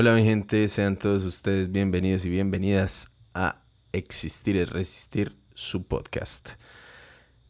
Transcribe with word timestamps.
Hola 0.00 0.14
mi 0.14 0.22
gente, 0.22 0.68
sean 0.68 0.96
todos 0.96 1.24
ustedes 1.24 1.72
bienvenidos 1.72 2.24
y 2.24 2.28
bienvenidas 2.28 3.10
a 3.34 3.64
Existir 3.90 4.56
es 4.56 4.70
Resistir, 4.70 5.34
su 5.54 5.88
podcast. 5.88 6.50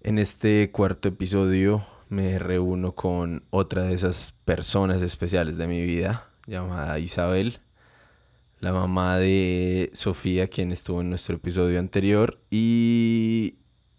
En 0.00 0.18
este 0.18 0.70
cuarto 0.70 1.08
episodio 1.08 1.86
me 2.08 2.38
reúno 2.38 2.94
con 2.94 3.44
otra 3.50 3.82
de 3.82 3.92
esas 3.92 4.32
personas 4.46 5.02
especiales 5.02 5.58
de 5.58 5.68
mi 5.68 5.82
vida, 5.82 6.30
llamada 6.46 6.98
Isabel, 6.98 7.58
la 8.60 8.72
mamá 8.72 9.18
de 9.18 9.90
Sofía, 9.92 10.48
quien 10.48 10.72
estuvo 10.72 11.02
en 11.02 11.10
nuestro 11.10 11.36
episodio 11.36 11.78
anterior. 11.78 12.40
Y 12.48 13.56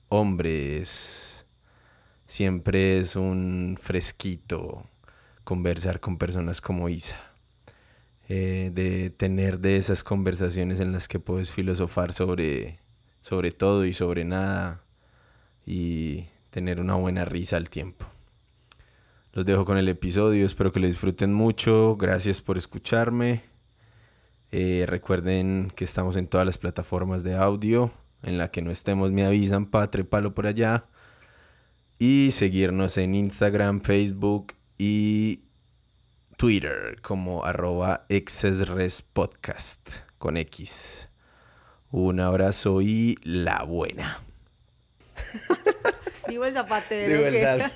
hombres, 0.08 1.46
siempre 2.26 2.98
es 2.98 3.16
un 3.16 3.78
fresquito 3.80 4.90
conversar 5.44 6.00
con 6.00 6.18
personas 6.18 6.62
como 6.62 6.90
Isa. 6.90 7.29
Eh, 8.32 8.70
de 8.72 9.10
tener 9.10 9.60
de 9.60 9.78
esas 9.78 10.04
conversaciones 10.04 10.80
en 10.80 10.92
las 10.92 11.08
que 11.08 11.20
puedes 11.20 11.52
filosofar 11.52 12.14
sobre, 12.14 12.78
sobre 13.22 13.52
todo 13.52 13.86
y 13.86 13.94
sobre 13.94 14.24
nada 14.24 14.84
y 15.66 16.28
tener 16.52 16.80
una 16.80 16.94
buena 16.94 17.26
risa 17.26 17.58
al 17.58 17.72
tiempo. 17.72 18.06
Los 19.34 19.48
dejo 19.48 19.66
con 19.66 19.80
el 19.80 19.90
episodio, 19.90 20.46
espero 20.46 20.72
que 20.72 20.80
lo 20.80 20.86
disfruten 20.86 21.34
mucho, 21.34 21.96
gracias 21.96 22.40
por 22.40 22.60
escucharme. 22.60 23.46
Eh, 24.52 24.86
recuerden 24.88 25.72
que 25.76 25.84
estamos 25.84 26.16
en 26.16 26.28
todas 26.28 26.46
las 26.46 26.60
plataformas 26.60 27.24
de 27.24 27.36
audio, 27.36 27.92
en 28.22 28.38
la 28.38 28.52
que 28.52 28.62
no 28.62 28.70
estemos 28.70 29.12
me 29.12 29.26
avisan, 29.26 29.66
patre 29.66 30.04
palo 30.04 30.36
por 30.36 30.46
allá. 30.46 30.86
Y 31.98 32.30
seguirnos 32.32 33.00
en 33.00 33.16
Instagram, 33.16 33.82
Facebook 33.82 34.54
y 34.78 35.42
Twitter 36.40 37.02
como 37.02 37.44
arroba 37.44 38.06
Podcast 39.12 39.90
con 40.18 40.38
X. 40.38 41.10
Un 41.92 42.22
abrazo 42.22 42.82
y 42.82 43.18
la 43.24 43.64
buena. 43.64 44.22
Digo 46.30 46.46
el 46.46 46.54
zapate 46.54 46.96
de 46.96 47.08
Digo 47.10 47.20
lo 47.20 47.28
el 47.28 47.34
que... 47.34 47.44
sal. 47.44 47.74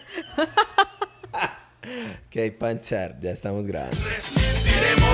que 2.29 2.41
hay 2.41 2.51
panchar, 2.51 3.19
ya 3.19 3.31
estamos 3.31 3.67
grabando. 3.67 3.97
Resistiremos, 3.97 5.09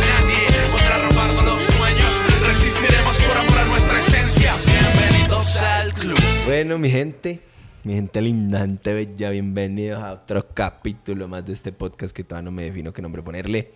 nadie 0.00 0.48
podrá 0.72 1.08
robarnos 1.08 1.44
los 1.44 1.62
sueños. 1.62 2.20
Resistiremos 2.48 3.16
por 3.16 3.36
amor 3.36 3.58
a 3.58 3.64
nuestra 3.66 4.00
esencia. 4.00 4.54
Bienvenidos 4.66 5.56
al 5.58 5.94
club. 5.94 6.18
Bueno, 6.46 6.78
mi 6.78 6.90
gente, 6.90 7.38
mi 7.84 7.94
gente 7.94 8.22
lindante, 8.22 8.94
bella, 8.94 9.28
bienvenidos 9.30 10.02
a 10.02 10.12
otro 10.14 10.48
capítulo 10.54 11.28
más 11.28 11.44
de 11.44 11.52
este 11.52 11.70
podcast 11.72 12.16
que 12.16 12.24
todavía 12.24 12.46
no 12.46 12.50
me 12.50 12.64
defino 12.64 12.92
qué 12.92 13.02
nombre 13.02 13.22
ponerle. 13.22 13.72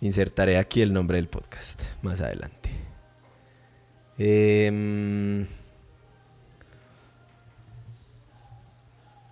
Insertaré 0.00 0.58
aquí 0.58 0.80
el 0.82 0.92
nombre 0.92 1.16
del 1.16 1.28
podcast 1.28 1.82
más 2.02 2.20
adelante. 2.20 2.70
Em, 4.18 5.46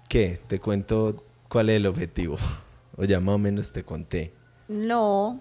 ¿Qué? 0.08 0.40
Te 0.46 0.58
cuento 0.58 1.24
cuál 1.48 1.70
es 1.70 1.76
el 1.76 1.86
objetivo. 1.86 2.36
O 2.96 3.02
ya 3.02 3.18
más 3.18 3.34
o 3.34 3.38
menos 3.38 3.72
te 3.72 3.82
conté. 3.82 4.32
No, 4.68 5.40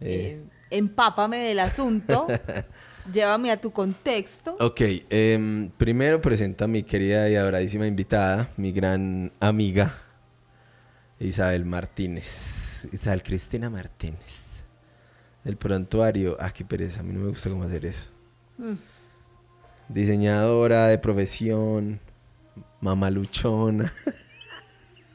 Eh. 0.00 0.38
eh, 0.40 0.44
empápame 0.70 1.38
del 1.38 1.58
asunto, 1.58 2.28
llévame 3.10 3.50
a 3.50 3.60
tu 3.60 3.70
contexto. 3.72 4.56
Ok, 4.60 4.80
em, 5.10 5.70
primero 5.70 6.20
presento 6.20 6.64
a 6.64 6.68
mi 6.68 6.82
querida 6.82 7.28
y 7.28 7.36
adoradísima 7.36 7.86
invitada, 7.86 8.50
mi 8.56 8.72
gran 8.72 9.32
amiga, 9.40 9.98
Isabel 11.18 11.64
Martínez. 11.64 12.88
Isabel 12.92 13.22
Cristina 13.22 13.70
Martínez. 13.70 14.42
Del 15.44 15.56
prontuario. 15.56 16.36
Ah, 16.40 16.50
qué 16.50 16.64
pereza, 16.64 17.00
a 17.00 17.02
mí 17.02 17.12
no 17.12 17.20
me 17.20 17.28
gusta 17.28 17.50
cómo 17.50 17.64
hacer 17.64 17.86
eso. 17.86 18.08
Mm. 18.58 18.74
Diseñadora 19.88 20.86
de 20.86 20.98
profesión, 20.98 22.00
mamaluchona. 22.80 23.92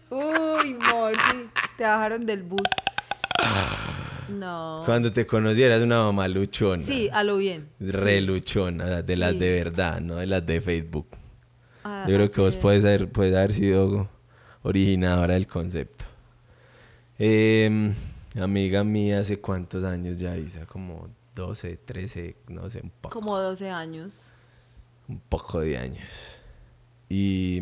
Uy, 0.10 0.74
Morty, 0.76 1.50
te 1.78 1.84
bajaron 1.84 2.26
del 2.26 2.44
bus. 2.44 2.62
No. 4.30 4.82
Cuando 4.86 5.12
te 5.12 5.26
conocí 5.26 5.64
eras 5.64 5.82
una 5.82 6.04
mamaluchona. 6.04 6.84
Sí, 6.84 7.10
a 7.12 7.24
lo 7.24 7.38
bien. 7.38 7.70
Reluchona, 7.80 9.02
de 9.02 9.16
las 9.18 9.32
Sí. 9.34 9.40
de 9.40 9.54
verdad, 9.64 10.02
no 10.02 10.16
de 10.16 10.28
las 10.28 10.46
de 10.46 10.62
Facebook. 10.62 11.08
Ah, 11.84 12.06
Yo 12.08 12.16
creo 12.16 12.32
que 12.32 12.42
vos 12.42 12.56
puedes 12.56 12.84
haber, 12.84 13.10
puedes 13.10 13.36
haber 13.36 13.54
sido 13.54 14.10
originadora 14.64 15.36
del 15.36 15.48
concepto. 15.48 16.06
Em, 17.20 17.94
amiga 18.40 18.84
mía, 18.84 19.20
¿hace 19.20 19.40
cuántos 19.40 19.84
años 19.84 20.18
ya, 20.20 20.36
Isa? 20.38 20.66
Como 20.66 21.08
12, 21.36 21.78
13, 21.78 22.36
no 22.50 22.70
sé, 22.70 22.82
un 22.84 22.92
poco. 23.02 23.20
Como 23.20 23.38
12 23.38 23.70
años. 23.70 24.32
Un 25.08 25.20
poco 25.22 25.62
de 25.62 25.78
años. 25.78 26.08
Y 27.10 27.62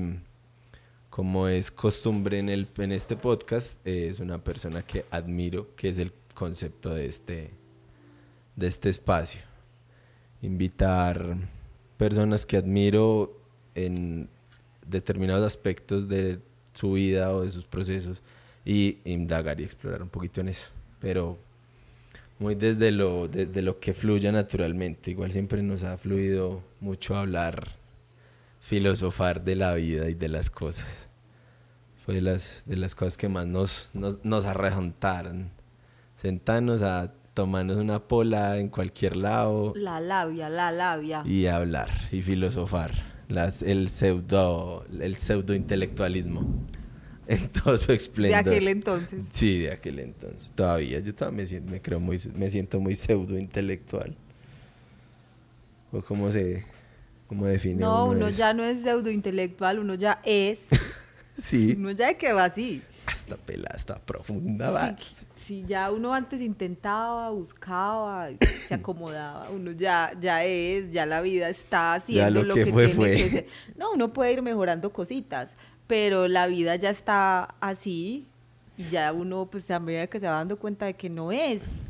como 1.10 1.48
es 1.48 1.72
costumbre 1.72 2.40
en, 2.40 2.50
el, 2.50 2.68
en 2.78 2.92
este 2.92 3.16
podcast, 3.16 3.86
eh, 3.86 4.08
es 4.10 4.20
una 4.20 4.40
persona 4.44 4.82
que 4.82 5.06
admiro, 5.12 5.76
que 5.76 5.90
es 5.90 6.00
el 6.00 6.12
concepto 6.36 6.94
de 6.94 7.08
este, 7.08 7.50
de 8.56 8.68
este 8.68 8.90
espacio. 8.90 9.42
Invitar 10.44 11.36
personas 11.98 12.46
que 12.46 12.58
admiro 12.58 13.36
en 13.74 14.30
determinados 14.86 15.46
aspectos 15.46 16.08
de 16.08 16.40
su 16.74 16.92
vida 16.92 17.34
o 17.34 17.42
de 17.42 17.50
sus 17.50 17.66
procesos 17.66 18.22
y 18.64 19.00
indagar 19.06 19.60
y 19.60 19.64
explorar 19.64 20.04
un 20.04 20.10
poquito 20.10 20.42
en 20.42 20.50
eso. 20.50 20.68
Pero 21.00 21.40
muy 22.40 22.56
desde 22.56 22.92
lo, 22.92 23.28
desde 23.28 23.62
lo 23.62 23.80
que 23.80 23.94
fluya 23.94 24.32
naturalmente. 24.32 25.12
Igual 25.12 25.32
siempre 25.32 25.62
nos 25.64 25.84
ha 25.84 25.98
fluido 25.98 26.62
mucho 26.82 27.16
hablar, 27.16 27.72
filosofar 28.60 29.44
de 29.44 29.56
la 29.56 29.74
vida 29.76 30.10
y 30.10 30.14
de 30.14 30.30
las 30.30 30.50
cosas. 30.50 31.10
Fue 32.06 32.16
de 32.16 32.22
las, 32.22 32.64
de 32.66 32.78
las 32.78 32.94
cosas 32.94 33.18
que 33.18 33.30
más 33.30 33.48
nos, 33.48 33.90
nos, 33.94 34.24
nos 34.24 34.46
arrejontaron. 34.46 35.50
Sentarnos 36.26 36.82
a 36.82 37.14
tomarnos 37.36 37.78
una 37.78 38.00
pola 38.08 38.58
en 38.58 38.70
cualquier 38.70 39.16
lado 39.16 39.74
La 39.76 40.00
labia, 40.00 40.50
la 40.50 40.72
labia. 40.72 41.22
y 41.24 41.46
hablar 41.46 41.92
y 42.12 42.24
filosofar. 42.24 42.94
Las, 43.28 43.62
el 43.62 43.90
pseudo, 43.90 44.88
el 45.00 45.18
pseudo 45.18 45.54
intelectualismo 45.54 46.48
en 47.28 47.48
todo 47.50 47.78
su 47.78 47.90
De 47.90 47.98
esplendor. 47.98 48.40
aquel 48.40 48.68
entonces. 48.70 49.24
Sí, 49.30 49.60
de 49.60 49.72
aquel 49.74 50.00
entonces. 50.00 50.50
Todavía, 50.56 51.00
yo 51.00 51.14
todavía 51.14 51.38
me 51.44 51.48
siento, 51.48 51.72
me 51.72 51.80
creo 51.80 52.00
muy, 52.00 52.20
me 52.36 52.50
siento 52.50 52.80
muy 52.80 52.96
pseudo 52.96 53.38
intelectual. 53.38 54.16
¿O 55.92 56.02
cómo 56.02 56.32
se, 56.32 56.66
cómo 57.28 57.46
define 57.46 57.82
No, 57.82 58.08
uno 58.08 58.30
ya 58.30 58.52
no 58.56 58.64
es 58.64 58.82
pseudo 58.82 59.12
intelectual, 59.12 59.78
uno 59.78 59.94
ya 59.94 60.20
es. 60.26 60.70
Sí, 61.38 61.76
Uno 61.78 61.92
ya 61.92 62.14
que 62.18 62.32
va 62.32 62.46
así. 62.46 62.82
hasta 63.06 63.36
pelada, 63.36 63.76
hasta 63.76 64.00
profunda, 64.00 64.72
va. 64.72 64.96
Si 65.46 65.64
ya 65.64 65.92
uno 65.92 66.14
antes 66.14 66.42
intentaba, 66.42 67.30
buscaba, 67.30 68.30
se 68.68 68.74
acomodaba, 68.74 69.50
uno 69.52 69.72
ya, 69.72 70.12
ya 70.20 70.44
es, 70.44 70.90
ya 70.92 71.06
la 71.06 71.22
vida 71.22 71.50
está 71.50 71.94
haciendo 71.94 72.42
lo 72.42 72.48
lo, 72.48 72.56
que 72.56 72.66
que, 72.66 72.72
fue, 72.72 72.86
tiene 72.88 72.96
fue. 72.96 73.12
que 73.16 73.30
ser. 73.30 73.46
No, 73.78 73.92
uno 73.94 74.12
puede 74.12 74.34
ir 74.34 74.42
mejorando 74.42 74.92
cositas, 74.92 75.54
pero 75.86 76.28
la 76.28 76.48
vida 76.48 76.76
ya 76.78 76.90
está 76.90 77.56
así 77.60 78.26
y 78.78 78.86
ya 78.90 79.14
uno, 79.14 79.46
pues 79.52 79.70
a 79.70 79.80
medida 79.80 80.08
que 80.08 80.20
se 80.20 80.26
va 80.26 80.34
dando 80.34 80.58
cuenta 80.58 80.88
de 80.88 80.96
que 80.96 81.10
no 81.10 81.32
es, 81.32 81.82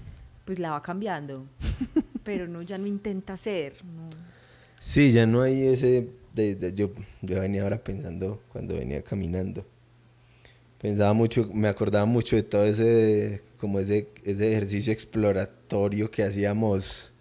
pues 0.43 0.59
la 0.59 0.71
va 0.71 0.81
cambiando. 0.81 1.45
Pero 2.23 2.45
uno 2.45 2.61
ya 2.63 2.77
no 2.77 2.87
intenta 2.87 3.37
ser. 3.37 3.73
no. 3.85 4.09
Sí, 4.79 5.11
ya 5.11 5.25
no 5.25 5.41
hay 5.41 5.65
ese... 5.67 6.09
de- 6.33 6.55
de- 6.55 6.73
yo, 6.73 6.91
yo 7.21 7.39
venía 7.39 7.63
ahora 7.63 7.77
pensando 7.83 8.41
cuando 8.51 8.75
venía 8.75 9.01
caminando. 9.03 9.65
Pensaba 10.81 11.13
mucho, 11.13 11.49
me 11.53 11.67
acordaba 11.67 12.05
mucho 12.05 12.35
de 12.35 12.43
todo 12.43 12.65
ese, 12.65 13.43
como 13.57 13.79
ese, 13.79 14.09
ese 14.23 14.51
ejercicio 14.51 14.91
exploratorio 14.93 16.11
que 16.11 16.23
hacíamos 16.23 17.13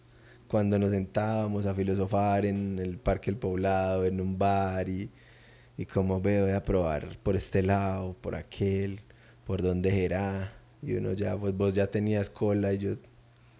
cuando 0.48 0.78
nos 0.78 0.90
sentábamos 0.90 1.66
a 1.66 1.74
filosofar 1.74 2.44
en 2.46 2.78
el 2.78 2.98
Parque 2.98 3.30
El 3.30 3.36
Poblado, 3.36 4.04
en 4.04 4.20
un 4.20 4.38
bar 4.38 4.88
y, 4.88 5.10
y 5.76 5.86
como 5.86 6.20
veo, 6.20 6.44
voy 6.44 6.52
a 6.54 6.62
probar 6.62 7.18
por 7.22 7.36
este 7.36 7.62
lado, 7.62 8.14
por 8.20 8.34
aquel, 8.34 9.00
por 9.46 9.62
dónde 9.62 9.90
será. 9.90 10.52
Y 10.82 10.94
uno 10.94 11.12
ya, 11.12 11.36
pues 11.36 11.56
vos 11.56 11.74
ya 11.74 11.86
tenías 11.86 12.30
cola 12.30 12.72
y 12.72 12.78
yo 12.78 12.96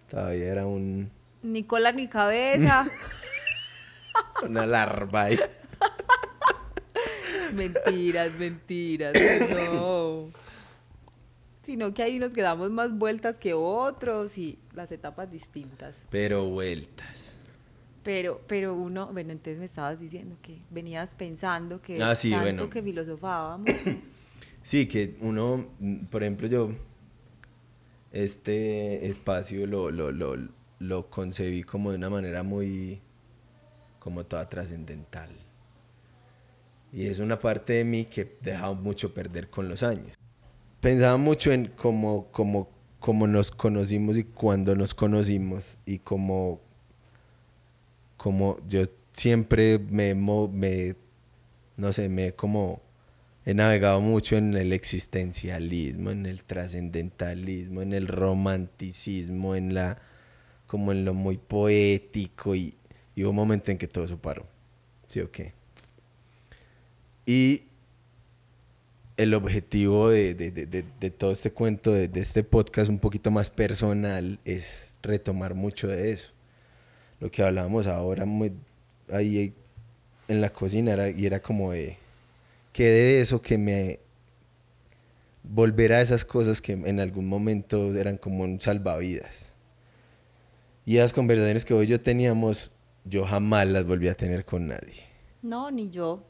todavía 0.09 0.47
era 0.47 0.65
un, 0.67 1.09
Ni 1.41 1.63
cola 1.63 1.91
ni 1.91 2.07
cabeza. 2.07 2.85
una 4.43 4.65
larva 4.65 5.23
ahí. 5.23 5.39
Mentiras, 7.55 8.31
mentiras. 8.37 9.13
No. 9.73 10.27
Sino 11.63 11.93
que 11.93 12.03
hay 12.03 12.17
unos 12.17 12.31
que 12.33 12.41
damos 12.41 12.69
más 12.69 12.95
vueltas 12.97 13.37
que 13.37 13.53
otros 13.53 14.37
y 14.37 14.59
las 14.73 14.91
etapas 14.91 15.31
distintas. 15.31 15.95
Pero 16.11 16.45
vueltas. 16.47 17.37
Pero, 18.03 18.39
pero 18.47 18.75
uno, 18.75 19.07
bueno, 19.11 19.31
entonces 19.31 19.57
me 19.57 19.65
estabas 19.65 19.99
diciendo 19.99 20.35
que 20.43 20.59
venías 20.69 21.15
pensando 21.15 21.81
que 21.81 22.03
Ah, 22.03 22.15
sí, 22.15 22.29
tanto 22.29 22.43
bueno. 22.43 22.69
que 22.69 22.83
filosofábamos. 22.83 23.69
Sí, 24.61 24.87
que 24.87 25.15
uno, 25.21 25.67
por 26.09 26.23
ejemplo, 26.23 26.47
yo 26.47 26.71
este 28.11 29.05
espacio 29.07 29.67
lo, 29.67 29.91
lo, 29.91 30.11
lo, 30.11 30.35
lo 30.79 31.09
concebí 31.11 31.61
como 31.61 31.91
de 31.91 31.97
una 31.97 32.09
manera 32.09 32.41
muy, 32.41 32.99
como 33.99 34.25
toda 34.25 34.49
trascendental. 34.49 35.29
Y 36.95 37.07
es 37.07 37.19
una 37.19 37.37
parte 37.37 37.73
de 37.73 37.83
mí 37.83 38.05
que 38.05 38.21
he 38.21 38.37
dejado 38.41 38.73
mucho 38.73 39.13
perder 39.13 39.49
con 39.49 39.67
los 39.67 39.83
años. 39.83 40.17
Pensaba 40.79 41.17
mucho 41.17 41.51
en 41.51 41.67
cómo, 41.75 42.27
cómo, 42.31 42.69
cómo 43.01 43.27
nos 43.27 43.51
conocimos 43.51 44.15
y 44.15 44.23
cuándo 44.23 44.77
nos 44.77 44.93
conocimos 44.93 45.75
y 45.85 45.99
cómo, 45.99 46.61
cómo 48.15 48.57
yo 48.69 48.85
siempre 49.11 49.77
me, 49.77 50.15
me, 50.15 50.95
no 51.75 51.91
sé, 51.91 52.07
me 52.07 52.31
como 52.31 52.81
he 53.45 53.53
navegado 53.53 53.99
mucho 53.99 54.37
en 54.37 54.53
el 54.53 54.71
existencialismo, 54.71 56.11
en 56.11 56.25
el 56.25 56.43
trascendentalismo, 56.43 57.81
en 57.81 57.91
el 57.91 58.07
romanticismo, 58.07 59.53
en 59.53 59.73
la, 59.73 59.97
como 60.65 60.93
en 60.93 61.03
lo 61.03 61.13
muy 61.13 61.37
poético 61.37 62.55
y, 62.55 62.73
y 63.15 63.23
hubo 63.23 63.31
un 63.31 63.35
momento 63.35 63.71
en 63.71 63.77
que 63.77 63.89
todo 63.89 64.05
eso 64.05 64.17
paró. 64.17 64.47
¿Sí 65.09 65.19
o 65.19 65.29
qué? 65.29 65.64
Y 67.25 67.63
el 69.17 69.33
objetivo 69.33 70.09
de, 70.09 70.35
de- 70.35 70.51
de- 70.51 70.83
de- 70.99 71.09
todo 71.11 71.31
este 71.31 71.51
cuento, 71.51 71.91
de, 71.93 72.09
este 72.19 72.43
podcast 72.43 72.89
un 72.89 72.99
poquito 72.99 73.31
más 73.31 73.49
personal, 73.49 74.39
es 74.43 74.95
retomar 75.01 75.53
mucho 75.55 75.87
de 75.87 76.11
eso. 76.11 76.31
Lo 77.19 77.31
que 77.31 77.41
hablábamos 77.43 77.87
ahora 77.87 78.25
muy- 78.25 78.53
ahí 79.11 79.53
en 80.27 80.41
la 80.41 80.49
cocina 80.49 80.93
era, 80.93 81.09
y 81.09 81.25
era 81.25 81.41
como 81.41 81.71
de, 81.71 81.97
qué 82.73 82.83
de 82.85 83.21
eso 83.21 83.41
que 83.41 83.57
me 83.57 83.99
volver 85.43 85.93
a 85.93 86.01
esas 86.01 86.25
cosas 86.25 86.59
que 86.61 86.73
en 86.73 86.99
algún 86.99 87.27
momento 87.27 87.95
eran 87.95 88.17
como 88.17 88.43
un 88.43 88.59
salvavidas. 88.59 89.53
Y 90.85 90.97
esas 90.97 91.13
conversaciones 91.13 91.63
que 91.65 91.73
hoy 91.73 91.87
yo 91.87 92.01
teníamos, 92.01 92.71
yo 93.05 93.25
jamás 93.25 93.67
las 93.67 93.85
volví 93.85 94.07
a 94.07 94.15
tener 94.15 94.43
con 94.45 94.67
nadie. 94.67 95.03
No, 95.41 95.69
ni 95.71 95.89
yo, 95.89 96.23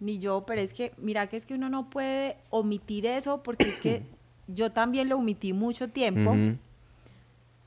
ni 0.00 0.18
yo, 0.18 0.44
pero 0.46 0.60
es 0.60 0.74
que, 0.74 0.92
mira 0.98 1.26
que 1.28 1.36
es 1.36 1.46
que 1.46 1.54
uno 1.54 1.68
no 1.70 1.88
puede 1.90 2.36
omitir 2.50 3.06
eso 3.06 3.42
porque 3.42 3.68
es 3.68 3.78
que 3.78 4.02
yo 4.48 4.70
también 4.72 5.08
lo 5.08 5.16
omití 5.16 5.52
mucho 5.52 5.88
tiempo 5.88 6.32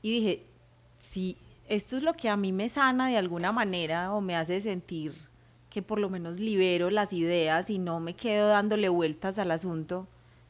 y 0.02 0.10
dije, 0.12 0.42
si 0.98 1.36
esto 1.68 1.96
es 1.96 2.02
lo 2.02 2.14
que 2.14 2.28
a 2.28 2.36
mí 2.36 2.52
me 2.52 2.68
sana 2.68 3.08
de 3.08 3.16
alguna 3.16 3.52
manera 3.52 4.12
o 4.14 4.20
me 4.20 4.36
hace 4.36 4.60
sentir 4.60 5.14
que 5.68 5.82
por 5.82 5.98
lo 6.00 6.08
menos 6.10 6.40
libero 6.40 6.90
las 6.90 7.12
ideas 7.12 7.70
y 7.70 7.78
no 7.78 8.00
me 8.00 8.14
quedo 8.14 8.48
dándole 8.48 8.88
vueltas 8.88 9.38
al 9.38 9.50
asunto, 9.52 10.08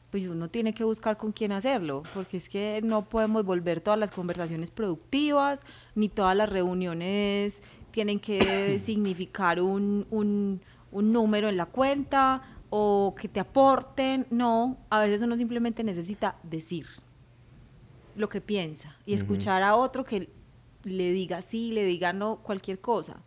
pues 0.09 0.27
uno 0.27 0.49
tiene 0.49 0.73
que 0.73 0.83
buscar 0.83 1.15
con 1.17 1.31
quién 1.31 1.51
hacerlo, 1.51 2.01
porque 2.13 2.37
es 2.37 2.49
que 2.49 2.81
no 2.83 3.03
podemos 3.05 3.45
volver 3.45 3.81
todas 3.81 3.99
las 3.99 4.11
conversaciones 4.11 4.71
productivas, 4.71 5.61
ni 5.95 6.09
todas 6.09 6.35
las 6.35 6.49
reuniones 6.49 7.61
tienen 7.91 8.19
que 8.19 8.79
significar 8.83 9.61
un, 9.61 10.07
un- 10.09 10.59
un 10.91 11.11
número 11.11 11.49
en 11.49 11.57
la 11.57 11.65
cuenta 11.65 12.41
o 12.69 13.15
que 13.19 13.27
te 13.27 13.39
aporten, 13.39 14.25
no, 14.29 14.77
a 14.89 14.99
veces 14.99 15.21
uno 15.21 15.35
simplemente 15.35 15.83
necesita 15.83 16.35
decir 16.43 16.87
lo 18.15 18.29
que 18.29 18.41
piensa 18.41 18.95
y 19.05 19.13
escuchar 19.13 19.63
a 19.63 19.75
otro 19.75 20.03
que 20.03 20.29
le 20.83 21.11
diga 21.11 21.41
sí, 21.41 21.71
le 21.71 21.83
diga 21.83 22.13
no, 22.13 22.37
cualquier 22.37 22.79
cosa. 22.79 23.21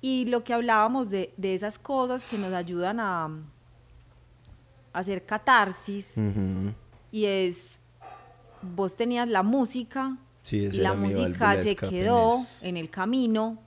Y 0.00 0.26
lo 0.26 0.44
que 0.44 0.54
hablábamos 0.54 1.10
de, 1.10 1.32
de 1.36 1.54
esas 1.54 1.78
cosas 1.78 2.24
que 2.24 2.38
nos 2.38 2.52
ayudan 2.52 3.00
a, 3.00 3.24
a 3.24 3.38
hacer 4.92 5.24
catarsis 5.24 6.14
y 7.10 7.24
es, 7.24 7.80
vos 8.62 8.96
tenías 8.96 9.28
la 9.28 9.42
música 9.42 10.16
Sí, 10.42 10.68
y 10.72 10.76
la 10.76 10.94
música 10.94 11.56
se 11.56 11.74
quedó 11.74 12.46
en 12.60 12.76
el 12.76 12.88
camino 12.88 13.58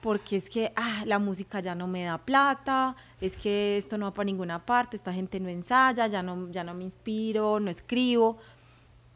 porque 0.00 0.36
es 0.36 0.48
que 0.48 0.72
ah, 0.76 1.02
la 1.06 1.18
música 1.18 1.60
ya 1.60 1.74
no 1.74 1.86
me 1.86 2.04
da 2.04 2.18
plata, 2.18 2.96
es 3.20 3.36
que 3.36 3.76
esto 3.76 3.98
no 3.98 4.06
va 4.06 4.14
para 4.14 4.24
ninguna 4.24 4.64
parte, 4.64 4.96
esta 4.96 5.12
gente 5.12 5.40
no 5.40 5.48
ensaya, 5.48 6.06
ya 6.06 6.22
no, 6.22 6.50
ya 6.50 6.64
no 6.64 6.74
me 6.74 6.84
inspiro, 6.84 7.60
no 7.60 7.70
escribo, 7.70 8.38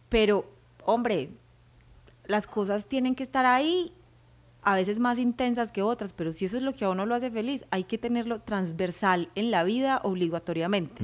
pero 0.09 0.45
hombre, 0.85 1.31
las 2.27 2.47
cosas 2.47 2.87
tienen 2.87 3.15
que 3.15 3.23
estar 3.23 3.47
ahí, 3.47 3.93
a 4.63 4.75
veces 4.75 4.99
más 4.99 5.19
intensas 5.19 5.73
que 5.73 5.83
otras, 5.83 6.13
pero 6.13 6.33
si 6.33 6.45
eso 6.47 6.57
es 6.57 6.63
lo 6.63 6.75
que 6.75 6.85
a 6.85 6.91
uno 6.91 7.07
lo 7.07 7.15
hace 7.15 7.31
feliz, 7.31 7.65
hay 7.71 7.85
que 7.85 7.99
tenerlo 7.99 8.41
transversal 8.41 9.31
en 9.35 9.51
la 9.51 9.65
vida 9.65 10.01
obligatoriamente. 10.03 11.03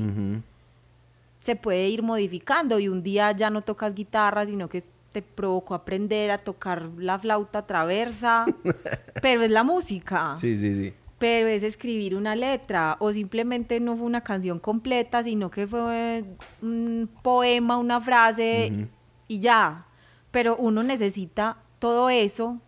Se 1.40 1.56
puede 1.56 1.88
ir 1.88 2.02
modificando 2.02 2.78
y 2.78 2.88
un 2.88 3.02
día 3.02 3.32
ya 3.32 3.50
no 3.50 3.62
tocas 3.62 3.94
guitarra, 3.94 4.46
sino 4.46 4.68
que 4.68 4.82
te 5.12 5.22
provocó 5.22 5.74
aprender 5.74 6.30
a 6.30 6.38
tocar 6.38 6.88
la 6.98 7.18
flauta 7.18 7.66
traversa, 7.66 8.46
pero 9.22 9.42
es 9.42 9.50
la 9.50 9.64
música, 9.64 10.36
Sí, 10.38 10.56
sí, 10.56 10.74
sí. 10.74 10.94
pero 11.18 11.48
es 11.48 11.62
escribir 11.62 12.14
una 12.14 12.34
letra 12.36 12.96
o 13.00 13.12
simplemente 13.12 13.80
no 13.80 13.96
fue 13.96 14.06
una 14.06 14.22
canción 14.22 14.58
completa, 14.58 15.22
sino 15.24 15.50
que 15.50 15.66
fue 15.66 16.24
un 16.62 17.08
poema, 17.22 17.76
una 17.76 18.00
frase 18.00 18.88
y 19.28 19.38
ya. 19.40 19.86
Pero 20.30 20.56
uno 20.56 20.82
necesita 20.84 21.56
todo 21.80 22.08
eso 22.08 22.60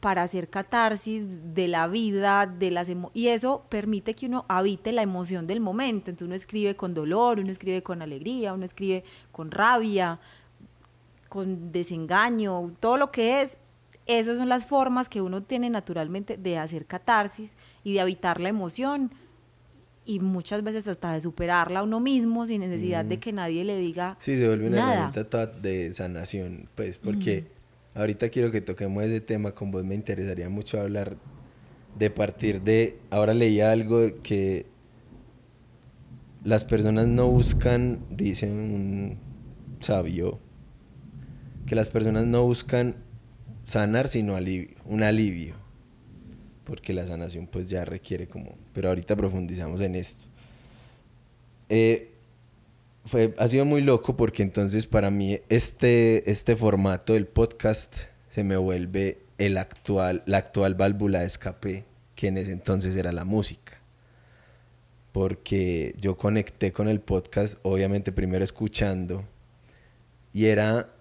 para 0.00 0.22
hacer 0.22 0.48
catarsis 0.48 1.24
de 1.54 1.66
la 1.68 1.88
vida, 1.88 2.46
de 2.46 2.70
las 2.70 2.88
emo- 2.88 3.10
y 3.14 3.28
eso 3.28 3.64
permite 3.68 4.14
que 4.14 4.26
uno 4.26 4.44
habite 4.48 4.92
la 4.92 5.02
emoción 5.02 5.46
del 5.48 5.60
momento. 5.60 6.10
Entonces 6.10 6.26
uno 6.26 6.34
escribe 6.36 6.76
con 6.76 6.94
dolor, 6.94 7.40
uno 7.40 7.50
escribe 7.50 7.82
con 7.82 8.00
alegría, 8.00 8.52
uno 8.52 8.64
escribe 8.64 9.02
con 9.32 9.50
rabia, 9.50 10.20
con 11.28 11.72
desengaño, 11.72 12.72
todo 12.80 12.96
lo 12.96 13.10
que 13.10 13.42
es. 13.42 13.58
Esas 14.06 14.38
son 14.38 14.48
las 14.48 14.66
formas 14.66 15.08
que 15.08 15.20
uno 15.20 15.42
tiene 15.42 15.68
naturalmente 15.68 16.36
de 16.36 16.58
hacer 16.58 16.86
catarsis 16.86 17.56
y 17.84 17.92
de 17.92 18.00
habitar 18.00 18.40
la 18.40 18.48
emoción 18.48 19.10
y 20.06 20.20
muchas 20.20 20.62
veces 20.62 20.88
hasta 20.88 21.12
de 21.12 21.20
superarla 21.20 21.82
uno 21.82 22.00
mismo 22.00 22.46
sin 22.46 22.62
necesidad 22.62 23.04
de 23.04 23.20
que 23.20 23.30
nadie 23.30 23.62
le 23.64 23.76
diga 23.76 24.16
Sí, 24.20 24.38
se 24.38 24.48
vuelve 24.48 24.68
una 24.68 24.76
nada. 24.78 24.92
herramienta 24.92 25.28
toda 25.28 25.46
de 25.46 25.92
sanación, 25.92 26.70
pues, 26.74 26.96
porque 26.96 27.44
ahorita 27.94 28.30
quiero 28.30 28.50
que 28.50 28.62
toquemos 28.62 29.02
ese 29.04 29.20
tema 29.20 29.52
con 29.52 29.70
vos, 29.70 29.84
me 29.84 29.94
interesaría 29.94 30.48
mucho 30.48 30.80
hablar 30.80 31.18
de 31.98 32.08
partir 32.10 32.62
de, 32.62 32.98
ahora 33.10 33.34
leía 33.34 33.70
algo 33.70 34.00
que 34.22 34.64
las 36.44 36.64
personas 36.64 37.06
no 37.08 37.28
buscan, 37.28 37.98
dicen 38.08 38.52
un 38.52 39.18
sabio, 39.80 40.38
que 41.68 41.74
las 41.74 41.90
personas 41.90 42.24
no 42.24 42.44
buscan 42.44 42.96
sanar, 43.64 44.08
sino 44.08 44.36
alivio, 44.36 44.74
un 44.86 45.02
alivio, 45.02 45.54
porque 46.64 46.94
la 46.94 47.06
sanación 47.06 47.46
pues 47.46 47.68
ya 47.68 47.84
requiere 47.84 48.26
como, 48.26 48.56
pero 48.72 48.88
ahorita 48.88 49.14
profundizamos 49.14 49.80
en 49.82 49.94
esto. 49.94 50.24
Eh, 51.68 52.14
fue, 53.04 53.34
ha 53.36 53.46
sido 53.48 53.66
muy 53.66 53.82
loco 53.82 54.16
porque 54.16 54.42
entonces 54.42 54.86
para 54.86 55.10
mí 55.10 55.40
este, 55.50 56.30
este 56.30 56.56
formato 56.56 57.12
del 57.12 57.26
podcast 57.26 57.96
se 58.30 58.44
me 58.44 58.56
vuelve 58.56 59.18
el 59.36 59.58
actual, 59.58 60.22
la 60.24 60.38
actual 60.38 60.74
válvula 60.74 61.20
de 61.20 61.26
escape 61.26 61.84
que 62.14 62.28
en 62.28 62.38
ese 62.38 62.52
entonces 62.52 62.96
era 62.96 63.12
la 63.12 63.24
música. 63.24 63.74
Porque 65.12 65.94
yo 66.00 66.16
conecté 66.16 66.72
con 66.72 66.88
el 66.88 67.00
podcast, 67.00 67.58
obviamente 67.62 68.10
primero 68.10 68.42
escuchando, 68.42 69.24
y 70.32 70.46
era 70.46 70.94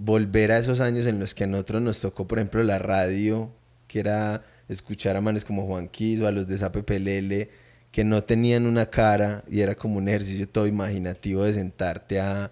volver 0.00 0.50
a 0.50 0.58
esos 0.58 0.80
años 0.80 1.06
en 1.06 1.18
los 1.20 1.34
que 1.34 1.44
a 1.44 1.46
nosotros 1.46 1.82
nos 1.82 2.00
tocó, 2.00 2.26
por 2.26 2.38
ejemplo, 2.38 2.62
la 2.64 2.78
radio, 2.78 3.50
que 3.86 4.00
era 4.00 4.42
escuchar 4.68 5.16
a 5.16 5.20
manes 5.20 5.44
como 5.44 5.66
Juan 5.66 5.88
Quiso, 5.88 6.26
a 6.26 6.32
los 6.32 6.46
de 6.46 6.56
Zape 6.56 6.82
Pelele, 6.82 7.50
que 7.92 8.04
no 8.04 8.24
tenían 8.24 8.66
una 8.66 8.86
cara 8.86 9.44
y 9.48 9.60
era 9.60 9.74
como 9.74 9.98
un 9.98 10.08
ejercicio 10.08 10.48
todo 10.48 10.66
imaginativo 10.66 11.44
de 11.44 11.52
sentarte 11.52 12.20
a 12.20 12.50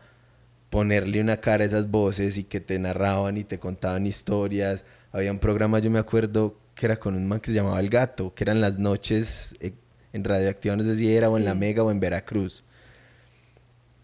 ponerle 0.68 1.20
una 1.20 1.38
cara 1.38 1.64
a 1.64 1.66
esas 1.66 1.90
voces 1.90 2.36
y 2.36 2.44
que 2.44 2.60
te 2.60 2.78
narraban 2.78 3.38
y 3.38 3.44
te 3.44 3.58
contaban 3.58 4.06
historias. 4.06 4.84
Había 5.12 5.32
un 5.32 5.38
programa, 5.38 5.78
yo 5.78 5.90
me 5.90 5.98
acuerdo, 5.98 6.58
que 6.74 6.86
era 6.86 6.98
con 6.98 7.14
un 7.14 7.26
man 7.26 7.40
que 7.40 7.50
se 7.50 7.54
llamaba 7.54 7.80
El 7.80 7.88
Gato, 7.88 8.34
que 8.34 8.44
eran 8.44 8.60
las 8.60 8.78
noches 8.78 9.56
eh, 9.60 9.72
en 10.12 10.24
Radioactiva, 10.24 10.76
no 10.76 10.82
sé 10.82 10.96
si 10.96 11.14
era 11.14 11.30
o 11.30 11.38
en 11.38 11.44
La. 11.44 11.54
Mega 11.54 11.82
o 11.82 11.90
en 11.90 12.00
Veracruz. 12.00 12.62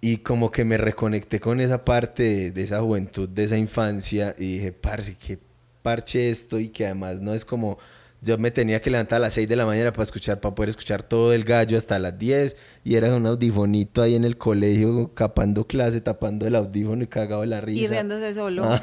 Y 0.05 0.19
como 0.19 0.51
que 0.51 0.67
me 0.67 0.77
reconecté 0.77 1.41
con 1.41 1.63
esa 1.63 1.83
parte 1.83 2.23
de, 2.25 2.51
de 2.51 2.63
esa 2.63 2.83
juventud, 2.83 3.27
de 3.27 3.45
esa 3.45 3.57
infancia, 3.57 4.35
y 4.39 4.59
dije, 4.59 4.71
parce, 4.71 5.17
qué 5.17 5.39
parche 5.81 6.29
esto, 6.29 6.61
y 6.61 6.69
que 6.69 6.85
además 6.85 7.23
no 7.23 7.33
es 7.33 7.47
como, 7.47 7.79
yo 8.21 8.37
me 8.37 8.51
tenía 8.51 8.83
que 8.83 8.91
levantar 8.91 9.17
a 9.17 9.21
las 9.21 9.33
6 9.33 9.49
de 9.49 9.57
la 9.57 9.65
mañana 9.65 9.95
para 9.95 10.03
escuchar, 10.03 10.41
para 10.41 10.55
poder 10.55 10.69
escuchar 10.69 11.03
todo 11.03 11.33
el 11.33 11.43
gallo 11.45 11.79
hasta 11.79 11.99
las 11.99 12.19
10, 12.19 12.55
y 12.85 12.97
era 12.97 13.17
un 13.17 13.25
audifonito 13.25 14.03
ahí 14.03 14.15
en 14.15 14.25
el 14.25 14.37
colegio, 14.37 15.11
capando 15.15 15.67
clase, 15.67 16.03
tapando 16.03 16.47
el 16.47 16.55
audífono 16.55 17.03
y 17.03 17.07
cagado 17.07 17.41
de 17.41 17.47
la 17.47 17.63
risa. 17.63 17.85
y 17.85 17.87
riéndose 17.87 18.35
solo. 18.35 18.65
Ah. 18.65 18.83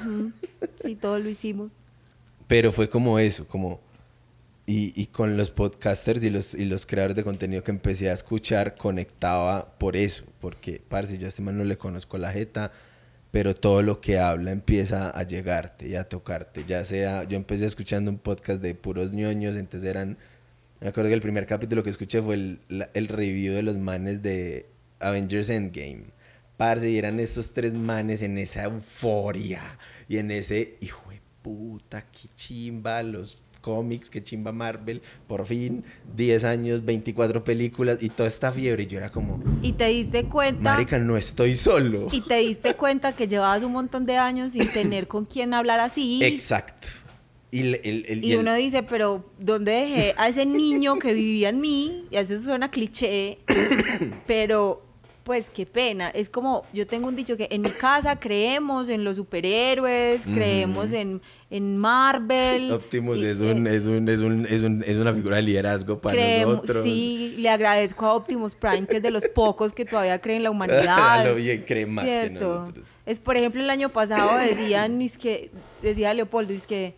Sí, 0.77 0.95
todo 0.95 1.19
lo 1.19 1.29
hicimos. 1.29 1.71
Pero 2.47 2.71
fue 2.71 2.89
como 2.89 3.19
eso, 3.19 3.47
como... 3.47 3.79
Y, 4.65 5.07
con 5.07 5.35
los 5.35 5.51
podcasters 5.51 6.23
y 6.23 6.29
los, 6.29 6.53
y 6.53 6.63
los 6.63 6.85
creadores 6.85 7.17
de 7.17 7.25
contenido 7.25 7.61
que 7.61 7.71
empecé 7.71 8.09
a 8.09 8.13
escuchar, 8.13 8.75
conectaba 8.75 9.77
por 9.77 9.97
eso. 9.97 10.23
Porque, 10.39 10.81
parce, 10.87 11.17
yo 11.17 11.25
a 11.25 11.29
este 11.29 11.41
man 11.41 11.57
no 11.57 11.65
le 11.65 11.77
conozco 11.77 12.17
la 12.17 12.31
jeta, 12.31 12.71
pero 13.31 13.53
todo 13.53 13.81
lo 13.81 13.99
que 13.99 14.17
habla 14.19 14.51
empieza 14.51 15.09
a 15.09 15.23
llegarte 15.23 15.89
y 15.89 15.95
a 15.95 16.05
tocarte. 16.05 16.63
Ya 16.65 16.85
sea, 16.85 17.25
yo 17.25 17.35
empecé 17.35 17.65
escuchando 17.65 18.11
un 18.11 18.17
podcast 18.17 18.61
de 18.61 18.73
puros 18.73 19.11
ñoños, 19.11 19.57
entonces 19.57 19.89
eran, 19.89 20.17
me 20.79 20.87
acuerdo 20.87 21.09
que 21.09 21.15
el 21.15 21.21
primer 21.21 21.47
capítulo 21.47 21.83
que 21.83 21.89
escuché 21.89 22.21
fue 22.21 22.35
el, 22.35 22.59
el 22.93 23.07
review 23.09 23.53
de 23.55 23.63
los 23.63 23.77
manes 23.77 24.21
de 24.21 24.67
Avengers 25.01 25.49
Endgame. 25.49 26.05
Parce, 26.55 26.89
y 26.89 26.97
eran 26.97 27.19
esos 27.19 27.53
tres 27.53 27.73
manes 27.73 28.21
en 28.21 28.37
esa 28.37 28.63
euforia 28.65 29.61
y 30.07 30.17
en 30.17 30.29
ese, 30.29 30.77
hijo 30.81 31.09
de 31.09 31.19
puta, 31.41 32.05
qué 32.11 32.27
chimba, 32.35 33.01
los 33.01 33.39
cómics, 33.61 34.09
qué 34.09 34.21
chimba 34.21 34.51
Marvel, 34.51 35.01
por 35.27 35.45
fin, 35.45 35.83
10 36.15 36.43
años, 36.43 36.83
24 36.83 37.43
películas 37.43 37.99
y 38.01 38.09
toda 38.09 38.27
esta 38.27 38.51
fiebre. 38.51 38.83
Y 38.83 38.87
yo 38.87 38.97
era 38.97 39.11
como, 39.11 39.41
Y 39.61 39.73
te 39.73 39.85
diste 39.87 40.25
cuenta. 40.25 40.61
marica, 40.61 40.99
no 40.99 41.15
estoy 41.15 41.55
solo. 41.55 42.07
Y 42.11 42.21
te 42.21 42.37
diste 42.37 42.73
cuenta 42.75 43.13
que 43.15 43.27
llevabas 43.27 43.63
un 43.63 43.71
montón 43.71 44.05
de 44.05 44.17
años 44.17 44.51
sin 44.53 44.67
tener 44.73 45.07
con 45.07 45.25
quién 45.25 45.53
hablar 45.53 45.79
así. 45.79 46.19
Exacto. 46.23 46.89
Y, 47.53 47.59
el- 47.61 47.81
el- 47.83 48.05
el- 48.07 48.23
Y 48.25 48.35
uno 48.35 48.53
dice, 48.55 48.81
pero 48.81 49.25
¿dónde 49.37 49.71
dejé 49.73 50.13
a 50.17 50.29
ese 50.29 50.45
niño 50.45 50.97
que 50.99 51.13
vivía 51.13 51.49
en 51.49 51.59
mí? 51.59 52.05
Y 52.09 52.15
eso 52.15 52.39
suena 52.39 52.71
cliché, 52.71 53.39
pero 54.25 54.83
pues 55.31 55.49
qué 55.49 55.65
pena. 55.65 56.09
Es 56.09 56.29
como, 56.29 56.65
yo 56.73 56.85
tengo 56.85 57.07
un 57.07 57.15
dicho 57.15 57.37
que 57.37 57.47
en 57.51 57.61
mi 57.61 57.69
casa 57.69 58.19
creemos 58.19 58.89
en 58.89 59.05
los 59.05 59.15
superhéroes, 59.15 60.23
creemos 60.25 60.91
en, 60.91 61.21
en 61.49 61.77
Marvel. 61.77 62.69
Optimus 62.73 63.17
y, 63.19 63.25
es, 63.27 63.39
eh, 63.39 63.49
un, 63.53 63.65
es, 63.65 63.85
un, 63.85 64.09
es, 64.09 64.19
un, 64.19 64.45
es, 64.45 64.61
un- 64.61 64.83
es 64.85 64.97
una 64.97 65.13
figura 65.13 65.37
de 65.37 65.43
liderazgo 65.43 65.99
para 66.01 66.17
creemos- 66.17 66.55
nosotros. 66.55 66.83
Sí, 66.83 67.35
le 67.37 67.47
agradezco 67.49 68.05
a 68.07 68.13
Optimus 68.15 68.55
Prime, 68.55 68.85
que 68.85 68.97
es 68.97 69.01
de 69.03 69.09
los 69.09 69.25
pocos 69.33 69.71
que 69.71 69.85
todavía 69.85 70.19
creen 70.19 70.37
en 70.39 70.43
la 70.43 70.51
humanidad. 70.51 71.23
Lo 71.25 71.35
bien 71.35 71.63
cree 71.65 71.85
más 71.85 72.03
que 72.03 72.11
Cierto. 72.11 72.59
nosotros. 72.59 72.87
Es, 73.05 73.19
por 73.19 73.37
ejemplo, 73.37 73.61
el 73.61 73.69
año 73.69 73.87
pasado 73.87 74.37
decían, 74.37 75.01
es 75.01 75.17
que, 75.17 75.49
decía 75.81 76.13
Leopoldo, 76.13 76.51
es 76.53 76.67
que 76.67 76.93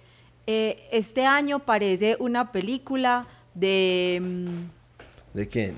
eh, 0.48 0.78
este 0.92 1.24
año 1.28 1.60
parece 1.60 2.18
una 2.20 2.52
película 2.52 3.28
de... 3.54 4.20
mm, 4.24 5.38
¿De 5.38 5.48
quién? 5.48 5.76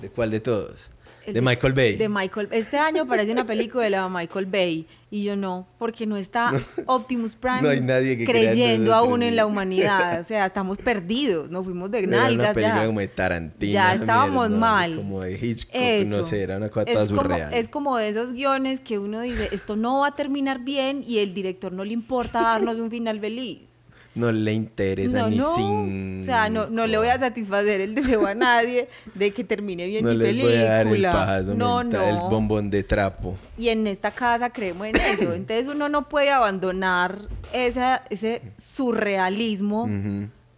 ¿De 0.00 0.10
cuál 0.10 0.32
de 0.32 0.40
todos? 0.40 0.90
El 1.26 1.34
de 1.34 1.40
Michael 1.40 1.72
Bay. 1.72 1.96
De 1.96 2.08
Michael, 2.08 2.48
este 2.52 2.78
año 2.78 3.06
parece 3.06 3.32
una 3.32 3.44
película 3.44 3.84
de 3.84 3.90
la 3.90 4.08
Michael 4.08 4.46
Bay. 4.46 4.86
Y 5.10 5.22
yo 5.22 5.36
no, 5.36 5.68
porque 5.78 6.04
no 6.06 6.16
está 6.16 6.52
Optimus 6.86 7.36
Prime 7.36 7.62
No 7.62 7.68
hay 7.68 7.80
nadie 7.80 8.18
que 8.18 8.24
crea 8.24 8.42
en 8.42 8.48
creyendo 8.48 8.94
aún 8.94 9.22
en 9.22 9.36
la 9.36 9.46
humanidad. 9.46 10.20
O 10.20 10.24
sea, 10.24 10.46
estamos 10.46 10.78
perdidos, 10.78 11.50
nos 11.50 11.64
fuimos 11.64 11.90
de 11.90 11.98
Era 12.00 12.08
una 12.08 12.16
nalgas 12.22 12.54
película 12.54 12.80
ya. 12.80 12.86
como 12.86 13.00
de 13.00 13.08
Tarantino. 13.08 13.72
Ya 13.72 13.94
estábamos 13.94 14.48
mierda, 14.48 14.66
mal. 14.66 14.96
Como 14.96 15.22
de 15.22 15.32
Hitchcock, 15.34 15.74
Eso. 15.74 16.10
no 16.10 16.24
sé, 16.24 16.42
era 16.42 16.56
una 16.56 16.70
cosa 16.70 16.90
es 16.90 16.96
como, 16.96 17.06
surreal. 17.06 17.54
es 17.54 17.68
como 17.68 17.96
de 17.96 18.08
esos 18.08 18.32
guiones 18.32 18.80
que 18.80 18.98
uno 18.98 19.20
dice, 19.20 19.48
esto 19.52 19.76
no 19.76 20.00
va 20.00 20.08
a 20.08 20.14
terminar 20.16 20.60
bien 20.60 21.04
y 21.06 21.18
el 21.18 21.34
director 21.34 21.72
no 21.72 21.84
le 21.84 21.92
importa 21.92 22.40
darnos 22.42 22.76
un 22.76 22.90
final 22.90 23.20
feliz. 23.20 23.75
No 24.16 24.32
le 24.32 24.52
interesa 24.52 25.20
No, 25.20 25.28
ni 25.28 25.36
no. 25.36 25.54
sin... 25.54 26.22
O 26.22 26.24
sea, 26.24 26.48
no, 26.48 26.66
no 26.68 26.86
le 26.86 26.98
voy 26.98 27.08
a 27.08 27.18
satisfacer 27.18 27.80
el 27.82 27.94
deseo 27.94 28.26
a 28.26 28.34
nadie 28.34 28.88
de 29.14 29.30
que 29.30 29.44
termine 29.44 29.86
bien 29.86 30.04
No 30.04 30.10
mi 30.10 30.16
les 30.16 30.26
película. 30.28 30.52
voy 30.54 30.62
a 30.62 30.70
dar 30.72 30.86
el 30.88 31.02
pajazo 31.02 31.54
no, 31.54 31.78
mental, 31.78 32.14
no. 32.14 32.24
el 32.24 32.30
bombón 32.30 32.70
de 32.70 32.82
trapo. 32.82 33.36
Y 33.58 33.68
en 33.68 33.86
esta 33.86 34.10
casa 34.10 34.50
creemos 34.50 34.86
en 34.88 34.96
eso. 34.96 35.32
Entonces 35.34 35.68
uno 35.68 35.88
no 35.88 36.08
puede 36.08 36.30
abandonar 36.30 37.28
esa, 37.52 38.02
ese 38.10 38.42
surrealismo 38.56 39.88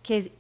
que 0.03 0.17
es 0.19 0.31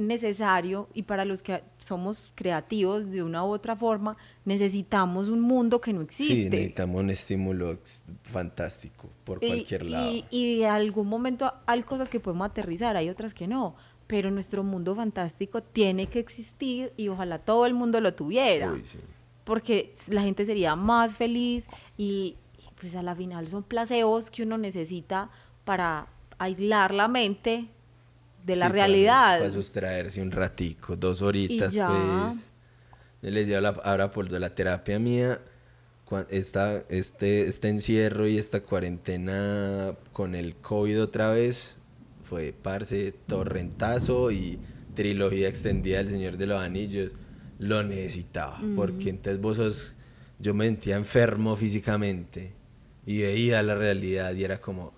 necesario 0.00 0.88
y 0.94 1.02
para 1.04 1.24
los 1.24 1.42
que 1.42 1.62
somos 1.78 2.32
creativos 2.34 3.10
de 3.10 3.22
una 3.22 3.44
u 3.44 3.48
otra 3.48 3.76
forma 3.76 4.16
necesitamos 4.44 5.28
un 5.28 5.40
mundo 5.40 5.80
que 5.80 5.92
no 5.92 6.00
Sí, 6.08 6.32
existe. 6.32 6.50
necesitamos 6.50 7.00
un 7.02 7.10
estímulo 7.10 7.78
fantástico 8.24 9.08
por 9.24 9.42
y, 9.42 9.48
cualquier 9.48 9.86
lado. 9.86 10.10
y, 10.10 10.24
y 10.30 10.58
de 10.58 10.66
algún 10.66 11.08
momento 11.08 11.52
hay 11.66 11.82
cosas 11.82 12.08
que 12.08 12.20
podemos 12.20 12.46
aterrizar, 12.48 12.96
hay 12.96 13.08
otras 13.08 13.34
que 13.34 13.46
no. 13.46 13.74
Pero 14.06 14.30
nuestro 14.32 14.64
mundo 14.64 14.94
fantástico 14.96 15.62
tiene 15.62 16.06
que 16.08 16.18
existir 16.18 16.92
y 16.96 17.08
ojalá 17.08 17.38
todo 17.38 17.64
el 17.66 17.74
mundo 17.74 18.00
lo 18.00 18.12
tuviera. 18.14 18.72
Uy, 18.72 18.82
sí. 18.84 18.98
porque 19.44 19.92
la 20.08 20.22
gente 20.22 20.44
sería 20.44 20.74
más 20.74 21.14
feliz 21.14 21.66
y, 21.96 22.36
y, 22.58 22.64
pues 22.80 22.96
a 22.96 23.02
la 23.02 23.14
final 23.14 23.46
son 23.48 23.62
placebos 23.62 24.30
que 24.30 24.42
uno 24.42 24.58
necesita 24.58 25.30
para 25.64 26.08
aislar 26.38 26.92
la 26.92 27.06
mente 27.06 27.68
de 28.44 28.56
la 28.56 28.66
Sí, 28.66 28.70
para- 28.70 28.72
realidad. 28.86 29.38
Para, 29.38 29.50
sustraerse 29.50 30.22
un 30.22 30.30
ratico, 30.30 30.96
dos 30.96 31.22
horitas, 31.22 31.74
pues. 31.76 32.52
Yo 33.22 33.30
les 33.30 33.46
digo 33.46 33.60
la- 33.60 33.68
ahora 33.84 34.10
por 34.10 34.30
la 34.30 34.54
terapia 34.54 34.98
mía, 34.98 35.40
esta, 36.30 36.82
este, 36.88 37.42
este 37.42 37.68
encierro 37.68 38.26
y 38.26 38.36
esta 38.38 38.60
cuarentena 38.62 39.94
con 40.12 40.34
el 40.34 40.56
COVID 40.56 41.02
otra 41.02 41.30
vez, 41.30 41.76
fue 42.24 42.52
parce, 42.62 43.12
torrentazo 43.26 44.30
y 44.30 44.58
trilogía 44.94 45.48
extendida 45.48 45.98
del 45.98 46.08
Señor 46.08 46.36
de 46.36 46.46
los 46.46 46.60
Anillos. 46.60 47.12
Lo 47.58 47.82
necesitaba, 47.84 48.58
porque 48.74 49.10
entonces 49.10 49.40
vos 49.40 49.58
sos, 49.58 49.92
yo 50.38 50.54
me 50.54 50.64
sentía 50.64 50.96
enfermo 50.96 51.54
físicamente 51.56 52.52
y 53.04 53.20
veía 53.22 53.62
la 53.62 53.74
realidad 53.74 54.34
y 54.34 54.44
era 54.44 54.58
como, 54.60 54.92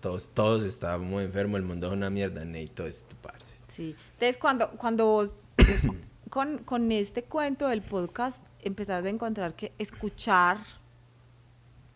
todos, 0.00 0.28
todos 0.34 0.64
estábamos 0.64 1.22
enfermos, 1.22 1.60
el 1.60 1.66
mundo 1.66 1.86
es 1.88 1.92
una 1.92 2.10
mierda, 2.10 2.44
necesito 2.44 2.86
esto, 2.86 3.14
parce. 3.22 3.56
Sí. 3.68 3.94
Entonces, 4.14 4.38
cuando, 4.38 4.70
cuando 4.70 5.06
vos 5.06 5.36
con, 6.30 6.58
con 6.58 6.90
este 6.92 7.24
cuento 7.24 7.68
del 7.68 7.82
podcast 7.82 8.42
empezás 8.62 9.04
a 9.04 9.08
encontrar 9.08 9.54
que 9.54 9.72
escuchar 9.78 10.58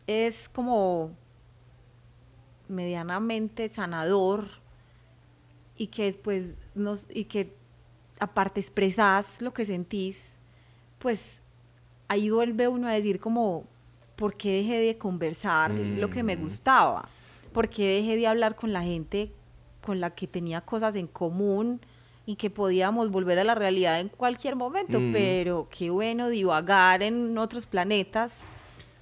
es 0.07 0.49
como 0.49 1.13
medianamente 2.69 3.69
sanador 3.69 4.47
y 5.77 5.89
que 5.89 6.05
después 6.05 6.55
nos 6.75 7.07
y 7.13 7.25
que 7.25 7.55
aparte 8.19 8.61
expresás 8.61 9.41
lo 9.41 9.53
que 9.53 9.65
sentís, 9.65 10.35
pues 10.99 11.41
ahí 12.09 12.31
vuelve 12.31 12.69
uno 12.69 12.87
a 12.87 12.93
decir 12.93 13.19
como 13.19 13.65
¿por 14.17 14.37
qué 14.37 14.53
dejé 14.59 14.79
de 14.79 14.99
conversar 14.99 15.71
lo 15.73 16.11
que 16.11 16.23
me 16.23 16.37
Mm. 16.37 16.41
gustaba? 16.43 17.09
¿Por 17.53 17.69
qué 17.69 17.97
dejé 17.97 18.17
de 18.17 18.27
hablar 18.27 18.57
con 18.57 18.73
la 18.73 18.83
gente 18.83 19.33
con 19.81 20.01
la 20.01 20.11
que 20.11 20.27
tenía 20.27 20.61
cosas 20.61 20.95
en 20.95 21.07
común 21.07 21.81
y 22.27 22.37
que 22.37 22.51
podíamos 22.51 23.11
volver 23.11 23.39
a 23.39 23.45
la 23.45 23.55
realidad 23.55 24.01
en 24.01 24.09
cualquier 24.09 24.57
momento? 24.57 25.01
Mm. 25.01 25.13
Pero 25.13 25.69
qué 25.71 25.91
bueno 25.91 26.29
divagar 26.29 27.03
en 27.03 27.37
otros 27.39 27.67
planetas. 27.67 28.39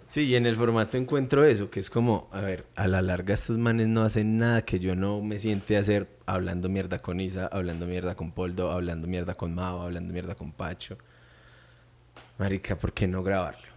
Sí, 0.08 0.22
y 0.22 0.36
en 0.36 0.46
el 0.46 0.56
formato 0.56 0.96
encuentro 0.96 1.44
eso, 1.44 1.68
que 1.68 1.80
es 1.80 1.90
como, 1.90 2.28
a 2.32 2.40
ver, 2.40 2.64
a 2.76 2.88
la 2.88 3.02
larga 3.02 3.34
estos 3.34 3.58
manes 3.58 3.88
no 3.88 4.02
hacen 4.02 4.38
nada 4.38 4.62
que 4.62 4.80
yo 4.80 4.96
no 4.96 5.20
me 5.20 5.38
siente 5.38 5.76
hacer 5.76 6.08
hablando 6.24 6.70
mierda 6.70 6.98
con 6.98 7.20
Isa, 7.20 7.46
hablando 7.46 7.84
mierda 7.84 8.14
con 8.14 8.32
Poldo, 8.32 8.70
hablando 8.70 9.06
mierda 9.06 9.34
con 9.34 9.54
Mao, 9.54 9.82
hablando 9.82 10.14
mierda 10.14 10.34
con 10.34 10.52
Pacho. 10.52 10.96
Marica, 12.38 12.78
¿por 12.78 12.94
qué 12.94 13.06
no 13.06 13.22
grabarlo? 13.22 13.68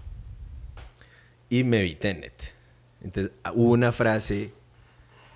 Y 1.49 1.65
me 1.65 1.81
vi 1.81 1.95
Tenet. 1.95 2.53
Entonces, 3.01 3.33
ah, 3.43 3.51
hubo 3.53 3.71
una 3.71 3.91
frase 3.91 4.53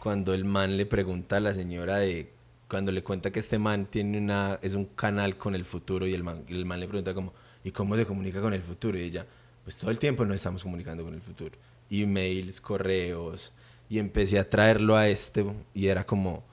cuando 0.05 0.35
el 0.35 0.45
man 0.45 0.77
le 0.77 0.85
pregunta 0.85 1.38
a 1.38 1.39
la 1.39 1.51
señora 1.51 1.97
de 1.97 2.31
cuando 2.67 2.91
le 2.91 3.03
cuenta 3.03 3.31
que 3.31 3.39
este 3.39 3.57
man 3.57 3.88
tiene 3.88 4.19
una 4.19 4.59
es 4.62 4.75
un 4.75 4.85
canal 4.85 5.35
con 5.35 5.55
el 5.55 5.65
futuro 5.65 6.05
y 6.05 6.13
el 6.13 6.21
man, 6.21 6.43
el 6.47 6.63
man 6.63 6.79
le 6.79 6.88
pregunta 6.88 7.15
como 7.15 7.33
¿y 7.63 7.71
cómo 7.71 7.95
se 7.95 8.05
comunica 8.05 8.39
con 8.39 8.53
el 8.53 8.62
futuro? 8.62 9.00
y 9.00 9.01
ella 9.01 9.25
pues 9.63 9.79
todo 9.79 9.89
el 9.89 9.97
tiempo 9.97 10.24
nos 10.24 10.35
estamos 10.35 10.62
comunicando 10.62 11.03
con 11.03 11.15
el 11.15 11.21
futuro 11.24 11.57
emails 11.89 12.62
correos 12.62 13.51
y 13.89 13.97
empecé 13.97 14.38
a 14.38 14.47
traerlo 14.47 14.95
a 14.95 15.09
este 15.09 15.43
y 15.74 15.88
era 15.88 16.05
como 16.05 16.43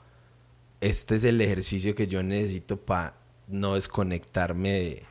este 0.81 1.17
es 1.17 1.25
el 1.25 1.39
ejercicio 1.43 1.95
que 1.95 2.07
yo 2.07 2.23
necesito 2.23 2.79
para 2.79 3.17
no 3.49 3.75
desconectarme 3.75 4.71
de 4.71 5.03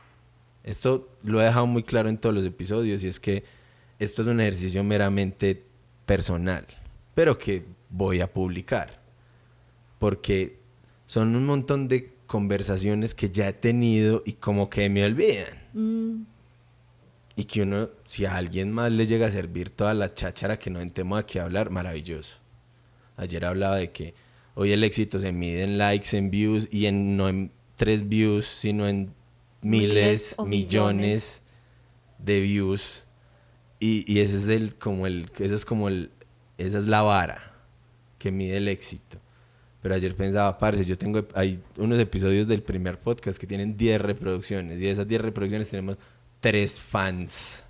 esto 0.64 1.08
lo 1.22 1.40
he 1.40 1.44
dejado 1.44 1.66
muy 1.66 1.84
claro 1.84 2.08
en 2.08 2.18
todos 2.18 2.34
los 2.34 2.44
episodios 2.44 3.04
y 3.04 3.06
es 3.06 3.20
que 3.20 3.44
esto 4.00 4.22
es 4.22 4.26
un 4.26 4.40
ejercicio 4.40 4.82
meramente 4.82 5.62
personal, 6.06 6.66
pero 7.14 7.38
que 7.38 7.64
voy 7.92 8.20
a 8.20 8.32
publicar. 8.32 9.00
Porque 9.98 10.58
son 11.06 11.36
un 11.36 11.46
montón 11.46 11.86
de 11.86 12.12
conversaciones 12.26 13.14
que 13.14 13.30
ya 13.30 13.48
he 13.48 13.52
tenido 13.52 14.22
y 14.26 14.32
como 14.32 14.68
que 14.68 14.88
me 14.88 15.04
olvidan. 15.04 15.62
Mm, 15.74 16.24
Y 17.36 17.44
que 17.44 17.62
uno, 17.62 17.90
si 18.06 18.24
a 18.26 18.36
alguien 18.36 18.72
más 18.72 18.90
le 18.92 19.06
llega 19.06 19.26
a 19.26 19.30
servir 19.30 19.70
toda 19.70 19.94
la 19.94 20.12
cháchara 20.12 20.58
que 20.58 20.70
no 20.70 20.80
entemos 20.80 21.18
aquí 21.18 21.38
a 21.38 21.44
hablar, 21.44 21.70
maravilloso. 21.70 22.36
Ayer 23.16 23.44
hablaba 23.44 23.76
de 23.76 23.90
que 23.90 24.14
hoy 24.54 24.72
el 24.72 24.84
éxito 24.84 25.18
se 25.18 25.32
mide 25.32 25.62
en 25.62 25.78
likes, 25.78 26.16
en 26.16 26.30
views 26.30 26.68
y 26.70 26.86
en 26.86 27.16
no 27.16 27.28
en 27.28 27.52
tres 27.76 28.08
views, 28.08 28.46
sino 28.46 28.86
en 28.88 29.14
miles, 29.62 29.92
Miles 29.94 30.34
o 30.38 30.44
millones 30.46 31.42
de 32.18 32.40
views. 32.40 33.04
Y, 33.80 34.04
y 34.10 34.20
ese 34.20 34.36
es 34.36 34.48
el 34.48 34.76
como 34.76 35.06
el 35.06 35.30
ese 35.38 35.54
es 35.54 35.64
como 35.64 35.88
el 35.88 36.10
esa 36.58 36.78
es 36.78 36.86
la 36.86 37.02
vara 37.02 37.51
que 38.22 38.30
mide 38.30 38.56
el 38.58 38.68
éxito. 38.68 39.18
Pero 39.80 39.96
ayer 39.96 40.14
pensaba, 40.14 40.56
parce, 40.58 40.84
yo 40.84 40.96
tengo 40.96 41.26
hay 41.34 41.60
unos 41.76 41.98
episodios 41.98 42.46
del 42.46 42.62
primer 42.62 43.00
podcast 43.00 43.36
que 43.38 43.48
tienen 43.48 43.76
10 43.76 44.00
reproducciones 44.00 44.78
y 44.78 44.82
de 44.82 44.90
esas 44.92 45.08
10 45.08 45.20
reproducciones 45.22 45.68
tenemos 45.68 45.96
tres 46.38 46.78
fans. 46.78 47.64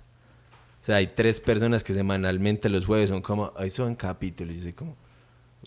O 0.81 0.85
sea, 0.85 0.97
hay 0.97 1.07
tres 1.07 1.39
personas 1.39 1.83
que 1.83 1.93
semanalmente 1.93 2.69
los 2.69 2.85
jueves 2.85 3.09
son 3.09 3.21
como, 3.23 3.51
ay, 3.55 3.71
son 3.71 3.95
capítulos. 3.95 4.53
Y 4.53 4.57
yo 4.57 4.63
soy 4.63 4.73
como, 4.73 4.95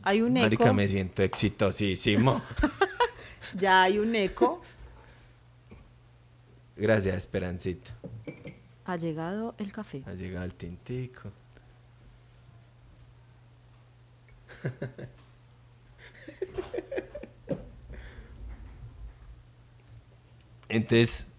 Hay 0.03 0.23
un 0.23 0.35
marica, 0.35 0.65
eco. 0.67 0.75
me 0.75 0.87
siento 0.87 1.23
exitosísimo. 1.23 2.41
Ya 3.55 3.85
hay 3.85 3.99
un 3.99 4.15
eco. 4.15 4.61
Gracias, 6.77 7.17
Esperancito. 7.17 7.91
Ha 8.85 8.97
llegado 8.97 9.55
el 9.57 9.73
café. 9.73 10.03
Ha 10.07 10.13
llegado 10.13 10.45
el 10.45 10.53
tintico. 10.55 11.31
Entonces, 20.69 21.33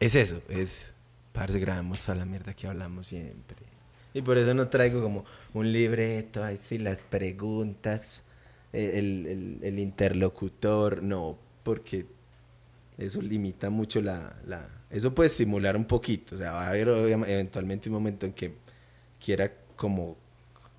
es 0.00 0.14
eso, 0.14 0.42
es, 0.48 0.94
parce, 1.32 1.58
grabamos 1.60 2.08
a 2.08 2.14
la 2.14 2.26
mierda 2.26 2.54
que 2.54 2.66
hablamos 2.68 3.08
siempre. 3.08 3.56
Y 4.14 4.22
por 4.22 4.38
eso 4.38 4.54
no 4.54 4.68
traigo 4.68 5.02
como 5.02 5.24
un 5.54 5.72
libreto, 5.72 6.44
ahí 6.44 6.58
sí, 6.58 6.78
las 6.78 7.04
preguntas, 7.04 8.22
eh, 8.72 8.92
el, 8.96 9.60
el- 9.62 9.78
interlocutor, 9.80 11.02
no, 11.02 11.38
porque 11.64 12.06
eso 12.98 13.22
limita 13.22 13.70
mucho 13.70 14.02
la, 14.02 14.36
la... 14.46 14.68
Eso 14.90 15.14
puede 15.14 15.28
estimular 15.28 15.76
un 15.76 15.86
poquito, 15.86 16.36
o 16.36 16.38
sea, 16.38 16.52
va 16.52 16.66
a 16.66 16.70
haber 16.70 16.88
eventualmente 16.88 17.88
un 17.90 17.94
momento 17.94 18.26
en 18.26 18.32
que 18.34 18.54
quiera 19.24 19.52
como 19.76 20.16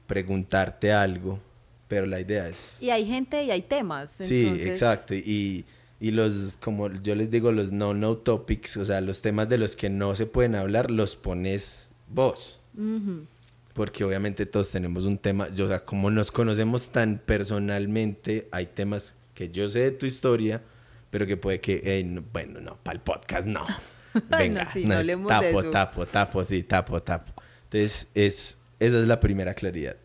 preguntarte 0.07 0.93
algo, 0.93 1.39
pero 1.87 2.05
la 2.07 2.19
idea 2.19 2.47
es... 2.47 2.77
Y 2.81 2.89
hay 2.89 3.05
gente 3.05 3.43
y 3.43 3.51
hay 3.51 3.61
temas. 3.61 4.15
Sí, 4.19 4.43
entonces- 4.47 4.67
exacto. 4.69 5.13
Y, 5.13 5.65
y 5.99 6.11
los, 6.11 6.57
como 6.59 6.91
yo 6.91 7.15
les 7.15 7.29
digo, 7.31 7.51
los 7.51 7.71
no-no 7.71 8.17
topics, 8.17 8.77
o 8.77 8.85
sea, 8.85 9.01
los 9.01 9.21
temas 9.21 9.47
de 9.49 9.57
los 9.57 9.75
que 9.75 9.89
no 9.89 10.15
se 10.15 10.25
pueden 10.25 10.55
hablar, 10.55 10.89
los 10.91 11.15
pones 11.15 11.89
vos. 12.09 12.59
Ujú. 12.77 13.25
Porque 13.73 14.03
obviamente 14.03 14.45
todos 14.45 14.71
tenemos 14.71 15.05
un 15.05 15.17
tema, 15.17 15.49
yo, 15.53 15.65
o 15.65 15.67
sea, 15.67 15.83
como 15.83 16.09
nos 16.09 16.31
conocemos 16.31 16.91
tan 16.91 17.19
personalmente, 17.25 18.47
hay 18.51 18.67
temas 18.67 19.15
que 19.33 19.49
yo 19.49 19.69
sé 19.69 19.79
de 19.79 19.91
tu 19.91 20.05
historia, 20.05 20.61
pero 21.09 21.25
que 21.27 21.37
puede 21.37 21.59
que, 21.59 21.81
eh, 21.83 22.03
no- 22.03 22.23
bueno, 22.33 22.61
no, 22.61 22.77
para 22.83 22.95
el 22.95 23.01
podcast 23.01 23.47
no. 23.47 23.65
Venga, 24.29 24.71
sí, 24.71 24.85
no 24.85 25.03
de 25.03 25.15
tapo, 25.27 25.59
eso. 25.61 25.71
tapo, 25.71 26.05
tapo, 26.05 26.43
sí, 26.45 26.63
tapo, 26.63 27.01
tapo. 27.03 27.33
Entonces, 27.65 28.07
es, 28.13 28.57
esa 28.79 28.99
es 28.99 29.07
la 29.07 29.19
primera 29.19 29.53
claridad. 29.53 29.97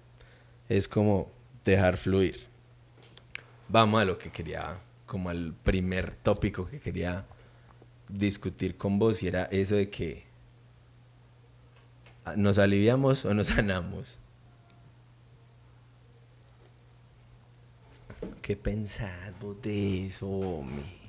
Es 0.69 0.89
como 0.89 1.31
dejar 1.65 1.97
fluir. 1.97 2.47
Vamos 3.69 4.03
a 4.03 4.05
lo 4.05 4.19
que 4.19 4.31
quería, 4.31 4.79
como 5.07 5.31
al 5.31 5.55
primer 5.55 6.15
tópico 6.17 6.67
que 6.67 6.81
quería 6.81 7.25
discutir 8.09 8.77
con 8.77 8.99
vos, 8.99 9.23
y 9.23 9.29
era 9.29 9.45
eso 9.45 9.77
de 9.77 9.89
que 9.91 10.31
¿Nos 12.37 12.59
aliviamos 12.59 13.25
o 13.25 13.35
nos 13.35 13.47
sanamos? 13.55 14.19
¿Qué 18.43 18.57
pensás 18.57 19.33
vos 19.41 19.61
de 19.63 20.07
eso, 20.07 20.29
homie? 20.29 21.01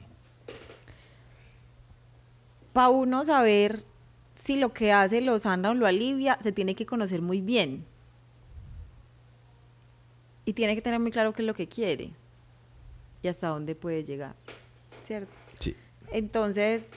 Para 2.74 2.89
uno 2.89 3.25
saber 3.25 3.84
si 4.36 4.58
lo 4.58 4.74
que 4.74 4.93
hace 4.93 5.20
lo 5.22 5.38
sana 5.39 5.72
o 5.72 5.74
lo 5.74 5.86
alivia, 5.86 6.38
se 6.41 6.51
tiene 6.51 6.74
que 6.75 6.86
conocer 6.86 7.22
muy 7.22 7.41
bien. 7.41 7.84
Y 10.51 10.53
tiene 10.53 10.75
que 10.75 10.81
tener 10.81 11.00
muy 11.00 11.12
claro 11.12 11.31
qué 11.31 11.43
es 11.43 11.46
lo 11.46 11.53
que 11.53 11.70
quiere 11.70 12.12
y 13.24 13.29
hasta 13.29 13.48
dónde 13.48 13.74
puede 13.74 14.03
llegar. 14.03 14.36
¿Cierto? 15.00 15.31
Sí. 15.60 15.77
Entonces, 16.12 16.89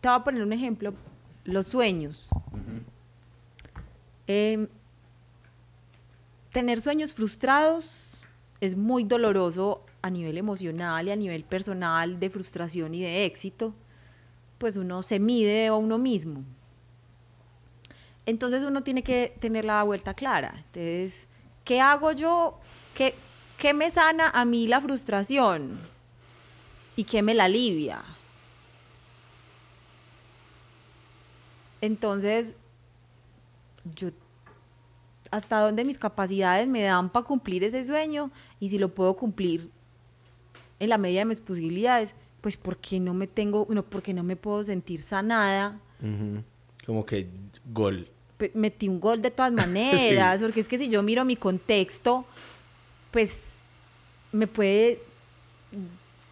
te 0.00 0.08
voy 0.08 0.16
a 0.16 0.24
poner 0.24 0.42
un 0.42 0.54
ejemplo, 0.54 0.94
los 1.44 1.66
sueños. 1.66 2.30
Em, 4.26 4.66
tener 6.52 6.80
sueños 6.80 7.12
frustrados 7.12 8.16
es 8.62 8.74
muy 8.74 9.04
doloroso 9.04 9.84
a 10.00 10.08
nivel 10.08 10.38
emocional 10.38 11.06
y 11.06 11.10
a 11.10 11.16
nivel 11.16 11.44
personal 11.44 12.18
de 12.18 12.30
frustración 12.30 12.94
y 12.94 13.02
de 13.02 13.26
éxito, 13.26 13.74
pues 14.56 14.78
uno 14.78 15.02
se 15.02 15.20
mide 15.20 15.66
a 15.66 15.74
uno 15.74 15.98
mismo. 15.98 16.44
Entonces 18.28 18.62
uno 18.62 18.82
tiene 18.82 19.02
que 19.02 19.34
tener 19.40 19.64
la 19.64 19.82
vuelta 19.84 20.12
clara. 20.12 20.52
Entonces, 20.54 21.26
¿qué 21.64 21.80
hago 21.80 22.12
yo? 22.12 22.58
¿Qué, 22.94 23.14
qué 23.56 23.72
me 23.72 23.90
sana 23.90 24.28
a 24.28 24.44
mí 24.44 24.66
la 24.66 24.82
frustración? 24.82 25.78
¿Y 26.94 27.04
qué 27.04 27.22
me 27.22 27.32
la 27.32 27.44
alivia? 27.44 28.02
Entonces, 31.80 32.54
yo 33.94 34.10
hasta 35.30 35.60
dónde 35.60 35.86
mis 35.86 35.96
capacidades 35.96 36.68
me 36.68 36.82
dan 36.82 37.08
para 37.08 37.24
cumplir 37.24 37.64
ese 37.64 37.82
sueño 37.82 38.30
y 38.60 38.68
si 38.68 38.76
lo 38.76 38.90
puedo 38.90 39.16
cumplir 39.16 39.70
en 40.80 40.90
la 40.90 40.98
medida 40.98 41.20
de 41.20 41.24
mis 41.24 41.40
posibilidades, 41.40 42.12
pues 42.42 42.58
porque 42.58 43.00
no 43.00 43.14
me 43.14 43.26
tengo, 43.26 43.66
no, 43.70 43.82
porque 43.84 44.12
no 44.12 44.22
me 44.22 44.36
puedo 44.36 44.62
sentir 44.64 45.00
sanada. 45.00 45.80
Como 46.84 47.06
que 47.06 47.26
gol. 47.72 48.10
Metí 48.54 48.88
un 48.88 49.00
gol 49.00 49.20
de 49.22 49.30
todas 49.30 49.52
maneras, 49.64 50.40
porque 50.40 50.60
es 50.60 50.68
que 50.68 50.78
si 50.78 50.88
yo 50.88 51.02
miro 51.02 51.24
mi 51.24 51.36
contexto, 51.36 52.24
pues 53.10 53.58
me 54.32 54.46
puede 54.46 55.00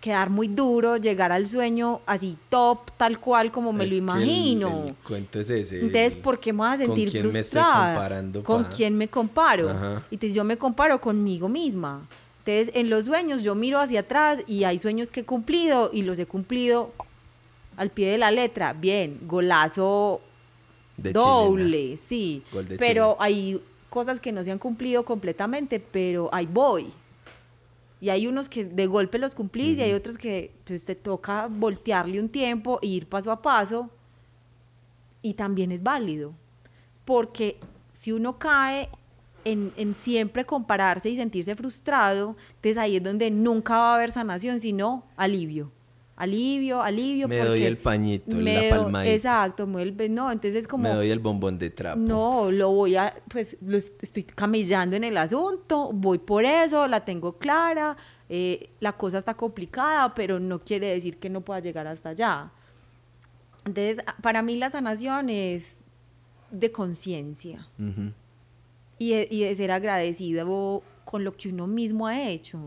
quedar 0.00 0.30
muy 0.30 0.46
duro 0.46 0.96
llegar 0.98 1.32
al 1.32 1.46
sueño 1.46 2.00
así 2.06 2.36
top, 2.48 2.90
tal 2.96 3.18
cual 3.18 3.50
como 3.50 3.72
me 3.72 3.84
Es 3.84 3.90
lo 3.90 3.96
el- 3.96 4.02
imagino. 4.02 4.84
El, 4.88 4.94
cuento 4.96 5.40
es 5.40 5.50
ese. 5.50 5.80
Entonces, 5.80 6.14
¿por 6.16 6.38
qué 6.38 6.52
me 6.52 6.58
voy 6.58 6.66
a 6.68 6.70
¿con 6.70 6.78
sentir 6.78 7.10
quién 7.10 7.24
me 7.32 7.40
estoy 7.40 7.60
frustrada? 7.60 7.94
comparando, 7.94 8.42
¿Con 8.44 8.62
pa? 8.64 8.70
quién 8.70 8.96
me 8.96 9.08
comparo? 9.08 9.70
Ajá. 9.70 10.04
Entonces 10.10 10.34
yo 10.34 10.44
me 10.44 10.56
comparo 10.56 11.00
conmigo 11.00 11.48
misma. 11.48 12.06
Entonces, 12.44 12.70
en 12.76 12.88
los 12.88 13.06
sueños 13.06 13.42
yo 13.42 13.56
miro 13.56 13.80
hacia 13.80 14.00
atrás 14.00 14.38
y 14.46 14.62
hay 14.62 14.78
sueños 14.78 15.10
que 15.10 15.20
he 15.20 15.24
cumplido 15.24 15.90
y 15.92 16.02
los 16.02 16.18
he 16.20 16.26
cumplido 16.26 16.92
al 17.76 17.90
pie 17.90 18.10
de 18.12 18.18
la 18.18 18.30
letra. 18.30 18.72
Bien, 18.74 19.18
golazo 19.22 20.20
De 20.96 21.12
doble, 21.12 21.96
sí. 21.96 22.42
Gol 22.52 22.68
de 22.68 22.78
Pero 22.78 23.16
hay 23.18 23.60
cosas 23.90 24.20
que 24.20 24.32
no 24.32 24.42
se 24.44 24.50
han 24.50 24.58
cumplido 24.58 25.04
completamente, 25.04 25.80
pero 25.80 26.28
ahí 26.32 26.46
voy. 26.46 26.92
Y 28.00 28.10
hay 28.10 28.26
unos 28.26 28.48
que 28.48 28.64
de 28.64 28.86
golpe 28.86 29.18
los 29.18 29.34
cumplís 29.34 29.78
y 29.78 29.82
hay 29.82 29.92
otros 29.92 30.18
que 30.18 30.52
pues, 30.64 30.84
te 30.84 30.94
toca 30.94 31.48
voltearle 31.50 32.20
un 32.20 32.28
tiempo 32.28 32.78
e 32.82 32.88
ir 32.88 33.06
paso 33.06 33.30
a 33.30 33.40
paso. 33.40 33.90
Y 35.22 35.34
también 35.34 35.72
es 35.72 35.82
válido. 35.82 36.34
Porque 37.04 37.58
si 37.92 38.12
uno 38.12 38.38
cae 38.38 38.90
en, 39.44 39.72
en 39.76 39.94
siempre 39.94 40.44
compararse 40.44 41.08
y 41.08 41.16
sentirse 41.16 41.56
frustrado, 41.56 42.36
entonces 42.56 42.76
ahí 42.76 42.96
es 42.96 43.02
donde 43.02 43.30
nunca 43.30 43.78
va 43.78 43.92
a 43.92 43.94
haber 43.96 44.10
sanación, 44.10 44.60
sino 44.60 45.04
alivio. 45.16 45.72
Alivio, 46.18 46.80
alivio. 46.82 47.28
Me 47.28 47.38
doy 47.40 47.64
el 47.64 47.76
pañito, 47.76 48.36
la 48.38 48.42
me 48.42 48.68
do- 48.70 48.76
palmadita. 48.76 49.12
Exacto, 49.14 49.66
me 49.66 49.84
doy 49.84 49.94
el- 50.06 50.14
no, 50.14 50.32
entonces 50.32 50.60
es 50.60 50.66
como... 50.66 50.84
Me 50.84 50.94
doy 50.94 51.10
el 51.10 51.18
bombón 51.18 51.58
de 51.58 51.68
trapo. 51.68 52.00
No, 52.00 52.50
lo 52.50 52.70
voy 52.70 52.96
a, 52.96 53.14
pues 53.28 53.58
lo 53.60 53.76
est- 53.76 54.02
estoy 54.02 54.24
camellando 54.24 54.96
en 54.96 55.04
el 55.04 55.18
asunto, 55.18 55.90
voy 55.92 56.16
por 56.16 56.46
eso, 56.46 56.88
la 56.88 57.04
tengo 57.04 57.36
clara, 57.36 57.98
eh, 58.30 58.70
la 58.80 58.92
cosa 58.92 59.18
está 59.18 59.34
complicada, 59.34 60.14
pero 60.14 60.40
no 60.40 60.58
quiere 60.58 60.86
decir 60.86 61.18
que 61.18 61.28
no 61.28 61.42
pueda 61.42 61.60
llegar 61.60 61.86
hasta 61.86 62.08
allá. 62.08 62.50
Entonces, 63.66 63.98
para 64.22 64.40
mí 64.40 64.56
la 64.56 64.70
sanación 64.70 65.28
es 65.28 65.74
de 66.50 66.72
conciencia 66.72 67.68
y 68.98 69.10
de 69.40 69.54
ser 69.54 69.70
agradecido 69.70 70.82
con 71.04 71.24
lo 71.24 71.32
que 71.32 71.50
uno 71.50 71.66
mismo 71.66 72.06
ha 72.06 72.22
hecho. 72.26 72.58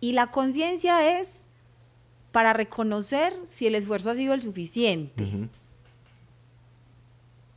Y 0.00 0.12
la 0.12 0.30
conciencia 0.30 1.18
es 1.18 1.46
para 2.34 2.52
reconocer 2.52 3.32
si 3.44 3.68
el 3.68 3.76
esfuerzo 3.76 4.10
ha 4.10 4.16
sido 4.16 4.34
el 4.34 4.42
suficiente 4.42 5.48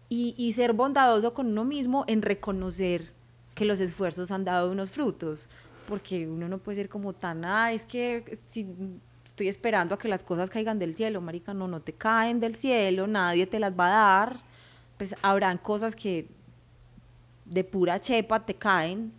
y, 0.07 0.35
y 0.37 0.53
ser 0.53 0.73
bondadoso 0.73 1.33
con 1.33 1.47
uno 1.47 1.65
mismo 1.65 2.05
en 2.07 2.21
reconocer 2.21 3.11
que 3.55 3.65
los 3.65 3.79
esfuerzos 3.79 4.29
han 4.29 4.45
dado 4.45 4.71
unos 4.71 4.91
frutos. 4.91 5.49
Porque 5.87 6.27
uno 6.27 6.47
no 6.47 6.59
puede 6.59 6.77
ser 6.77 6.89
como 6.89 7.13
tan, 7.13 7.43
ah, 7.43 7.71
es 7.71 7.87
que 7.87 8.23
si 8.45 8.69
estoy 9.25 9.47
esperando 9.47 9.95
a 9.95 9.97
que 9.97 10.07
las 10.07 10.23
cosas 10.23 10.51
caigan 10.51 10.77
del 10.77 10.95
cielo, 10.95 11.21
marica, 11.21 11.55
no, 11.55 11.67
no 11.67 11.79
te 11.79 11.93
caen 11.93 12.39
del 12.39 12.53
cielo, 12.53 13.07
nadie 13.07 13.47
te 13.47 13.59
las 13.59 13.73
va 13.73 13.87
a 13.87 13.89
dar. 13.89 14.39
Pues 14.99 15.15
habrán 15.23 15.57
cosas 15.57 15.95
que 15.95 16.27
de 17.45 17.63
pura 17.63 17.99
chepa 17.99 18.45
te 18.45 18.53
caen, 18.53 19.11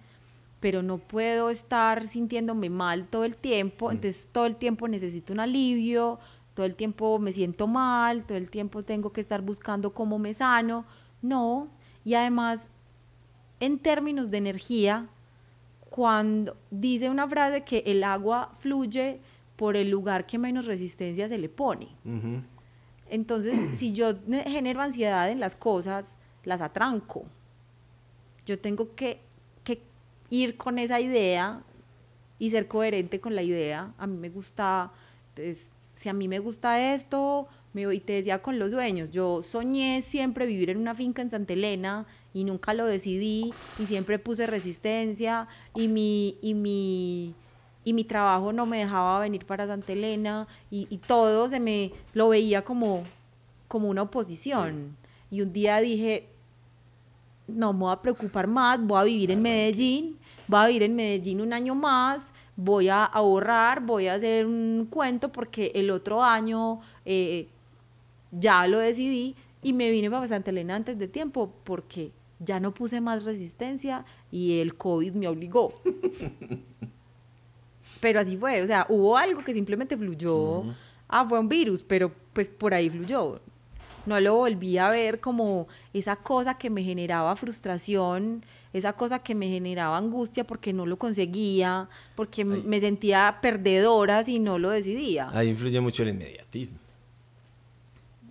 pero 0.60 0.82
no 0.82 0.98
puedo 0.98 1.50
estar 1.50 2.06
sintiéndome 2.06 2.70
mal 2.70 3.06
todo 3.06 3.24
el 3.24 3.36
tiempo, 3.36 3.90
entonces 3.90 4.28
todo 4.32 4.46
el 4.46 4.56
tiempo 4.56 4.88
necesito 4.88 5.32
un 5.32 5.40
alivio, 5.40 6.18
todo 6.54 6.66
el 6.66 6.74
tiempo 6.74 7.18
me 7.20 7.30
siento 7.30 7.66
mal, 7.66 8.24
todo 8.24 8.36
el 8.36 8.50
tiempo 8.50 8.82
tengo 8.82 9.12
que 9.12 9.20
estar 9.20 9.42
buscando 9.42 9.94
cómo 9.94 10.18
me 10.18 10.34
sano. 10.34 10.84
No, 11.22 11.68
y 12.04 12.14
además, 12.14 12.70
en 13.60 13.78
términos 13.78 14.30
de 14.30 14.38
energía, 14.38 15.08
cuando 15.90 16.56
dice 16.70 17.10
una 17.10 17.28
frase 17.28 17.62
que 17.62 17.82
el 17.86 18.02
agua 18.02 18.52
fluye 18.58 19.20
por 19.56 19.76
el 19.76 19.90
lugar 19.90 20.26
que 20.26 20.38
menos 20.38 20.66
resistencia 20.66 21.28
se 21.28 21.38
le 21.38 21.48
pone. 21.48 21.88
Entonces, 23.08 23.78
si 23.78 23.92
yo 23.92 24.14
genero 24.46 24.80
ansiedad 24.80 25.30
en 25.30 25.40
las 25.40 25.54
cosas, 25.56 26.14
las 26.44 26.60
atranco. 26.60 27.24
Yo 28.46 28.58
tengo 28.58 28.94
que 28.94 29.20
ir 30.30 30.56
con 30.56 30.78
esa 30.78 31.00
idea 31.00 31.62
y 32.38 32.50
ser 32.50 32.68
coherente 32.68 33.20
con 33.20 33.34
la 33.34 33.42
idea. 33.42 33.92
A 33.98 34.06
mí 34.06 34.16
me 34.16 34.30
gusta, 34.30 34.92
entonces, 35.30 35.74
si 35.94 36.08
a 36.08 36.12
mí 36.12 36.28
me 36.28 36.38
gusta 36.38 36.94
esto, 36.94 37.48
me 37.72 37.86
voy, 37.86 38.00
te 38.00 38.14
decía 38.14 38.40
con 38.40 38.58
los 38.58 38.70
dueños, 38.70 39.10
yo 39.10 39.42
soñé 39.42 40.02
siempre 40.02 40.46
vivir 40.46 40.70
en 40.70 40.78
una 40.78 40.94
finca 40.94 41.22
en 41.22 41.30
Santa 41.30 41.52
Elena 41.52 42.06
y 42.32 42.44
nunca 42.44 42.74
lo 42.74 42.86
decidí 42.86 43.52
y 43.78 43.86
siempre 43.86 44.18
puse 44.18 44.46
resistencia 44.46 45.48
y 45.74 45.88
mi, 45.88 46.38
y 46.40 46.54
mi, 46.54 47.34
y 47.84 47.92
mi 47.92 48.04
trabajo 48.04 48.52
no 48.52 48.66
me 48.66 48.78
dejaba 48.78 49.18
venir 49.18 49.44
para 49.44 49.66
Santa 49.66 49.92
Elena 49.92 50.46
y, 50.70 50.86
y 50.90 50.98
todo 50.98 51.48
se 51.48 51.60
me 51.60 51.92
lo 52.14 52.28
veía 52.28 52.64
como, 52.64 53.02
como 53.66 53.88
una 53.88 54.02
oposición. 54.02 54.96
Y 55.30 55.42
un 55.42 55.52
día 55.52 55.80
dije, 55.80 56.28
no 57.46 57.72
me 57.72 57.80
voy 57.80 57.92
a 57.92 58.02
preocupar 58.02 58.46
más, 58.46 58.80
voy 58.80 59.00
a 59.00 59.04
vivir 59.04 59.30
en 59.30 59.42
Medellín, 59.42 60.17
voy 60.48 60.58
a 60.58 60.66
vivir 60.66 60.82
en 60.82 60.96
Medellín 60.96 61.40
un 61.40 61.52
año 61.52 61.74
más, 61.74 62.32
voy 62.56 62.88
a 62.88 63.04
ahorrar, 63.04 63.82
voy 63.82 64.08
a 64.08 64.14
hacer 64.14 64.46
un 64.46 64.88
cuento 64.90 65.30
porque 65.30 65.70
el 65.74 65.90
otro 65.90 66.24
año 66.24 66.80
eh, 67.04 67.48
ya 68.32 68.66
lo 68.66 68.78
decidí 68.78 69.36
y 69.62 69.72
me 69.72 69.90
vine 69.90 70.10
para 70.10 70.26
Santa 70.26 70.50
Elena 70.50 70.74
antes 70.74 70.98
de 70.98 71.06
tiempo 71.06 71.52
porque 71.64 72.12
ya 72.40 72.60
no 72.60 72.72
puse 72.72 73.00
más 73.00 73.24
resistencia 73.24 74.04
y 74.30 74.60
el 74.60 74.76
COVID 74.76 75.12
me 75.12 75.28
obligó. 75.28 75.80
pero 78.00 78.20
así 78.20 78.36
fue, 78.36 78.62
o 78.62 78.66
sea, 78.66 78.86
hubo 78.88 79.16
algo 79.16 79.42
que 79.42 79.54
simplemente 79.54 79.96
fluyó. 79.96 80.64
Ah, 81.08 81.26
fue 81.28 81.38
un 81.38 81.48
virus, 81.48 81.82
pero 81.82 82.12
pues 82.32 82.48
por 82.48 82.74
ahí 82.74 82.90
fluyó. 82.90 83.40
No 84.06 84.20
lo 84.20 84.36
volví 84.36 84.78
a 84.78 84.88
ver 84.88 85.20
como 85.20 85.68
esa 85.92 86.16
cosa 86.16 86.56
que 86.56 86.70
me 86.70 86.82
generaba 86.82 87.34
frustración, 87.36 88.44
esa 88.72 88.92
cosa 88.92 89.20
que 89.20 89.34
me 89.34 89.48
generaba 89.48 89.96
angustia 89.96 90.44
porque 90.44 90.72
no 90.72 90.86
lo 90.86 90.98
conseguía, 90.98 91.88
porque 92.14 92.44
me 92.44 92.80
sentía 92.80 93.38
perdedora 93.40 94.22
si 94.24 94.38
no 94.38 94.58
lo 94.58 94.70
decidía. 94.70 95.30
Ahí 95.32 95.48
influye 95.48 95.80
mucho 95.80 96.02
el 96.02 96.10
inmediatismo. 96.10 96.78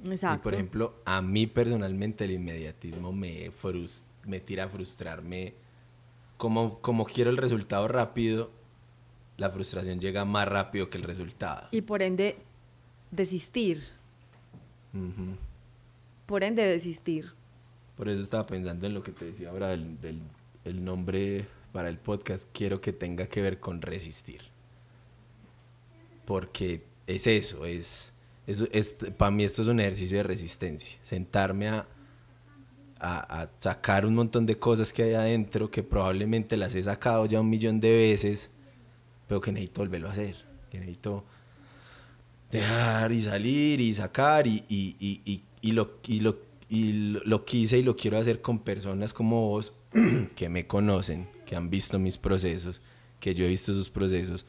Exacto. 0.05 0.39
Y 0.39 0.43
por 0.43 0.53
ejemplo, 0.53 0.95
a 1.05 1.21
mí 1.21 1.47
personalmente 1.47 2.25
el 2.25 2.31
inmediatismo 2.31 3.11
me, 3.11 3.51
me 4.25 4.39
tira 4.39 4.65
a 4.65 4.69
frustrarme. 4.69 5.53
Como, 6.37 6.79
como 6.79 7.05
quiero 7.05 7.31
el 7.31 7.37
resultado 7.37 7.87
rápido, 7.87 8.51
la 9.37 9.49
frustración 9.49 9.99
llega 9.99 10.23
más 10.23 10.47
rápido 10.47 10.89
que 10.89 10.97
el 10.97 11.03
resultado. 11.03 11.67
y 11.71 11.81
por 11.81 12.01
ende, 12.01 12.37
desistir. 13.11 13.81
Por 16.25 16.43
ende, 16.43 16.63
desistir. 16.63 17.36
Por 17.97 18.09
eso 18.09 18.21
estaba 18.21 18.45
pensando 18.45 18.85
en 18.87 18.93
lo 18.93 19.03
que 19.03 19.11
te 19.11 19.25
decía 19.25 19.49
ahora 19.49 19.69
del, 19.69 19.99
del- 19.99 20.21
el 20.63 20.83
nombre 20.85 21.47
para 21.71 21.89
el 21.89 21.97
podcast. 21.97 22.47
Quiero 22.53 22.79
que 22.79 22.93
tenga 22.93 23.27
que 23.27 23.41
ver 23.41 23.59
con 23.59 23.81
resistir. 23.81 24.41
Porque 26.25 26.83
es 27.07 27.25
eso, 27.27 27.65
es, 27.65 28.13
es, 28.47 28.97
para 29.17 29.31
mí 29.31 29.43
esto 29.45 29.61
es 29.61 29.67
un 29.69 29.79
ejercicio 29.79 30.17
de 30.17 30.23
resistencia. 30.23 30.99
Sentarme 31.03 31.69
a, 31.69 31.87
a, 32.99 33.49
sacar 33.59 34.05
un 34.05 34.13
montón 34.15 34.45
de 34.45 34.57
cosas 34.59 34.91
que 34.91 35.03
hay 35.03 35.13
adentro 35.13 35.71
que 35.71 35.83
probablemente 35.83 36.57
las 36.57 36.75
he 36.75 36.83
sacado 36.83 37.25
ya 37.27 37.39
un 37.39 37.49
millón 37.49 37.79
de 37.79 37.91
veces, 37.95 38.51
pero 39.27 39.39
que 39.39 39.51
necesito 39.53 39.81
volverlo 39.81 40.09
a 40.09 40.11
hacer. 40.11 40.35
Que 40.69 40.79
necesito 40.79 41.23
dejar 42.51 43.11
y 43.13 43.21
salir 43.21 43.79
y 43.79 43.93
sacar 43.93 44.47
y, 44.47 44.65
y, 44.67 44.95
y, 44.99 45.43
y, 45.61 45.71
lo, 45.71 45.97
lo, 46.19 46.37
y 46.69 46.91
lo, 47.23 47.45
quise 47.45 47.77
y 47.77 47.83
lo 47.83 47.95
quiero 47.95 48.17
hacer 48.17 48.41
con 48.41 48.59
personas 48.59 49.13
como 49.13 49.49
vos 49.49 49.73
que 50.35 50.49
me 50.49 50.67
conocen, 50.67 51.27
que 51.45 51.55
han 51.55 51.69
visto 51.69 51.97
mis 51.99 52.17
procesos, 52.17 52.81
que 53.19 53.33
yo 53.33 53.45
he 53.45 53.49
visto 53.49 53.73
sus 53.73 53.89
procesos, 53.89 54.45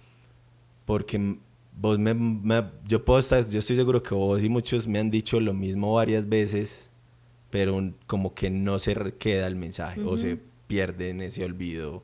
porque 0.84 1.36
vos 1.72 1.98
me, 1.98 2.14
me- 2.14 2.64
yo 2.86 3.04
puedo 3.04 3.18
estar, 3.20 3.48
yo 3.48 3.58
estoy 3.58 3.76
seguro 3.76 4.02
que 4.02 4.14
vos 4.14 4.42
y 4.42 4.48
muchos 4.48 4.86
me 4.86 4.98
han 4.98 5.10
dicho 5.10 5.38
lo 5.40 5.52
mismo 5.54 5.94
varias 5.94 6.28
veces, 6.28 6.90
pero 7.50 7.94
como 8.06 8.34
que 8.34 8.50
no 8.50 8.78
se 8.78 8.94
queda 9.18 9.46
el 9.46 9.56
mensaje 9.56 10.02
o 10.02 10.16
se 10.18 10.38
pierde 10.66 11.10
en 11.10 11.22
ese 11.22 11.44
olvido 11.44 12.02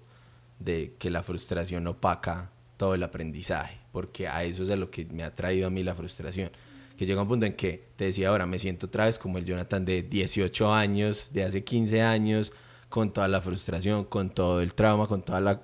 de 0.59 0.95
que 0.99 1.11
la 1.11 1.23
frustración 1.23 1.87
opaca 1.87 2.51
todo 2.77 2.95
el 2.95 3.03
aprendizaje, 3.03 3.79
porque 3.93 4.27
a 4.29 4.45
eso 4.45 4.63
es 4.63 4.71
a 4.71 4.77
lo 4.77 4.91
que 4.91 5.05
me 5.07 5.23
ha 5.23 5.35
traído 5.35 5.67
a 5.67 5.71
mí 5.71 5.83
la 5.83 5.95
frustración. 5.95 6.51
Que 6.97 7.07
llega 7.07 7.23
un 7.23 7.29
punto 7.29 7.47
en 7.47 7.55
que, 7.55 7.89
te 7.97 8.05
decía 8.05 8.29
ahora, 8.29 8.47
me 8.47 8.59
siento 8.59 8.87
otra 8.87 9.07
vez 9.07 9.19
como 9.19 9.39
el 9.39 9.45
Jonathan 9.45 9.85
de 9.85 10.03
18 10.03 10.73
años, 10.73 11.33
de 11.33 11.45
hace 11.45 11.65
15 11.65 12.03
años, 12.03 12.53
con 12.89 13.13
toda 13.13 13.29
la 13.29 13.41
frustración, 13.41 14.05
con 14.05 14.31
todo 14.31 14.61
el 14.61 14.75
trauma, 14.75 15.07
con 15.09 15.23
todos 15.23 15.59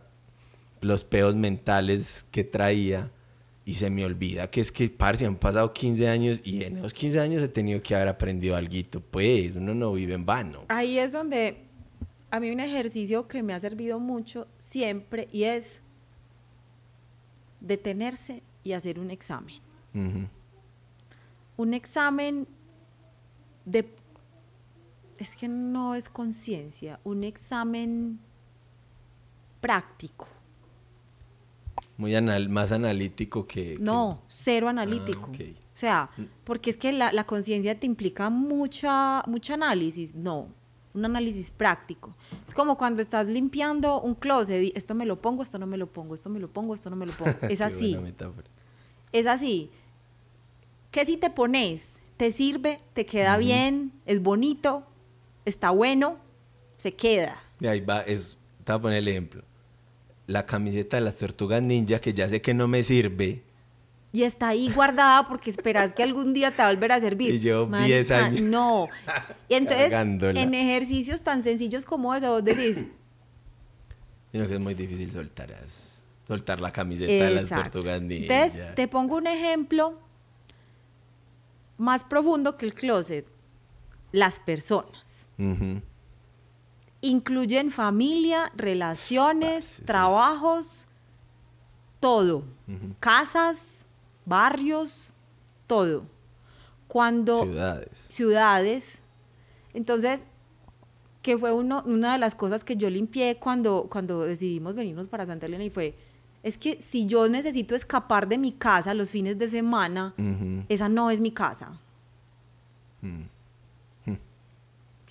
los 0.80 1.04
peos 1.04 1.36
mentales 1.36 2.26
que 2.30 2.42
traía, 2.42 3.10
y 3.64 3.74
se 3.74 3.88
me 3.88 4.04
olvida 4.04 4.50
que 4.50 4.60
es 4.60 4.72
que, 4.72 4.88
parce, 4.90 5.26
han 5.26 5.36
pasado 5.36 5.72
15 5.72 6.08
años 6.08 6.40
y 6.42 6.64
en 6.64 6.78
esos 6.78 6.92
15 6.92 7.20
años 7.20 7.42
he 7.42 7.48
tenido 7.48 7.80
que 7.82 7.94
haber 7.94 8.08
aprendido 8.08 8.56
algo, 8.56 9.00
pues 9.10 9.54
uno 9.54 9.74
no 9.74 9.92
vive 9.92 10.14
en 10.14 10.26
vano. 10.26 10.64
Ahí 10.68 10.98
es 10.98 11.12
donde 11.12 11.58
a 12.30 12.40
mí 12.40 12.50
un 12.50 12.58
ejercicio 12.58 13.28
que 13.28 13.42
me 13.42 13.54
ha 13.54 13.60
servido 13.60 14.00
mucho 14.00 14.48
siempre 14.58 15.28
y 15.30 15.44
es 15.44 15.82
detenerse 17.60 18.42
y 18.64 18.72
hacer 18.72 18.98
un 18.98 19.10
examen. 19.10 19.56
Ujú. 19.94 20.26
Un 21.60 21.74
examen 21.74 22.46
de... 23.66 23.94
Es 25.18 25.36
que 25.36 25.46
no 25.46 25.94
es 25.94 26.08
conciencia, 26.08 26.98
un 27.04 27.22
examen 27.22 28.18
práctico. 29.60 30.26
Muy 31.98 32.14
anal 32.14 32.48
más 32.48 32.72
analítico 32.72 33.46
que... 33.46 33.76
que- 33.76 33.82
No, 33.82 34.22
cero 34.28 34.68
analítico. 34.70 35.28
ok. 35.30 35.40
O 35.74 35.76
sea, 35.80 36.08
porque 36.44 36.70
es 36.70 36.78
que 36.78 36.92
la, 36.92 37.12
la 37.12 37.24
conciencia 37.24 37.78
te 37.78 37.84
implica 37.86 38.30
mucha, 38.30 39.22
mucho 39.26 39.52
análisis. 39.52 40.14
No, 40.14 40.48
un 40.94 41.04
análisis 41.04 41.50
práctico. 41.50 42.14
Es 42.46 42.54
como 42.54 42.78
cuando 42.78 43.02
estás 43.02 43.26
limpiando 43.26 44.00
un 44.00 44.14
closet 44.14 44.62
y 44.62 44.72
esto 44.74 44.94
me 44.94 45.04
lo 45.04 45.20
pongo, 45.20 45.42
esto 45.42 45.58
no 45.58 45.66
me 45.66 45.76
lo 45.76 45.86
pongo, 45.92 46.14
esto 46.14 46.30
me 46.30 46.40
lo 46.40 46.48
pongo, 46.50 46.72
esto 46.72 46.88
no 46.88 46.96
me 46.96 47.04
lo 47.06 47.12
pongo. 47.12 47.32
Es 47.50 47.60
así, 47.60 47.92
es 49.12 49.26
así. 49.26 49.70
¿Qué 50.90 51.06
si 51.06 51.16
te 51.16 51.30
pones? 51.30 51.96
¿Te 52.16 52.32
sirve? 52.32 52.80
¿Te 52.94 53.06
queda 53.06 53.36
bien? 53.36 53.92
¿Es 54.06 54.20
bonito? 54.22 54.84
¿Está 55.44 55.70
bueno? 55.70 56.18
Se 56.76 56.92
queda. 56.92 57.40
Y 57.60 57.66
ahí 57.66 57.80
va, 57.80 58.00
es, 58.00 58.36
te 58.64 58.72
voy 58.72 58.78
a 58.78 58.82
poner 58.82 58.98
el 58.98 59.08
ejemplo. 59.08 59.44
La 60.26 60.46
camiseta 60.46 60.96
de 60.96 61.02
las 61.02 61.16
tortugas 61.18 61.62
ninja, 61.62 62.00
que 62.00 62.12
ya 62.12 62.28
sé 62.28 62.40
que 62.42 62.54
no 62.54 62.66
me 62.68 62.82
sirve, 62.82 63.42
Y 64.12 64.24
está 64.24 64.48
ahí 64.48 64.68
guardada 64.72 65.28
porque 65.28 65.50
esperas 65.50 65.92
que 65.92 66.02
algún 66.02 66.34
día 66.34 66.50
te 66.50 66.58
va 66.58 66.68
a 66.68 66.72
volver 66.72 66.90
a 66.90 67.00
servir. 67.00 67.34
Y 67.34 67.38
yo, 67.38 67.66
10 67.66 67.70
Marica, 67.70 68.24
años. 68.26 68.40
No. 68.42 68.88
Y 69.48 69.54
entonces, 69.54 69.92
en 69.92 70.54
ejercicios 70.54 71.22
tan 71.22 71.42
sencillos 71.42 71.84
como 71.84 72.14
eso, 72.14 72.30
vos 72.30 72.44
decís, 72.44 72.84
sino 74.30 74.46
que 74.46 74.54
es 74.54 74.60
muy 74.60 74.74
difícil 74.74 75.10
soltar, 75.10 75.52
soltar 76.26 76.60
la 76.60 76.72
camiseta 76.72 77.12
de 77.12 77.34
las 77.34 77.48
tortugas 77.48 78.00
ninja. 78.00 78.44
Entonces, 78.44 78.74
te 78.76 78.86
pongo 78.86 79.16
un 79.16 79.26
ejemplo 79.26 79.98
más 81.80 82.04
profundo 82.04 82.56
que 82.56 82.66
el 82.66 82.74
closet. 82.74 83.26
Las 84.12 84.38
personas. 84.38 85.26
Incluyen 87.00 87.70
familia, 87.70 88.52
relaciones, 88.54 89.82
trabajos, 89.86 90.86
todo. 92.00 92.44
Casas, 92.98 93.86
barrios, 94.26 95.10
todo. 95.66 96.04
Cuando 96.86 97.42
Ciudades. 97.44 98.06
ciudades. 98.10 98.98
Entonces, 99.72 100.24
que 101.22 101.38
fue 101.38 101.52
uno, 101.52 101.82
una 101.86 102.12
de 102.12 102.18
las 102.18 102.34
cosas 102.34 102.64
que 102.64 102.76
yo 102.76 102.90
limpié 102.90 103.36
cuando, 103.38 103.86
cuando 103.90 104.22
decidimos 104.22 104.74
venirnos 104.74 105.08
para 105.08 105.24
Santa 105.24 105.46
Elena 105.46 105.64
y 105.64 105.70
fue, 105.70 105.96
es 106.42 106.56
que 106.58 106.80
si 106.80 107.06
yo 107.06 107.28
necesito 107.28 107.74
escapar 107.74 108.28
de 108.28 108.38
mi 108.38 108.52
casa 108.52 108.94
los 108.94 109.10
fines 109.10 109.38
de 109.38 109.48
semana, 109.48 110.14
esa 110.68 110.88
no 110.88 111.10
es 111.10 111.20
mi 111.20 111.30
casa. 111.32 111.78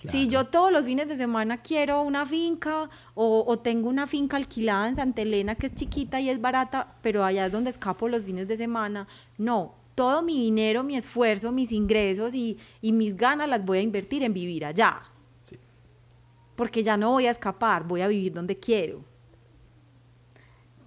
Si 0.02 0.26
Claro. 0.26 0.30
yo 0.30 0.44
todos 0.46 0.72
los 0.72 0.84
fines 0.84 1.08
de 1.08 1.16
semana 1.18 1.58
quiero 1.58 2.00
una 2.02 2.24
finca 2.24 2.88
o, 3.14 3.44
o 3.46 3.58
tengo 3.58 3.86
una 3.90 4.06
finca 4.06 4.38
alquilada 4.38 4.88
en 4.88 4.96
Santa 4.96 5.20
Elena 5.20 5.56
que 5.56 5.66
es 5.66 5.74
chiquita 5.74 6.18
y 6.22 6.30
es 6.30 6.40
barata, 6.40 6.94
pero 7.02 7.22
allá 7.22 7.44
es 7.44 7.52
donde 7.52 7.68
escapo 7.68 8.08
los 8.08 8.24
fines 8.24 8.48
de 8.48 8.56
semana, 8.56 9.06
no, 9.36 9.74
todo 9.94 10.22
mi 10.22 10.40
dinero, 10.40 10.82
mi 10.84 10.96
esfuerzo, 10.96 11.52
mis 11.52 11.70
ingresos 11.70 12.34
y, 12.34 12.56
y 12.80 12.92
mis 12.92 13.14
ganas 13.14 13.46
las 13.46 13.62
voy 13.62 13.76
a 13.78 13.82
invertir 13.82 14.22
en 14.22 14.32
vivir 14.32 14.64
allá, 14.64 15.02
Sí. 15.42 15.56
porque 16.56 16.82
ya 16.82 16.96
no 16.96 17.10
voy 17.10 17.26
a 17.26 17.30
escapar, 17.32 17.84
voy 17.86 18.00
a 18.00 18.08
vivir 18.08 18.32
donde 18.32 18.56
quiero. 18.58 19.04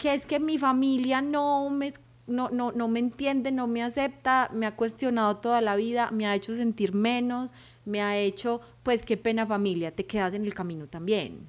Que 0.04 0.14
es 0.14 0.26
que 0.26 0.42
mi 0.42 0.58
familia 0.58 1.22
no 1.22 1.70
me, 1.70 1.94
no, 2.28 2.50
no, 2.50 2.74
no 2.74 2.90
me 2.90 3.00
entiende, 3.00 3.54
no 3.54 3.68
me 3.68 3.82
acepta, 3.82 4.50
me 4.54 4.66
ha 4.66 4.76
cuestionado 4.76 5.38
toda 5.38 5.62
la 5.62 5.78
vida, 5.78 6.12
me 6.12 6.28
ha 6.28 6.36
hecho 6.36 6.54
sentir 6.58 6.94
menos, 6.94 7.54
me 7.86 8.02
ha 8.02 8.18
hecho, 8.18 8.60
pues 8.84 9.02
qué 9.02 9.16
pena 9.16 9.48
familia, 9.48 9.96
te 9.96 10.06
quedas 10.06 10.34
en 10.34 10.44
el 10.44 10.54
camino 10.54 10.88
también. 10.88 11.48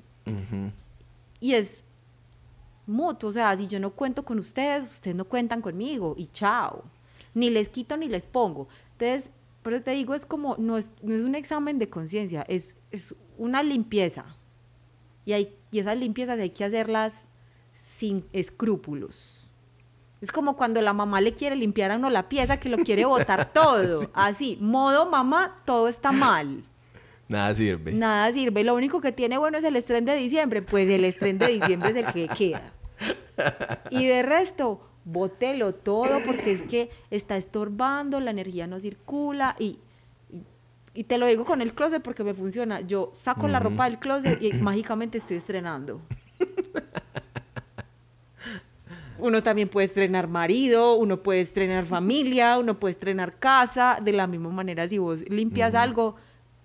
Y 1.41 1.55
es 1.55 1.83
mutuo, 2.87 3.31
o 3.31 3.33
sea, 3.33 3.57
si 3.57 3.67
yo 3.67 3.81
no 3.81 3.91
cuento 3.91 4.25
con 4.25 4.39
ustedes, 4.39 4.85
ustedes 4.85 5.17
no 5.17 5.25
cuentan 5.25 5.61
conmigo 5.61 6.15
y 6.17 6.29
chao. 6.29 6.85
Ni 7.35 7.51
les 7.51 7.69
quito 7.69 7.97
ni 7.97 8.07
les 8.07 8.29
pongo. 8.29 8.69
Entonces, 8.93 9.31
pero 9.65 9.83
te 9.83 9.91
digo, 9.91 10.15
es 10.15 10.25
como, 10.27 10.55
no 10.59 10.79
es, 10.79 10.93
no 11.03 11.13
es 11.13 11.25
un 11.25 11.35
examen 11.35 11.81
de 11.81 11.91
conciencia, 11.91 12.45
es, 12.47 12.77
es 12.93 13.17
una 13.37 13.65
limpieza. 13.65 14.37
Y, 15.25 15.33
hay, 15.33 15.57
y 15.73 15.81
esas 15.81 15.99
limpiezas 15.99 16.39
hay 16.39 16.51
que 16.51 16.63
hacerlas 16.63 17.27
sin 17.99 18.27
escrúpulos. 18.33 19.51
Es 20.21 20.33
como 20.33 20.57
cuando 20.57 20.81
la 20.81 20.93
mamá 20.93 21.21
le 21.21 21.35
quiere 21.35 21.55
limpiar 21.55 21.91
a 21.91 21.97
uno 21.97 22.09
la 22.09 22.29
pieza 22.29 22.59
que 22.59 22.69
lo 22.69 22.79
quiere 22.79 23.05
botar 23.05 23.53
todo. 23.53 24.11
Así, 24.15 24.57
modo 24.61 25.07
mamá, 25.07 25.63
todo 25.65 25.89
está 25.89 26.13
mal. 26.13 26.65
Nada 27.29 27.55
sirve. 27.55 27.93
Nada 27.93 28.33
sirve. 28.33 28.65
Lo 28.65 28.75
único 28.75 29.01
que 29.01 29.13
tiene 29.13 29.39
bueno 29.39 29.59
es 29.59 29.65
el 29.65 29.77
estreno 29.77 30.13
de 30.13 30.19
diciembre. 30.19 30.63
Pues 30.63 30.89
el 30.89 31.05
estreno 31.05 31.47
de 31.47 31.53
diciembre 31.53 31.91
es 31.91 31.97
el 31.97 32.13
que 32.13 32.29
queda. 32.29 32.73
Y 33.91 34.07
de 34.07 34.23
resto, 34.23 34.81
bótelo 35.05 35.73
todo 35.73 36.21
porque 36.25 36.53
es 36.53 36.63
que 36.63 36.91
está 37.11 37.37
estorbando, 37.37 38.21
la 38.21 38.31
energía 38.31 38.67
no 38.67 38.81
circula 38.81 39.57
y, 39.59 39.79
y 40.95 41.05
te 41.05 41.19
lo 41.19 41.27
digo 41.27 41.45
con 41.45 41.61
el 41.61 41.75
closet 41.75 42.03
porque 42.03 42.25
me 42.25 42.35
funciona. 42.35 42.81
Yo 42.81 43.11
saco 43.15 43.49
la 43.49 43.61
ropa 43.61 43.85
del 43.85 43.99
closet 43.99 44.41
y 44.43 44.53
mágicamente 44.55 45.19
estoy 45.19 45.37
estrenando. 45.37 46.01
Uno 49.19 49.43
también 49.43 49.69
puede 49.69 49.87
estrenar 49.87 50.29
marido, 50.29 50.97
uno 50.97 51.23
puede 51.23 51.41
estrenar 51.41 51.85
familia, 51.87 52.59
uno 52.59 52.79
puede 52.79 52.93
estrenar 52.93 53.39
casa. 53.39 54.01
De 54.03 54.13
la 54.13 54.27
misma 54.27 54.51
manera, 54.51 54.89
si 54.89 54.99
vos 54.99 55.25
limpias 55.29 55.75
algo, 55.75 56.17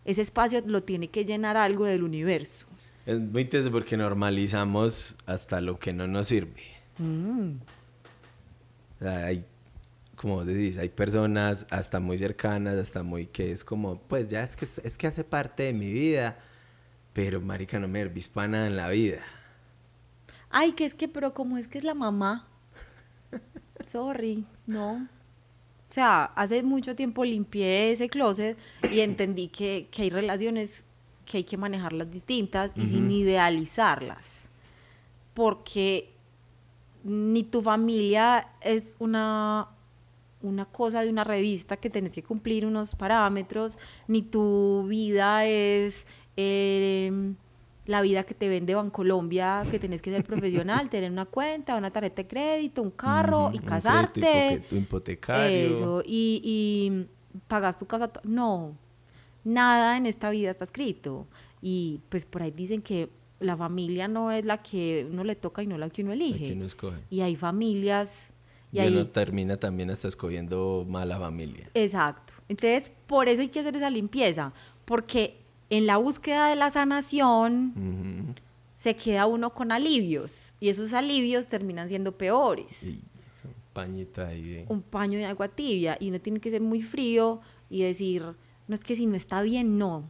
ese 0.06 0.22
espacio 0.22 0.62
lo 0.66 0.84
tiene 0.84 1.10
que 1.10 1.26
llenar 1.26 1.58
algo 1.58 1.86
del 1.86 2.04
universo. 2.04 2.66
Es 3.06 3.20
muy 3.20 3.44
interesante 3.44 3.72
porque 3.72 3.98
normalizamos 3.98 5.16
hasta 5.26 5.62
lo 5.62 5.80
que 5.80 5.94
no 5.94 6.08
nos 6.08 6.28
sirve. 6.28 6.64
O 9.00 9.04
sea, 9.04 9.26
hay, 9.26 9.46
como 10.16 10.36
vos 10.36 10.46
decís, 10.46 10.78
hay 10.78 10.90
personas 10.90 11.68
hasta 11.70 12.00
muy 12.00 12.18
cercanas, 12.18 12.78
hasta 12.78 13.04
muy 13.04 13.28
que 13.28 13.52
es 13.52 13.64
como, 13.64 14.00
pues 14.02 14.28
ya 14.28 14.44
es 14.44 14.56
que, 14.56 14.68
es 14.84 14.98
que 14.98 15.08
hace 15.08 15.24
parte 15.24 15.64
de 15.64 15.74
mi 15.74 15.92
vida, 15.92 16.40
pero 17.14 17.40
marica, 17.42 17.80
no 17.80 17.88
me 17.88 18.06
para 18.34 18.48
nada 18.48 18.68
en 18.68 18.76
la 18.76 18.90
vida. 18.90 19.24
Ay, 20.50 20.74
que 20.74 20.86
es 20.86 20.96
que, 20.96 21.08
pero 21.08 21.34
como 21.34 21.58
es 21.58 21.68
que 21.68 21.78
es 21.78 21.84
la 21.84 21.94
mamá. 21.94 22.48
Sorry, 23.84 24.46
no. 24.66 25.08
O 25.90 25.94
sea, 25.94 26.26
hace 26.36 26.62
mucho 26.64 26.96
tiempo 26.96 27.26
limpié 27.26 27.92
ese 27.92 28.10
closet 28.10 28.58
y 28.92 29.00
entendí 29.00 29.48
que, 29.48 29.88
que 29.92 30.04
hay 30.04 30.10
relaciones 30.10 30.84
que 31.26 31.38
hay 31.38 31.44
que 31.44 31.58
manejarlas 31.58 32.10
distintas 32.12 32.74
y 32.76 32.86
sin 32.86 33.10
idealizarlas. 33.10 34.50
Porque 35.34 36.12
ni 37.04 37.44
tu 37.44 37.62
familia 37.62 38.50
es 38.62 38.96
una, 39.00 39.70
una 40.42 40.66
cosa 40.66 41.02
de 41.02 41.10
una 41.10 41.24
revista 41.24 41.78
que 41.78 41.90
tenés 41.90 42.14
que 42.14 42.24
cumplir 42.24 42.66
unos 42.66 42.96
parámetros, 42.96 43.78
ni 44.08 44.22
tu 44.22 44.86
vida 44.88 45.46
es 45.46 46.06
eh, 46.36 47.34
la 47.90 48.02
vida 48.02 48.24
que 48.24 48.36
te 48.36 48.48
vende 48.48 48.76
Bancolombia, 48.76 49.64
que 49.72 49.80
tenés 49.80 50.02
que 50.02 50.12
ser 50.12 50.24
profesional, 50.24 50.90
tener 50.92 51.12
una 51.12 51.26
cuenta, 51.26 51.76
una 51.76 51.90
tarjeta 51.92 52.22
de 52.22 52.28
crédito, 52.28 52.82
un 52.84 52.92
carro 52.92 53.50
y 53.52 53.58
casarte. 53.60 54.22
crédito 54.22 54.76
hipote- 54.76 54.80
hipotecario. 54.82 55.74
Eso, 55.74 56.04
y, 56.06 56.42
y 56.44 57.08
pagas 57.48 57.78
tu 57.80 57.88
casa. 57.88 58.12
No, 58.24 58.78
nada 59.44 59.98
en 59.98 60.06
esta 60.06 60.30
vida 60.30 60.52
está 60.52 60.66
escrito. 60.66 61.28
Y 61.62 62.02
pues 62.10 62.26
por 62.26 62.42
ahí 62.44 62.52
dicen 62.52 62.82
que 62.82 63.10
la 63.40 63.58
familia 63.58 64.08
no 64.08 64.32
es 64.32 64.46
la 64.46 64.62
que 64.62 65.08
uno 65.12 65.24
le 65.24 65.36
toca 65.36 65.64
y 65.64 65.68
no 65.68 65.78
la 65.78 65.90
que 65.90 66.04
uno 66.04 66.14
elige. 66.14 66.46
que 66.48 66.54
uno 66.54 66.66
escoge. 66.66 66.98
Y 67.10 67.22
hay 67.22 67.36
familias. 67.36 68.32
Y, 68.72 68.82
Y 68.82 68.88
uno 68.88 69.06
termina 69.08 69.58
también 69.58 69.90
hasta 69.90 70.08
escogiendo 70.08 70.86
mala 70.88 71.18
familia. 71.18 71.70
Exacto. 71.74 72.34
Entonces, 72.48 72.92
por 73.08 73.28
eso 73.28 73.42
hay 73.42 73.48
que 73.48 73.62
hacer 73.62 73.76
esa 73.76 73.90
limpieza. 73.90 74.54
Porque 74.86 75.39
en 75.70 75.86
la 75.86 75.98
búsqueda 75.98 76.50
de 76.50 76.56
la 76.56 76.70
sanación 76.72 78.36
se 78.76 78.96
queda 78.96 79.26
uno 79.26 79.54
con 79.54 79.72
alivios. 79.72 80.54
Y 80.60 80.70
esos 80.70 80.94
alivios 80.94 81.48
terminan 81.48 81.90
siendo 81.90 82.18
peores. 82.18 82.84
Y 82.84 83.02
es 83.36 83.44
un 83.44 83.54
pañito 83.74 84.24
ahí 84.24 84.50
de... 84.50 84.66
un 84.70 84.82
paño 84.82 85.20
de 85.20 85.26
agua 85.26 85.48
tibia 85.48 85.98
y 86.00 86.10
uno 86.10 86.20
tiene 86.20 86.40
que 86.40 86.50
ser 86.50 86.62
muy 86.62 86.82
frío 86.82 87.42
y 87.70 87.82
decir, 87.84 88.24
no 88.68 88.76
es 88.76 88.82
que 88.82 88.96
si 88.96 89.06
no 89.06 89.16
está 89.16 89.42
bien, 89.42 89.78
no. 89.78 90.10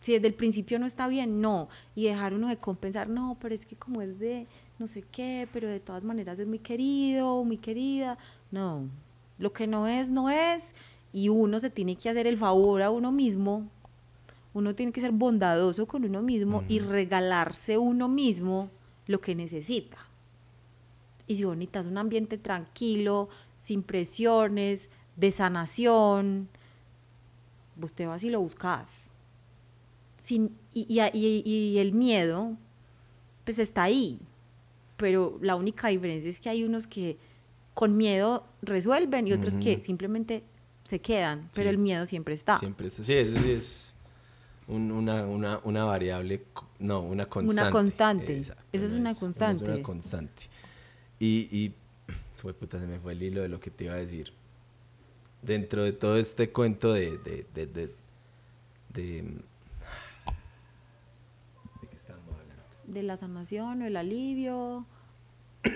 Si 0.00 0.12
desde 0.12 0.26
el 0.26 0.34
principio 0.34 0.78
no 0.80 0.86
está 0.86 1.06
bien, 1.06 1.40
no. 1.40 1.68
Y 1.94 2.06
dejar 2.06 2.34
uno 2.34 2.48
de 2.48 2.56
compensar, 2.56 3.08
no, 3.08 3.38
pero 3.40 3.54
es 3.54 3.64
que 3.64 3.76
como 3.76 4.02
es 4.02 4.18
de 4.18 4.48
no 4.78 4.88
sé 4.88 5.04
qué, 5.12 5.48
pero 5.52 5.68
de 5.68 5.78
todas 5.78 6.02
maneras 6.02 6.40
es 6.40 6.46
muy 6.48 6.58
querido, 6.58 7.44
muy 7.44 7.56
querida. 7.56 8.18
No, 8.50 8.88
lo 9.38 9.52
que 9.52 9.68
no 9.68 9.86
es, 9.86 10.10
no 10.10 10.28
es. 10.28 10.74
Y 11.12 11.28
uno 11.28 11.60
se 11.60 11.70
tiene 11.70 11.94
que 11.94 12.10
hacer 12.10 12.26
el 12.26 12.36
favor 12.36 12.82
a 12.82 12.90
uno 12.90 13.12
mismo. 13.12 13.68
Uno 14.54 14.74
tiene 14.74 14.92
que 14.92 15.00
ser 15.00 15.12
bondadoso 15.12 15.86
con 15.86 16.04
uno 16.04 16.20
mismo 16.22 16.62
y 16.68 16.78
regalarse 16.80 17.78
uno 17.78 18.08
mismo 18.08 18.70
lo 19.06 19.20
que 19.20 19.34
necesita. 19.34 19.98
Y 21.26 21.36
si 21.36 21.44
vos 21.44 21.56
necesitas 21.56 21.86
un 21.86 21.96
ambiente 21.98 22.36
tranquilo, 22.38 23.28
sin 23.56 23.82
presiones, 23.82 24.90
de 25.16 25.30
sanación, 25.30 26.48
vos 27.76 27.92
te 27.92 28.06
vas 28.06 28.24
y 28.24 28.30
lo 28.30 28.40
buscas. 28.40 28.88
Sin, 30.16 30.56
y, 30.74 30.86
y- 30.88 31.00
y- 31.14 31.42
y 31.74 31.78
el 31.78 31.92
miedo, 31.92 32.56
pues 33.44 33.58
está 33.58 33.84
ahí. 33.84 34.18
Pero 34.96 35.38
la 35.42 35.56
única 35.56 35.88
diferencia 35.88 36.30
es 36.30 36.38
que 36.40 36.48
hay 36.48 36.62
unos 36.64 36.86
que 36.86 37.16
con 37.74 37.96
miedo 37.96 38.44
resuelven 38.60 39.26
y 39.26 39.32
otros 39.32 39.56
que 39.56 39.82
simplemente 39.82 40.44
se 40.84 41.00
quedan. 41.00 41.48
Pero 41.54 41.68
Sí. 41.70 41.74
el 41.74 41.78
miedo 41.78 42.06
siempre 42.06 42.34
está. 42.34 42.58
Siempre 42.58 42.86
está. 42.88 43.02
Sí, 43.02 43.14
eso 43.14 43.40
sí 43.40 43.50
es 43.50 43.91
un- 44.72 44.90
una, 44.92 45.24
una, 45.26 45.60
una 45.64 45.84
variable, 45.84 46.44
no, 46.78 47.00
una 47.00 47.26
constante. 47.26 47.70
constante. 47.72 48.38
Exacto, 48.38 48.62
Eso 48.72 48.86
es 48.86 48.92
no 48.92 48.98
una 49.00 49.10
Es 49.10 49.18
constante. 49.18 49.64
una 49.64 49.82
constante. 49.82 50.42
Y, 51.18 51.48
y 51.56 51.74
fue 52.36 52.54
puta, 52.54 52.78
se 52.80 52.86
me 52.86 52.98
fue 52.98 53.12
el 53.12 53.22
hilo 53.22 53.42
de 53.42 53.48
lo 53.48 53.60
que 53.60 53.70
te 53.70 53.84
iba 53.84 53.94
a 53.94 53.98
decir. 53.98 54.32
Dentro 55.42 55.82
de 55.84 55.92
todo 55.92 56.16
este 56.18 56.50
cuento 56.50 56.92
de... 56.92 57.18
de, 57.18 57.46
de, 57.54 57.66
de, 57.66 57.94
de- 58.92 59.22
¿de 59.22 59.34
qué 61.88 61.96
estábamos 61.96 62.30
hablando? 62.32 62.62
De 62.86 63.02
la 63.02 63.16
sanación 63.16 63.82
o 63.82 63.86
el 63.86 63.96
alivio. 63.96 64.86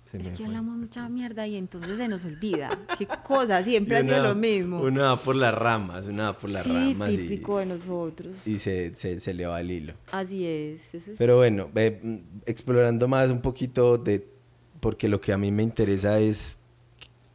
Es 0.19 0.29
que 0.29 0.35
fue. 0.37 0.45
hablamos 0.47 0.77
mucha 0.77 1.07
mierda 1.09 1.47
y 1.47 1.55
entonces 1.55 1.97
se 1.97 2.07
nos 2.07 2.25
olvida. 2.25 2.69
Qué 2.97 3.07
cosa, 3.23 3.63
siempre 3.63 3.95
Y 3.95 3.99
ha 3.99 4.03
sido 4.03 4.23
lo 4.23 4.35
mismo. 4.35 4.81
Uno 4.81 5.03
va 5.03 5.15
por 5.15 5.35
las 5.35 5.53
ramas, 5.55 6.07
uno 6.07 6.23
va 6.23 6.37
por 6.37 6.49
las 6.49 6.63
sí, 6.63 6.71
ramas 6.73 7.11
y- 7.11 7.17
típico 7.17 7.59
de 7.59 7.65
nosotros. 7.67 8.35
y, 8.45 8.59
se, 8.59 8.95
se, 8.95 9.19
se 9.19 9.33
le 9.33 9.45
va 9.45 9.61
el 9.61 9.71
hilo. 9.71 9.93
Así 10.11 10.45
es. 10.45 10.93
eso 10.93 11.11
es- 11.11 11.17
Pero 11.17 11.37
bueno, 11.37 11.69
explorando 12.45 13.07
más 13.07 13.31
un 13.31 13.41
poquito 13.41 13.97
de, 13.97 14.27
porque 14.79 15.07
lo 15.07 15.21
que 15.21 15.31
a 15.33 15.37
mí 15.37 15.51
me 15.51 15.63
interesa 15.63 16.19
es 16.19 16.59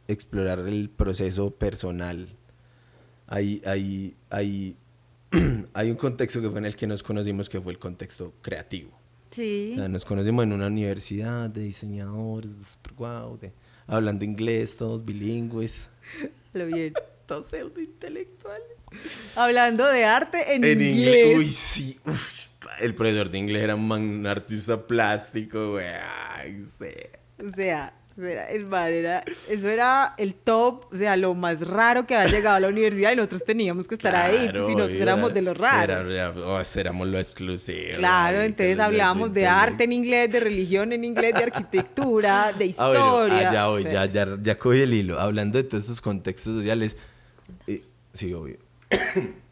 explorar 0.07 0.59
el 0.59 0.89
proceso 0.89 1.51
personal. 1.51 2.29
Hay, 3.27 3.61
hay, 3.65 4.15
hay, 4.29 4.75
hay 5.73 5.89
un 5.91 5.97
contexto 5.97 6.41
que 6.41 6.49
fue 6.49 6.59
en 6.59 6.65
el 6.65 6.75
que 6.75 6.87
nos 6.87 7.03
conocimos, 7.03 7.49
que 7.49 7.59
fue 7.59 7.73
el 7.73 7.79
contexto 7.79 8.33
creativo. 8.41 8.91
Sí. 9.37 9.71
O 9.73 9.79
sea, 9.79 9.87
nos 9.87 10.03
conocimos 10.03 10.43
en 10.43 10.53
una 10.53 10.67
universidad 10.67 11.49
de 11.49 11.61
diseñadores, 11.63 12.57
de 12.57 12.65
super 12.65 12.93
guau, 12.93 13.37
de- 13.39 13.53
hablando 13.87 14.25
inglés, 14.25 14.75
todos 14.77 15.03
bilingües, 15.05 15.89
Lo 16.53 16.65
bien. 16.65 16.93
todos 17.27 17.47
pseudo 17.47 17.79
intelectuales. 17.79 18.63
Hablando 19.35 19.85
de 19.87 20.05
arte 20.05 20.55
en, 20.55 20.63
En 20.63 20.81
inglés. 20.81 20.95
inglés. 20.95 21.37
Uy, 21.37 21.45
sí. 21.47 21.99
uf, 22.05 22.31
el 22.79 22.95
profesor 22.95 23.29
de 23.29 23.37
inglés 23.37 23.63
era 23.63 23.75
un, 23.75 23.87
man- 23.87 24.01
un 24.19 24.27
artista 24.27 24.85
plástico, 24.87 25.71
güey. 25.71 25.85
O 25.85 27.55
sea, 27.55 27.93
era, 28.25 28.49
el 28.49 28.67
man 28.67 28.91
era- 28.91 29.23
eso 29.49 29.67
era 29.69 30.13
el 30.17 30.33
top, 30.35 30.85
o 30.91 30.97
sea, 30.97 31.15
lo 31.17 31.33
más 31.35 31.59
raro 31.67 32.05
que 32.07 32.15
había 32.15 32.31
llegado 32.31 32.55
a 32.55 32.59
la 32.59 32.67
universidad 32.69 33.11
y 33.11 33.15
nosotros 33.15 33.43
teníamos 33.45 33.87
que 33.87 33.95
estar 33.95 34.15
ahí, 34.15 34.49
pues, 34.51 34.65
si 34.65 34.75
nosotros 34.75 34.99
éramos 35.01 35.33
de 35.33 35.41
los 35.41 35.57
raros. 35.57 36.07
era- 36.07 36.31
oh, 36.31 36.61
éramos 36.75 37.07
lo 37.07 37.19
exclusivo. 37.19 37.93
Claro, 37.95 38.41
entonces 38.41 38.79
hablábamos 38.79 39.33
de 39.33 39.45
arte 39.47 39.83
en 39.83 39.93
inglés, 39.93 40.31
de 40.31 40.39
religión 40.39 40.93
en 40.93 41.03
inglés, 41.03 41.33
de 41.35 41.43
arquitectura, 41.43 42.51
de 42.57 42.73
Ah, 42.77 42.87
bueno, 42.87 42.99
historia. 43.27 43.49
ah, 43.49 43.53
ya 43.53 43.67
o 43.67 43.71
voy, 43.71 43.83
sea, 43.83 44.05
ya, 44.05 44.25
ya, 44.25 44.37
ya 44.41 44.57
cogí 44.57 44.81
el 44.81 44.93
hilo. 44.93 45.19
Hablando 45.19 45.57
de 45.57 45.63
todos 45.63 45.83
estos 45.83 46.01
contextos 46.01 46.55
sociales. 46.55 46.97
eh, 47.67 47.83
sí, 48.13 48.33
obvio. 48.33 48.57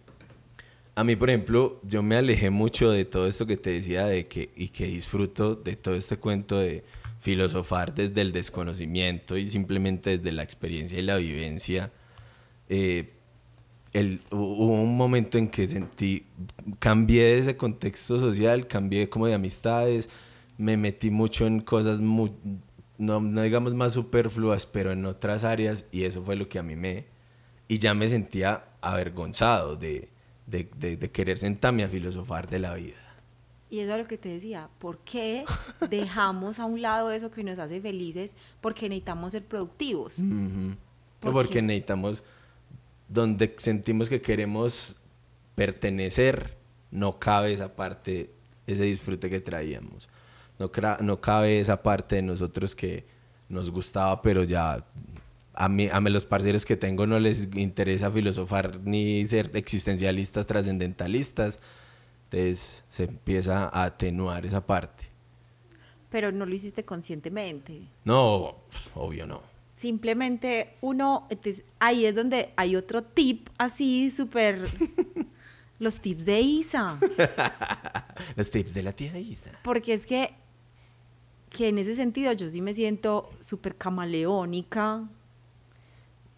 A 0.97 1.03
mí, 1.03 1.15
por 1.17 1.29
ejemplo, 1.29 1.79
yo 1.83 2.01
me 2.01 2.15
alejé 2.15 2.49
mucho 2.49 2.89
de 2.89 3.03
todo 3.03 3.27
esto 3.27 3.45
que 3.45 3.57
te 3.57 3.71
decía 3.71 4.05
de 4.05 4.27
que 4.27 4.49
y 4.55 4.69
que 4.69 4.85
disfruto 4.85 5.53
de 5.55 5.75
todo 5.75 5.95
este 5.95 6.15
cuento 6.15 6.57
de 6.57 6.85
filosofar 7.25 7.95
desde 7.95 8.21
el 8.21 8.31
desconocimiento 8.31 9.35
y 9.35 9.49
simplemente 9.49 10.19
desde 10.19 10.31
la 10.31 10.43
experiencia 10.43 10.99
y 10.99 11.01
la 11.01 11.17
vivencia. 11.17 11.91
Eh, 12.69 13.13
hubo 14.29 14.79
un 14.79 14.95
momento 14.95 15.39
en 15.39 15.47
que 15.47 15.67
sentí, 15.67 16.27
cambié 16.77 17.23
de 17.23 17.39
ese 17.39 17.57
contexto 17.57 18.19
social, 18.19 18.67
cambié 18.67 19.09
como 19.09 19.25
de 19.25 19.33
amistades, 19.33 20.07
me 20.59 20.77
metí 20.77 21.09
mucho 21.09 21.47
en 21.47 21.61
cosas 21.61 21.99
no, 21.99 22.29
no 22.97 23.41
digamos 23.41 23.73
más 23.73 23.93
superfluas, 23.93 24.67
pero 24.67 24.91
en 24.91 25.03
otras 25.07 25.43
áreas 25.43 25.87
y 25.91 26.03
eso 26.03 26.23
fue 26.23 26.35
lo 26.35 26.47
que 26.47 26.59
a 26.59 26.63
mí 26.63 26.75
me... 26.75 27.07
Y 27.67 27.79
ya 27.79 27.95
me 27.95 28.07
sentía 28.07 28.65
avergonzado 28.81 29.75
de, 29.75 30.09
de, 30.45 30.69
de, 30.77 30.95
de 30.95 31.11
querer 31.11 31.39
sentarme 31.39 31.83
a 31.83 31.87
filosofar 31.87 32.47
de 32.47 32.59
la 32.59 32.75
vida. 32.75 33.04
Y 33.69 33.79
eso 33.79 33.93
es 33.93 33.99
lo 33.99 34.07
que 34.07 34.17
te 34.17 34.29
decía, 34.29 34.69
¿por 34.79 34.99
qué 34.99 35.45
dejamos 35.89 36.59
a 36.59 36.65
un 36.65 36.81
lado 36.81 37.11
eso 37.11 37.31
que 37.31 37.43
nos 37.43 37.59
hace 37.59 37.81
felices? 37.81 38.33
Porque 38.61 38.87
necesitamos 38.89 39.31
ser 39.31 39.43
productivos. 39.43 40.19
Ujú. 40.19 40.75
¿Por 41.19 41.33
Porque 41.33 41.61
necesitamos, 41.61 42.23
donde 43.07 43.55
sentimos 43.57 44.09
que 44.09 44.21
queremos 44.21 44.97
pertenecer, 45.55 46.57
no 46.91 47.19
cabe 47.19 47.53
esa 47.53 47.75
parte, 47.75 48.29
ese 48.67 48.83
disfrute 48.83 49.29
que 49.29 49.39
traíamos. 49.39 50.07
No, 50.59 50.71
no 51.01 51.21
cabe 51.21 51.59
esa 51.59 51.81
parte 51.81 52.17
de 52.17 52.21
nosotros 52.21 52.75
que 52.75 53.05
nos 53.49 53.71
gustaba, 53.71 54.21
pero 54.21 54.43
ya 54.43 54.85
a 55.53 55.69
mí, 55.69 55.89
a 55.91 56.01
mí 56.01 56.09
los 56.09 56.25
parceros 56.25 56.65
que 56.65 56.77
tengo 56.77 57.07
no 57.07 57.19
les 57.19 57.47
interesa 57.55 58.11
filosofar 58.11 58.79
ni 58.83 59.25
ser 59.25 59.51
existencialistas, 59.53 60.45
trascendentalistas. 60.47 61.59
Entonces 62.25 62.83
se 62.89 63.05
empieza 63.05 63.69
a 63.69 63.85
atenuar 63.85 64.45
esa 64.45 64.65
parte. 64.65 65.05
Pero 66.09 66.31
no 66.31 66.45
lo 66.45 66.53
hiciste 66.53 66.85
conscientemente. 66.85 67.87
No, 68.03 68.57
obvio 68.93 69.25
no. 69.27 69.41
Simplemente 69.75 70.73
uno, 70.81 71.27
entonces, 71.29 71.63
ahí 71.79 72.05
es 72.05 72.15
donde 72.15 72.53
hay 72.55 72.75
otro 72.75 73.03
tip 73.03 73.49
así 73.57 74.11
súper... 74.11 74.67
los 75.79 75.99
tips 75.99 76.25
de 76.25 76.41
Isa. 76.41 76.99
Los 78.35 78.49
tips 78.49 78.73
de 78.73 78.83
la 78.83 78.93
tía 78.93 79.17
Isa. 79.19 79.51
Porque 79.63 79.93
es 79.93 80.05
que, 80.05 80.33
que 81.49 81.67
en 81.67 81.77
ese 81.77 81.95
sentido 81.95 82.31
yo 82.31 82.49
sí 82.49 82.61
me 82.61 82.73
siento 82.73 83.29
súper 83.41 83.75
camaleónica. 83.75 85.07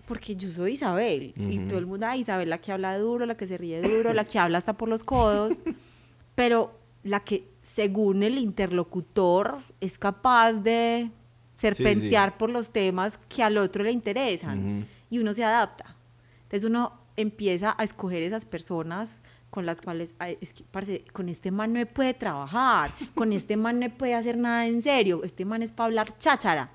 Porque 0.07 0.35
yo 0.37 0.51
soy 0.51 0.73
Isabel. 0.73 1.33
Y 1.35 1.59
todo 1.67 1.77
el 1.77 1.85
mundo, 1.85 2.07
ah, 2.07 2.15
Isabel, 2.15 2.49
la 2.49 2.59
que 2.59 2.71
habla 2.71 2.97
duro, 2.97 3.25
la 3.25 3.35
que 3.35 3.45
se 3.45 3.57
ríe 3.57 3.81
duro, 3.81 4.13
la 4.13 4.23
que 4.23 4.39
habla 4.39 4.57
hasta 4.57 4.73
por 4.73 4.87
los 4.87 5.03
codos. 5.03 5.61
pero 6.35 6.79
la 7.03 7.19
que, 7.19 7.51
según 7.61 8.23
el 8.23 8.37
interlocutor, 8.37 9.57
es 9.81 9.99
capaz 9.99 10.53
de 10.53 11.11
serpentear 11.57 12.37
por 12.37 12.49
los 12.49 12.71
temas 12.71 13.19
que 13.27 13.43
al 13.43 13.57
otro 13.57 13.83
le 13.83 13.91
interesan. 13.91 14.87
Y 15.09 15.19
uno 15.19 15.33
se 15.33 15.43
adapta. 15.43 15.97
Entonces 16.43 16.69
uno 16.69 16.93
empieza 17.17 17.75
a 17.77 17.83
escoger 17.83 18.23
esas 18.23 18.45
personas 18.45 19.21
con 19.49 19.65
las 19.65 19.81
cuales, 19.81 20.13
ay, 20.19 20.37
es 20.39 20.53
que, 20.53 20.63
parce, 20.63 21.03
con 21.11 21.29
este 21.29 21.51
man 21.51 21.73
no 21.73 21.85
puede 21.85 22.13
trabajar, 22.13 22.91
con 23.15 23.33
este 23.33 23.57
man 23.57 23.79
no 23.79 23.89
puede 23.89 24.13
hacer 24.13 24.37
nada 24.37 24.67
en 24.67 24.81
serio, 24.81 25.21
este 25.23 25.43
man 25.45 25.63
es 25.63 25.71
para 25.71 25.85
hablar 25.85 26.17
cháchara. 26.17 26.69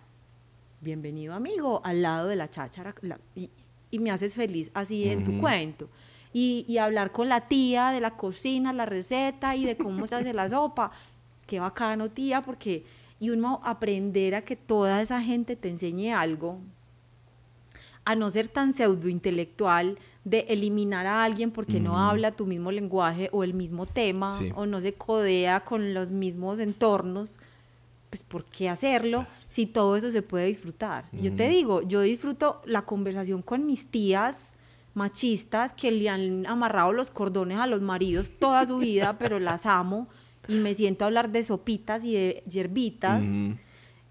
Bienvenido 0.87 1.33
amigo, 1.35 1.81
al 1.85 2.03
lado 2.03 2.27
de 2.29 2.35
la 2.37 2.49
cháchara, 2.51 2.93
la- 3.03 3.21
y, 3.37 3.49
y 3.93 3.99
me 4.01 4.11
haces 4.11 4.35
feliz 4.35 4.71
así 4.75 5.09
en 5.09 5.23
tu 5.23 5.39
cuento. 5.39 5.89
Y, 6.33 6.65
y 6.67 6.79
hablar 6.79 7.13
con 7.13 7.29
la 7.29 7.47
tía 7.47 7.91
de 7.91 8.01
la 8.01 8.17
cocina, 8.17 8.73
la 8.73 8.85
receta 8.85 9.55
y 9.55 9.65
de 9.65 9.77
cómo 9.77 10.07
se 10.09 10.17
hace 10.17 10.33
la 10.33 10.49
sopa. 10.49 10.91
Qué 11.47 11.61
bacano, 11.61 12.11
tía, 12.11 12.43
porque... 12.43 12.85
Y 13.21 13.31
uno 13.31 13.61
aprender 13.63 14.35
a 14.35 14.43
que 14.43 14.57
toda 14.57 15.01
esa 15.01 15.23
gente 15.23 15.55
te 15.55 15.69
enseñe 15.69 16.11
algo, 16.13 16.59
a 18.05 18.17
no 18.17 18.29
ser 18.33 18.49
tan 18.49 18.73
pseudointelectual 18.73 19.97
de 20.25 20.41
eliminar 20.49 21.07
a 21.07 21.23
alguien 21.23 21.53
porque 21.53 21.79
no 21.79 21.97
habla 21.99 22.33
tu 22.33 22.47
mismo 22.47 22.73
lenguaje 22.73 23.29
o 23.31 23.45
el 23.45 23.55
mismo 23.55 23.87
tema 23.87 24.33
Sí. 24.37 24.51
o 24.57 24.67
no 24.67 24.81
se 24.81 24.95
codea 24.95 25.61
con 25.63 25.95
los 25.95 26.11
mismos 26.11 26.59
entornos, 26.59 27.39
pues 28.13 28.23
¿por 28.23 28.45
qué 28.45 28.69
hacerlo 28.69 29.27
si 29.47 29.65
todo 29.65 29.97
eso 29.97 30.11
se 30.11 30.21
puede 30.21 30.45
disfrutar? 30.45 31.07
Yo 31.13 31.35
te 31.35 31.49
digo, 31.49 31.81
yo 31.81 32.03
disfruto 32.03 32.61
la 32.67 32.83
conversación 32.83 33.41
con 33.41 33.65
mis 33.65 33.87
tías 33.91 34.53
machistas 34.93 35.73
que 35.73 35.91
le 35.91 36.11
han 36.11 36.47
amarrado 36.47 36.93
los 36.93 37.11
cordones 37.11 37.59
a 37.59 37.67
los 37.67 37.81
maridos 37.81 38.31
toda 38.39 38.67
su 38.67 38.77
vida, 38.77 39.17
pero 39.19 39.41
las 39.41 39.65
amo 39.65 40.09
y 40.47 40.57
me 40.57 40.75
siento 40.75 41.05
a 41.05 41.07
hablar 41.07 41.33
de 41.33 41.43
sopitas 41.43 42.05
y 42.05 42.13
de 42.13 42.43
hierbitas 42.47 43.25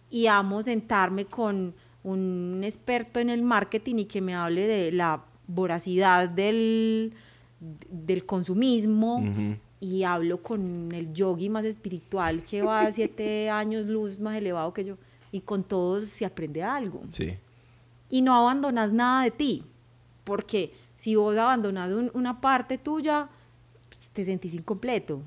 y 0.09 0.25
amo 0.25 0.63
sentarme 0.63 1.25
con 1.25 1.75
un 2.01 2.61
experto 2.63 3.19
en 3.19 3.29
el 3.29 3.43
marketing 3.43 3.97
y 3.97 4.05
que 4.05 4.19
me 4.19 4.33
hable 4.33 4.65
de 4.65 4.91
la 4.91 5.25
voracidad 5.45 6.27
del, 6.27 7.13
del 7.59 8.25
consumismo. 8.25 9.23
Y 9.81 10.03
hablo 10.03 10.41
con 10.41 10.91
el 10.93 11.11
yogi 11.13 11.49
más 11.49 11.65
espiritual 11.65 12.43
que 12.43 12.61
va 12.61 12.81
a 12.81 12.91
siete 12.91 13.49
años 13.61 13.87
luz 13.87 14.19
más 14.19 14.37
elevado 14.37 14.71
que 14.73 14.83
yo 14.85 14.97
y 15.33 15.41
con 15.41 15.63
todos 15.63 16.07
se 16.07 16.23
aprende 16.25 16.63
algo 16.63 17.01
Sí. 17.09 17.35
y 18.09 18.21
no 18.21 18.33
abandonas 18.35 18.93
nada 18.93 19.23
de 19.23 19.31
ti 19.31 19.63
porque 20.23 20.71
si 20.95 21.15
vos 21.15 21.35
abandonas 21.37 21.91
un- 21.91 22.11
una 22.13 22.39
parte 22.39 22.77
tuya 22.77 23.27
pues, 23.89 24.09
te 24.09 24.23
sentís 24.23 24.53
incompleto 24.53 25.21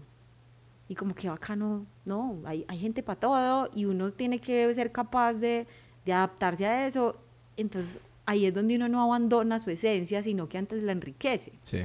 y 0.88 0.94
como 0.94 1.14
que 1.14 1.28
bacano, 1.28 1.84
no, 2.04 2.38
hay, 2.44 2.64
hay 2.68 2.78
gente 2.78 3.02
para 3.02 3.18
todo 3.18 3.70
y 3.74 3.86
uno 3.86 4.12
tiene 4.12 4.38
que 4.38 4.72
ser 4.74 4.92
capaz 4.92 5.32
de, 5.34 5.66
de 6.04 6.12
adaptarse 6.12 6.66
a 6.66 6.86
eso. 6.86 7.16
Entonces 7.56 7.98
ahí 8.26 8.44
es 8.44 8.52
donde 8.54 8.76
uno 8.76 8.86
no 8.88 9.02
abandona 9.02 9.58
su 9.58 9.70
esencia, 9.70 10.22
sino 10.22 10.46
que 10.48 10.58
antes 10.58 10.82
la 10.82 10.92
enriquece. 10.92 11.52
Sí. 11.62 11.78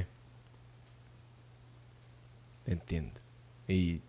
Entiendo. 2.69 3.19
Y, 3.67 3.99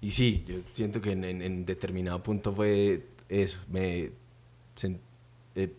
y 0.00 0.10
sí, 0.10 0.42
yo 0.46 0.56
siento 0.72 1.00
que 1.02 1.12
en, 1.12 1.24
en- 1.24 1.66
determinado 1.66 2.22
punto 2.22 2.54
fue 2.54 3.06
eso. 3.28 3.58
Me, 3.70 4.12
eh, 5.54 5.72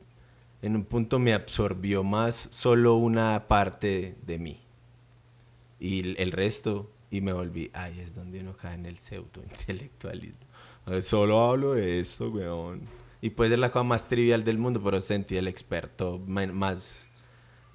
en 0.62 0.76
un 0.76 0.86
punto 0.86 1.18
me 1.18 1.34
absorbió 1.34 2.04
más 2.04 2.48
solo 2.52 2.96
una 2.96 3.48
parte 3.48 4.16
de 4.26 4.38
mí. 4.38 4.60
Y 5.80 6.16
el, 6.22 6.32
resto, 6.32 6.92
y 7.10 7.22
me 7.22 7.34
volví, 7.34 7.72
ay, 7.74 8.00
es 8.00 8.14
donde 8.14 8.42
uno 8.42 8.56
cae 8.56 8.76
en 8.76 8.86
el 8.86 8.98
pseudo-intelectualismo. 9.00 10.40
Solo 11.02 11.44
hablo 11.44 11.74
de 11.74 12.00
esto, 12.00 12.30
weón. 12.30 12.82
Y 13.22 13.32
puede 13.32 13.50
ser 13.50 13.60
la 13.60 13.72
cosa 13.72 13.84
más 13.84 14.08
trivial 14.08 14.44
del 14.44 14.60
mundo, 14.60 14.82
pero 14.84 15.02
sentí 15.02 15.36
el 15.36 15.48
experto 15.48 16.20
más 16.20 17.10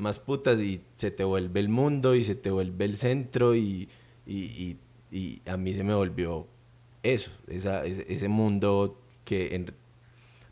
más 0.01 0.19
putas 0.19 0.61
y 0.61 0.83
se 0.95 1.11
te 1.11 1.25
vuelve 1.25 1.61
el 1.61 1.69
mundo 1.69 2.15
y 2.15 2.25
se 2.25 2.35
te 2.35 2.51
vuelve 2.51 2.85
el 2.87 2.97
centro 2.97 3.55
y, 3.55 3.89
y, 4.27 4.77
y- 5.11 5.43
a 5.47 5.57
mí 5.57 5.75
se 5.75 5.85
me 5.85 5.95
volvió 5.95 6.47
eso, 7.03 7.31
esa, 7.49 7.85
ese, 7.87 8.29
mundo 8.29 9.01
que 9.25 9.55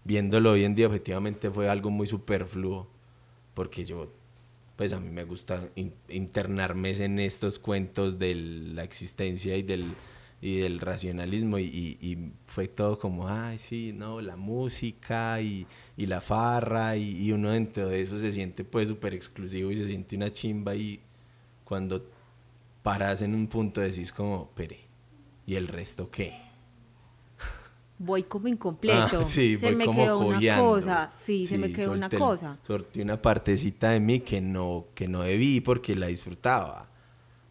viéndolo 0.05 0.53
hoy 0.53 0.65
en 0.65 0.75
día 0.75 0.87
objetivamente 0.87 1.51
fue 1.51 1.69
algo 1.69 1.91
muy 1.91 2.07
superfluo 2.07 2.89
porque 3.55 3.85
yo 3.85 4.13
pues 4.77 4.93
a 4.93 5.01
mí 5.01 5.11
me 5.11 5.25
gusta 5.25 5.69
in- 5.75 5.95
internarme 6.09 6.93
en 6.93 7.19
estos 7.19 7.59
cuentos 7.59 8.19
de 8.19 8.35
la 8.35 8.85
existencia 8.85 9.57
y 9.57 9.63
del, 9.63 9.87
y 10.41 10.59
del 10.61 10.79
racionalismo 10.81 11.59
y, 11.59 11.65
y- 11.65 11.99
y 12.01 12.33
fue 12.47 12.69
todo 12.69 12.99
como, 12.99 13.29
ay, 13.29 13.59
sí, 13.59 13.93
no, 13.95 14.21
la 14.21 14.37
música 14.37 15.41
y, 15.41 15.67
y 15.97 16.07
la 16.07 16.21
farra 16.21 16.97
y, 16.97 17.33
uno 17.33 17.51
dentro 17.51 17.89
de 17.89 18.01
eso 18.03 18.19
se 18.19 18.31
siente 18.31 18.65
pues 18.65 18.89
súper 18.89 19.15
exclusivo 19.15 19.71
y 19.73 19.77
se 19.77 19.87
siente 19.87 20.15
una 20.17 20.31
chimba 20.31 20.75
y 20.77 21.01
cuando 21.65 22.07
paras 22.83 23.23
en 23.23 23.35
un 23.35 23.49
punto 23.49 23.81
decís 23.81 24.13
como, 24.13 24.49
pere, 24.51 24.79
¿y 25.47 25.57
el 25.57 25.67
resto 25.69 26.11
qué? 26.11 26.35
Voy 28.01 28.23
como 28.23 28.47
incompleto. 28.47 29.19
Ah, 29.19 29.23
sí, 29.25 29.57
se 29.57 29.67
voy 29.67 29.75
me 29.77 29.85
como 29.87 30.05
quedó 30.05 30.19
una 30.21 30.41
cosa. 30.57 31.13
Sí, 31.25 31.47
se 31.49 31.59
me 31.59 31.73
quedó 31.73 31.93
una 31.93 32.09
cosa. 32.09 32.57
Sorté 32.65 33.03
una 33.03 33.21
partecita 33.21 33.91
de 33.91 33.99
mí 33.99 34.21
que 34.21 34.41
no, 34.41 34.87
que 34.95 35.09
no 35.09 35.23
debí 35.23 35.61
porque 35.61 35.97
la 35.97 36.07
disfrutaba. 36.07 36.89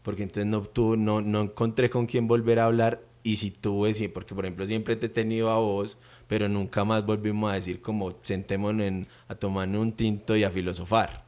Porque 0.08 0.24
entonces 0.24 0.46
no, 0.46 0.62
tuve, 0.62 0.96
no, 0.96 1.20
no 1.20 1.42
encontré 1.42 1.90
con 1.90 2.06
quién 2.06 2.30
volver 2.30 2.60
a 2.60 2.66
hablar. 2.68 3.02
Y 3.24 3.36
si 3.36 3.52
tuve, 3.52 3.94
sí, 3.94 4.08
porque 4.08 4.34
por 4.34 4.46
ejemplo 4.46 4.66
siempre 4.66 4.96
te 4.96 5.08
he 5.08 5.10
tenido 5.10 5.50
a 5.50 5.58
vos, 5.58 5.98
pero 6.30 6.48
nunca 6.48 6.86
más 6.86 7.06
volvimos 7.06 7.52
a 7.52 7.56
decir 7.56 7.82
como 7.82 8.16
sentémonos 8.22 8.88
en, 8.88 9.06
a 9.28 9.36
tomar 9.36 9.68
un 9.68 9.92
tinto 9.92 10.38
y 10.38 10.46
a 10.46 10.50
filosofar. 10.50 11.26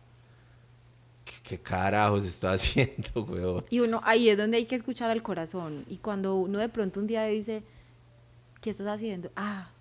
¿Qué, 1.26 1.34
qué 1.44 1.60
carajos 1.60 2.24
estoy 2.24 2.52
haciendo, 2.56 3.26
weón? 3.26 3.66
Y 3.70 3.82
uno, 3.82 4.00
ahí 4.06 4.30
es 4.30 4.38
donde 4.38 4.56
hay 4.56 4.66
que 4.66 4.76
escuchar 4.76 5.12
al 5.12 5.22
corazón. 5.22 5.84
Y 5.90 5.98
cuando 5.98 6.36
uno 6.36 6.58
de 6.58 6.70
pronto 6.70 7.02
un 7.02 7.08
día 7.08 7.26
dice, 7.26 7.64
¿qué 8.62 8.70
estás 8.70 8.88
haciendo? 8.88 9.30
Ah, 9.36 9.74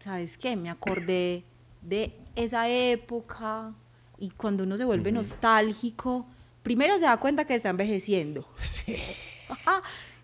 ¿sabes 0.00 0.36
qué? 0.36 0.54
Me 0.54 0.68
acordé 0.68 1.44
de 1.80 2.12
esa 2.36 2.68
época. 2.68 3.72
Y 4.18 4.28
cuando 4.32 4.64
uno 4.64 4.76
se 4.76 4.84
vuelve 4.84 5.12
nostálgico, 5.12 6.26
primero 6.68 6.98
se 6.98 7.06
da 7.06 7.16
cuenta 7.16 7.46
que 7.46 7.54
está 7.54 7.70
envejeciendo. 7.70 8.46
Sí. 8.62 8.96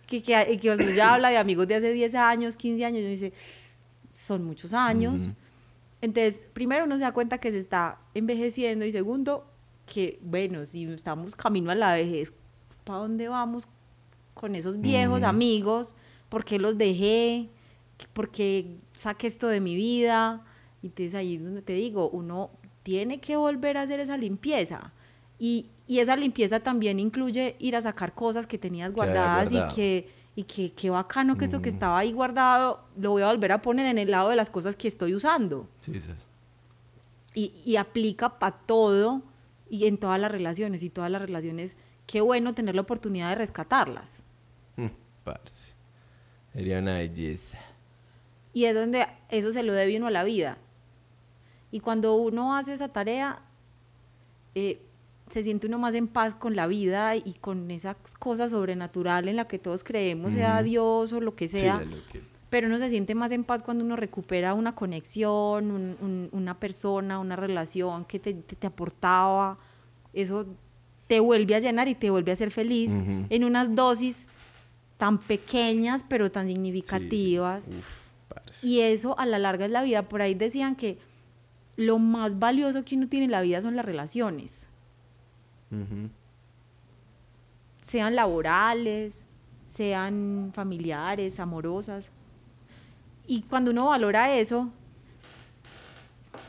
que, 0.07 0.22
que, 0.22 0.59
que 0.61 0.68
cuando 0.68 0.90
ya 0.90 1.14
habla 1.14 1.30
de 1.30 1.38
amigos 1.38 1.66
de 1.66 1.76
hace 1.76 1.90
10 1.90 2.14
años, 2.16 2.59
15 2.59 2.84
años, 2.84 3.01
uno 3.01 3.09
dice, 3.09 3.32
son 4.12 4.45
muchos 4.45 4.74
años. 4.74 5.32
Entonces, 6.03 6.42
primero 6.53 6.84
uno 6.84 6.99
se 6.99 7.05
da 7.05 7.12
cuenta 7.12 7.38
que 7.38 7.51
se 7.51 7.59
está 7.59 7.99
envejeciendo 8.12 8.84
y 8.84 8.92
segundo, 8.92 9.47
que 9.86 10.18
bueno, 10.20 10.66
si 10.66 10.84
estamos 10.84 11.34
camino 11.34 11.70
a 11.70 11.74
la 11.74 11.95
vejez, 11.95 12.34
¿para 12.84 12.99
dónde 12.99 13.28
vamos 13.28 13.66
con 14.34 14.55
esos 14.55 14.78
viejos 14.78 15.22
amigos? 15.22 15.95
¿Por 16.28 16.45
qué 16.45 16.59
los 16.59 16.76
dejé? 16.76 17.49
¿Por 18.12 18.30
qué 18.30 18.76
saqué 18.95 19.28
esto 19.28 19.49
de 19.49 19.61
mi 19.61 19.74
vida? 19.74 20.45
Y 20.82 20.88
entonces 20.88 21.14
ahí 21.14 21.36
es 21.36 21.42
donde 21.42 21.62
te 21.62 21.72
digo, 21.72 22.11
uno 22.11 22.51
tiene 22.82 23.18
que 23.20 23.36
volver 23.36 23.78
a 23.78 23.82
hacer 23.82 24.01
esa 24.01 24.18
limpieza. 24.18 24.92
Y, 25.38 25.70
y 25.87 25.99
esa 25.99 26.16
limpieza 26.16 26.61
también 26.61 26.99
incluye 26.99 27.57
ir 27.59 27.76
a 27.76 27.82
sacar 27.82 28.14
cosas 28.14 28.47
que 28.47 28.59
tenías 28.59 28.93
guardadas 28.93 29.53
y 29.53 29.74
que, 29.74 30.11
y 30.35 30.45
que 30.45 30.72
qué 30.72 30.91
bacano 30.91 31.37
que 31.37 31.45
eso 31.45 31.61
que 31.61 31.68
estaba 31.68 31.99
ahí 31.99 32.12
guardado 32.12 32.85
lo 32.97 33.11
voy 33.11 33.22
a 33.22 33.26
volver 33.26 33.53
a 33.53 33.61
poner 33.61 33.87
en 33.87 33.99
el 33.99 34.11
lado 34.11 34.30
de 34.30 34.37
las 34.37 34.51
cosas 34.51 34.76
que 34.76 34.89
estoy 34.89 35.14
usando. 35.14 35.68
Sí, 35.80 36.01
sí. 36.01 36.11
Y, 37.35 37.53
y 37.64 37.76
aplica 37.76 38.39
para 38.39 38.57
todo 38.57 39.22
y 39.68 39.87
en 39.87 39.99
todas 39.99 40.20
las 40.20 40.30
relaciones. 40.30 40.82
Y 40.82 40.91
todas 40.91 41.11
las 41.11 41.20
relaciones, 41.20 41.76
qué 42.07 42.20
bueno 42.20 42.55
tener 42.55 42.74
la 42.74 42.82
oportunidad 42.82 43.30
de 43.30 43.35
rescatarlas. 43.35 44.22
Mm, 44.76 44.87
parce. 45.24 45.74
Sería 46.53 46.78
una 46.78 46.99
belleza. 46.99 47.59
Y 48.53 48.66
es 48.66 48.74
donde 48.74 49.07
eso 49.30 49.51
se 49.53 49.64
lo 49.64 49.72
debe 49.72 49.97
uno 49.97 50.07
a 50.07 50.12
la 50.12 50.22
vida. 50.22 50.59
Y 51.72 51.80
cuando 51.80 52.14
uno 52.14 52.55
hace 52.55 52.72
esa 52.72 52.89
tarea, 52.89 53.43
eh, 54.55 54.84
se 55.29 55.43
siente 55.43 55.66
uno 55.66 55.79
más 55.79 55.95
en 55.95 56.07
paz 56.07 56.35
con 56.35 56.55
la 56.55 56.66
vida 56.66 57.16
y 57.16 57.35
con 57.41 57.70
esas 57.70 57.97
cosas 58.18 58.51
sobrenaturales 58.51 59.31
en 59.31 59.37
la 59.37 59.47
que 59.49 59.59
todos 59.59 59.83
creemos, 59.85 60.35
sea 60.35 60.62
Dios 60.62 61.12
o 61.12 61.20
lo 61.20 61.35
que 61.35 61.49
sea. 61.49 61.81
Sí, 61.85 61.91
lo 61.95 61.97
que- 62.12 62.22
Pero 62.51 62.68
uno 62.68 62.79
se 62.79 62.89
siente 62.91 63.14
más 63.16 63.33
en 63.33 63.43
paz 63.43 63.62
cuando 63.62 63.85
uno 63.85 63.97
recupera 63.97 64.55
una 64.55 64.75
conexión, 64.77 65.70
un- 65.72 65.97
un- 66.01 66.29
una 66.33 66.61
persona, 66.61 67.18
una 67.18 67.35
relación 67.37 68.05
que 68.05 68.18
te, 68.20 68.33
te- 68.35 68.55
te 68.55 68.66
aportaba. 68.68 69.59
Eso 70.12 70.47
te 71.09 71.18
vuelve 71.20 71.57
a 71.57 71.59
llenar 71.59 71.89
y 71.89 71.95
te 71.97 72.11
vuelve 72.11 72.31
a 72.31 72.37
ser 72.37 72.51
feliz 72.53 72.91
en 73.29 73.45
unas 73.45 73.75
dosis 73.75 74.27
tan 74.99 75.18
pequeñas 75.18 76.05
pero 76.09 76.31
tan 76.31 76.45
sí, 76.47 76.51
sí. 76.51 76.55
significativas. 76.55 77.68
Uf. 77.68 78.05
Y 78.64 78.81
eso 78.81 79.18
a 79.18 79.27
la 79.27 79.39
larga 79.39 79.64
es 79.64 79.70
la 79.72 79.83
vida. 79.83 80.03
Por 80.09 80.22
ahí 80.22 80.35
decían 80.35 80.77
que 80.77 80.99
lo 81.77 81.99
más 81.99 82.39
valioso 82.39 82.85
que 82.85 82.95
uno 82.95 83.09
tiene 83.09 83.25
en 83.25 83.33
la 83.33 83.41
vida 83.41 83.61
son 83.61 83.75
las 83.75 83.85
relaciones, 83.85 84.68
Sean 87.81 88.14
laborales, 88.16 89.27
sean 89.66 90.51
familiares, 90.55 91.39
amorosas. 91.41 92.11
Y 93.27 93.43
cuando 93.43 93.70
uno 93.70 93.87
valora 93.87 94.35
eso, 94.39 94.70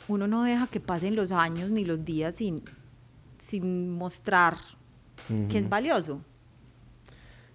uno 0.08 0.28
no 0.28 0.44
deja 0.44 0.68
que 0.68 0.80
pasen 0.80 1.16
los 1.16 1.32
años 1.32 1.70
ni 1.72 1.86
los 1.86 2.04
días 2.06 2.36
sin, 2.36 2.62
sin 3.38 3.92
mostrar 3.92 4.58
que 5.48 5.58
es 5.60 5.70
valioso. 5.70 6.22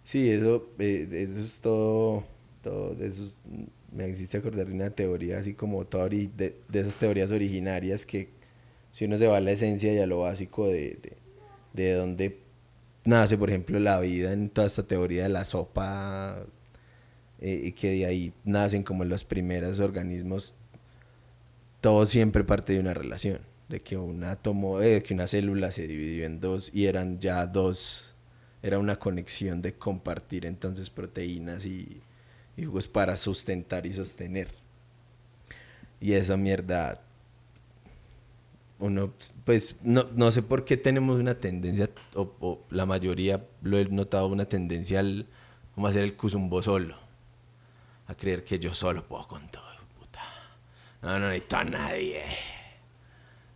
Sí, 0.05 0.29
eso, 0.31 0.69
eh, 0.79 1.09
eso 1.11 1.39
es 1.39 1.61
todo, 1.61 2.25
todo 2.63 2.93
eso 3.05 3.25
es- 3.25 3.37
me 3.93 4.09
hiciste 4.09 4.37
acordar 4.39 4.67
de 4.67 4.73
una 4.73 4.91
teoría 4.91 5.39
así 5.39 5.55
como 5.55 5.85
toda 5.85 6.09
de, 6.09 6.29
de 6.69 6.81
esas 6.81 6.97
teorías 6.97 7.31
originarias 7.33 8.07
que 8.07 8.29
si 8.93 9.05
uno 9.07 9.19
se 9.19 9.27
va 9.29 9.39
a 9.39 9.41
la 9.41 9.53
esencia 9.53 9.93
y 9.95 9.99
a 9.99 10.07
lo 10.07 10.21
básico 10.21 10.69
de, 10.69 10.99
de, 11.03 11.13
de 11.73 11.95
dónde 11.95 12.41
nace, 13.05 13.39
por 13.39 13.49
ejemplo, 13.51 13.79
la 13.79 14.01
vida 14.01 14.33
en 14.33 14.51
toda 14.51 14.67
esta 14.67 14.83
teoría 14.83 15.25
de 15.25 15.29
la 15.29 15.45
sopa 15.45 16.45
eh, 17.41 17.63
y 17.65 17.73
que 17.73 17.91
de 17.91 18.07
ahí 18.07 18.33
nacen 18.45 18.83
como 18.83 19.05
los 19.05 19.25
primeros 19.25 19.81
organismos, 19.81 20.55
todo 21.81 22.05
siempre 22.07 22.45
parte 22.45 22.75
de 22.75 22.81
una 22.81 22.95
relación, 22.95 23.41
de 23.69 23.81
que 23.81 23.97
un 23.97 24.25
átomo, 24.25 24.81
eh, 24.81 25.03
que 25.03 25.15
una 25.15 25.27
célula 25.27 25.71
se 25.71 25.87
dividió 25.87 26.27
en 26.27 26.41
dos 26.41 26.71
y 26.75 26.87
eran 26.87 27.21
ya 27.21 27.47
dos, 27.47 28.15
era 28.63 28.79
una 28.79 28.97
conexión 28.97 29.63
de 29.63 29.75
compartir 29.75 30.45
entonces 30.45 30.91
proteínas 30.91 31.65
y, 31.65 32.03
y 32.57 32.65
jugos 32.65 32.89
para 32.89 33.17
sustentar 33.17 33.87
y 33.87 33.95
sostener. 33.95 34.49
Y 36.01 36.13
esa 36.13 36.37
mierda, 36.37 37.03
uno, 38.81 39.13
pues 39.45 39.77
no, 39.83 40.07
no 40.15 40.31
sé 40.31 40.43
por 40.43 40.65
qué 40.65 40.77
tenemos 40.77 41.19
una 41.19 41.35
tendencia, 41.35 41.91
o, 42.15 42.33
o 42.41 42.61
la 42.71 42.87
mayoría 42.87 43.47
lo 43.63 43.79
he 43.79 43.85
notado, 43.85 44.27
una 44.27 44.47
tendencia 44.47 45.01
al, 45.01 45.27
como 45.75 45.87
hacer 45.87 46.03
el 46.03 46.15
cuzumbo 46.15 46.63
solo, 46.63 46.97
a 48.07 48.15
creer 48.15 48.45
que 48.45 48.59
yo 48.59 48.75
solo 48.75 49.05
puedo 49.07 49.29
con 49.29 49.47
todo, 49.49 49.65
puta. 49.99 50.21
No, 51.03 51.19
no 51.19 51.29
necesito 51.29 51.57
a 51.57 51.65
nadie. 51.65 52.23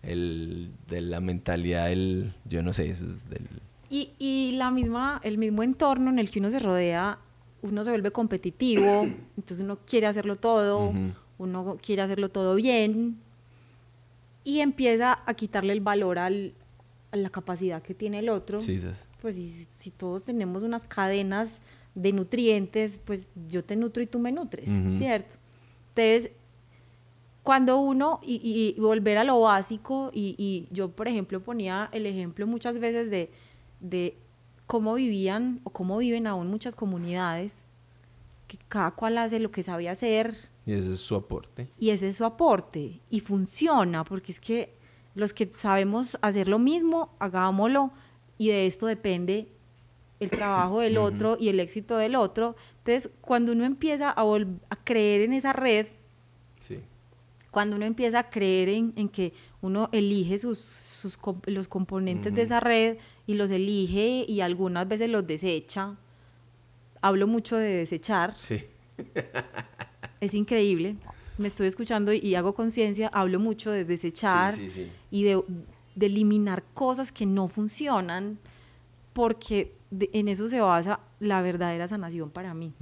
El, 0.02 0.70
de 0.86 1.00
la 1.00 1.20
mentalidad 1.20 1.86
del, 1.86 2.34
yo 2.44 2.62
no 2.62 2.72
sé, 2.72 2.90
eso 2.90 3.06
es 3.06 3.28
del... 3.28 3.48
Y, 3.88 4.12
y 4.18 4.54
la 4.56 4.70
misma, 4.70 5.20
el 5.24 5.38
mismo 5.38 5.62
entorno 5.62 6.10
en 6.10 6.18
el 6.18 6.30
que 6.30 6.40
uno 6.40 6.50
se 6.50 6.58
rodea, 6.58 7.18
uno 7.62 7.84
se 7.84 7.90
vuelve 7.90 8.10
competitivo, 8.10 9.08
entonces 9.36 9.60
uno 9.60 9.78
quiere 9.86 10.06
hacerlo 10.06 10.36
todo, 10.36 10.92
uno 11.38 11.78
quiere 11.80 12.02
hacerlo 12.02 12.28
todo 12.28 12.54
bien 12.54 13.18
y 14.44 14.60
empieza 14.60 15.20
a 15.26 15.34
quitarle 15.34 15.72
el 15.72 15.80
valor 15.80 16.18
al, 16.18 16.54
a 17.10 17.16
la 17.16 17.30
capacidad 17.30 17.82
que 17.82 17.94
tiene 17.94 18.18
el 18.20 18.28
otro. 18.28 18.60
Sí, 18.60 18.78
Pues 19.22 19.36
si, 19.36 19.66
si 19.70 19.90
todos 19.90 20.24
tenemos 20.24 20.62
unas 20.62 20.84
cadenas 20.84 21.60
de 21.94 22.12
nutrientes, 22.12 23.00
pues 23.04 23.22
yo 23.48 23.64
te 23.64 23.74
nutro 23.76 24.02
y 24.02 24.06
tú 24.06 24.18
me 24.18 24.32
nutres. 24.32 24.68
¿cierto? 24.98 25.36
Entonces, 25.94 26.32
cuando 27.42 27.78
uno, 27.78 28.20
y, 28.22 28.36
y- 28.36 28.74
y 28.76 28.80
volver 28.80 29.18
a 29.18 29.24
lo 29.24 29.40
básico, 29.40 30.10
y, 30.14 30.34
y 30.38 30.66
yo, 30.74 30.90
por 30.90 31.08
ejemplo, 31.08 31.40
ponía 31.42 31.88
el 31.92 32.06
ejemplo 32.06 32.46
muchas 32.46 32.78
veces 32.78 33.10
de, 33.10 33.30
de 33.80 34.16
cómo 34.66 34.94
vivían 34.94 35.60
o 35.64 35.70
cómo 35.70 35.98
viven 35.98 36.26
aún 36.26 36.48
muchas 36.48 36.74
comunidades, 36.74 37.64
que 38.48 38.56
cada 38.68 38.92
cual 38.92 39.18
hace 39.18 39.40
lo 39.40 39.50
que 39.50 39.62
sabe 39.62 39.88
hacer, 39.90 40.34
Y 40.66 40.72
ese 40.72 40.92
es 40.94 41.00
su 41.00 41.14
aporte. 41.14 41.68
y 41.78 41.90
ese 41.90 42.08
es 42.08 42.16
su 42.16 42.24
aporte 42.24 43.00
y 43.10 43.20
funciona 43.20 44.02
porque 44.04 44.32
es 44.32 44.40
que 44.40 44.74
los 45.14 45.32
que 45.32 45.48
sabemos 45.52 46.18
hacer 46.22 46.48
lo 46.48 46.58
mismo, 46.58 47.14
hagámoslo 47.18 47.92
y 48.38 48.48
de 48.48 48.66
esto 48.66 48.86
depende 48.86 49.48
el 50.20 50.30
trabajo 50.30 50.80
del 50.80 50.96
otro 50.98 51.36
y 51.38 51.48
el 51.50 51.60
éxito 51.60 51.96
del 51.98 52.16
otro. 52.16 52.56
Entonces, 52.78 53.10
cuando 53.20 53.52
uno 53.52 53.64
empieza 53.64 54.10
a, 54.10 54.22
a 54.22 54.84
creer 54.84 55.20
en 55.22 55.32
esa 55.34 55.52
red, 55.52 55.86
Sí. 56.60 56.78
cuando 57.50 57.76
uno 57.76 57.84
empieza 57.84 58.18
a 58.20 58.30
creer 58.30 58.70
en, 58.70 58.92
en 58.96 59.08
que 59.08 59.32
uno 59.60 59.88
elige 59.92 60.38
sus, 60.38 60.58
sus 60.58 61.16
com- 61.18 61.40
los 61.46 61.68
componentes 61.68 62.34
de 62.34 62.42
esa 62.42 62.58
red 62.60 62.96
y 63.26 63.34
los 63.34 63.50
elige 63.50 64.24
y 64.26 64.40
algunas 64.40 64.88
veces 64.88 65.10
los 65.10 65.26
desecha, 65.26 65.96
hablo 67.02 67.26
mucho 67.26 67.56
de 67.56 67.68
desechar, 67.68 68.34
Sí. 68.36 68.64
es 70.20 70.34
increíble. 70.34 70.96
Me 71.38 71.48
estoy 71.48 71.66
escuchando 71.66 72.12
y, 72.12 72.18
y 72.18 72.34
hago 72.36 72.54
conciencia, 72.54 73.08
hablo 73.12 73.40
mucho 73.40 73.70
de 73.70 73.84
desechar 73.84 74.54
Sí, 74.54 74.70
sí, 74.70 74.84
sí. 74.84 74.92
y 75.10 75.24
de, 75.24 75.42
de 75.96 76.06
eliminar 76.06 76.62
cosas 76.74 77.10
que 77.12 77.26
no 77.26 77.48
funcionan, 77.48 78.38
porque 79.12 79.72
de- 79.90 80.10
en 80.12 80.28
eso 80.28 80.48
se 80.48 80.60
basa 80.60 81.00
la 81.20 81.40
verdadera 81.42 81.88
sanación 81.88 82.30
para 82.30 82.54
mí. 82.54 82.72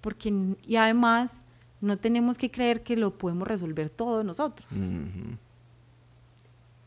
Porque, 0.00 0.54
y 0.66 0.76
además, 0.76 1.44
no 1.80 1.98
tenemos 1.98 2.36
que 2.38 2.50
creer 2.50 2.82
que 2.82 2.96
lo 2.96 3.16
podemos 3.18 3.46
resolver 3.46 3.90
todos 3.90 4.24
nosotros. 4.24 4.68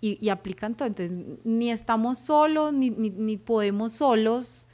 Y, 0.01 0.17
y 0.25 0.29
aplican 0.29 0.75
todo. 0.75 0.87
Entonces, 0.87 1.17
ni 1.43 1.71
estamos 1.71 2.19
solos, 2.19 2.71
ni, 2.73 2.89
ni, 2.89 3.09
ni 3.09 3.35
podemos 3.37 3.91
solos, 3.93 4.65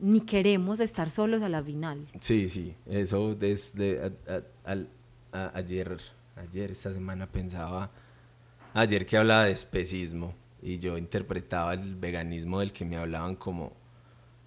ni 0.00 0.20
queremos 0.20 0.80
estar 0.80 1.10
solos 1.10 1.42
a 1.42 1.48
la 1.48 1.62
final. 1.62 2.06
Sí, 2.20 2.48
sí, 2.48 2.74
eso 2.86 3.34
desde 3.34 4.00
a- 4.28 4.42
a- 4.72 4.76
a- 5.32 5.52
ayer, 5.58 5.98
ayer, 6.36 6.70
esta 6.70 6.92
semana 6.94 7.26
pensaba, 7.26 7.90
ayer 8.74 9.06
que 9.06 9.16
hablaba 9.16 9.44
de 9.44 9.52
especismo 9.52 10.34
y 10.62 10.78
yo 10.78 10.96
interpretaba 10.98 11.74
el 11.74 11.96
veganismo 11.96 12.60
del 12.60 12.72
que 12.72 12.84
me 12.84 12.96
hablaban 12.96 13.34
como, 13.36 13.72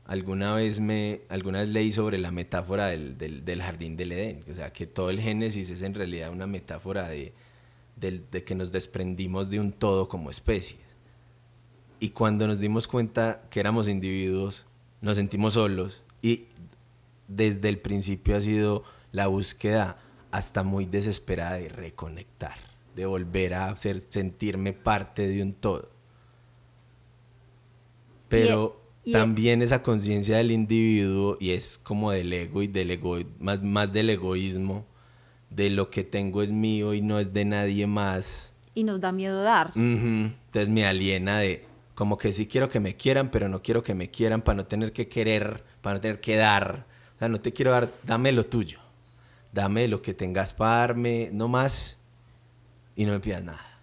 alguna 0.05 0.55
vez 0.55 0.79
me, 0.79 1.21
alguna 1.29 1.59
vez 1.59 1.69
leí 1.69 1.91
sobre 1.91 2.17
la 2.17 2.31
metáfora 2.31 2.87
del, 2.87 3.17
del, 3.17 3.45
del 3.45 3.61
jardín 3.61 3.95
del 3.97 4.11
Edén, 4.13 4.43
o 4.51 4.55
sea, 4.55 4.71
que 4.73 4.85
todo 4.87 5.09
el 5.09 5.19
Génesis 5.21 5.69
es 5.69 5.81
en 5.81 5.93
realidad 5.93 6.31
una 6.31 6.47
metáfora 6.47 7.07
de, 7.07 7.33
del- 7.95 8.23
de 8.31 8.43
que 8.43 8.55
nos 8.55 8.71
desprendimos 8.71 9.49
de 9.49 9.59
un 9.59 9.71
todo 9.71 10.07
como 10.09 10.29
especies. 10.29 10.79
Y 11.99 12.09
cuando 12.09 12.47
nos 12.47 12.59
dimos 12.59 12.87
cuenta 12.87 13.43
que 13.49 13.59
éramos 13.59 13.87
individuos, 13.87 14.65
nos 15.01 15.17
sentimos 15.17 15.53
solos 15.53 16.03
y 16.21 16.45
desde 17.27 17.69
el 17.69 17.79
principio 17.79 18.35
ha 18.35 18.41
sido 18.41 18.83
la 19.11 19.27
búsqueda 19.27 19.97
hasta 20.31 20.63
muy 20.63 20.85
desesperada 20.85 21.57
de 21.57 21.69
reconectar, 21.69 22.55
de 22.95 23.05
volver 23.05 23.53
a 23.55 23.69
hacer 23.69 23.99
sentirme 24.01 24.73
parte 24.73 25.27
de 25.27 25.41
un 25.41 25.53
todo. 25.53 25.89
Pero 28.29 28.81
y- 29.03 29.11
también 29.11 29.61
esa 29.61 29.83
conciencia 29.83 30.37
del 30.37 30.51
individuo 30.51 31.37
y 31.39 31.51
es 31.51 31.77
como 31.77 32.11
del 32.11 32.31
ego 32.31 32.61
y 32.61 32.67
del 32.67 32.91
ego, 32.91 33.17
más, 33.39 33.61
más 33.61 33.91
del 33.91 34.09
egoísmo, 34.09 34.85
de 35.49 35.69
lo 35.69 35.89
que 35.89 36.03
tengo 36.03 36.41
es 36.43 36.51
mío 36.51 36.93
y 36.93 37.01
no 37.01 37.19
es 37.19 37.33
de 37.33 37.43
nadie 37.45 37.87
más. 37.87 38.53
Y 38.73 38.83
nos 38.85 39.01
da 39.01 39.11
miedo 39.11 39.41
dar. 39.41 39.71
Ujú. 39.71 40.31
Entonces 40.45 40.69
me 40.69 40.85
aliena 40.85 41.39
de 41.39 41.65
como 41.95 42.17
que 42.17 42.31
sí 42.31 42.47
quiero 42.47 42.69
que 42.69 42.79
me 42.79 42.95
quieran, 42.95 43.29
pero 43.29 43.49
no 43.49 43.61
quiero 43.61 43.83
que 43.83 43.93
me 43.93 44.09
quieran 44.09 44.41
para 44.41 44.57
no 44.57 44.65
tener 44.65 44.93
que 44.93 45.07
querer, 45.07 45.63
para 45.81 45.95
no 45.95 46.01
tener 46.01 46.19
que 46.19 46.35
dar. 46.35 46.85
O 47.15 47.19
sea, 47.19 47.29
no 47.29 47.39
te 47.39 47.53
quiero 47.53 47.71
dar, 47.71 47.91
dame 48.03 48.31
lo 48.31 48.45
tuyo. 48.45 48.79
Dame 49.51 49.87
lo 49.87 50.01
que 50.01 50.13
tengas 50.13 50.53
para 50.53 50.77
darme, 50.77 51.29
no 51.33 51.47
más, 51.49 51.97
y 52.95 53.05
no 53.05 53.11
me 53.11 53.19
pidas 53.19 53.43
nada. 53.43 53.79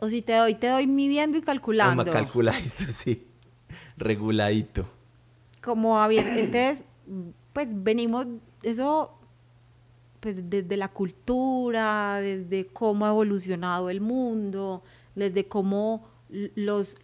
O 0.00 0.08
si 0.08 0.22
te 0.22 0.34
doy, 0.34 0.54
te 0.54 0.68
doy 0.68 0.86
midiendo 0.86 1.38
y 1.38 1.42
calculando. 1.42 2.04
Calculadito, 2.04 2.84
sí. 2.88 3.26
Reguladito. 3.96 4.86
como. 5.62 6.02
Entonces, 6.10 6.84
pues 7.52 7.68
venimos, 7.70 8.26
eso, 8.62 9.18
pues 10.20 10.48
desde 10.48 10.76
la 10.76 10.88
cultura, 10.88 12.20
desde 12.20 12.66
cómo 12.66 13.06
ha 13.06 13.10
evolucionado 13.10 13.90
el 13.90 14.00
mundo, 14.00 14.82
desde 15.14 15.46
cómo 15.46 16.08
los, 16.30 16.96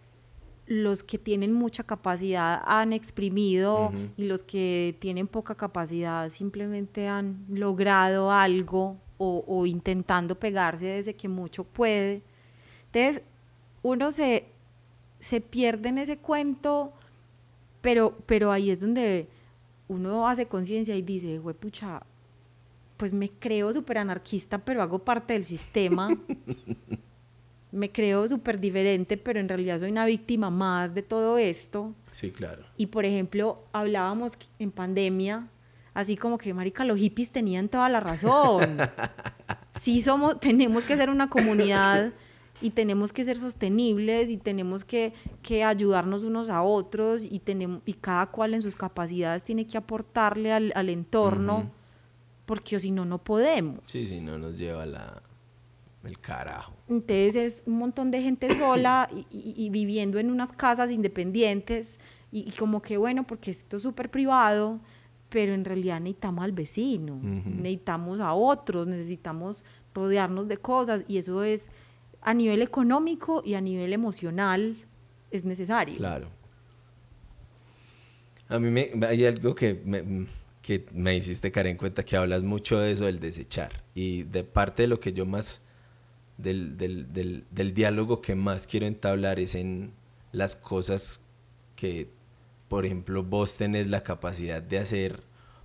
los 0.69 1.03
que 1.03 1.17
tienen 1.17 1.51
mucha 1.51 1.83
capacidad 1.83 2.61
han 2.63 2.93
exprimido 2.93 3.91
y 4.17 4.25
los 4.25 4.43
que 4.43 4.95
tienen 4.99 5.27
poca 5.27 5.55
capacidad 5.55 6.29
simplemente 6.29 7.07
han 7.07 7.43
logrado 7.49 8.31
algo 8.31 8.97
o, 9.17 9.43
o 9.47 9.65
intentando 9.65 10.39
pegarse 10.39 10.85
desde 10.85 11.15
que 11.15 11.27
mucho 11.27 11.63
puede. 11.63 12.21
Entonces, 12.85 13.23
uno 13.81 14.11
se, 14.11 14.45
se 15.19 15.41
pierde 15.41 15.89
en 15.89 15.97
ese 15.97 16.19
cuento, 16.19 16.93
pero, 17.81 18.15
pero 18.27 18.51
ahí 18.51 18.69
es 18.69 18.79
donde 18.79 19.27
uno 19.87 20.27
hace 20.27 20.47
conciencia 20.47 20.95
y 20.95 21.01
dice, 21.01 21.41
pucha, 21.59 22.03
pues 22.95 23.11
me 23.11 23.31
creo 23.31 23.73
súper 23.73 23.97
anarquista, 23.97 24.59
pero 24.59 24.83
hago 24.83 24.99
parte 24.99 25.33
del 25.33 25.45
sistema. 25.45 26.15
me 27.71 27.91
creo 27.91 28.27
súper 28.27 28.59
diferente, 28.59 29.17
pero 29.17 29.39
en 29.39 29.47
realidad 29.47 29.79
soy 29.79 29.91
una 29.91 30.05
víctima 30.05 30.49
más 30.49 30.93
de 30.93 31.03
todo 31.03 31.37
esto. 31.37 31.93
Sí, 32.11 32.31
claro. 32.31 32.63
Y 32.77 32.87
por 32.87 33.05
ejemplo, 33.05 33.63
hablábamos 33.71 34.33
en 34.57 34.71
pandemia, 34.71 35.47
así 35.93 36.17
como 36.17 36.37
que, 36.37 36.53
marica, 36.53 36.83
los 36.85 36.97
hippies 36.97 37.31
tenían 37.31 37.69
toda 37.69 37.89
la 37.89 37.99
razón. 37.99 38.77
Sí 39.71 40.01
somos, 40.01 40.39
tenemos 40.39 40.83
que 40.83 40.97
ser 40.97 41.09
una 41.09 41.29
comunidad 41.29 42.11
y 42.59 42.71
tenemos 42.71 43.13
que 43.13 43.23
ser 43.23 43.37
sostenibles 43.37 44.29
y 44.29 44.37
tenemos 44.37 44.83
que, 44.83 45.13
que 45.41 45.63
ayudarnos 45.63 46.23
unos 46.23 46.49
a 46.49 46.63
otros 46.63 47.23
y, 47.23 47.39
tenemos, 47.39 47.81
y 47.85 47.93
cada 47.93 48.25
cual 48.25 48.55
en 48.55 48.61
sus 48.61 48.75
capacidades 48.75 49.43
tiene 49.43 49.67
que 49.67 49.77
aportarle 49.77 50.51
al, 50.51 50.73
al 50.75 50.89
entorno, 50.89 51.59
Ujú. 51.59 51.69
porque 52.45 52.75
o 52.75 52.79
si 52.79 52.91
no, 52.91 53.05
no 53.05 53.19
podemos. 53.19 53.79
Sí, 53.85 54.05
sí, 54.07 54.19
no 54.19 54.37
nos 54.37 54.57
lleva 54.57 54.85
la, 54.85 55.21
el 56.03 56.19
carajo. 56.19 56.73
Entonces 56.87 57.35
es 57.35 57.63
un 57.65 57.77
montón 57.77 58.11
de 58.11 58.21
gente 58.21 58.53
sola 58.57 59.09
y, 59.11 59.25
y- 59.35 59.53
y 59.65 59.69
viviendo 59.69 60.19
en 60.19 60.31
unas 60.31 60.51
casas 60.51 60.91
independientes 60.91 61.97
y, 62.31 62.47
y 62.47 62.51
como 62.51 62.81
que 62.81 62.97
bueno, 62.97 63.25
porque 63.27 63.51
esto 63.51 63.77
es 63.77 63.83
súper 63.83 64.09
privado, 64.09 64.79
pero 65.29 65.53
en 65.53 65.65
realidad 65.65 65.99
necesitamos 65.99 66.43
al 66.45 66.51
vecino, 66.53 67.19
necesitamos 67.21 68.19
a 68.19 68.33
otros, 68.33 68.87
necesitamos 68.87 69.63
rodearnos 69.93 70.47
de 70.47 70.57
cosas 70.57 71.03
y 71.07 71.17
eso 71.17 71.43
es 71.43 71.69
a 72.21 72.33
nivel 72.33 72.61
económico 72.61 73.41
y 73.45 73.53
a 73.53 73.61
nivel 73.61 73.93
emocional 73.93 74.75
es 75.31 75.43
necesario. 75.45 75.95
Claro. 75.97 76.27
A 78.47 78.57
mí 78.59 78.69
me, 78.71 78.91
hay 79.05 79.25
algo 79.25 79.53
que 79.53 79.79
me, 79.85 80.25
que 80.61 80.85
me 80.91 81.15
hiciste 81.15 81.51
caer 81.51 81.67
en 81.67 81.77
cuenta 81.77 82.03
que 82.03 82.17
hablas 82.17 82.41
mucho 82.41 82.79
de 82.79 82.91
eso 82.91 83.05
del 83.05 83.19
desechar. 83.19 83.83
Y 83.93 84.23
de 84.23 84.43
parte 84.43 84.83
de 84.83 84.87
lo 84.87 84.99
que 84.99 85.13
yo 85.13 85.25
más, 85.25 85.61
del, 86.41 86.77
del, 86.77 87.11
del, 87.13 87.43
del 87.51 87.73
diálogo 87.73 88.21
que 88.21 88.35
más 88.35 88.65
quiero 88.65 88.85
entablar 88.85 89.39
es 89.39 89.55
en 89.55 89.91
las 90.31 90.55
cosas 90.55 91.21
que, 91.75 92.09
por 92.67 92.85
ejemplo, 92.85 93.23
vos 93.23 93.57
tenés 93.57 93.87
la 93.87 94.03
capacidad 94.03 94.61
de 94.61 94.79
hacer 94.79 95.21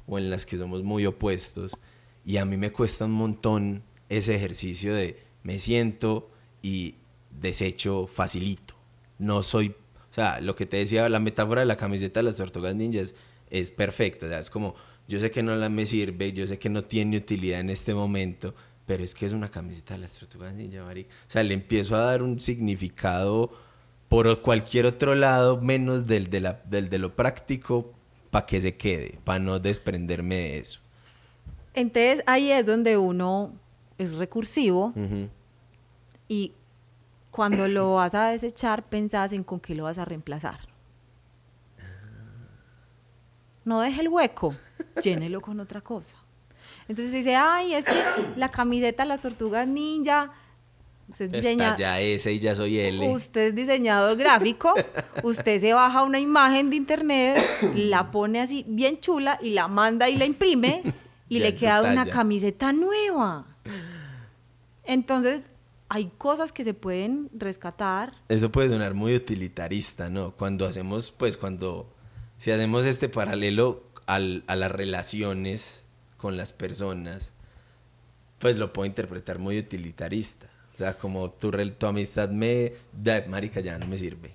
o 0.07 0.18
en 0.18 0.31
las 0.31 0.47
que 0.47 0.57
somos 0.57 0.83
muy 0.83 1.07
opuestos. 1.07 1.77
Y 2.25 2.39
a 2.39 2.45
mí 2.45 2.57
me 2.57 2.72
cuesta 2.72 3.05
un 3.05 3.12
montón 3.12 3.83
ese 4.09 4.35
ejercicio 4.35 4.95
de 4.95 5.22
me 5.43 5.59
siento 5.59 6.31
y 6.62 6.97
desecho 7.31 8.07
facilito. 8.07 8.75
No 9.18 9.43
soy, 9.43 9.68
o 10.11 10.14
sea, 10.14 10.41
lo 10.41 10.55
que 10.55 10.66
te 10.66 10.79
decía, 10.79 11.09
la 11.09 11.20
metáfora 11.20 11.61
de 11.61 11.66
la 11.66 11.77
camiseta 11.77 12.20
de 12.20 12.25
las 12.25 12.37
tortugas 12.37 12.75
ninjas 12.75 13.14
es 13.51 13.70
perfecta. 13.70 14.27
O 14.27 14.29
sea, 14.29 14.39
es 14.41 14.51
como, 14.51 14.75
yo 15.07 15.20
sé 15.20 15.31
que 15.31 15.43
no 15.43 15.55
la 15.55 15.68
me 15.68 15.87
sirve, 15.87 16.33
yo 16.33 16.47
sé 16.47 16.59
que 16.59 16.70
no 16.70 16.85
tiene 16.85 17.18
utilidad 17.18 17.61
en 17.61 17.70
este 17.70 17.95
momento, 17.95 18.55
pero 18.87 19.03
es 19.03 19.14
que 19.14 19.26
es 19.26 19.32
una 19.32 19.49
camiseta 19.49 19.95
de 19.95 20.01
las 20.01 20.12
tortugas 20.12 20.55
ninjas, 20.55 20.85
marica. 20.85 21.12
O 21.26 21.30
sea, 21.30 21.43
le 21.43 21.55
empiezo 21.55 21.97
a 21.97 22.01
dar 22.01 22.22
un 22.22 22.39
significado 22.41 23.51
por 24.09 24.43
cualquier 24.43 24.87
otro 24.87 25.14
lado 25.14 25.61
menos 25.61 26.07
del 26.07 26.30
de, 26.30 26.41
la, 26.41 26.62
del 26.64 26.89
de 26.89 26.99
lo 26.99 27.16
práctico 27.16 27.93
para 28.30 28.47
que 28.47 28.61
se 28.61 28.76
quede, 28.76 29.18
para 29.24 29.39
no 29.39 29.59
desprenderme 29.59 30.37
de 30.37 30.59
eso. 30.59 30.80
Entonces 31.74 32.22
ahí 32.26 32.51
es 32.53 32.66
donde 32.66 32.97
uno 32.97 33.53
es 33.99 34.14
recursivo 34.14 34.93
y 36.28 36.53
cuando 37.30 37.66
lo 37.66 37.95
vas 37.95 38.14
a 38.14 38.28
desechar 38.28 38.85
pensás 38.85 39.32
en 39.32 39.43
con 39.43 39.59
qué 39.61 39.74
lo 39.74 39.85
vas 39.85 39.99
a 39.99 40.05
reemplazar. 40.05 40.61
No 43.64 43.80
deje 43.80 44.03
el 44.03 44.09
hueco, 44.09 44.55
llénelo 45.03 45.41
con 45.41 45.59
otra 45.59 45.80
cosa. 45.80 46.24
Entonces 46.89 47.12
dice, 47.12 47.37
ay, 47.37 47.74
es 47.74 47.85
que 47.85 47.93
la 48.37 48.51
camiseta 48.51 49.03
de 49.05 49.09
las 49.09 49.20
tortugas 49.20 49.66
ninja, 49.66 50.32
usted 51.09 51.30
diseña, 51.30 51.70
Está 51.70 51.78
ya 51.78 52.01
ese 52.01 52.32
y 52.32 52.39
ya 52.41 52.55
soy 52.55 52.78
L. 52.78 53.09
usted 53.11 53.49
es 53.49 53.55
diseñador 53.55 54.16
gráfico, 54.16 54.74
usted 55.22 55.61
se 55.61 55.72
baja 55.72 56.03
una 56.03 56.18
imagen 56.20 56.70
de 56.70 56.76
internet, 56.76 57.39
la 57.74 58.11
pone 58.11 58.41
así 58.41 58.64
bien 58.68 59.01
chula 59.01 59.39
y 59.43 59.51
la 59.51 59.68
manda 59.68 60.09
y 60.09 60.16
la 60.16 60.24
imprime 60.26 60.82
y 61.28 61.39
Ya 61.39 61.45
le 61.45 61.55
queda 61.55 61.82
una 61.82 62.07
camiseta 62.07 62.72
nueva. 62.72 63.47
Entonces, 64.85 65.47
hay 65.89 66.11
cosas 66.18 66.53
que 66.53 66.64
se 66.64 66.74
pueden 66.74 67.30
rescatar. 67.35 68.12
Eso 68.28 68.51
puede 68.51 68.68
sonar 68.68 68.95
muy 68.95 69.14
utilitarista, 69.14 70.11
¿no? 70.11 70.32
Cuando 70.32 70.66
hacemos, 70.66 71.12
pues 71.12 71.37
cuando, 71.37 71.91
si 72.39 72.51
hacemos 72.51 72.85
este 72.85 73.09
paralelo 73.09 73.85
al- 74.07 74.45
a 74.47 74.57
las 74.57 74.70
relaciones 74.70 75.84
con 76.25 76.39
las 76.39 76.55
personas, 76.55 77.35
pues 78.39 78.57
lo 78.57 78.72
puedo 78.72 78.87
interpretar 78.87 79.39
muy 79.39 79.59
utilitarista. 79.59 80.47
O 80.72 80.79
sea, 80.79 80.97
como 80.97 81.31
tu, 81.31 81.51
tu 81.51 81.87
amistad 81.87 82.31
me, 82.31 82.72
da, 82.95 83.22
marica, 83.29 83.61
ya 83.61 83.79
no 83.79 83.87
me 83.87 83.99
sirve. 83.99 84.35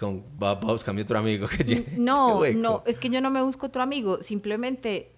Con, 0.00 0.24
va, 0.42 0.54
va 0.54 0.70
a 0.70 0.72
buscarme 0.72 1.02
otro 1.02 1.16
amigo 1.16 1.46
que 1.46 1.62
llene 1.62 1.84
ese 1.92 2.00
No, 2.00 2.40
hueco. 2.40 2.58
no, 2.58 2.82
es 2.86 2.98
que 2.98 3.08
yo 3.08 3.20
no 3.20 3.30
me 3.30 3.40
busco 3.40 3.66
otro 3.66 3.82
amigo, 3.82 4.20
simplemente 4.24 5.12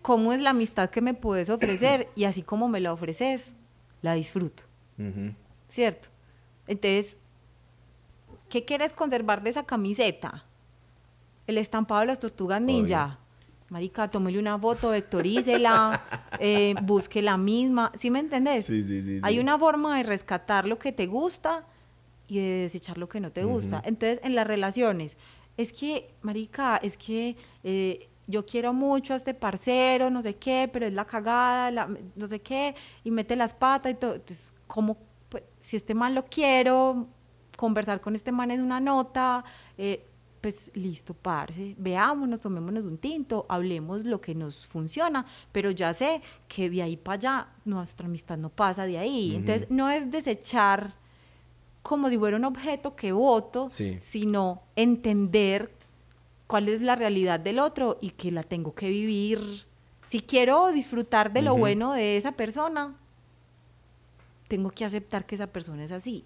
cómo 0.00 0.32
es 0.32 0.40
la 0.40 0.48
amistad 0.50 0.88
que 0.88 1.02
me 1.02 1.12
puedes 1.12 1.50
ofrecer 1.50 2.08
y 2.16 2.24
así 2.24 2.42
como 2.42 2.66
me 2.66 2.80
la 2.80 2.94
ofreces, 2.94 3.52
la 4.00 4.14
disfruto. 4.14 4.62
¿cierto? 5.68 6.08
Entonces, 6.68 7.18
¿qué 8.48 8.64
quieres 8.64 8.94
conservar 8.94 9.42
de 9.42 9.50
esa 9.50 9.66
camiseta? 9.66 10.46
El 11.46 11.58
estampado 11.58 12.00
de 12.00 12.06
las 12.06 12.18
tortugas 12.18 12.62
ninja. 12.62 13.18
Marica, 13.70 14.08
tómele 14.08 14.38
una 14.38 14.58
foto, 14.58 14.90
vectorícela, 14.90 16.00
eh, 16.38 16.74
busque 16.82 17.22
la 17.22 17.36
misma, 17.36 17.90
¿sí 17.98 18.10
me 18.10 18.18
entendés? 18.20 18.66
Sí, 18.66 18.82
sí, 18.82 19.02
sí, 19.02 19.20
Hay 19.22 19.38
una 19.38 19.58
forma 19.58 19.96
de 19.96 20.02
rescatar 20.02 20.66
lo 20.66 20.78
que 20.78 20.92
te 20.92 21.06
gusta 21.06 21.64
y 22.28 22.38
de 22.38 22.44
desechar 22.62 22.98
lo 22.98 23.08
que 23.08 23.20
no 23.20 23.32
te 23.32 23.44
gusta. 23.44 23.82
Entonces, 23.84 24.20
en 24.22 24.34
las 24.34 24.46
relaciones, 24.46 25.16
es 25.56 25.72
que, 25.72 26.12
marica, 26.22 26.76
es 26.76 26.96
que 26.96 27.36
eh, 27.62 28.08
yo 28.26 28.44
quiero 28.46 28.72
mucho 28.72 29.12
a 29.14 29.16
este 29.16 29.34
parcero, 29.34 30.10
no 30.10 30.22
sé 30.22 30.36
qué, 30.36 30.68
pero 30.72 30.86
es 30.86 30.92
la 30.92 31.06
cagada, 31.06 31.70
la- 31.70 31.88
no 32.16 32.26
sé 32.26 32.40
qué, 32.40 32.74
y 33.02 33.10
mete 33.10 33.34
las 33.34 33.54
patas 33.54 33.92
y 33.92 33.94
todo. 33.94 34.14
Entonces, 34.14 34.52
¿cómo? 34.66 34.98
Pues, 35.30 35.42
si 35.60 35.76
este 35.76 35.94
man 35.94 36.14
lo 36.14 36.24
quiero, 36.26 37.06
conversar 37.56 38.00
con 38.00 38.14
este 38.14 38.30
man 38.32 38.50
es 38.50 38.60
una 38.60 38.80
nota, 38.80 39.44
eh, 39.78 40.04
pues 40.44 40.70
listo, 40.74 41.14
parce, 41.14 41.74
veámonos, 41.78 42.38
tomémonos 42.38 42.84
un 42.84 42.98
tinto, 42.98 43.46
hablemos 43.48 44.04
lo 44.04 44.20
que 44.20 44.34
nos 44.34 44.66
funciona, 44.66 45.24
pero 45.52 45.70
ya 45.70 45.94
sé 45.94 46.20
que 46.48 46.68
de 46.68 46.82
ahí 46.82 46.98
para 46.98 47.14
allá 47.14 47.48
nuestra 47.64 48.04
amistad 48.06 48.36
no 48.36 48.50
pasa 48.50 48.84
de 48.84 48.98
ahí. 48.98 49.36
Entonces, 49.36 49.70
no 49.70 49.88
es 49.88 50.10
desechar 50.10 50.92
como 51.82 52.10
si 52.10 52.18
fuera 52.18 52.36
un 52.36 52.44
objeto 52.44 52.94
que 52.94 53.12
voto, 53.12 53.68
Sí. 53.70 53.98
sino 54.02 54.60
entender 54.76 55.70
cuál 56.46 56.68
es 56.68 56.82
la 56.82 56.94
realidad 56.94 57.40
del 57.40 57.58
otro 57.58 57.96
y 58.02 58.10
que 58.10 58.30
la 58.30 58.42
tengo 58.42 58.74
que 58.74 58.90
vivir. 58.90 59.40
Si 60.04 60.20
quiero 60.20 60.72
disfrutar 60.72 61.32
de 61.32 61.40
lo 61.40 61.56
bueno 61.56 61.94
de 61.94 62.18
esa 62.18 62.32
persona, 62.32 62.94
tengo 64.48 64.68
que 64.68 64.84
aceptar 64.84 65.24
que 65.24 65.36
esa 65.36 65.46
persona 65.46 65.84
es 65.84 65.90
así. 65.90 66.22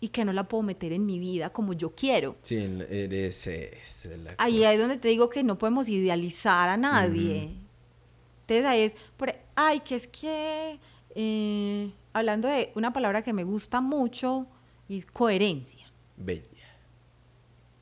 Y 0.00 0.08
que 0.08 0.24
no 0.24 0.32
la 0.32 0.44
puedo 0.48 0.62
meter 0.62 0.92
en 0.92 1.04
mi 1.06 1.18
vida 1.18 1.50
como 1.50 1.72
yo 1.72 1.94
quiero. 1.94 2.36
Sí, 2.42 2.56
eres, 2.88 3.46
es 3.46 4.08
la 4.22 4.34
Ahí 4.38 4.58
cosa. 4.58 4.72
es 4.72 4.80
donde 4.80 4.96
te 4.98 5.08
digo 5.08 5.28
que 5.28 5.42
no 5.42 5.58
podemos 5.58 5.88
idealizar 5.88 6.68
a 6.68 6.76
nadie. 6.76 7.54
Entonces 8.42 8.64
ahí 8.66 8.80
es, 8.82 8.92
por, 9.16 9.34
ay, 9.56 9.80
que 9.80 9.94
es 9.96 10.06
que, 10.06 10.78
eh, 11.14 11.92
hablando 12.12 12.48
de 12.48 12.72
una 12.74 12.92
palabra 12.92 13.22
que 13.22 13.32
me 13.32 13.44
gusta 13.44 13.80
mucho, 13.80 14.46
y 14.88 14.96
es 14.98 15.06
coherencia. 15.06 15.84
Bella. 16.16 16.44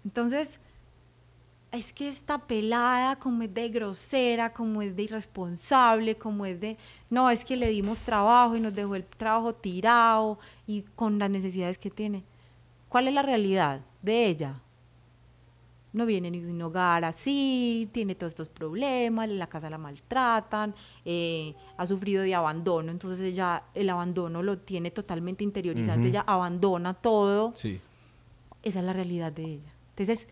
Entonces, 0.04 0.58
es 1.72 1.92
que 1.92 2.08
esta 2.08 2.38
pelada, 2.38 3.16
como 3.16 3.42
es 3.42 3.52
de 3.52 3.68
grosera, 3.68 4.52
como 4.52 4.82
es 4.82 4.96
de 4.96 5.02
irresponsable, 5.02 6.16
como 6.16 6.46
es 6.46 6.60
de, 6.60 6.76
no, 7.10 7.28
es 7.28 7.44
que 7.44 7.56
le 7.56 7.68
dimos 7.68 8.00
trabajo 8.00 8.56
y 8.56 8.60
nos 8.60 8.74
dejó 8.74 8.94
el 8.94 9.04
trabajo 9.04 9.54
tirado 9.54 10.38
y 10.66 10.82
con 10.94 11.18
las 11.18 11.28
necesidades 11.30 11.76
que 11.78 11.90
tiene. 11.90 12.22
¿Cuál 12.88 13.08
es 13.08 13.14
la 13.14 13.22
realidad 13.22 13.80
de 14.00 14.26
ella? 14.26 14.60
No 15.92 16.04
viene 16.06 16.30
ni 16.30 16.40
de 16.40 16.50
un 16.50 16.60
hogar 16.62 17.04
así, 17.04 17.88
tiene 17.92 18.14
todos 18.14 18.30
estos 18.32 18.48
problemas, 18.48 19.28
en 19.28 19.38
la 19.38 19.46
casa 19.46 19.68
la 19.70 19.78
maltratan, 19.78 20.74
eh, 21.04 21.54
ha 21.76 21.86
sufrido 21.86 22.22
de 22.22 22.34
abandono, 22.34 22.90
entonces 22.92 23.20
ella 23.32 23.62
el 23.74 23.88
abandono 23.90 24.42
lo 24.42 24.58
tiene 24.58 24.90
totalmente 24.90 25.42
interiorizado, 25.42 25.94
entonces 25.94 26.12
ella 26.14 26.24
abandona 26.26 26.94
todo 26.94 27.52
Sí. 27.54 27.80
esa 28.62 28.78
es 28.80 28.84
la 28.84 28.92
realidad 28.92 29.32
de 29.32 29.44
ella. 29.44 29.72
Entonces 29.90 30.20
es 30.20 30.28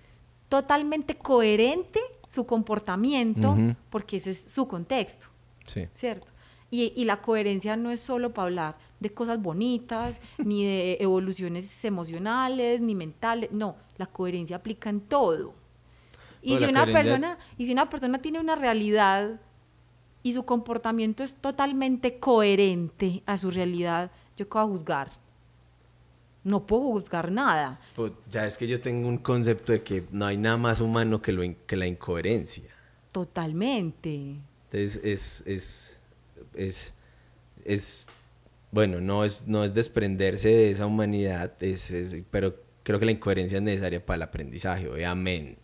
totalmente 0.61 1.17
coherente 1.17 2.01
su 2.29 2.47
comportamiento 2.47 3.57
porque 3.91 4.19
ese 4.19 4.31
es 4.31 4.41
su 4.53 4.67
contexto, 4.69 5.27
Sí. 5.67 5.89
¿cierto? 5.95 6.33
Y, 6.71 6.93
y 6.97 7.05
la 7.05 7.21
coherencia 7.23 7.77
no 7.77 7.91
es 7.91 8.01
solo 8.01 8.33
para 8.35 8.45
hablar 8.47 8.77
de 9.01 9.11
cosas 9.13 9.41
bonitas, 9.41 10.21
ni 10.39 10.65
de 10.65 10.97
evoluciones 11.01 11.85
emocionales, 11.85 12.81
ni 12.81 12.95
mentales, 12.95 13.51
no, 13.53 13.77
la 13.97 14.07
coherencia 14.07 14.57
aplica 14.57 14.91
en 14.91 15.01
todo. 15.01 15.55
Y 16.43 16.59
si 16.59 16.65
una 16.65 16.85
coherencia- 16.85 16.93
persona, 16.93 17.39
y 17.59 17.67
si 17.67 17.73
una 17.73 17.89
persona 17.89 18.19
tiene 18.21 18.39
una 18.41 18.55
realidad 18.57 19.41
y 20.23 20.33
su 20.33 20.45
comportamiento 20.45 21.23
es 21.23 21.35
totalmente 21.37 22.19
coherente 22.19 23.23
a 23.27 23.39
su 23.39 23.51
realidad, 23.51 24.11
yo 24.37 24.47
voy 24.51 24.63
a 24.63 24.67
juzgar. 24.67 25.11
No 26.45 26.67
puedo 26.67 26.83
juzgar 26.83 27.33
nada. 27.33 27.81
Pues, 27.97 28.13
ya 28.31 28.47
es 28.47 28.57
que 28.59 28.67
yo 28.67 28.81
tengo 28.81 29.09
un 29.09 29.19
concepto 29.19 29.73
de 29.73 29.83
que 29.83 30.05
no 30.13 30.27
hay 30.27 30.37
nada 30.37 30.57
más 30.59 30.81
humano 30.81 31.21
que, 31.23 31.33
lo 31.33 31.43
in- 31.43 31.57
que 31.67 31.77
la 31.77 31.87
incoherencia. 31.87 32.65
Totalmente. 33.13 34.37
Entonces 34.71 35.01
es, 35.05 35.43
es, 35.47 35.99
es, 36.55 36.95
es, 37.65 38.09
bueno, 38.71 39.01
no 39.01 39.25
es, 39.25 39.47
no 39.47 39.65
es 39.65 39.73
desprenderse 39.73 40.49
de 40.49 40.71
esa 40.71 40.87
humanidad, 40.87 41.53
es, 41.63 41.91
es- 41.91 42.17
pero 42.31 42.55
creo 42.83 42.99
que 42.99 43.07
la 43.07 43.13
incoherencia 43.13 43.57
es 43.57 43.63
necesaria 43.63 44.05
para 44.05 44.17
el 44.17 44.23
aprendizaje, 44.25 44.89
obviamente. 44.89 45.59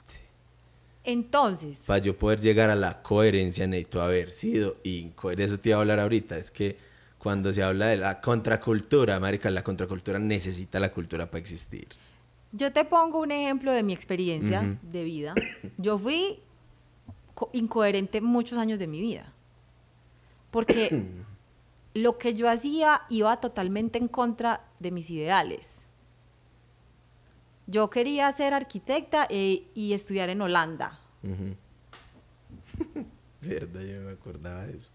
Entonces, 1.04 1.78
Para 1.86 1.98
yo 1.98 2.16
poder 2.16 2.40
llegar 2.40 2.70
a 2.70 2.76
la 2.76 3.02
coherencia 3.02 3.66
necesito 3.66 4.02
haber 4.02 4.32
sido 4.32 4.76
incoherente. 4.84 5.44
Eso 5.44 5.58
te 5.58 5.70
iba 5.70 5.78
a 5.78 5.80
hablar 5.80 5.98
ahorita, 5.98 6.36
es 6.38 6.50
que 6.50 6.76
cuando 7.20 7.52
se 7.52 7.62
habla 7.62 7.86
de 7.86 7.98
la 7.98 8.20
contracultura, 8.20 9.20
marica, 9.20 9.48
la 9.50 9.62
contracultura 9.62 10.18
necesita 10.18 10.80
la 10.80 10.90
cultura 10.92 11.30
para 11.30 11.38
existir. 11.38 11.86
yo 12.52 12.72
te 12.72 12.84
pongo 12.84 13.20
un 13.20 13.30
ejemplo 13.30 13.70
de 13.72 13.82
mi 13.84 13.92
experiencia 13.92 14.76
de 14.82 15.04
vida. 15.04 15.34
Yo 15.78 15.96
fui 15.98 16.40
co- 17.34 17.48
incoherente 17.52 18.20
muchos 18.20 18.58
años 18.58 18.78
de 18.80 18.86
mi 18.88 19.00
vida. 19.00 19.32
Porque 20.50 21.04
lo 21.94 22.18
que 22.18 22.34
yo 22.34 22.48
hacía 22.48 23.02
iba 23.10 23.38
totalmente 23.38 23.98
en 23.98 24.08
contra 24.08 24.64
de 24.80 24.90
mis 24.90 25.10
ideales. 25.10 25.84
Yo 27.66 27.88
quería 27.90 28.32
ser 28.32 28.52
arquitecta 28.54 29.26
eh, 29.30 29.68
y 29.74 29.92
estudiar 29.92 30.28
en 30.30 30.40
Holanda. 30.40 30.98
Ujú. 31.22 31.54
Verdad, 33.42 33.80
yo 33.82 34.00
no 34.00 34.06
me 34.06 34.12
acordaba 34.12 34.64
de 34.66 34.76
eso. 34.76 34.90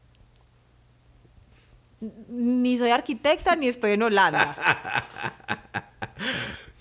Ni 2.29 2.77
soy 2.77 2.91
arquitecta 2.91 3.55
ni 3.55 3.67
estoy 3.67 3.91
en 3.93 4.03
Holanda. 4.03 4.55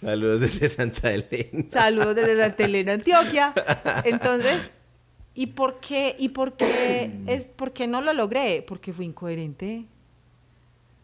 Saludos 0.01 0.41
desde 0.41 0.69
Santa 0.69 1.13
Elena. 1.13 1.65
Saludos 1.71 2.15
desde 2.15 2.39
Santa 2.39 2.65
Elena, 2.65 2.93
Antioquia. 2.93 3.55
Entonces, 4.05 4.71
¿y 5.35 5.47
por 5.49 5.81
qué, 5.81 6.15
y 6.19 6.29
por 6.29 6.57
qué, 6.57 7.11
es, 7.27 7.49
por 7.49 7.73
qué 7.73 7.87
no 7.87 8.01
lo 8.03 8.13
logré? 8.13 8.63
Porque 8.67 8.93
fui 8.93 9.07
incoherente. 9.07 9.87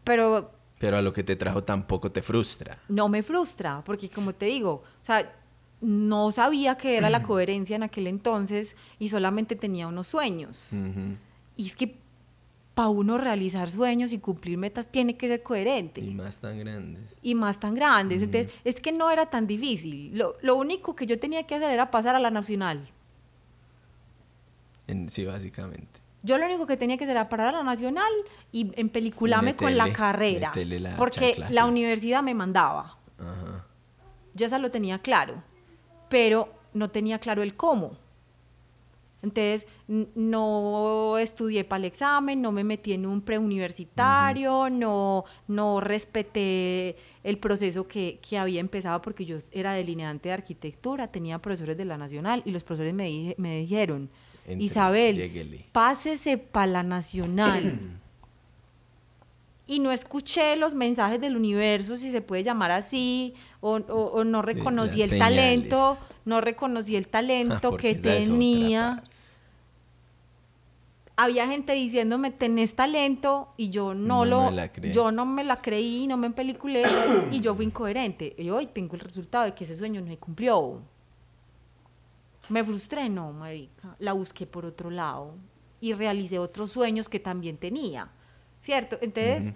Pero 0.04 0.52
Pero 0.78 0.98
a 0.98 1.02
lo 1.02 1.12
que 1.12 1.22
te 1.22 1.36
trajo 1.36 1.64
tampoco 1.64 2.10
te 2.12 2.20
frustra. 2.22 2.78
no 2.88 3.08
me 3.08 3.22
frustra, 3.22 3.82
porque 3.84 4.08
como 4.10 4.34
te 4.34 4.46
digo, 4.46 4.82
o 5.02 5.04
sea, 5.04 5.32
no 5.80 6.30
sabía 6.30 6.76
qué 6.76 6.98
era 6.98 7.08
la 7.08 7.22
coherencia 7.26 7.76
en 7.76 7.82
aquel 7.84 8.06
entonces 8.06 8.76
y 8.98 9.08
solamente 9.08 9.56
tenía 9.56 9.86
unos 9.86 10.08
sueños. 10.08 10.70
Y 11.56 11.66
es 11.66 11.74
que 11.76 11.96
para 12.80 12.88
uno 12.88 13.18
realizar 13.18 13.68
sueños 13.68 14.10
y 14.14 14.18
cumplir 14.20 14.56
metas 14.56 14.86
tiene 14.90 15.14
que 15.14 15.28
ser 15.28 15.42
coherente. 15.42 16.00
Y 16.00 16.14
más 16.14 16.38
tan 16.38 16.58
grandes. 16.58 17.14
y 17.22 17.34
más 17.34 17.60
tan 17.60 17.74
grandes. 17.74 18.22
Entonces, 18.22 18.50
es 18.64 18.80
que 18.80 18.90
no 18.90 19.10
era 19.10 19.26
tan 19.26 19.46
difícil. 19.46 20.16
Lo, 20.16 20.36
lo 20.40 20.56
único 20.56 20.96
que 20.96 21.04
yo 21.04 21.18
tenía 21.18 21.42
que 21.46 21.56
hacer 21.56 21.70
era 21.72 21.90
pasar 21.90 22.14
a 22.16 22.18
la 22.18 22.30
nacional. 22.30 22.88
En- 24.86 25.10
sí, 25.10 25.26
básicamente. 25.26 26.00
Yo 26.22 26.38
lo 26.38 26.46
único 26.46 26.66
que 26.66 26.78
tenía 26.78 26.96
que 26.96 27.04
hacer 27.04 27.16
era 27.18 27.28
parar 27.28 27.48
a 27.48 27.58
la 27.58 27.64
nacional 27.64 28.10
y 28.50 28.72
en 28.80 28.88
pelicularme 28.88 29.54
con 29.56 29.76
la 29.76 29.92
carrera. 29.92 30.50
la 30.56 30.96
porque 30.96 31.34
chancla, 31.34 31.50
la 31.50 31.62
sí. 31.64 31.68
universidad 31.68 32.22
me 32.22 32.32
mandaba. 32.32 32.96
Ajá. 33.18 33.66
Yo 34.32 34.46
esa 34.46 34.58
lo 34.58 34.70
tenía 34.70 35.00
claro. 35.00 35.42
Pero 36.08 36.48
no 36.72 36.88
tenía 36.90 37.18
claro 37.18 37.42
el 37.42 37.56
cómo. 37.56 37.98
Entonces, 39.22 39.66
no 40.14 41.18
estudié 41.18 41.64
para 41.64 41.78
el 41.80 41.84
examen, 41.84 42.40
no 42.40 42.52
me 42.52 42.64
metí 42.64 42.92
en 42.94 43.04
un 43.06 43.20
preuniversitario, 43.20 44.70
no, 44.70 45.24
no 45.48 45.80
respeté 45.80 46.96
el 47.22 47.36
proceso 47.38 47.86
que, 47.86 48.18
que 48.26 48.38
había 48.38 48.60
empezado 48.60 49.02
porque 49.02 49.24
yo 49.26 49.36
era 49.52 49.72
delineante 49.74 50.30
de 50.30 50.34
arquitectura, 50.34 51.08
tenía 51.08 51.38
profesores 51.38 51.76
de 51.76 51.84
la 51.84 51.98
Nacional 51.98 52.42
y 52.46 52.50
los 52.50 52.64
profesores 52.64 52.94
me, 52.94 53.06
dije- 53.08 53.34
me 53.38 53.58
dijeron, 53.58 54.08
Entre, 54.46 54.64
Isabel, 54.64 55.14
lléguele". 55.16 55.66
pásese 55.72 56.38
para 56.38 56.66
la 56.66 56.82
Nacional. 56.82 57.78
y 59.66 59.78
no 59.78 59.92
escuché 59.92 60.56
los 60.56 60.74
mensajes 60.74 61.20
del 61.20 61.36
universo, 61.36 61.96
si 61.96 62.10
se 62.10 62.20
puede 62.22 62.42
llamar 62.42 62.70
así, 62.72 63.34
o, 63.60 63.76
o- 63.76 64.10
o 64.14 64.24
no 64.24 64.42
reconocí 64.42 65.02
el 65.02 65.10
talento, 65.18 65.98
no 66.24 66.40
reconocí 66.40 66.96
el 66.96 67.04
Ah, 67.06 67.10
talento 67.10 67.70
porque 67.70 67.96
que 67.96 68.02
tenía. 68.02 69.02
Había 71.16 71.46
gente 71.46 71.74
diciéndome, 71.74 72.30
tenés 72.30 72.74
talento, 72.74 73.52
y 73.58 73.68
yo 73.68 73.92
No 73.92 74.24
no, 74.24 74.24
lo, 74.24 74.44
me 74.50 74.56
la 74.56 74.72
creí. 74.72 74.90
yo 74.92 75.12
no 75.12 75.26
me 75.26 75.44
la 75.44 75.60
creí, 75.60 76.06
no 76.06 76.16
me 76.16 76.26
empeliculé, 76.28 76.82
y 77.30 77.40
yo 77.40 77.54
fui 77.54 77.66
incoherente. 77.66 78.34
Y 78.38 78.48
hoy 78.48 78.66
tengo 78.66 78.94
el 78.94 79.00
resultado 79.00 79.44
de 79.44 79.54
que 79.54 79.64
ese 79.64 79.76
sueño 79.76 80.00
no 80.00 80.06
se 80.06 80.16
cumplió. 80.16 80.80
Me 82.48 82.64
frustré, 82.64 83.08
no, 83.10 83.32
marica. 83.32 83.94
La 83.98 84.14
busqué 84.14 84.46
por 84.46 84.64
otro 84.64 84.90
lado 84.90 85.34
y 85.80 85.92
realicé 85.92 86.38
otros 86.38 86.70
sueños 86.72 87.08
que 87.08 87.20
también 87.20 87.58
tenía, 87.58 88.08
¿cierto? 88.62 88.96
Entonces, 89.02 89.52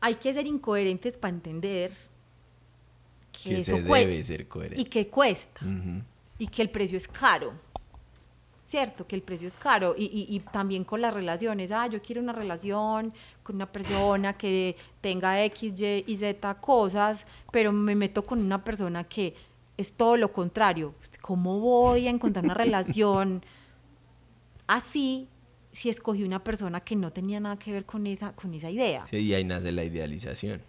hay 0.00 0.14
que 0.16 0.32
ser 0.34 0.46
incoherentes 0.46 1.16
para 1.16 1.34
entender 1.34 1.92
que, 3.42 3.50
Que 3.50 3.56
eso 3.58 3.76
se 3.76 3.82
debe 3.82 4.22
ser 4.22 4.48
coherente. 4.48 4.80
y 4.80 4.84
que 4.86 5.08
cuesta 5.08 5.60
y 6.38 6.46
que 6.48 6.62
el 6.62 6.70
precio 6.70 6.96
es 6.96 7.06
caro. 7.08 7.52
Cierto, 8.66 9.06
que 9.06 9.16
el 9.16 9.22
precio 9.22 9.48
es 9.48 9.54
caro 9.54 9.94
y, 9.96 10.04
y- 10.04 10.26
y 10.36 10.40
también 10.40 10.84
con 10.84 11.00
las 11.00 11.14
relaciones. 11.14 11.70
Ah, 11.72 11.86
yo 11.86 12.02
quiero 12.02 12.20
una 12.20 12.34
relación 12.34 13.14
con 13.42 13.56
una 13.56 13.64
persona 13.72 14.36
que 14.36 14.76
tenga 15.00 15.42
X, 15.44 15.72
Y 15.80 16.04
y 16.06 16.16
Z 16.18 16.54
cosas, 16.60 17.26
pero 17.50 17.72
me 17.72 17.94
meto 17.94 18.22
con 18.26 18.40
una 18.40 18.62
persona 18.62 19.04
que 19.04 19.34
es 19.78 19.94
todo 19.94 20.18
lo 20.18 20.32
contrario. 20.34 20.94
¿Cómo 21.22 21.60
voy 21.60 22.08
a 22.08 22.10
encontrar 22.10 22.44
una 22.44 22.52
relación 22.54 23.42
así 24.66 25.28
si 25.72 25.88
escogí 25.88 26.22
una 26.24 26.42
persona 26.44 26.80
que 26.80 26.94
no 26.96 27.10
tenía 27.12 27.40
nada 27.40 27.58
que 27.58 27.72
ver 27.72 27.84
con 27.86 28.06
esa, 28.06 28.32
con 28.32 28.52
esa 28.52 28.70
idea? 28.70 29.06
Sí, 29.10 29.16
y 29.18 29.34
ahí 29.34 29.44
nace 29.44 29.72
la 29.72 29.84
idealización. 29.84 30.60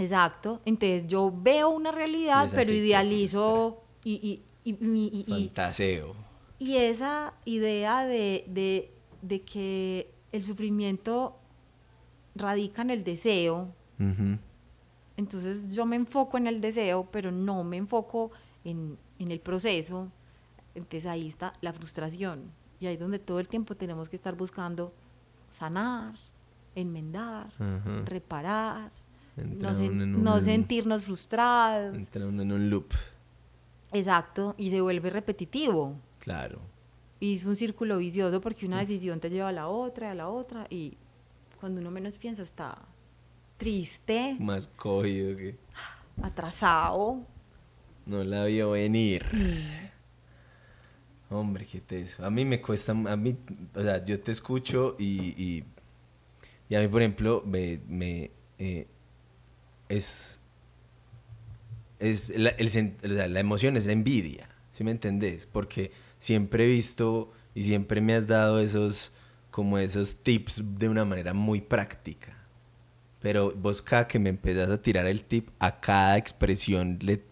Exacto. 0.00 0.60
Entonces 0.64 1.06
yo 1.06 1.32
veo 1.34 1.68
una 1.70 1.92
realidad, 1.92 2.46
esa 2.46 2.56
pero 2.56 2.72
idealizo 2.72 3.82
y, 4.02 4.12
y, 4.64 4.70
y- 4.70 4.76
y- 4.82 5.24
y- 5.26 5.30
Fantaseo. 5.46 6.14
y 6.58 6.76
esa 6.76 7.34
idea 7.44 8.04
de, 8.06 8.44
de- 8.48 8.90
de 9.22 9.42
que 9.42 10.10
el 10.32 10.42
sufrimiento 10.42 11.36
radica 12.34 12.82
en 12.82 12.90
el 12.90 13.04
deseo, 13.04 13.68
Ujú. 13.98 14.38
entonces 15.16 15.74
yo 15.74 15.84
me 15.86 15.96
enfoco 15.96 16.38
en 16.38 16.46
el 16.46 16.60
deseo, 16.60 17.06
pero 17.10 17.30
no 17.30 17.62
me 17.64 17.76
enfoco 17.76 18.30
en, 18.64 18.96
en 19.18 19.30
el 19.30 19.40
proceso, 19.40 20.08
entonces 20.74 21.06
ahí 21.06 21.28
está 21.28 21.52
la 21.60 21.72
frustración. 21.72 22.50
Y 22.80 22.86
ahí 22.86 22.94
es 22.94 23.00
donde 23.00 23.18
todo 23.18 23.40
el 23.40 23.48
tiempo 23.48 23.74
tenemos 23.76 24.08
que 24.08 24.16
estar 24.16 24.34
buscando 24.36 24.92
sanar, 25.50 26.14
enmendar, 26.74 27.48
Ajá. 27.58 28.02
reparar, 28.06 28.84
Entra 28.84 28.99
no, 29.44 29.70
sen- 29.70 29.90
uno 29.90 30.02
en 30.04 30.14
un- 30.16 30.22
no 30.24 30.40
sentirnos 30.40 31.02
frustrados. 31.04 31.96
Entra 31.96 32.26
uno 32.26 32.42
en 32.42 32.52
un 32.52 32.70
loop. 32.70 32.92
Exacto, 33.92 34.54
y 34.58 34.70
se 34.70 34.80
vuelve 34.80 35.10
repetitivo. 35.10 35.96
Claro. 36.20 36.60
Y 37.18 37.34
es 37.34 37.44
un 37.44 37.56
círculo 37.56 37.98
vicioso 37.98 38.40
porque 38.40 38.66
una 38.66 38.78
decisión 38.80 39.20
te 39.20 39.28
lleva 39.30 39.48
a 39.48 39.52
la 39.52 39.68
otra, 39.68 40.12
a 40.12 40.14
la 40.14 40.28
otra, 40.28 40.66
y 40.70 40.96
cuando 41.60 41.80
uno 41.80 41.90
menos 41.90 42.16
piensa 42.16 42.42
está 42.42 42.78
triste, 43.58 44.36
Más 44.40 44.66
cogido 44.68 45.36
que 45.36 45.56
atrasado. 46.22 47.18
no 48.06 48.24
la 48.24 48.44
vio 48.46 48.70
venir. 48.70 49.24
Hombre, 51.28 51.64
qué 51.66 51.80
teso. 51.80 52.24
A 52.24 52.30
mí 52.30 52.44
me 52.44 52.60
cuesta, 52.60 52.92
a 52.92 53.16
mí, 53.16 53.36
o 53.74 53.82
sea, 53.82 54.04
yo 54.04 54.18
te 54.20 54.32
escucho 54.32 54.96
y, 54.98 55.34
y, 55.40 55.64
y 56.68 56.74
a 56.74 56.80
mí, 56.80 56.88
por 56.88 57.02
ejemplo, 57.02 57.42
me, 57.46 57.80
me 57.86 58.30
eh, 58.58 58.88
es, 59.90 60.40
es 61.98 62.30
la, 62.36 62.50
el 62.50 62.70
sea, 62.70 63.28
la 63.28 63.40
emoción 63.40 63.76
es 63.76 63.86
la 63.86 63.92
envidia, 63.92 64.48
¿sí 64.72 64.84
me 64.84 64.92
entendés? 64.92 65.46
Porque 65.46 65.92
siempre 66.18 66.64
he 66.64 66.68
visto 66.68 67.32
y 67.54 67.64
siempre 67.64 68.00
me 68.00 68.14
has 68.14 68.26
dado 68.26 68.60
esos, 68.60 69.12
como 69.50 69.78
esos 69.78 70.22
tips 70.22 70.62
de 70.78 70.88
una 70.88 71.04
manera 71.04 71.34
muy 71.34 71.60
práctica. 71.60 72.36
Pero 73.20 73.52
vos 73.54 73.82
cada 73.82 74.08
que 74.08 74.18
me 74.18 74.30
empezás 74.30 74.70
a 74.70 74.80
tirar 74.80 75.06
el 75.06 75.24
tip, 75.24 75.50
a 75.58 75.80
cada 75.80 76.16
expresión 76.16 76.98
le, 77.02 77.22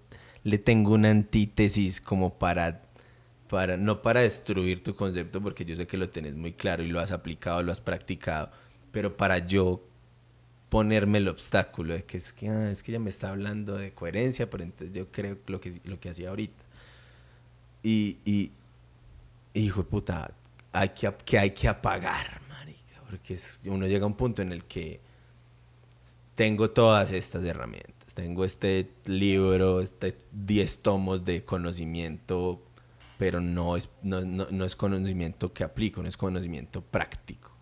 le 0.43 0.59
tengo 0.59 0.93
una 0.93 1.11
antítesis 1.11 2.01
como 2.01 2.39
para, 2.39 2.83
para, 3.49 3.77
no 3.77 4.03
para 4.03 4.21
destruir 4.21 4.83
tu 4.83 4.95
concepto, 4.95 5.41
porque 5.41 5.65
yo 5.65 5.77
sé 5.77 5.87
que 5.87 5.97
lo 5.97 6.11
tenés 6.11 6.35
muy 6.35 6.53
claro 6.53 6.83
y 6.83 6.89
lo 6.89 7.01
has 7.01 7.13
aplicado, 7.13 7.63
lo 7.63 7.73
has 7.73 7.81
practicado, 7.81 8.51
pero 8.91 9.17
para 9.17 9.39
yo 9.39 9.88
ponerme 10.69 11.19
el 11.19 11.29
obstáculo 11.29 11.95
de 11.95 12.05
que 12.05 12.19
es 12.19 12.33
que, 12.33 12.49
ah, 12.49 12.71
es 12.71 12.83
que 12.83 12.93
ella 12.93 13.01
me 13.01 13.09
está 13.11 13.31
hablando 13.31 13.77
de 13.77 13.93
coherencia, 13.95 14.51
pero 14.51 14.65
entonces 14.65 14.95
yo 14.97 15.11
creo 15.11 15.39
lo 15.47 15.61
que, 15.61 15.81
lo 15.85 15.99
que 16.01 16.11
hacía 16.11 16.31
ahorita. 16.31 16.65
Y, 17.83 18.19
y, 18.25 18.53
hijo 19.55 19.83
de 19.83 19.89
puta, 19.89 20.33
hay 20.73 20.91
que, 20.91 21.13
que 21.25 21.39
hay 21.39 21.51
que 21.53 21.69
apagar, 21.69 22.41
marica, 22.49 23.01
porque 23.09 23.39
uno 23.67 23.87
llega 23.87 24.05
a 24.05 24.07
un 24.09 24.17
punto 24.17 24.43
en 24.43 24.53
el 24.53 24.65
que 24.65 25.01
tengo 26.35 26.71
todas 26.71 27.13
estas 27.13 27.45
herramientas. 27.45 28.15
Tengo 28.15 28.45
este 28.45 28.91
libro, 29.07 29.81
este 29.81 30.17
10 30.33 30.83
tomos 30.83 31.25
de 31.25 31.45
conocimiento, 31.45 32.63
pero 33.17 33.41
no 33.41 33.77
es, 33.77 33.89
no, 34.03 34.23
no- 34.23 34.49
no 34.51 34.65
es 34.65 34.75
conocimiento 34.77 35.53
que 35.53 35.65
aplico, 35.65 36.03
no 36.03 36.09
es 36.09 36.17
conocimiento 36.17 36.83
práctico. 36.83 37.53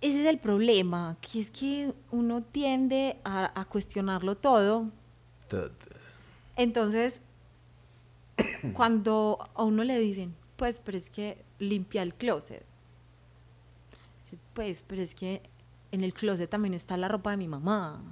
Ese 0.00 0.22
es 0.22 0.26
el 0.28 0.38
problema, 0.38 1.16
que 1.20 1.40
es 1.40 1.50
que 1.50 1.92
uno 2.10 2.42
tiende 2.42 3.18
a, 3.24 3.58
a 3.58 3.64
cuestionarlo 3.64 4.36
todo. 4.36 4.90
Entonces, 6.56 7.20
cuando 8.74 9.38
a 9.54 9.64
uno 9.64 9.84
le 9.84 9.98
dicen, 9.98 10.34
pues, 10.56 10.80
pero 10.84 10.98
es 10.98 11.10
que 11.10 11.44
limpia 11.58 12.02
el 12.02 12.14
closet. 12.14 12.64
Pues, 14.54 14.82
pero 14.86 15.02
es 15.02 15.14
que 15.14 15.42
en 15.92 16.02
el 16.02 16.12
closet 16.12 16.50
también 16.50 16.74
está 16.74 16.96
la 16.96 17.08
ropa 17.08 17.30
de 17.30 17.36
mi 17.36 17.48
mamá. 17.48 18.02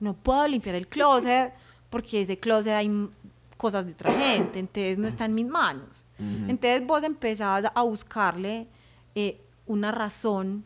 No 0.00 0.14
puedo 0.14 0.46
limpiar 0.48 0.74
el 0.74 0.88
closet 0.88 1.52
porque 1.90 2.20
ese 2.22 2.38
closet 2.38 2.72
hay 2.72 3.10
cosas 3.56 3.86
de 3.86 3.92
otra 3.92 4.12
gente, 4.12 4.58
entonces 4.58 4.98
no 4.98 5.06
está 5.06 5.26
en 5.26 5.34
mis 5.34 5.46
manos. 5.46 6.04
Entonces 6.18 6.86
vos 6.86 7.02
empezás 7.02 7.64
a 7.74 7.82
buscarle 7.82 8.68
eh, 9.14 9.40
una 9.66 9.90
razón 9.90 10.64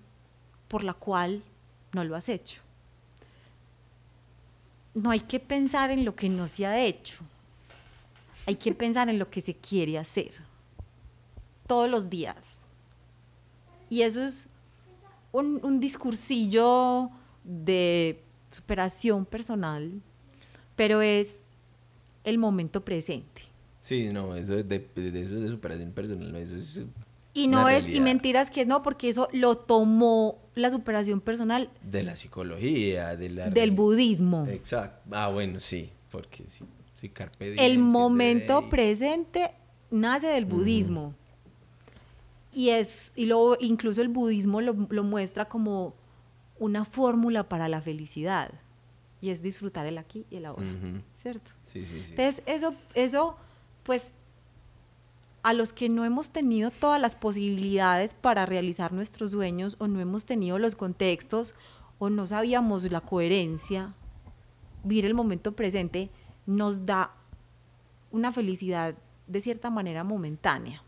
por 0.68 0.84
la 0.84 0.94
cual 0.94 1.42
no 1.92 2.04
lo 2.04 2.14
has 2.14 2.28
hecho. 2.28 2.60
No 4.94 5.10
hay 5.10 5.20
que 5.20 5.40
pensar 5.40 5.90
en 5.90 6.04
lo 6.04 6.14
que 6.14 6.28
no 6.28 6.48
se 6.48 6.66
ha 6.66 6.78
hecho. 6.80 7.18
Hay 8.46 8.56
que 8.56 8.72
pensar 8.74 9.08
en 9.08 9.18
lo 9.18 9.30
que 9.30 9.40
se 9.40 9.54
quiere 9.54 9.98
hacer. 9.98 10.32
Todos 11.66 11.88
los 11.88 12.08
días. 12.08 12.66
Y 13.90 14.02
eso 14.02 14.22
es 14.22 14.48
un, 15.32 15.60
un 15.62 15.80
discursillo 15.80 17.10
de 17.44 18.22
superación 18.50 19.24
personal, 19.24 20.00
pero 20.76 21.00
es 21.02 21.36
el 22.24 22.38
momento 22.38 22.84
presente. 22.84 23.42
Sí, 23.80 24.08
no, 24.12 24.34
eso 24.34 24.58
es 24.58 24.68
de, 24.68 24.78
de- 24.94 25.22
eso 25.22 25.36
es 25.36 25.42
de 25.42 25.48
superación 25.48 25.92
personal, 25.92 26.34
eso 26.36 26.54
es... 26.54 26.82
Y 27.34 27.46
no 27.46 27.68
es, 27.68 27.86
y 27.86 28.00
mentiras 28.00 28.50
que 28.50 28.66
no, 28.66 28.82
porque 28.82 29.08
eso 29.08 29.28
lo 29.32 29.56
tomó 29.56 30.38
la 30.58 30.70
superación 30.70 31.20
personal 31.20 31.70
De 31.82 32.02
la 32.02 32.16
psicología, 32.16 33.16
de 33.16 33.30
la... 33.30 33.50
del 33.50 33.70
budismo. 33.70 34.46
Exacto. 34.46 35.08
Ah, 35.12 35.28
bueno, 35.28 35.60
sí, 35.60 35.90
porque 36.10 36.44
sí. 36.48 36.64
Sí, 36.94 37.08
carpe 37.08 37.52
diem, 37.52 37.64
El 37.64 37.78
momento 37.78 38.62
de 38.62 38.68
presente 38.68 39.52
nace 39.90 40.26
del 40.26 40.46
budismo. 40.46 41.14
Y 42.52 42.70
es, 42.70 43.12
y 43.14 43.26
luego 43.26 43.56
incluso 43.60 44.02
el 44.02 44.08
budismo 44.08 44.60
lo, 44.60 44.74
lo 44.90 45.04
muestra 45.04 45.44
como 45.44 45.94
una 46.58 46.84
fórmula 46.84 47.48
para 47.48 47.68
la 47.68 47.80
felicidad. 47.80 48.50
Y 49.20 49.30
es 49.30 49.42
disfrutar 49.42 49.86
el 49.86 49.98
aquí 49.98 50.26
y 50.30 50.36
el 50.36 50.46
ahora. 50.46 50.66
¿Cierto? 51.20 51.50
Sí, 51.66 51.84
sí, 51.84 52.02
sí. 52.04 52.14
Entonces, 52.16 52.42
eso, 52.46 52.74
eso, 52.94 53.36
pues, 53.82 54.12
a 55.42 55.52
los 55.52 55.72
que 55.72 55.88
no 55.88 56.04
hemos 56.04 56.30
tenido 56.30 56.70
todas 56.70 57.00
las 57.00 57.16
posibilidades 57.16 58.14
para 58.14 58.46
realizar 58.46 58.92
nuestros 58.92 59.30
sueños 59.30 59.76
o 59.78 59.88
no 59.88 60.00
hemos 60.00 60.24
tenido 60.24 60.58
los 60.58 60.74
contextos 60.74 61.54
o 61.98 62.10
no 62.10 62.26
sabíamos 62.26 62.90
la 62.90 63.00
coherencia, 63.00 63.94
vivir 64.84 65.04
el 65.06 65.14
momento 65.14 65.52
presente 65.52 66.10
nos 66.46 66.86
da 66.86 67.14
una 68.10 68.32
felicidad 68.32 68.94
de 69.26 69.40
cierta 69.40 69.70
manera 69.70 70.04
momentánea, 70.04 70.82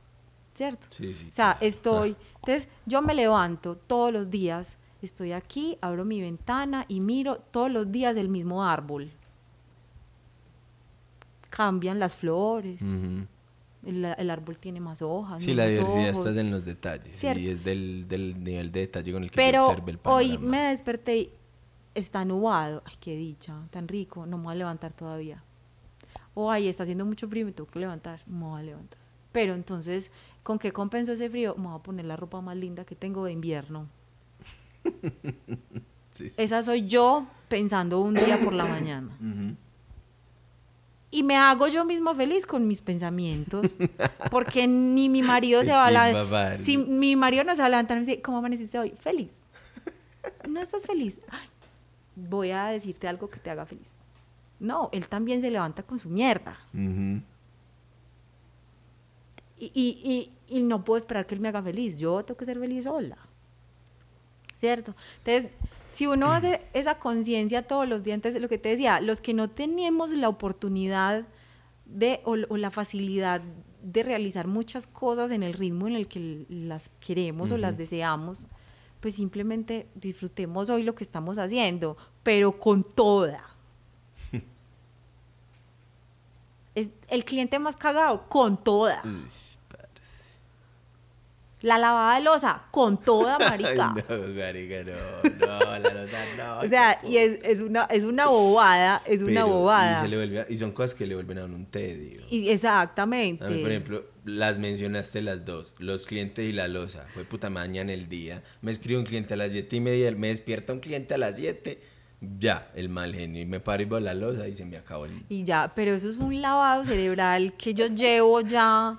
¿cierto? 0.55 0.87
Sí, 0.91 1.13
sí. 1.13 1.29
O 1.29 1.33
sea, 1.33 1.59
estoy, 1.61 2.17
entonces 2.37 2.69
yo 2.87 3.03
me 3.03 3.15
levanto 3.15 3.77
todos 3.77 4.13
los 4.13 4.31
días, 4.31 4.79
estoy 5.03 5.33
aquí, 5.33 5.77
abro 5.81 6.05
mi 6.05 6.21
ventana 6.21 6.87
y 6.89 7.01
miro 7.01 7.37
todos 7.51 7.71
los 7.71 7.93
días 7.93 8.17
el 8.17 8.29
mismo 8.29 8.65
árbol. 8.65 9.11
Cambian 11.51 11.99
las 11.99 12.15
flores. 12.15 12.81
El, 13.85 14.05
el 14.05 14.31
árbol 14.31 14.59
tiene 14.59 14.81
más 14.81 15.03
hojas. 15.03 15.43
Sí, 15.43 15.55
la 15.55 15.66
diversidad 15.66 16.11
ojos. 16.14 16.26
está 16.26 16.41
en 16.41 16.51
los 16.51 16.64
detalles. 16.64 17.18
Cierto. 17.18 17.41
Y 17.41 17.49
es 17.49 17.64
del, 17.64 18.07
del 18.09 18.43
nivel 18.43 18.70
de 18.72 18.81
detalle 18.81 19.12
con 19.12 19.22
el 19.24 19.31
que 19.31 19.37
Pero 19.37 19.64
se 19.64 19.70
observa 19.70 19.91
el 19.91 19.99
hoy 20.05 20.28
panorama. 20.28 20.51
me 20.51 20.59
desperté 20.70 21.16
y 21.18 21.31
está 21.95 22.24
nublado. 22.24 22.83
Ay, 22.85 22.95
qué 23.01 23.16
dicha, 23.16 23.55
tan 23.70 23.89
rico, 23.89 24.26
no 24.26 24.39
me 24.39 24.45
voy 24.45 24.53
a 24.53 24.57
levantar 24.57 24.93
todavía. 24.93 25.43
O 26.35 26.51
ay, 26.51 26.68
está 26.68 26.83
haciendo 26.85 27.05
mucho 27.05 27.28
frío, 27.28 27.45
me 27.47 27.53
tengo 27.53 27.68
que 27.70 27.78
levantar, 27.81 28.20
me 28.26 28.45
voy 28.45 28.61
a 28.61 28.62
levantar. 28.64 28.99
Pero 29.33 29.55
entonces, 29.55 30.11
¿con 30.43 30.59
qué 30.59 30.72
compenso 30.72 31.12
ese 31.12 31.28
frío? 31.31 31.55
Me 31.57 31.68
voy 31.68 31.76
a 31.76 31.83
poner 31.83 32.05
la 32.07 32.16
ropa 32.16 32.41
más 32.41 32.57
linda 32.57 32.85
que 32.85 32.95
tengo 32.97 33.24
de 33.24 33.33
invierno. 33.33 33.87
Sí, 36.12 36.28
sí. 36.28 36.43
Esa 36.43 36.62
soy 36.62 36.87
yo 36.87 37.26
pensando 37.49 38.01
un 38.01 38.14
día 38.14 38.39
por 38.41 38.53
la 38.53 38.64
mañana. 38.66 39.16
Y 41.13 41.23
me 41.25 41.37
hago 41.37 41.67
yo 41.67 41.85
misma 41.85 42.15
feliz 42.15 42.47
con 42.47 42.69
mis 42.69 42.81
pensamientos. 42.81 43.75
Porque 44.31 44.69
ni 44.69 45.09
mi 45.09 45.23
marido 45.23 45.63
se 45.65 45.73
va 45.73 45.87
a. 45.87 46.59
Si 46.59 46.77
mi 46.77 47.17
marido 47.17 47.43
no 47.45 47.55
se 47.57 47.63
va 47.63 47.67
a 47.67 47.71
levantar 47.71 47.97
y 47.97 48.01
me 48.01 48.07
dice, 48.07 48.23
¿cómo 48.23 48.39
amaneciste 48.39 48.79
hoy? 48.79 48.91
Feliz. 48.91 49.43
¿No 50.49 50.61
estás 50.61 50.83
feliz? 50.85 51.19
Ay, 51.31 51.49
voy 52.15 52.51
a 52.51 52.67
decirte 52.67 53.09
algo 53.09 53.29
que 53.29 53.41
te 53.41 53.51
haga 53.51 53.67
feliz. 53.67 53.89
No, 54.61 54.89
él 54.93 55.09
también 55.09 55.41
se 55.41 55.51
levanta 55.51 55.83
con 55.83 55.99
su 55.99 56.09
mierda. 56.09 56.59
Y, 59.59 59.71
y, 59.75 60.33
y 60.49 60.63
no 60.63 60.85
puedo 60.85 60.99
esperar 60.99 61.27
que 61.27 61.35
él 61.35 61.41
me 61.41 61.49
haga 61.49 61.63
feliz. 61.63 61.97
Yo 61.97 62.25
tengo 62.25 62.37
que 62.39 62.45
ser 62.45 62.59
feliz 62.59 62.85
sola. 62.85 63.17
¿Cierto? 64.57 64.95
Entonces, 65.25 65.51
si 65.91 66.07
uno 66.07 66.32
hace 66.32 66.62
esa 66.72 66.99
conciencia 66.99 67.66
todos 67.66 67.88
los 67.88 68.03
días, 68.03 68.14
entonces 68.14 68.41
lo 68.41 68.49
que 68.49 68.59
te 68.59 68.70
decía, 68.70 69.01
los 69.01 69.20
que 69.20 69.34
no 69.34 69.51
tenemos 69.51 70.12
la 70.12 70.28
oportunidad 70.28 71.26
de, 71.86 72.20
o, 72.24 72.36
o 72.49 72.57
la 72.57 72.70
facilidad 72.70 73.43
de 73.82 74.03
realizar 74.03 74.47
muchas 74.47 74.86
cosas 74.86 75.30
en 75.30 75.43
el 75.43 75.55
ritmo 75.55 75.88
en 75.88 75.97
el 75.97 76.07
que 76.07 76.45
las 76.49 76.91
queremos 77.01 77.51
o 77.51 77.59
las 77.59 77.76
deseamos, 77.76 78.47
pues 79.01 79.14
simplemente 79.14 79.88
disfrutemos 79.95 80.68
hoy 80.70 80.82
lo 80.82 80.95
que 80.95 81.05
estamos 81.05 81.38
haciendo, 81.38 81.97
pero 82.22 82.59
con 82.59 82.82
toda. 82.82 83.45
Es 86.72 86.88
el 87.09 87.24
cliente 87.24 87.59
más 87.59 87.74
cagado, 87.74 88.28
con 88.28 88.62
toda. 88.62 89.03
Uy. 89.05 89.50
La 91.63 91.77
lavada 91.79 92.17
de 92.17 92.23
losa, 92.25 92.63
con 92.71 93.01
toda, 93.03 93.39
marica. 93.39 93.89
No, 94.09 94.17
marica, 94.35 94.83
no, 94.85 94.93
no, 95.47 95.79
la 95.79 95.79
nota 95.79 96.19
no. 96.39 96.61
o 96.67 96.69
sea, 96.69 96.99
y 97.07 97.19
es, 97.19 97.39
es 97.43 97.61
una, 97.61 97.85
es 97.85 98.05
una 98.05 98.27
bobada, 98.29 99.03
es 99.07 99.21
una 99.23 99.45
bobada. 99.45 100.01
Y, 100.01 100.03
se 100.05 100.09
le 100.09 100.17
vuelve 100.17 100.41
a- 100.41 100.47
y 100.49 100.57
son 100.57 100.73
cosas 100.73 100.95
que 100.95 101.07
le 101.07 101.15
vuelven 101.15 101.39
a 101.39 101.45
un 101.45 101.67
tedio. 101.67 102.23
Y 102.31 102.49
exactamente. 102.49 103.45
A 103.45 103.49
mí, 103.49 103.61
por 103.61 103.71
ejemplo, 103.71 104.05
las 104.25 104.59
mencionaste 104.59 105.21
las 105.23 105.45
dos, 105.45 105.75
los 105.79 106.07
clientes 106.07 106.49
y 106.49 106.53
la 106.53 106.67
losa. 106.69 107.07
Fue 107.13 107.25
puta 107.25 107.51
mañana 107.51 107.93
el 107.93 108.09
día. 108.09 108.43
Me 108.63 108.71
escribe 108.71 108.99
un 108.99 109.05
cliente 109.07 109.35
a 109.35 109.37
las 109.37 109.53
siete 109.53 109.77
y 109.77 109.81
media, 109.81 110.11
me 110.13 110.29
despierta 110.29 110.73
un 110.73 110.81
cliente 110.81 111.15
a 111.15 111.19
las 111.19 111.37
7. 111.37 111.79
ya, 112.39 112.71
el 112.75 112.89
mal 112.91 113.15
genio. 113.15 113.41
Y 113.43 113.47
me 113.47 113.61
paro 113.61 113.83
y 113.83 113.87
veo 113.87 114.01
la 114.01 114.15
losa 114.15 114.47
y 114.49 114.55
se 114.55 114.65
me 114.65 114.77
acabó 114.77 115.07
el... 115.07 115.25
Y 115.29 115.45
ya, 115.45 115.73
pero 115.75 115.93
eso 115.95 116.09
es 116.09 116.17
un 116.19 116.41
lavado 116.41 116.85
cerebral 116.85 117.55
que 117.55 117.73
yo 117.75 117.87
llevo 117.87 118.41
ya 118.43 118.99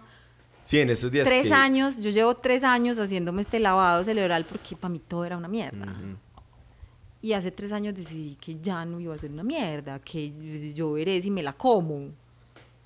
Sí, 0.63 0.79
en 0.79 0.89
esos 0.91 1.11
días 1.11 1.27
tres 1.27 1.47
que- 1.47 1.53
años, 1.53 1.97
yo 1.99 2.09
llevo 2.11 2.35
tres 2.35 2.63
años 2.63 2.97
haciéndome 2.99 3.41
este 3.41 3.59
lavado 3.59 4.03
cerebral 4.03 4.45
porque 4.45 4.75
para 4.75 4.91
mí 4.91 4.99
todo 4.99 5.25
era 5.25 5.37
una 5.37 5.47
mierda. 5.47 5.93
Y 7.21 7.33
hace 7.33 7.51
tres 7.51 7.71
años 7.71 7.93
decidí 7.95 8.35
que 8.35 8.59
ya 8.61 8.83
no 8.85 8.99
iba 8.99 9.13
a 9.13 9.17
ser 9.17 9.31
una 9.31 9.43
mierda, 9.43 9.99
que 9.99 10.73
yo 10.73 10.93
veré 10.93 11.21
si 11.21 11.29
me 11.29 11.43
la 11.43 11.53
como, 11.53 12.09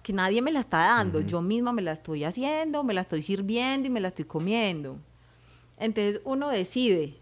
que 0.03 0.11
nadie 0.13 0.41
me 0.41 0.51
la 0.51 0.59
está 0.59 0.77
dando, 0.79 1.21
yo 1.21 1.41
misma 1.41 1.71
me 1.71 1.81
la 1.81 1.93
estoy 1.93 2.23
haciendo, 2.25 2.83
me 2.83 2.93
la 2.93 3.01
estoy 3.01 3.21
sirviendo 3.21 3.87
y 3.87 3.89
me 3.91 3.99
la 4.01 4.09
estoy 4.09 4.25
comiendo. 4.25 4.97
Entonces 5.77 6.21
uno 6.25 6.49
decide, 6.49 7.17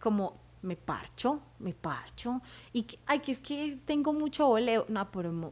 como 0.00 0.38
me 0.62 0.74
parcho, 0.76 1.40
me 1.58 1.72
parcho, 1.74 2.40
y 2.72 2.82
que, 2.82 2.98
ay, 3.06 3.20
que 3.20 3.32
es 3.32 3.40
que 3.40 3.78
tengo 3.84 4.12
mucho 4.12 4.48
voleo, 4.48 4.84
no, 4.88 5.10
pero 5.10 5.30
me 5.32 5.50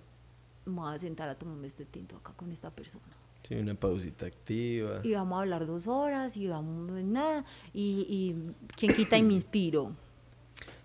voy 0.64 0.94
a 0.94 0.98
sentar 0.98 1.28
a 1.28 1.34
tomarme 1.38 1.66
este 1.68 1.84
tinto 1.84 2.16
acá 2.16 2.32
con 2.34 2.50
esta 2.50 2.70
persona 2.70 3.04
Sí, 3.46 3.54
una 3.54 3.74
pausita 3.74 4.26
activa. 4.26 5.00
y 5.04 5.12
vamos 5.12 5.38
a 5.38 5.42
hablar 5.42 5.66
dos 5.66 5.86
horas 5.86 6.36
y 6.36 6.48
vamos 6.48 6.90
nada 7.04 7.44
y, 7.72 8.06
y 8.08 8.52
quien 8.76 8.92
quita 8.94 9.16
y 9.16 9.22
me 9.22 9.34
inspiro 9.34 9.94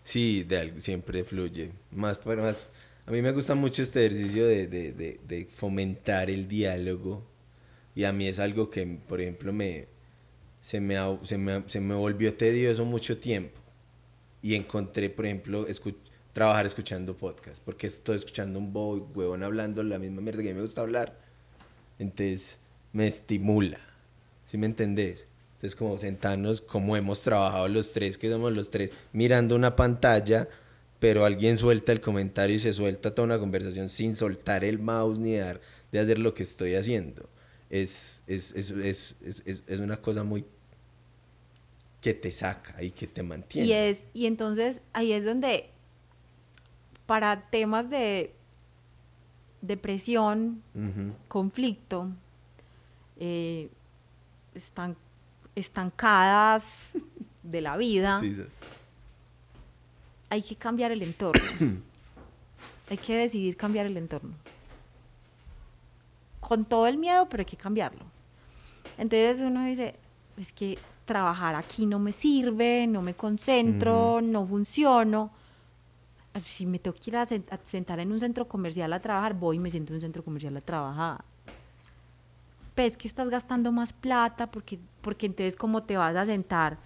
Sí, 0.04 0.44
de 0.44 0.58
algo, 0.58 0.80
siempre 0.80 1.24
fluye. 1.24 1.72
Más 1.92 2.18
para 2.18 2.42
más. 2.42 2.66
A 3.06 3.12
mí 3.12 3.22
me 3.22 3.32
gusta 3.32 3.54
mucho 3.56 3.82
este 3.84 4.06
ejercicio 4.06 4.48
de, 4.48 4.68
de, 4.68 4.94
de, 4.94 5.20
de 5.28 5.46
fomentar 5.46 6.30
el 6.32 6.48
diálogo. 6.48 7.24
Y 7.96 8.04
a 8.06 8.12
mí 8.12 8.26
es 8.28 8.40
algo 8.40 8.70
que, 8.72 8.86
por 9.08 9.22
ejemplo, 9.22 9.54
me, 9.54 9.88
se, 10.62 10.80
me, 10.82 10.96
se, 11.24 11.38
me, 11.38 11.64
se 11.68 11.80
me 11.80 11.94
volvió 11.94 12.34
tedioso 12.36 12.84
mucho 12.84 13.20
tiempo. 13.20 13.60
Y 14.42 14.56
encontré, 14.56 15.10
por 15.12 15.26
ejemplo, 15.26 15.68
escu- 15.68 15.96
trabajar 16.34 16.66
escuchando 16.66 17.16
podcast. 17.16 17.62
Porque 17.64 17.86
estoy 17.86 18.16
escuchando 18.16 18.58
un 18.58 18.72
huevón 18.74 19.44
hablando 19.44 19.84
la 19.84 20.00
misma 20.00 20.22
mierda 20.22 20.42
que 20.42 20.50
a 20.50 20.52
mí 20.52 20.56
me 20.56 20.62
gusta 20.64 20.82
hablar. 20.82 21.21
Entonces 22.02 22.60
me 22.92 23.08
estimula. 23.08 23.80
¿Sí 24.48 24.58
me 24.58 24.66
entendés? 24.66 25.28
Entonces 25.54 25.76
como 25.76 25.98
sentarnos, 25.98 26.60
como 26.60 26.98
hemos 26.98 27.22
trabajado 27.22 27.68
los 27.70 27.94
tres, 27.94 28.18
que 28.18 28.30
somos 28.30 28.56
los 28.58 28.72
tres, 28.72 28.92
mirando 29.14 29.56
una 29.56 29.76
pantalla, 29.76 30.50
pero 31.00 31.26
alguien 31.26 31.58
suelta 31.58 31.92
el 31.92 32.02
comentario 32.02 32.56
y 32.56 32.60
se 32.60 32.74
suelta 32.74 33.14
toda 33.14 33.28
una 33.28 33.40
conversación 33.40 33.88
sin 33.88 34.16
soltar 34.16 34.64
el 34.64 34.80
mouse 34.80 35.20
ni 35.20 35.38
dar 35.38 35.62
de 35.92 36.00
hacer 36.00 36.18
lo 36.18 36.34
que 36.34 36.44
estoy 36.44 36.76
haciendo. 36.76 37.30
Es, 37.70 38.24
es, 38.28 38.52
es, 38.54 39.16
es, 39.22 39.80
una 39.80 39.98
cosa 39.98 40.24
muy 40.24 40.44
que 42.02 42.14
te 42.14 42.32
saca 42.32 42.82
y 42.82 42.92
que 42.92 43.06
te 43.08 43.22
mantiene. 43.24 43.68
y 43.68 43.74
es 43.74 44.04
y 44.14 44.26
entonces 44.26 44.82
ahí 44.92 45.14
es 45.14 45.24
donde 45.24 45.70
para 47.06 47.50
temas 47.50 47.90
de 47.90 48.34
depresión 49.62 50.62
conflicto 51.28 52.10
eh, 53.18 53.70
están 54.54 54.96
estancadas 55.56 56.92
de 57.44 57.62
la 57.62 57.78
vida 57.78 58.22
hay 60.32 60.42
que 60.42 60.56
cambiar 60.56 60.92
el 60.94 61.02
entorno. 61.02 61.44
hay 62.90 62.98
que 62.98 63.16
decidir 63.18 63.58
cambiar 63.58 63.86
el 63.86 63.98
entorno. 63.98 64.32
Con 66.40 66.64
todo 66.64 66.88
el 66.88 66.98
miedo, 66.98 67.28
pero 67.30 67.42
hay 67.42 67.46
que 67.46 67.58
cambiarlo. 67.58 68.06
Entonces 68.98 69.42
uno 69.42 69.66
dice, 69.66 69.96
es 70.38 70.54
que 70.54 70.80
trabajar 71.04 71.56
aquí 71.56 71.86
no 71.86 72.00
me 72.00 72.14
sirve, 72.14 72.88
no 72.88 73.02
me 73.02 73.14
concentro, 73.14 74.22
no 74.22 74.48
funciono. 74.48 75.32
Si 76.46 76.66
me 76.66 76.80
tengo 76.80 76.96
que 76.96 77.10
ir 77.10 77.18
a 77.18 77.26
sen- 77.26 77.44
a 77.52 77.58
sentar 77.64 78.00
en 78.00 78.12
un 78.12 78.20
centro 78.20 78.48
comercial 78.48 78.92
a 78.94 79.00
trabajar, 79.00 79.34
voy 79.34 79.58
y 79.58 79.60
me 79.60 79.70
siento 79.70 79.92
en 79.92 79.96
un 79.96 80.02
centro 80.02 80.24
comercial 80.24 80.56
a 80.58 80.62
trabajar. 80.62 81.24
Ves 82.76 82.96
que 82.96 83.08
estás 83.08 83.30
gastando 83.30 83.72
más 83.72 83.92
plata 83.92 84.50
porque, 84.50 84.80
porque 85.02 85.26
entonces 85.26 85.56
como 85.56 85.84
te 85.84 85.98
vas 85.98 86.16
a 86.16 86.26
sentar 86.26 86.78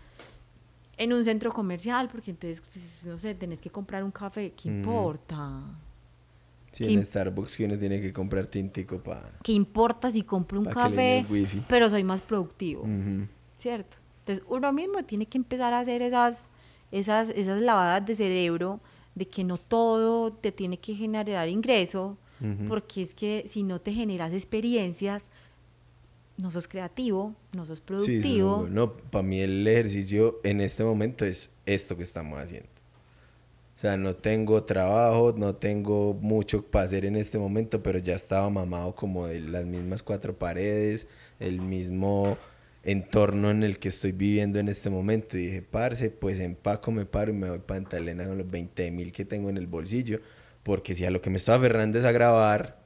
en 0.97 1.13
un 1.13 1.23
centro 1.23 1.51
comercial, 1.51 2.07
porque 2.11 2.31
entonces, 2.31 2.61
pues, 2.61 3.03
no 3.05 3.19
sé, 3.19 3.35
tenés 3.35 3.61
que 3.61 3.69
comprar 3.69 4.03
un 4.03 4.11
café, 4.11 4.51
¿qué 4.53 4.69
importa? 4.69 5.61
Sí, 6.71 6.85
¿Qué 6.87 6.93
en 6.93 7.05
Starbucks 7.05 7.55
que 7.55 7.65
uno 7.65 7.77
tiene 7.77 8.01
que 8.01 8.11
comprar 8.11 8.47
tintico 8.47 8.97
para... 9.01 9.31
¿Qué 9.43 9.51
importa 9.53 10.09
si 10.09 10.23
compro 10.23 10.59
un 10.59 10.65
café, 10.65 11.25
pero 11.69 11.89
soy 11.89 12.03
más 12.03 12.21
productivo? 12.21 12.83
¿Cierto? 13.57 13.97
Entonces 14.19 14.43
uno 14.49 14.73
mismo 14.73 15.03
tiene 15.03 15.27
que 15.27 15.37
empezar 15.37 15.73
a 15.73 15.79
hacer 15.79 16.01
esas, 16.01 16.49
esas, 16.91 17.29
esas 17.29 17.61
lavadas 17.61 18.05
de 18.05 18.15
cerebro 18.15 18.79
de 19.15 19.27
que 19.27 19.43
no 19.43 19.57
todo 19.57 20.31
te 20.33 20.51
tiene 20.51 20.77
que 20.77 20.93
generar 20.93 21.47
ingreso, 21.49 22.17
Ujú. 22.41 22.67
porque 22.67 23.01
es 23.01 23.15
que 23.15 23.43
si 23.47 23.63
no 23.63 23.79
te 23.79 23.93
generas 23.93 24.33
experiencias, 24.33 25.23
no 26.37 26.51
sos 26.51 26.67
creativo, 26.67 27.33
no 27.55 27.65
sos 27.65 27.79
productivo. 27.79 28.65
sí, 28.67 28.73
no, 28.73 28.93
para 28.93 29.23
mí 29.23 29.39
el 29.39 29.65
ejercicio 29.65 30.39
en 30.43 30.59
este 30.59 30.83
momento 30.83 31.23
es 31.25 31.49
esto 31.65 31.95
que 31.95 32.03
estamos 32.03 32.39
haciendo. 32.39 32.67
O 33.77 33.79
sea, 33.79 33.97
no 33.97 34.15
tengo 34.15 34.63
trabajo, 34.63 35.33
no 35.37 35.55
tengo 35.55 36.13
mucho 36.13 36.65
para 36.65 36.85
hacer 36.85 37.05
en 37.05 37.15
este 37.15 37.37
momento, 37.37 37.83
pero 37.83 37.99
ya 37.99 38.15
estaba 38.15 38.49
mamado 38.49 38.95
como 38.95 39.27
de 39.27 39.39
las 39.41 39.65
mismas 39.65 40.01
cuatro 40.01 40.37
paredes, 40.37 41.07
el 41.39 41.59
mismo 41.61 42.37
entorno 42.85 43.51
en 43.51 43.63
el 43.63 43.79
que 43.79 43.89
estoy 43.89 44.13
viviendo 44.13 44.59
en 44.59 44.69
este 44.69 44.89
momento. 44.89 45.37
Y 45.37 45.47
dije, 45.47 45.61
parce, 45.61 46.09
pues 46.11 46.39
empaco, 46.39 46.91
me 46.91 47.05
paro 47.05 47.31
y 47.31 47.35
me 47.35 47.49
voy 47.49 47.59
para 47.59 47.81
Pantalena 47.81 48.25
con 48.25 48.37
los 48.37 48.49
20 48.49 48.91
mil 48.91 49.11
que 49.11 49.25
tengo 49.25 49.49
en 49.49 49.57
el 49.57 49.67
bolsillo. 49.67 50.21
Porque 50.63 50.95
si 50.95 51.05
a 51.05 51.11
lo 51.11 51.21
que 51.21 51.29
me 51.29 51.37
estoy 51.37 51.55
aferrando 51.55 51.99
es 51.99 52.05
a 52.05 52.11
grabar, 52.11 52.85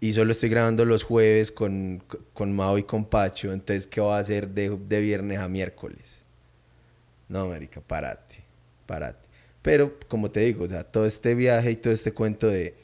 y 0.00 0.12
solo 0.12 0.32
estoy 0.32 0.50
grabando 0.50 0.84
los 0.84 1.02
jueves 1.02 1.50
con, 1.50 2.02
con 2.34 2.52
Mao 2.52 2.76
y 2.76 2.82
con 2.82 3.06
Pacho, 3.06 3.52
entonces 3.52 3.86
¿qué 3.86 4.02
voy 4.02 4.12
a 4.12 4.18
hacer 4.18 4.48
de, 4.50 4.76
de 4.86 5.00
viernes 5.00 5.38
a 5.38 5.48
miércoles? 5.48 6.20
No, 7.28 7.48
marica, 7.48 7.80
parate, 7.80 8.44
parate. 8.84 9.26
Pero, 9.62 9.98
como 10.08 10.30
te 10.30 10.40
digo, 10.40 10.64
o 10.66 10.68
sea, 10.68 10.84
todo 10.84 11.06
este 11.06 11.34
viaje 11.34 11.70
y 11.70 11.76
todo 11.76 11.94
este 11.94 12.12
cuento 12.12 12.48
de, 12.48 12.74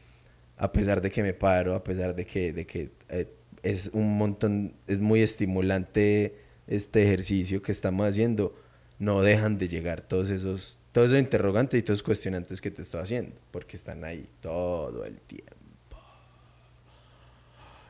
a 0.57 0.73
pesar 0.73 1.03
de 1.03 1.11
que 1.11 1.23
me 1.23 1.35
paro, 1.35 1.75
a 1.75 1.85
pesar 1.85 2.15
de 2.15 2.25
que, 2.25 2.55
de 2.55 2.67
que 2.67 2.91
eh, 3.11 3.29
es 3.63 3.91
un 3.93 4.17
montón, 4.17 4.73
es 4.87 4.99
muy 4.99 5.21
estimulante 5.21 6.37
este 6.71 7.03
ejercicio 7.03 7.61
que 7.61 7.73
estamos 7.73 8.09
haciendo, 8.09 8.55
no 8.99 9.21
dejan 9.23 9.59
de 9.59 9.69
llegar 9.69 10.01
todos 10.01 10.31
esos, 10.31 10.79
todos 10.93 11.09
esos 11.09 11.19
interrogantes 11.19 11.79
y 11.79 11.83
todos 11.83 11.99
esos 11.99 12.05
cuestionantes 12.05 12.61
que 12.61 12.71
te 12.71 12.83
estoy 12.83 13.03
haciendo, 13.03 13.37
porque 13.51 13.77
están 13.77 14.05
ahí 14.05 14.27
todo 14.41 15.05
el 15.05 15.21
tiempo. 15.21 15.57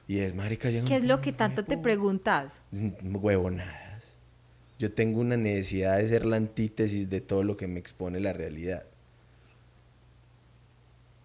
Y 0.09 0.19
es, 0.19 0.35
marica, 0.35 0.69
un 0.71 0.87
¿Qué 0.87 0.97
es 0.97 1.05
lo 1.05 1.21
que 1.21 1.33
tanto 1.33 1.65
te 1.65 1.79
preguntas? 1.79 2.53
Huevonadas. 2.73 4.15
Yo 4.79 4.91
tengo 4.91 5.21
una 5.21 5.37
necesidad 5.37 5.99
de 5.99 6.09
ser 6.09 6.27
la 6.27 6.37
antítesis 6.37 7.09
de 7.09 7.21
todo 7.21 7.45
lo 7.45 7.57
que 7.57 7.69
me 7.69 7.79
expone 7.79 8.19
la 8.19 8.33
realidad. 8.33 8.87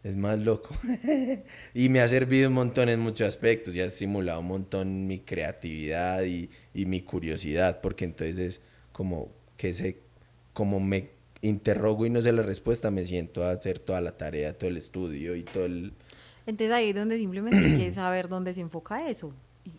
Es 0.05 0.15
más 0.15 0.37
loco. 0.37 0.69
y 1.73 1.89
me 1.89 1.99
ha 1.99 2.07
servido 2.07 2.49
un 2.49 2.53
montón 2.53 2.89
en 2.89 2.99
muchos 2.99 3.27
aspectos. 3.27 3.75
Y 3.75 3.81
ha 3.81 3.85
estimulado 3.85 4.39
un 4.39 4.45
montón 4.45 5.07
mi 5.07 5.17
creatividad 5.21 6.23
y, 6.23 6.51
y 6.75 6.85
mi 6.85 7.01
curiosidad. 7.01 7.81
Porque 7.81 8.05
entonces 8.05 8.37
es 8.37 8.61
como 8.91 9.31
que 9.57 9.73
se, 9.73 9.97
como 10.53 10.79
me 10.79 11.09
interrogo 11.41 12.05
y 12.05 12.11
no 12.11 12.21
sé 12.21 12.31
la 12.33 12.43
respuesta, 12.43 12.91
me 12.91 13.03
siento 13.03 13.43
a 13.43 13.51
hacer 13.51 13.79
toda 13.79 13.99
la 13.99 14.15
tarea, 14.15 14.55
todo 14.55 14.69
el 14.69 14.77
estudio 14.77 15.35
y 15.35 15.41
todo 15.41 15.65
el... 15.65 15.93
Entonces 16.45 16.71
ahí 16.71 16.89
es 16.89 16.95
donde 16.95 17.17
simplemente 17.17 17.75
que 17.75 17.91
saber 17.91 18.29
dónde 18.29 18.53
se 18.53 18.61
enfoca 18.61 19.09
eso. 19.09 19.33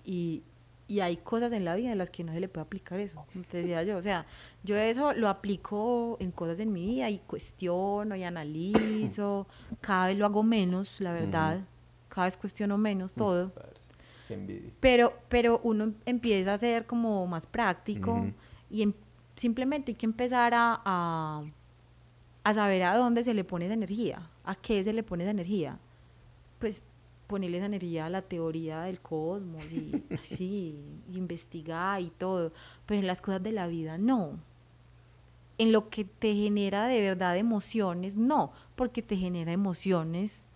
Y- 0.04 0.42
y 0.89 1.01
hay 1.01 1.16
cosas 1.16 1.53
en 1.53 1.64
la 1.64 1.74
vida 1.74 1.91
en 1.93 1.99
las 1.99 2.11
que 2.11 2.22
no 2.22 2.32
se 2.32 2.39
le 2.41 2.49
puede 2.49 2.64
aplicar 2.64 3.01
eso, 3.01 3.24
como 3.32 3.45
te 3.45 3.59
decía 3.59 3.82
yo. 3.82 3.97
O 3.99 4.03
sea, 4.03 4.24
yo 4.62 4.76
eso 4.76 5.12
lo 5.14 5.28
aplico 5.28 6.16
en 6.20 6.30
cosas 6.30 6.61
en 6.61 6.72
mi 6.72 6.87
vida 6.87 7.11
y 7.11 7.18
cuestiono 7.18 8.14
y 8.14 8.22
analizo. 8.22 9.47
Cada 9.80 10.07
vez 10.07 10.18
lo 10.18 10.26
hago 10.26 10.43
menos, 10.43 11.01
la 11.01 11.12
verdad. 11.12 11.61
Cada 12.09 12.26
vez 12.26 12.37
cuestiono 12.37 12.78
menos 12.78 13.14
todo. 13.14 13.51
Parce, 13.51 13.89
qué 14.28 14.34
envidia. 14.34 14.70
Pero, 14.80 15.12
pero 15.28 15.61
uno 15.64 15.93
empieza 16.05 16.55
a 16.55 16.59
ser 16.59 16.87
como 16.87 17.26
más 17.26 17.47
práctico 17.47 18.26
y 18.70 18.82
em- 18.82 18.95
simplemente 19.34 19.91
hay 19.93 19.97
que 19.97 20.07
empezar 20.07 20.55
a, 20.55 20.80
a, 20.84 21.43
a 22.45 22.55
saber 22.55 22.84
a 22.84 22.97
dónde 22.97 23.24
se 23.24 23.34
le 23.34 23.43
pone 23.45 23.64
esa 23.66 23.74
energía, 23.74 24.30
a 24.45 24.55
qué 24.55 24.82
se 24.84 24.93
le 24.93 25.03
pone 25.03 25.24
esa 25.24 25.32
energía. 25.32 25.78
Pues 26.61 26.80
ponerle 27.26 27.58
esa 27.58 27.66
energía 27.66 28.06
a 28.06 28.10
la 28.10 28.22
teoría 28.22 28.82
del 28.82 29.00
cosmos 29.00 29.72
y 29.72 30.04
así, 30.20 30.78
investigar 31.12 32.00
y 32.00 32.10
todo, 32.10 32.52
pero 32.86 33.00
en 33.00 33.06
las 33.06 33.20
cosas 33.20 33.42
de 33.42 33.52
la 33.52 33.66
vida 33.66 33.98
no. 33.98 34.38
En 35.58 35.72
lo 35.72 35.88
que 35.88 36.04
te 36.04 36.34
genera 36.34 36.86
de 36.86 37.00
verdad 37.00 37.36
emociones, 37.36 38.16
no, 38.16 38.52
porque 38.74 39.02
te 39.02 39.16
genera 39.16 39.52
emociones 39.52 40.46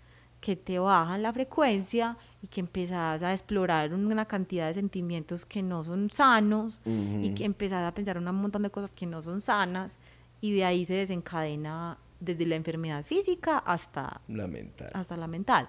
que 0.40 0.56
te 0.56 0.78
bajan 0.78 1.22
la 1.22 1.32
frecuencia 1.32 2.16
y 2.42 2.46
que 2.46 2.60
empezás 2.60 3.22
a 3.22 3.32
explorar 3.32 3.92
una 3.92 4.24
cantidad 4.24 4.68
de 4.68 4.74
sentimientos 4.74 5.44
que 5.44 5.62
no 5.62 5.84
son 5.84 6.10
sanos 6.10 6.80
y 6.84 7.34
que 7.34 7.44
empezás 7.44 7.84
a 7.86 7.94
pensar 7.94 8.16
un 8.16 8.24
montón 8.24 8.62
de 8.62 8.70
cosas 8.70 8.92
que 8.92 9.06
no 9.06 9.20
son 9.20 9.40
sanas 9.40 9.98
y 10.40 10.52
de 10.52 10.64
ahí 10.64 10.86
se 10.86 10.94
desencadena 10.94 11.98
desde 12.20 12.46
la 12.46 12.56
enfermedad 12.56 13.04
física 13.04 13.58
hasta, 13.58 14.20
La 14.28 14.46
mental. 14.46 14.90
hasta 14.94 15.16
la 15.16 15.26
mental. 15.26 15.68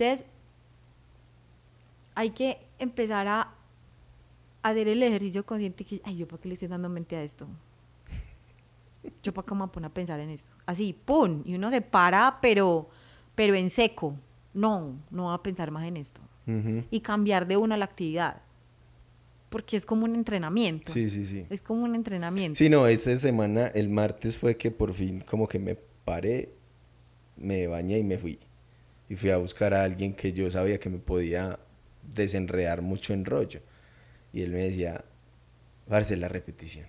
Entonces, 0.00 0.26
hay 2.14 2.30
que 2.30 2.58
empezar 2.78 3.28
a 3.28 3.52
hacer 4.62 4.88
el 4.88 5.02
ejercicio 5.02 5.44
consciente 5.44 5.84
que, 5.84 6.00
ay, 6.04 6.16
¿yo 6.16 6.26
para 6.26 6.40
qué 6.40 6.48
le 6.48 6.54
estoy 6.54 6.68
dando 6.68 6.88
mente 6.88 7.16
a 7.16 7.22
esto? 7.22 7.46
¿Yo 9.22 9.34
para 9.34 9.46
qué 9.46 9.54
me 9.54 9.60
voy 9.60 9.68
a 9.68 9.72
poner 9.72 9.90
a 9.90 9.94
pensar 9.94 10.18
en 10.20 10.30
esto? 10.30 10.50
Así, 10.64 10.94
¡pum! 11.04 11.42
Y 11.44 11.54
uno 11.54 11.70
se 11.70 11.82
para, 11.82 12.38
pero, 12.40 12.88
pero 13.34 13.54
en 13.54 13.68
seco. 13.68 14.16
No, 14.54 14.96
no 15.10 15.24
voy 15.24 15.34
a 15.34 15.42
pensar 15.42 15.70
más 15.70 15.84
en 15.84 15.98
esto. 15.98 16.20
Y 16.90 17.00
cambiar 17.00 17.46
de 17.46 17.58
una 17.58 17.76
la 17.76 17.84
actividad. 17.84 18.42
Porque 19.50 19.76
es 19.76 19.84
como 19.84 20.04
un 20.04 20.14
entrenamiento. 20.14 20.92
Sí, 20.92 21.10
sí, 21.10 21.24
sí. 21.26 21.46
Es 21.50 21.60
como 21.60 21.84
un 21.84 21.94
entrenamiento. 21.94 22.56
Sí, 22.58 22.70
no, 22.70 22.86
esta 22.86 23.16
semana, 23.18 23.66
el 23.68 23.90
martes 23.90 24.36
fue 24.36 24.56
que 24.56 24.70
por 24.70 24.94
fin 24.94 25.20
como 25.20 25.46
que 25.46 25.58
me 25.58 25.76
paré, 25.76 26.54
me 27.36 27.66
bañé 27.66 27.98
y 27.98 28.04
me 28.04 28.18
fui. 28.18 28.40
Y 29.10 29.16
fui 29.16 29.28
a 29.30 29.36
buscar 29.36 29.74
a 29.74 29.82
alguien 29.82 30.14
que 30.14 30.32
yo 30.32 30.50
sabía 30.50 30.80
que 30.80 30.88
me 30.88 30.98
podía 30.98 31.58
desenredar 32.14 32.80
mucho 32.80 33.12
en 33.12 33.26
rollo. 33.26 33.60
Y 34.32 34.40
él 34.42 34.52
me 34.52 34.64
decía, 34.64 35.04
parce, 35.88 36.16
la 36.16 36.28
repetición. 36.28 36.86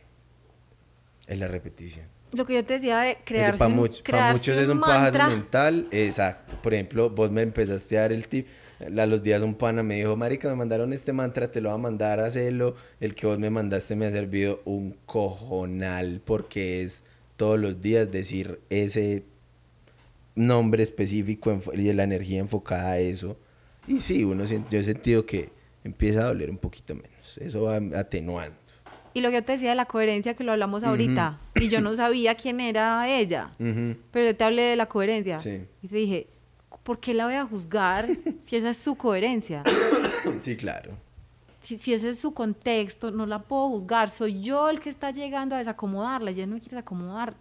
Es 1.28 1.38
la 1.40 1.48
repetición. 1.48 2.06
Lo 2.34 2.46
que 2.46 2.54
yo 2.54 2.64
te 2.64 2.76
decía 2.76 3.00
de 3.00 3.18
crearse 3.26 3.60
Para 3.60 3.70
muchos 3.70 4.02
crearse 4.04 4.62
es 4.62 4.70
un 4.70 4.80
mantra. 4.80 5.28
mental, 5.28 5.88
exacto. 5.92 6.62
Por 6.62 6.74
ejemplo, 6.74 7.10
vos 7.10 7.30
me 7.32 7.42
empezaste 7.42 7.98
a 7.98 8.02
dar 8.02 8.14
el 8.14 8.28
tip. 8.28 8.48
A 8.80 9.06
los 9.06 9.22
días 9.22 9.42
un 9.42 9.56
pana 9.56 9.84
me 9.84 9.96
dijo, 9.96 10.16
marica, 10.16 10.48
me 10.48 10.56
mandaron 10.56 10.94
este 10.94 11.14
mantra, 11.14 11.52
te 11.52 11.60
lo 11.60 11.70
voy 11.70 11.80
a 11.80 11.82
mandar 11.82 12.20
a 12.20 12.26
hacerlo. 12.26 12.76
El 13.00 13.16
que 13.16 13.28
vos 13.28 13.38
me 13.38 13.50
mandaste 13.50 13.96
me 13.96 14.06
ha 14.06 14.12
servido 14.12 14.62
un 14.66 14.96
cojonal 15.06 16.22
porque 16.24 16.84
es 16.84 17.04
todos 17.36 17.60
los 17.60 17.82
días 17.82 18.12
decir 18.12 18.62
ese 18.70 19.26
nombre 20.48 20.84
específico 20.84 21.60
y 21.74 21.94
la 21.94 22.04
energía 22.04 22.40
enfocada 22.40 22.92
a 22.92 23.00
eso. 23.00 23.38
Y 23.88 24.00
sí, 24.00 24.24
uno 24.24 24.46
yo 24.46 24.80
he 24.80 24.84
sentido 24.84 25.26
que 25.26 25.50
empieza 25.84 26.22
a 26.22 26.26
doler 26.26 26.50
un 26.50 26.58
poquito 26.58 26.96
menos. 26.96 27.38
Eso 27.38 27.64
va 27.64 27.78
atenuando. 27.98 28.56
Y 29.14 29.22
lo 29.22 29.30
que 29.30 29.36
yo 29.36 29.44
te 29.44 29.54
decía 29.54 29.72
de 29.72 29.76
la 29.76 29.86
coherencia 29.86 30.36
que 30.36 30.44
lo 30.44 30.54
hablamos 30.54 30.84
ahorita. 30.84 31.38
Y 31.56 31.68
yo 31.68 31.82
no 31.82 31.96
sabía 31.96 32.36
quién 32.36 32.60
era 32.60 33.10
ella. 33.10 33.52
Ujú. 33.60 33.98
Pero 34.12 34.26
yo 34.28 34.36
te 34.36 34.44
hablé 34.44 34.62
de 34.62 34.76
la 34.76 34.86
coherencia. 34.86 35.40
Sí. 35.40 35.62
Y 35.82 35.88
te 35.88 35.96
dije, 35.96 36.28
¿por 36.84 37.00
qué 37.00 37.14
la 37.14 37.26
voy 37.26 37.36
a 37.36 37.46
juzgar 37.46 38.08
si 38.44 38.56
esa 38.56 38.70
es 38.70 38.78
su 38.78 38.96
coherencia? 38.96 39.64
Sí, 40.42 40.56
claro. 40.56 40.92
Si, 41.62 41.80
si 41.80 41.94
ese 41.96 42.10
es 42.10 42.20
su 42.20 42.34
contexto, 42.34 43.10
no 43.10 43.26
la 43.26 43.42
puedo 43.42 43.70
juzgar. 43.70 44.10
Soy 44.10 44.42
yo 44.42 44.70
el 44.70 44.80
que 44.80 44.90
está 44.90 45.10
llegando 45.10 45.56
a 45.56 45.58
desacomodarla. 45.58 46.30
Ella 46.30 46.46
no 46.46 46.54
me 46.54 46.60
quiere 46.60 46.76
desacomodar. 46.76 47.36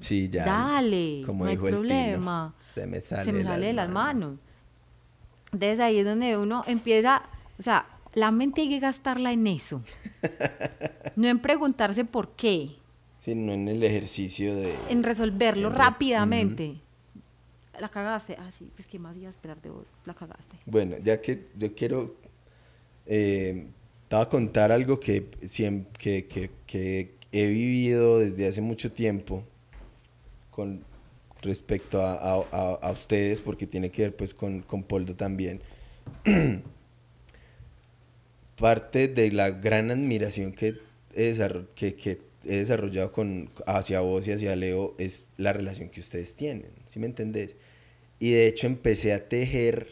Sí, 0.00 0.28
ya. 0.28 0.44
Dale, 0.44 1.22
Como 1.24 1.44
no 1.44 1.50
hay 1.50 1.56
dijo 1.56 1.68
el 1.68 1.74
Tino, 1.74 1.80
problema. 1.88 2.54
se 2.74 2.86
me 2.86 3.00
sale, 3.00 3.24
se 3.24 3.32
me 3.32 3.42
sale 3.44 3.66
de 3.66 3.72
las 3.72 3.88
manos. 3.90 4.38
Entonces 5.52 5.80
ahí 5.80 5.98
es 5.98 6.04
donde 6.04 6.36
uno 6.36 6.62
empieza, 6.66 7.22
o 7.58 7.62
sea, 7.62 7.86
la 8.14 8.30
mente 8.30 8.62
hay 8.62 8.68
que 8.68 8.78
gastarla 8.80 9.32
en 9.32 9.46
eso. 9.46 9.82
no 11.16 11.28
en 11.28 11.38
preguntarse 11.38 12.04
por 12.04 12.30
qué, 12.32 12.76
Sí, 13.24 13.34
no 13.34 13.52
en 13.52 13.66
el 13.66 13.82
ejercicio 13.82 14.54
de... 14.54 14.72
en 14.88 15.02
resolverlo 15.02 15.66
En 15.68 15.72
re- 15.72 15.78
rápidamente. 15.78 16.76
La 17.80 17.88
cagaste. 17.88 18.36
Ah, 18.38 18.50
sí, 18.56 18.70
pues 18.76 18.86
qué 18.86 18.98
más 19.00 19.16
iba 19.16 19.26
a 19.26 19.30
esperar 19.30 19.60
de 19.60 19.68
vos. 19.70 19.84
La 20.04 20.14
cagaste. 20.14 20.56
Bueno, 20.64 20.96
ya 21.02 21.20
que 21.20 21.48
yo 21.58 21.74
quiero... 21.74 22.14
Eh, 23.06 23.66
te 24.08 24.14
voy 24.16 24.24
a 24.24 24.28
contar 24.28 24.70
algo 24.70 25.00
que, 25.00 25.28
que, 25.98 26.26
que, 26.28 26.50
que 26.66 27.14
he 27.32 27.46
vivido 27.48 28.18
desde 28.20 28.46
hace 28.46 28.60
mucho 28.60 28.92
tiempo 28.92 29.42
con 30.56 30.82
respecto 31.42 32.00
a, 32.02 32.14
a- 32.14 32.46
a- 32.50 32.74
a 32.82 32.90
ustedes, 32.90 33.42
porque 33.42 33.66
tiene 33.66 33.90
que 33.90 34.02
ver 34.02 34.16
pues 34.16 34.32
con, 34.34 34.62
con 34.62 34.82
Poldo 34.82 35.14
también. 35.14 35.60
Parte 38.58 39.06
de 39.08 39.30
la 39.32 39.50
gran 39.50 39.90
admiración 39.90 40.52
que 40.52 40.76
he, 41.14 41.34
que, 41.74 41.94
que 41.94 42.20
he 42.46 42.56
desarrollado 42.56 43.12
con, 43.12 43.50
hacia 43.66 44.00
vos 44.00 44.26
y 44.26 44.32
hacia 44.32 44.56
Leo 44.56 44.94
es 44.98 45.26
la 45.36 45.52
relación 45.52 45.90
que 45.90 46.00
ustedes 46.00 46.34
tienen, 46.36 46.70
¿sí 46.88 46.98
me 46.98 47.06
entendés? 47.06 47.56
Y 48.18 48.30
de 48.32 48.46
hecho 48.46 48.66
empecé 48.66 49.12
a 49.12 49.28
tejer 49.28 49.88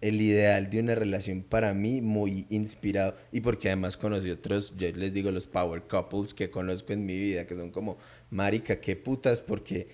el 0.00 0.20
ideal 0.22 0.70
de 0.70 0.80
una 0.80 0.94
relación 0.94 1.42
para 1.42 1.74
mí 1.74 2.00
muy 2.00 2.46
inspirado 2.50 3.16
y 3.32 3.40
porque 3.40 3.68
además 3.68 3.96
conocí 3.96 4.30
otros, 4.30 4.74
yo 4.78 4.90
les 4.92 5.12
digo 5.12 5.32
los 5.32 5.46
power 5.46 5.82
couples 5.82 6.32
que 6.34 6.50
conozco 6.50 6.92
en 6.92 7.06
mi 7.06 7.16
vida, 7.18 7.46
que 7.46 7.54
son 7.56 7.70
como, 7.70 7.98
marica, 8.30 8.80
qué 8.80 8.96
putas, 8.96 9.40
porque 9.40 9.88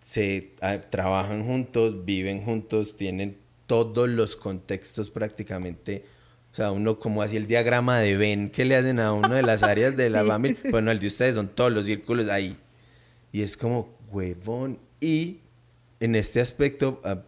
se 0.00 0.52
ah, 0.60 0.78
trabajan 0.90 1.44
juntos, 1.44 2.04
viven 2.04 2.42
juntos, 2.44 2.96
tienen 2.96 3.36
todos 3.66 4.08
los 4.08 4.36
contextos 4.36 5.10
prácticamente. 5.10 6.04
O 6.52 6.56
sea, 6.56 6.70
uno 6.72 6.98
como 6.98 7.22
así 7.22 7.36
el 7.36 7.46
diagrama 7.46 7.98
de 7.98 8.16
Venn 8.16 8.50
que 8.50 8.64
le 8.64 8.76
hacen 8.76 8.98
a 9.00 9.12
uno 9.12 9.34
de 9.34 9.42
las 9.42 9.62
áreas 9.64 9.96
de 9.96 10.08
la 10.10 10.22
Sí. 10.22 10.28
familia. 10.28 10.60
Bueno, 10.70 10.90
el 10.90 11.00
de 11.00 11.06
ustedes 11.08 11.34
son 11.34 11.48
todos 11.48 11.72
los 11.72 11.86
círculos 11.86 12.28
ahí. 12.28 12.56
Y 13.32 13.42
es 13.42 13.56
como, 13.56 13.94
huevón. 14.10 14.78
Y 15.00 15.38
en 16.00 16.14
este 16.14 16.40
aspecto 16.40 17.00
ah, 17.04 17.22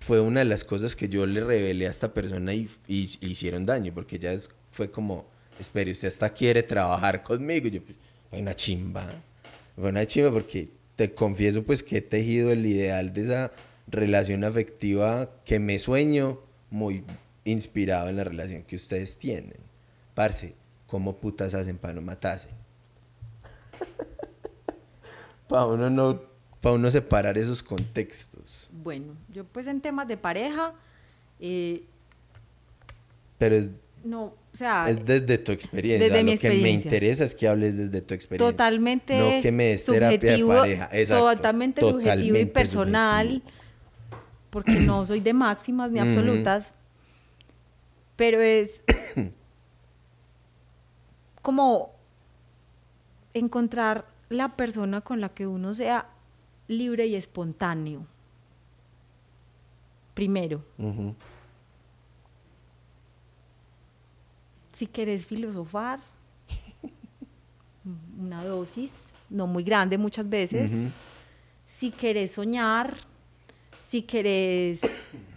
fue 0.00 0.20
una 0.20 0.40
de 0.40 0.46
las 0.46 0.64
cosas 0.64 0.94
que 0.96 1.08
yo 1.08 1.26
le 1.26 1.40
revelé 1.42 1.86
a 1.86 1.90
esta 1.90 2.12
persona 2.12 2.52
y, 2.54 2.68
y 2.86 3.06
le 3.20 3.28
hicieron 3.28 3.64
daño, 3.64 3.92
porque 3.94 4.18
ya 4.18 4.32
es- 4.32 4.50
fue 4.70 4.90
como, 4.90 5.26
espere, 5.58 5.90
usted 5.90 6.08
hasta 6.08 6.28
quiere 6.30 6.62
trabajar 6.62 7.22
conmigo. 7.22 7.68
Y 7.68 7.70
yo, 7.72 7.82
pues, 7.82 7.96
una 8.32 8.54
chimba. 8.54 9.04
Fue 9.76 9.88
una 9.88 10.06
chimba 10.06 10.30
porque 10.32 10.68
te 10.96 11.14
confieso 11.14 11.62
pues 11.62 11.82
que 11.82 11.98
he 11.98 12.02
tejido 12.02 12.50
el 12.50 12.66
ideal 12.66 13.12
de 13.12 13.22
esa 13.22 13.52
relación 13.86 14.44
afectiva 14.44 15.30
que 15.44 15.58
me 15.58 15.78
sueño 15.78 16.40
muy 16.70 17.04
inspirado 17.44 18.08
en 18.08 18.16
la 18.16 18.24
relación 18.24 18.62
que 18.62 18.76
ustedes 18.76 19.16
tienen. 19.16 19.56
Parce, 20.14 20.54
¿cómo 20.86 21.16
putas 21.16 21.54
hacen 21.54 21.78
para 21.78 21.94
no 21.94 22.02
matarse? 22.02 22.48
para 25.48 25.66
uno 25.66 25.88
no, 25.88 26.20
para 26.60 26.74
uno 26.74 26.90
separar 26.90 27.38
esos 27.38 27.62
contextos. 27.62 28.68
Bueno, 28.72 29.14
yo 29.32 29.44
pues 29.44 29.66
en 29.66 29.80
temas 29.80 30.08
de 30.08 30.16
pareja, 30.16 30.74
eh, 31.40 31.84
Pero 33.38 33.56
es, 33.56 33.70
no, 34.08 34.24
o 34.24 34.56
sea, 34.56 34.88
es 34.88 35.04
desde 35.04 35.38
tu 35.38 35.52
experiencia. 35.52 36.08
Desde 36.08 36.22
Lo 36.22 36.30
mi 36.32 36.38
que 36.38 36.48
me 36.50 36.70
interesa 36.70 37.24
es 37.24 37.34
que 37.34 37.46
hables 37.46 37.76
desde 37.76 38.00
tu 38.00 38.14
experiencia. 38.14 38.50
totalmente 38.52 39.18
No 39.18 39.42
que 39.42 39.52
me 39.52 39.64
des 39.68 39.84
terapia 39.84 40.18
de 40.18 40.20
subjetivo, 40.38 40.48
pareja. 40.48 40.88
Exacto. 40.92 41.36
totalmente 41.36 41.80
subjetivo 41.82 42.06
y 42.08 42.22
Totalmente 42.22 42.52
personal, 42.52 43.28
subjetivo. 43.28 43.52
porque 44.50 44.80
no 44.80 45.04
soy 45.06 45.20
de 45.20 45.32
máximas 45.34 45.90
ni 45.90 46.00
absolutas, 46.00 46.72
pero 48.16 48.40
es 48.40 48.82
como 51.42 51.94
encontrar 53.34 54.06
la 54.28 54.56
persona 54.56 55.00
con 55.02 55.20
la 55.20 55.28
que 55.30 55.46
uno 55.46 55.74
sea 55.74 56.08
libre 56.66 57.06
y 57.06 57.14
espontáneo. 57.14 58.06
Primero, 60.14 60.64
Ujú. 60.78 61.14
Si 64.78 64.86
querés 64.86 65.26
filosofar, 65.26 65.98
una 68.18 68.44
dosis, 68.44 69.12
no 69.28 69.48
muy 69.48 69.64
grande 69.64 69.98
muchas 69.98 70.28
veces. 70.28 70.90
Si 71.66 71.90
querés 71.90 72.32
soñar, 72.32 72.94
si 73.84 74.02
querés 74.02 74.80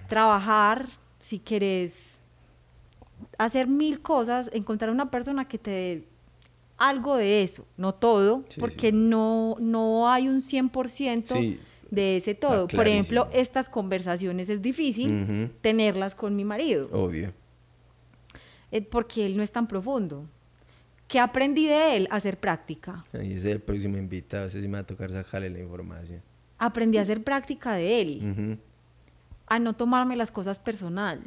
trabajar, 0.08 0.86
si 1.20 1.40
querés 1.40 1.92
hacer 3.40 3.68
mil 3.68 4.00
cosas, 4.02 4.48
encontrar 4.54 4.92
una 4.92 5.10
persona 5.10 5.48
que 5.48 5.58
te 5.58 5.72
dé 5.72 6.08
algo 6.78 7.16
de 7.18 7.42
eso, 7.42 7.66
no 7.78 7.96
todo, 7.96 8.44
Sí, 8.48 8.60
porque 8.60 8.92
sí. 8.92 8.96
no, 8.96 9.56
no 9.60 10.08
hay 10.12 10.28
un 10.28 10.42
100% 10.44 11.26
Sí, 11.26 11.60
de 11.90 12.18
ese 12.18 12.36
todo. 12.36 12.68
Por 12.68 12.88
ejemplo, 12.88 13.28
estas 13.34 13.70
conversaciones 13.70 14.50
es 14.50 14.62
difícil 14.62 15.52
tenerlas 15.62 16.14
con 16.14 16.36
mi 16.36 16.46
marido. 16.46 16.88
Obvio. 16.92 17.34
Eh, 18.72 18.82
porque 18.82 19.26
él 19.26 19.36
no 19.38 19.44
es 19.44 19.52
tan 19.52 19.68
profundo. 19.68 20.26
¿Qué 21.08 21.20
aprendí 21.20 21.68
de 21.68 21.98
él? 21.98 22.08
A 22.10 22.16
hacer 22.16 22.40
práctica. 22.40 23.04
Ahí 23.14 23.34
es 23.34 23.44
el 23.46 23.60
próximo 23.60 23.98
invitado. 23.98 24.48
Ese 24.48 24.62
sí 24.62 24.68
me 24.68 24.74
va 24.76 24.80
a 24.80 24.88
tocar 24.88 25.10
sacarle 25.12 25.50
la 25.50 25.60
información. 25.60 26.22
Aprendí 26.58 26.98
a 26.98 27.02
hacer 27.02 27.24
práctica 27.24 27.74
de 27.74 28.02
él, 28.02 28.32
Ujú. 28.32 28.58
a 29.48 29.60
no 29.60 29.74
tomarme 29.74 30.16
las 30.16 30.32
cosas 30.32 30.58
personal. 30.60 31.22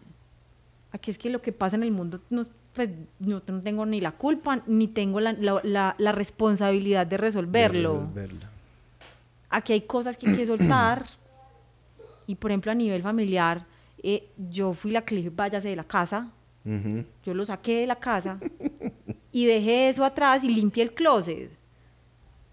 Aquí 0.92 1.10
es 1.10 1.18
que 1.18 1.28
lo 1.28 1.42
que 1.42 1.52
pasa 1.52 1.76
en 1.76 1.82
el 1.82 1.90
mundo, 1.90 2.20
no, 2.30 2.42
pues 2.72 2.88
no, 3.18 3.42
no 3.46 3.60
tengo 3.62 3.84
ni 3.84 4.00
la 4.00 4.12
culpa, 4.12 4.62
ni 4.66 4.86
tengo 4.88 5.20
la, 5.20 5.32
la- 5.32 5.60
la- 5.64 5.94
la 5.98 6.12
responsabilidad 6.12 7.04
de 7.06 7.10
De 7.10 7.16
resolverlo. 7.18 8.00
resolverlo. 8.00 8.46
Aquí 9.50 9.72
hay 9.74 9.82
cosas 9.82 10.16
que 10.16 10.30
hay 10.30 10.36
que 10.36 10.46
soltar. 10.46 11.04
Y 12.26 12.36
por 12.36 12.50
ejemplo, 12.52 12.72
a 12.72 12.74
nivel 12.74 13.02
familiar, 13.02 13.66
eh, 14.02 14.28
yo 14.50 14.72
fui 14.72 14.92
la 14.92 15.02
que 15.04 15.14
le 15.16 15.20
dije, 15.22 15.32
váyase 15.34 15.68
de 15.68 15.76
la 15.76 15.84
casa. 15.84 16.30
Yo 17.24 17.34
lo 17.34 17.44
saqué 17.44 17.80
de 17.80 17.86
la 17.86 17.96
casa 17.96 18.38
y 19.32 19.44
dejé 19.46 19.88
eso 19.90 20.04
atrás 20.04 20.42
y 20.44 20.48
limpié 20.48 20.82
el 20.84 20.94
closet. 20.94 21.50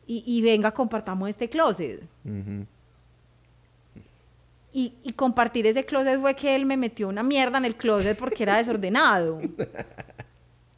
y, 0.08 0.24
y 0.26 0.42
venga, 0.42 0.72
compartamos 0.72 1.30
este 1.30 1.48
closet. 1.50 2.04
Y, 4.74 4.94
y 5.04 5.12
compartir 5.14 5.68
ese 5.68 5.84
closet 5.86 6.20
fue 6.20 6.34
que 6.34 6.56
él 6.56 6.66
me 6.66 6.78
metió 6.78 7.10
una 7.10 7.24
mierda 7.24 7.58
en 7.58 7.66
el 7.66 7.76
closet 7.76 8.18
porque 8.18 8.44
era 8.44 8.58
desordenado. 8.58 9.42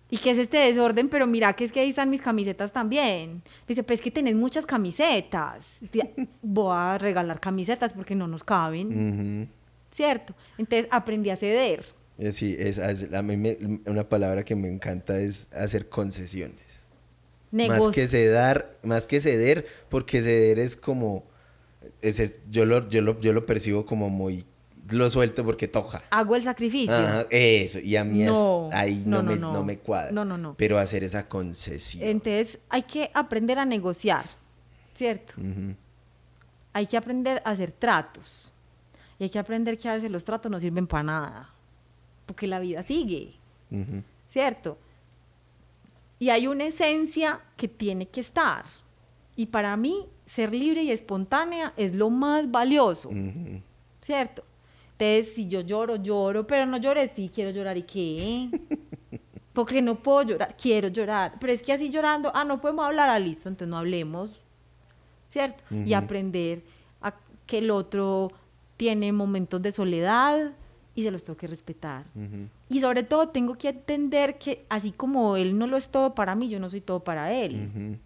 ¿Y 0.09 0.17
qué 0.17 0.31
es 0.31 0.37
este 0.37 0.57
desorden? 0.57 1.09
Pero 1.09 1.25
mira 1.25 1.53
que 1.53 1.65
es 1.65 1.71
que 1.71 1.79
ahí 1.79 1.89
están 1.89 2.09
mis 2.09 2.21
camisetas 2.21 2.71
también. 2.71 3.41
Dice, 3.67 3.81
pues 3.83 3.99
que 4.01 4.11
tenés 4.11 4.35
muchas 4.35 4.65
camisetas. 4.65 5.65
Voy 6.41 6.71
a 6.75 6.97
regalar 6.99 7.39
camisetas 7.39 7.93
porque 7.93 8.13
no 8.15 8.27
nos 8.27 8.43
caben. 8.43 9.49
¿cierto? 9.91 10.33
Entonces 10.57 10.87
aprendí 10.91 11.29
a 11.29 11.35
ceder. 11.35 11.83
Eh, 12.19 12.31
Sí, 12.31 12.55
es, 12.59 12.77
es- 12.77 13.11
a 13.13 13.21
mí 13.21 13.35
me- 13.37 13.57
una 13.85 14.07
palabra 14.07 14.43
que 14.45 14.55
me 14.55 14.67
encanta 14.67 15.17
es 15.19 15.47
hacer 15.53 15.89
concesiones. 15.89 16.83
Más 17.51 17.87
que 17.89 18.07
ceder, 18.07 18.77
más 18.83 19.05
que 19.05 19.19
ceder, 19.19 19.67
porque 19.89 20.21
ceder 20.21 20.57
es 20.59 20.75
como, 20.75 21.23
es- 22.01 22.19
es- 22.19 22.39
yo, 22.49 22.65
lo, 22.65 22.87
yo, 22.89 23.01
lo, 23.01 23.19
yo 23.19 23.31
lo 23.33 23.45
percibo 23.45 23.85
como 23.85 24.09
muy, 24.09 24.45
lo 24.89 25.09
suelto 25.09 25.43
porque 25.45 25.67
toca. 25.67 26.03
Hago 26.09 26.35
el 26.35 26.43
sacrificio. 26.43 26.95
Ajá, 26.95 27.25
eso, 27.29 27.79
y 27.79 27.95
a 27.95 28.03
mí 28.03 28.23
es- 28.23 28.31
ahí 28.71 29.03
no, 29.05 29.21
me, 29.23 29.35
no. 29.35 29.53
no 29.53 29.63
me 29.63 29.77
cuadra. 29.77 30.11
No, 30.11 30.25
no, 30.25 30.37
no. 30.37 30.55
Pero 30.57 30.77
hacer 30.79 31.03
esa 31.03 31.27
concesión. 31.29 32.03
Entonces 32.07 32.57
hay 32.69 32.83
que 32.83 33.09
aprender 33.13 33.57
a 33.59 33.65
negociar, 33.65 34.25
¿cierto? 34.95 35.33
Hay 36.73 36.87
que 36.87 36.97
aprender 36.97 37.41
a 37.45 37.51
hacer 37.51 37.71
tratos. 37.71 38.51
Y 39.19 39.25
hay 39.25 39.29
que 39.29 39.37
aprender 39.39 39.77
que 39.77 39.87
a 39.89 39.93
veces 39.93 40.09
los 40.09 40.23
tratos 40.23 40.51
no 40.51 40.59
sirven 40.59 40.87
para 40.87 41.03
nada. 41.03 41.49
Porque 42.25 42.47
la 42.47 42.59
vida 42.59 42.83
sigue, 42.83 43.33
Ujú. 43.71 44.03
¿cierto? 44.29 44.77
Y 46.19 46.29
hay 46.29 46.47
una 46.47 46.65
esencia 46.65 47.41
que 47.57 47.67
tiene 47.67 48.07
que 48.07 48.21
estar. 48.21 48.63
Y 49.35 49.47
para 49.47 49.75
mí, 49.75 50.07
ser 50.25 50.53
libre 50.53 50.83
y 50.83 50.91
espontánea 50.91 51.73
es 51.75 51.93
lo 51.93 52.09
más 52.09 52.49
valioso, 52.49 53.09
Ujú. 53.09 53.61
¿cierto? 54.01 54.43
Entonces, 54.97 55.35
si 55.35 55.47
yo 55.47 55.61
lloro, 55.61 55.97
lloro, 55.97 56.47
pero 56.47 56.65
no 56.65 56.77
lloré, 56.77 57.09
sí, 57.09 57.29
quiero 57.33 57.49
llorar, 57.51 57.77
¿y 57.77 57.83
qué? 57.83 58.49
Porque 59.53 59.81
no 59.81 59.95
puedo 59.95 60.21
llorar, 60.23 60.55
quiero 60.55 60.87
llorar. 60.87 61.33
Pero 61.41 61.51
es 61.51 61.61
que 61.61 61.73
así 61.73 61.89
llorando, 61.89 62.31
ah, 62.33 62.45
no 62.45 62.61
podemos 62.61 62.85
hablar, 62.85 63.09
ah, 63.09 63.19
listo, 63.19 63.49
entonces 63.49 63.67
no 63.69 63.77
hablemos, 63.77 64.39
¿cierto? 65.29 65.63
Y 65.71 65.93
Ujú. 65.93 65.95
aprender 66.03 66.63
a 67.01 67.13
que 67.45 67.57
el 67.57 67.69
otro 67.71 68.31
tiene 68.77 69.11
momentos 69.11 69.61
de 69.61 69.71
soledad 69.71 70.53
y 70.95 71.03
se 71.03 71.11
los 71.11 71.23
tengo 71.23 71.37
que 71.37 71.47
respetar. 71.47 72.05
Y 72.69 72.79
sobre 72.79 73.03
todo 73.03 73.29
tengo 73.29 73.55
que 73.55 73.69
entender 73.69 74.37
que 74.37 74.65
así 74.69 74.91
como 74.91 75.35
él 75.37 75.57
no 75.57 75.67
lo 75.67 75.77
es 75.77 75.89
todo 75.89 76.13
para 76.13 76.35
mí, 76.35 76.49
yo 76.49 76.59
no 76.59 76.69
soy 76.69 76.81
todo 76.81 76.99
para 76.99 77.33
él. 77.33 77.99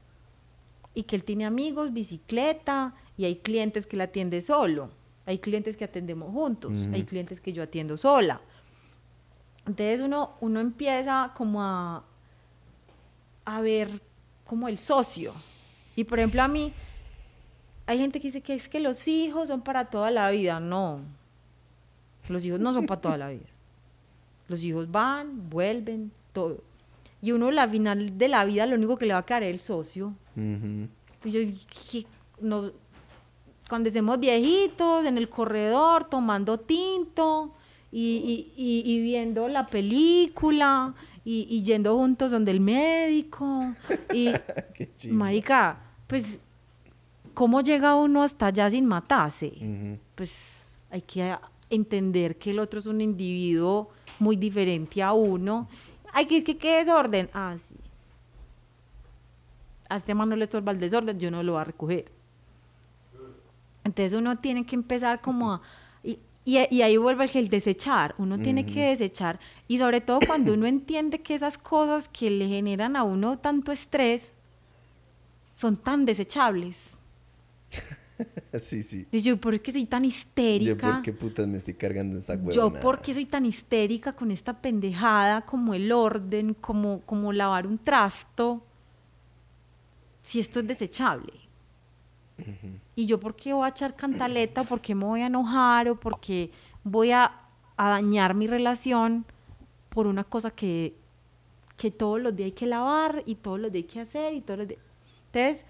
Y 0.94 1.04
que 1.04 1.16
él 1.16 1.24
tiene 1.24 1.46
amigos, 1.46 1.94
bicicleta, 1.94 2.94
y 3.18 3.26
hay 3.26 3.38
clientes 3.38 3.86
que 3.86 3.98
la 3.98 4.06
atiende 4.06 4.42
solo. 4.42 4.90
Hay 5.26 5.40
clientes 5.40 5.76
que 5.76 5.84
atendemos 5.84 6.32
juntos, 6.32 6.88
hay 6.94 7.04
clientes 7.04 7.42
que 7.42 7.52
yo 7.52 7.64
atiendo 7.64 7.98
sola. 7.98 8.40
Entonces 9.66 10.00
uno, 10.00 10.36
uno 10.40 10.62
empieza 10.62 11.34
como 11.36 11.62
a, 11.62 12.04
a 13.44 13.62
ver 13.62 13.90
como 14.46 14.70
el 14.70 14.80
socio. 14.80 15.34
Y 15.98 16.06
por 16.06 16.20
ejemplo 16.20 16.42
a 16.42 16.48
mí, 16.48 16.72
hay 17.86 17.98
gente 17.98 18.22
que 18.22 18.30
dice 18.30 18.42
que 18.42 18.54
es 18.54 18.70
que 18.70 18.80
los 18.80 19.08
hijos 19.10 19.50
son 19.50 19.62
para 19.62 19.86
toda 19.86 20.10
la 20.10 20.32
vida. 20.32 20.62
No, 20.62 21.02
los 22.34 22.44
hijos 22.46 22.60
no 22.60 22.74
son 22.74 22.86
para 22.86 23.02
toda 23.02 23.18
la 23.18 23.30
vida. 23.30 23.46
Los 24.48 24.64
hijos 24.64 24.90
van, 24.92 25.50
vuelven, 25.50 26.12
todo. 26.34 26.58
Y 27.22 27.32
uno, 27.32 27.52
la 27.52 27.68
final 27.68 28.18
de 28.18 28.28
la 28.28 28.46
vida, 28.46 28.66
lo 28.66 28.76
único 28.76 28.98
que 28.98 29.06
le 29.06 29.14
va 29.14 29.20
a 29.20 29.26
quedar 29.26 29.44
es 29.44 29.54
el 29.54 29.60
socio. 29.60 30.14
Ujú. 30.36 30.88
Y 31.26 31.32
yo, 31.32 31.42
no, 32.40 32.72
cuando 33.70 33.90
estemos 33.90 34.20
viejitos, 34.20 35.06
en 35.06 35.18
el 35.18 35.28
corredor, 35.30 36.06
tomando 36.06 36.58
tinto 36.60 37.54
y, 37.92 38.52
y- 38.56 38.84
y- 38.86 39.02
viendo 39.02 39.48
la 39.48 39.66
película 39.66 40.94
y, 41.26 41.46
y 41.50 41.64
yendo 41.64 41.98
juntos 41.98 42.32
donde 42.32 42.52
el 42.52 42.62
médico. 42.62 43.74
Y, 44.14 44.32
Qué 44.74 44.90
marica, 45.12 45.80
pues, 46.06 46.38
¿cómo 47.34 47.62
llega 47.62 47.96
uno 47.96 48.24
hasta 48.24 48.46
allá 48.48 48.70
sin 48.70 48.86
matarse? 48.86 49.48
Ujú. 49.58 49.98
pues 50.16 50.54
hay 50.90 51.02
que 51.02 51.36
entender 51.70 52.38
que 52.38 52.52
el 52.52 52.60
otro 52.60 52.80
es 52.80 52.86
un 52.86 53.02
individuo 53.02 53.90
muy 54.20 54.36
diferente 54.36 55.02
a 55.04 55.14
uno. 55.14 55.68
Hay 56.14 56.26
que, 56.26 56.44
que, 56.44 56.58
que 56.58 56.78
desorden. 56.78 57.30
Ah, 57.34 57.56
sí. 57.58 57.76
A 59.90 59.98
este 59.98 60.14
man 60.14 60.30
no 60.30 60.36
le 60.36 60.44
estorba 60.44 60.72
el 60.72 60.80
desorden, 60.80 61.20
yo 61.20 61.32
no 61.32 61.44
lo 61.44 61.54
voy 61.54 61.62
a 61.62 61.66
recoger. 61.66 62.12
Entonces 63.84 64.14
uno 64.14 64.38
tiene 64.38 64.66
que 64.66 64.76
empezar 64.76 65.22
como 65.22 65.54
a... 65.54 65.62
Y, 66.04 66.20
y, 66.44 66.76
y 66.76 66.82
ahí 66.82 66.98
vuelve 66.98 67.30
el 67.34 67.50
desechar. 67.50 68.16
Uno 68.18 68.38
tiene 68.38 68.66
que 68.66 68.90
desechar. 68.90 69.40
Y 69.68 69.78
sobre 69.78 70.02
todo 70.02 70.20
cuando 70.26 70.54
uno 70.54 70.66
entiende 70.66 71.22
que 71.22 71.36
esas 71.36 71.58
cosas 71.58 72.10
que 72.10 72.30
le 72.30 72.48
generan 72.48 72.96
a 72.98 73.04
uno 73.04 73.38
tanto 73.38 73.72
estrés 73.72 74.32
son 75.54 75.78
tan 75.78 76.06
desechables. 76.06 76.78
Sí, 78.60 78.84
sí. 78.84 79.08
Y 79.12 79.20
yo, 79.20 79.38
¿por 79.38 79.60
qué 79.60 79.72
soy 79.72 79.86
tan 79.86 80.04
Yo, 80.04 80.10
histérica? 80.10 80.94
¿por 80.94 81.02
qué 81.04 81.14
putas 81.14 81.48
me 81.48 81.58
estoy 81.58 81.76
cargando 81.76 82.18
esta 82.18 82.34
huevona? 82.34 82.54
Yo, 82.54 82.74
¿por 82.74 83.02
qué 83.02 83.14
soy 83.14 83.26
tan 83.26 83.46
histérica 83.46 84.14
con 84.14 84.32
esta 84.32 84.60
pendejada 84.62 85.42
como 85.42 85.74
el 85.74 85.92
orden, 85.92 86.54
como, 86.56 87.02
como 87.02 87.32
lavar 87.34 87.68
un 87.68 87.78
trasto? 87.78 88.64
Si 90.22 90.40
esto 90.40 90.60
es 90.60 90.68
desechable. 90.68 91.34
Y 92.96 93.06
yo, 93.06 93.20
¿por 93.20 93.36
qué 93.36 93.54
voy 93.54 93.66
a 93.66 93.70
echar 93.70 93.96
cantaleta? 93.96 94.64
¿Por 94.64 94.82
qué 94.82 94.94
me 94.94 95.06
voy 95.06 95.22
a 95.22 95.28
enojar? 95.28 95.90
¿O 95.90 96.00
por 96.00 96.20
qué 96.20 96.52
voy 96.84 97.12
a, 97.12 97.32
a 97.78 97.90
dañar 97.90 98.34
mi 98.36 98.48
relación 98.48 99.26
por 99.90 100.06
una 100.08 100.24
cosa 100.24 100.52
que, 100.52 100.96
que 101.78 101.92
todos 101.92 102.22
los 102.22 102.36
días 102.36 102.48
hay 102.48 102.52
que 102.52 102.66
lavar 102.66 103.24
y 103.26 103.36
todos 103.36 103.60
los 103.60 103.72
días 103.72 103.86
hay 103.86 103.90
que 103.94 104.00
hacer 104.02 104.34
y 104.34 104.42
todos 104.42 104.60
los 104.60 104.68
días... 104.68 104.82
Entonces, 105.32 105.66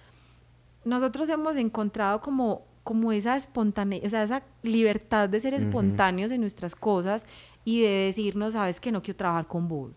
nosotros 0.88 1.29
hemos 1.29 1.55
encontrado 1.55 2.21
como, 2.21 2.61
como 2.83 3.11
esa 3.11 3.35
espontaneidad, 3.38 4.05
o 4.07 4.09
sea, 4.09 4.23
esa 4.23 4.43
libertad 4.63 5.29
de 5.29 5.39
ser 5.39 5.53
espontáneos 5.53 6.31
en 6.31 6.41
nuestras 6.41 6.75
cosas 6.75 7.23
y 7.65 7.81
de 7.81 7.89
decirnos, 8.07 8.53
sabes 8.53 8.79
que 8.79 8.91
no 8.91 9.01
quiero 9.01 9.17
trabajar 9.17 9.47
con 9.47 9.67
vos. 9.67 9.91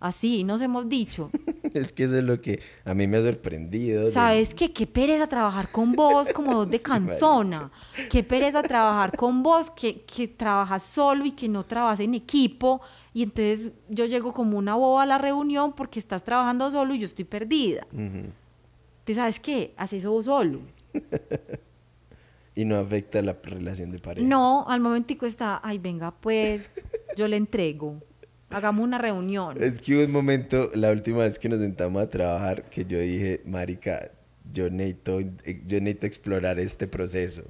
Así 0.00 0.44
nos 0.44 0.60
hemos 0.60 0.88
dicho. 0.88 1.30
Es 1.74 1.92
que 1.92 2.04
eso 2.04 2.16
es 2.16 2.22
lo 2.22 2.40
que 2.40 2.60
a 2.84 2.94
mí 2.94 3.08
me 3.08 3.16
ha 3.16 3.22
sorprendido. 3.22 4.04
de- 4.04 4.12
¿Sabes 4.12 4.54
qué? 4.54 4.72
Qué 4.72 4.86
pereza 4.86 5.26
trabajar 5.26 5.72
con 5.72 5.90
vos 5.94 6.28
como 6.32 6.52
dos 6.58 6.70
de 6.70 6.78
Sí, 6.78 6.84
canzona. 6.84 7.72
Qué 8.10 8.22
pereza 8.22 8.62
trabajar 8.62 9.16
con 9.16 9.42
vos 9.42 9.72
que, 9.72 10.02
que 10.02 10.28
trabajas 10.28 10.84
solo 10.84 11.24
y 11.24 11.32
que 11.32 11.48
no 11.48 11.64
trabajas 11.64 11.98
en 11.98 12.14
equipo. 12.14 12.80
Y 13.12 13.24
entonces 13.24 13.72
yo 13.88 14.04
llego 14.06 14.32
como 14.32 14.56
una 14.56 14.76
boba 14.76 15.02
a 15.02 15.06
la 15.06 15.18
reunión 15.18 15.72
porque 15.72 15.98
estás 15.98 16.22
trabajando 16.22 16.70
solo 16.70 16.94
y 16.94 17.00
yo 17.00 17.06
estoy 17.06 17.24
perdida. 17.24 17.84
Ujú. 17.92 18.28
¿Te 19.04 19.14
sabes 19.14 19.38
qué? 19.38 19.74
Haz 19.76 19.92
eso 19.92 20.22
solo. 20.22 20.60
Y 22.56 22.64
no 22.64 22.76
afecta 22.76 23.20
la 23.20 23.36
relación 23.42 23.90
de 23.90 23.98
pareja. 23.98 24.26
No, 24.28 24.64
al 24.68 24.80
momentico 24.80 25.26
está, 25.26 25.60
ay, 25.64 25.78
venga, 25.78 26.12
pues, 26.12 26.62
yo 27.16 27.26
le 27.26 27.36
entrego. 27.36 28.00
Hagamos 28.48 28.84
una 28.84 28.98
reunión. 28.98 29.60
Es 29.60 29.80
que 29.80 29.96
hubo 29.96 30.04
un 30.04 30.12
momento, 30.12 30.70
la 30.74 30.92
última 30.92 31.18
vez 31.24 31.40
que 31.40 31.48
nos 31.48 31.58
sentamos 31.58 32.00
a 32.00 32.08
trabajar, 32.08 32.70
que 32.70 32.84
yo 32.84 33.00
dije, 33.00 33.40
marica, 33.44 34.12
yo 34.52 34.70
necesito, 34.70 35.20
yo 35.20 35.80
necesito 35.80 36.06
explorar 36.06 36.60
este 36.60 36.86
proceso. 36.86 37.42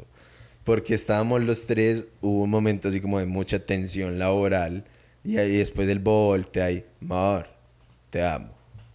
Porque 0.65 0.95
estábamos 0.95 1.43
los 1.43 1.67
tres, 1.67 2.07
hubo 2.23 2.45
un 2.45 2.51
momento 2.51 2.89
así 2.89 3.03
como 3.03 3.19
de 3.19 3.27
mucha 3.27 3.59
tensión 3.59 4.19
laboral. 4.19 4.85
Y 5.23 5.37
ahí 5.37 5.59
después 5.59 5.87
del 5.87 5.99
volte 5.99 6.63
ahí, 6.63 6.85
Mar, 7.01 7.55
te 8.09 8.25
amo. 8.25 8.55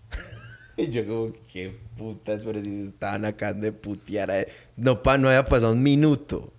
y 0.77 0.89
yo 0.89 1.05
como, 1.05 1.33
qué 1.51 1.77
putas, 1.99 2.41
pero 2.43 2.61
si 2.61 2.87
estaban 2.87 3.25
acá 3.25 3.53
de 3.53 3.71
putear. 3.71 4.31
a- 4.31 4.45
No, 4.77 5.03
pa, 5.03 5.17
no 5.17 5.27
había 5.27 5.45
pasado 5.45 5.73
un 5.73 5.83
minuto. 5.83 6.51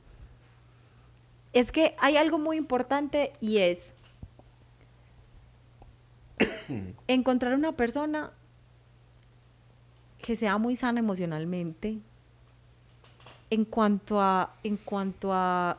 Es 1.53 1.73
que 1.73 1.97
hay 1.99 2.17
algo 2.17 2.39
muy 2.39 2.57
importante 2.57 3.33
y 3.41 3.57
es 3.59 3.89
encontrar 7.09 7.55
una 7.55 7.73
persona 7.73 8.31
que 10.23 10.37
sea 10.37 10.59
muy 10.59 10.77
sana 10.77 11.01
emocionalmente 11.01 11.99
en 13.51 13.65
cuanto 13.65 14.21
a 14.21 14.55
en 14.63 14.77
cuanto 14.77 15.33
a 15.33 15.79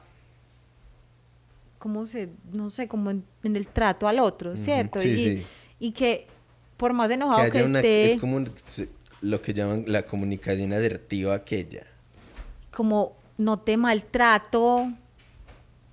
cómo 1.77 2.05
se 2.05 2.29
no 2.51 2.69
sé 2.69 2.87
como 2.87 3.11
en, 3.11 3.23
en 3.43 3.55
el 3.55 3.67
trato 3.67 4.07
al 4.07 4.19
otro 4.19 4.57
cierto 4.57 4.99
sí, 4.99 5.09
y, 5.09 5.17
sí. 5.17 5.45
y 5.79 5.91
que 5.93 6.27
por 6.77 6.93
más 6.93 7.09
enojado 7.11 7.43
Que 7.45 7.51
que, 7.51 7.63
una, 7.63 7.79
esté 7.79 8.11
es 8.13 8.19
como 8.19 8.35
un- 8.37 8.51
lo 9.21 9.41
que 9.41 9.53
llaman 9.53 9.85
la 9.87 10.03
comunicación 10.03 10.73
asertiva 10.73 11.35
aquella. 11.35 11.85
como 12.71 13.15
no 13.37 13.59
te 13.59 13.75
maltrato, 13.77 14.91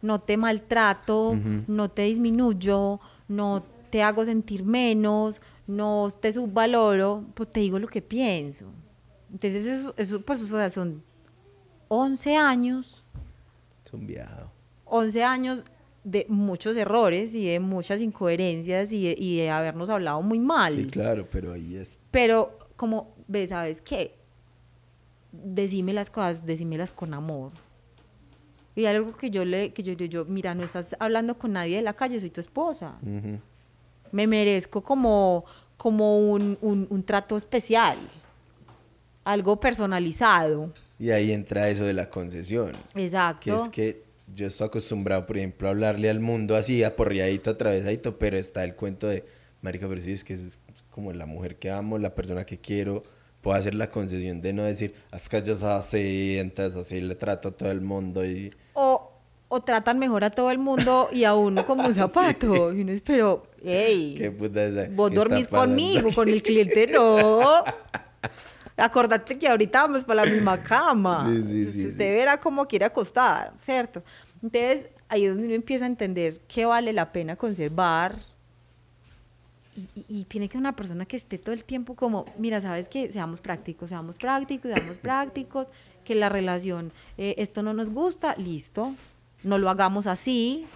no 0.03 0.21
te 0.21 0.37
maltrato, 0.37 1.37
no 1.67 1.91
te 1.91 2.03
disminuyo, 2.03 3.01
no 3.27 3.65
te 3.91 4.03
hago 4.03 4.25
sentir 4.25 4.65
menos, 4.65 5.41
no 5.67 6.09
te 6.21 6.33
subvaloro, 6.33 7.25
pues 7.35 7.51
te 7.51 7.61
digo 7.61 7.79
lo 7.79 7.89
que 7.89 8.03
pienso. 8.03 8.67
Entonces, 9.33 9.67
eso, 9.67 9.95
eso, 9.97 10.21
pues, 10.21 10.43
o 10.43 10.47
sea, 10.47 10.71
son 10.71 11.03
11 11.89 12.37
años, 12.37 13.03
Es 13.85 13.93
un 13.93 14.07
viado. 14.07 14.51
11 14.85 15.25
años 15.25 15.65
de 16.05 16.27
muchos 16.29 16.77
errores 16.77 17.35
y 17.35 17.47
de 17.47 17.61
muchas 17.61 18.01
incoherencias 18.01 18.93
y 18.93 19.05
de, 19.05 19.17
y 19.19 19.39
de 19.39 19.51
habernos 19.51 19.91
hablado 19.91 20.23
muy 20.23 20.39
mal. 20.39 20.75
Sí, 20.75 20.87
claro, 20.87 21.27
pero 21.31 21.53
ahí 21.53 21.77
es. 21.77 21.99
Pero 22.11 22.59
como, 22.77 23.15
ves, 23.29 23.51
¿sabes 23.51 23.81
qué? 23.81 24.17
Decime 25.31 25.93
las 25.93 26.11
cosas, 26.11 26.45
decímelas 26.45 26.91
con 26.91 27.15
amor. 27.15 27.53
Y 28.75 28.87
algo 28.87 29.17
que 29.17 29.31
yo 29.31 29.45
le, 29.45 29.73
que 29.73 29.83
yo, 29.83 29.93
yo, 29.93 30.07
yo, 30.07 30.25
mira, 30.25 30.55
no 30.55 30.65
estás 30.65 30.97
hablando 30.99 31.39
con 31.39 31.53
nadie 31.53 31.77
de 31.77 31.83
la 31.83 31.95
calle, 31.95 32.19
soy 32.19 32.31
tu 32.31 32.41
esposa. 32.41 32.99
Ujú. 33.03 33.39
Me 34.13 34.27
merezco 34.27 34.83
como, 34.83 35.45
como 35.77 36.31
un, 36.31 36.59
un, 36.61 36.87
un 36.89 37.03
trato 37.05 37.37
especial, 37.37 37.99
algo 39.25 39.61
personalizado. 39.61 40.73
Y 40.99 41.11
ahí 41.11 41.33
entra 41.33 41.69
eso 41.69 41.85
de 41.85 41.93
la 41.93 42.09
concesión. 42.09 42.73
Exacto. 42.95 43.43
Que 43.45 43.55
es 43.55 43.69
que 43.69 44.03
yo 44.35 44.47
estoy 44.47 44.69
acostumbrado, 44.69 45.27
por 45.27 45.37
ejemplo, 45.37 45.69
a 45.69 45.73
hablarle 45.73 46.09
al 46.09 46.21
mundo 46.21 46.57
así, 46.57 46.85
aporreadito, 46.85 47.51
atravesadito, 47.51 48.19
pero 48.19 48.37
está 48.37 48.65
el 48.65 48.75
cuento 48.75 49.09
de, 49.09 49.25
marica, 49.61 49.89
pero 49.89 50.01
sí, 50.01 50.13
es 50.13 50.25
que 50.25 50.35
es 50.35 50.59
como 50.91 51.13
la 51.13 51.27
mujer 51.27 51.57
que 51.57 51.71
amo, 51.71 51.99
la 51.99 52.15
persona 52.15 52.45
que 52.45 52.59
quiero, 52.59 53.03
puedo 53.43 53.57
hacer 53.57 53.75
la 53.75 53.91
concesión 53.91 54.41
de 54.41 54.53
no 54.53 54.65
decir, 54.65 54.95
es 55.13 55.29
que 55.29 55.39
ellos 55.39 55.63
así, 55.63 56.39
entonces 56.39 56.77
así 56.77 57.01
le 57.01 57.15
trato 57.15 57.49
a 57.49 57.51
todo 57.53 57.71
el 57.71 57.81
mundo 57.81 58.25
y... 58.25 58.53
o, 58.75 59.13
o 59.49 59.61
tratan 59.63 59.99
mejor 59.99 60.25
a 60.25 60.31
todo 60.31 60.51
el 60.51 60.59
mundo 60.59 61.09
y 61.13 61.25
a 61.25 61.35
uno 61.35 61.65
como 61.65 61.87
un 61.87 61.95
zapato. 61.95 62.73
Y 62.75 62.83
uno 62.83 62.93
es, 62.93 63.01
pero, 63.01 63.47
hey, 63.65 64.15
¿Qué 64.19 64.31
puta 64.31 64.65
es 64.65 64.95
vos 64.95 65.11
qué 65.11 65.17
dormís 65.17 65.49
conmigo, 65.49 66.09
aquí? 66.09 66.15
con 66.17 66.29
el 66.29 66.43
cliente 66.43 66.87
no. 66.89 67.65
Acordate 68.77 69.39
que 69.39 69.49
ahorita 69.49 69.83
vamos 69.83 70.05
para 70.05 70.25
la 70.25 70.31
misma 70.31 70.63
cama. 70.63 71.29
Sí, 71.29 71.43
sí, 71.43 71.67
sí, 71.67 71.87
Usted 71.89 72.07
sí. 72.11 72.13
verá 72.13 72.39
cómo 72.39 72.69
quiere 72.69 72.85
acostar, 72.85 73.53
¿cierto? 73.65 74.05
Entonces, 74.41 74.91
ahí 75.09 75.25
es 75.25 75.31
donde 75.33 75.47
uno 75.47 75.55
empieza 75.57 75.85
a 75.85 75.89
entender 75.89 76.41
que 76.47 76.65
vale 76.65 76.93
la 76.93 77.11
pena 77.11 77.35
conservar. 77.35 78.17
Y, 80.09 80.25
tiene 80.25 80.49
que 80.49 80.59
una 80.59 80.75
persona 80.75 81.07
que 81.07 81.17
esté 81.17 81.39
todo 81.39 81.53
el 81.55 81.65
tiempo 81.65 81.95
como, 81.95 82.25
mira, 82.39 82.61
sabes 82.61 82.89
que 82.89 83.13
seamos 83.13 83.41
prácticos, 83.41 83.91
seamos 83.91 84.17
prácticos, 84.19 84.73
seamos 84.75 84.99
prácticos, 85.03 85.67
que 86.05 86.15
la 86.15 86.29
relación, 86.29 86.93
eh, 87.19 87.35
esto 87.39 87.63
no 87.63 87.75
nos 87.75 87.91
gusta, 87.91 88.35
listo, 88.37 88.95
no 89.45 89.59
lo 89.59 89.69
hagamos 89.71 90.07
así. 90.07 90.67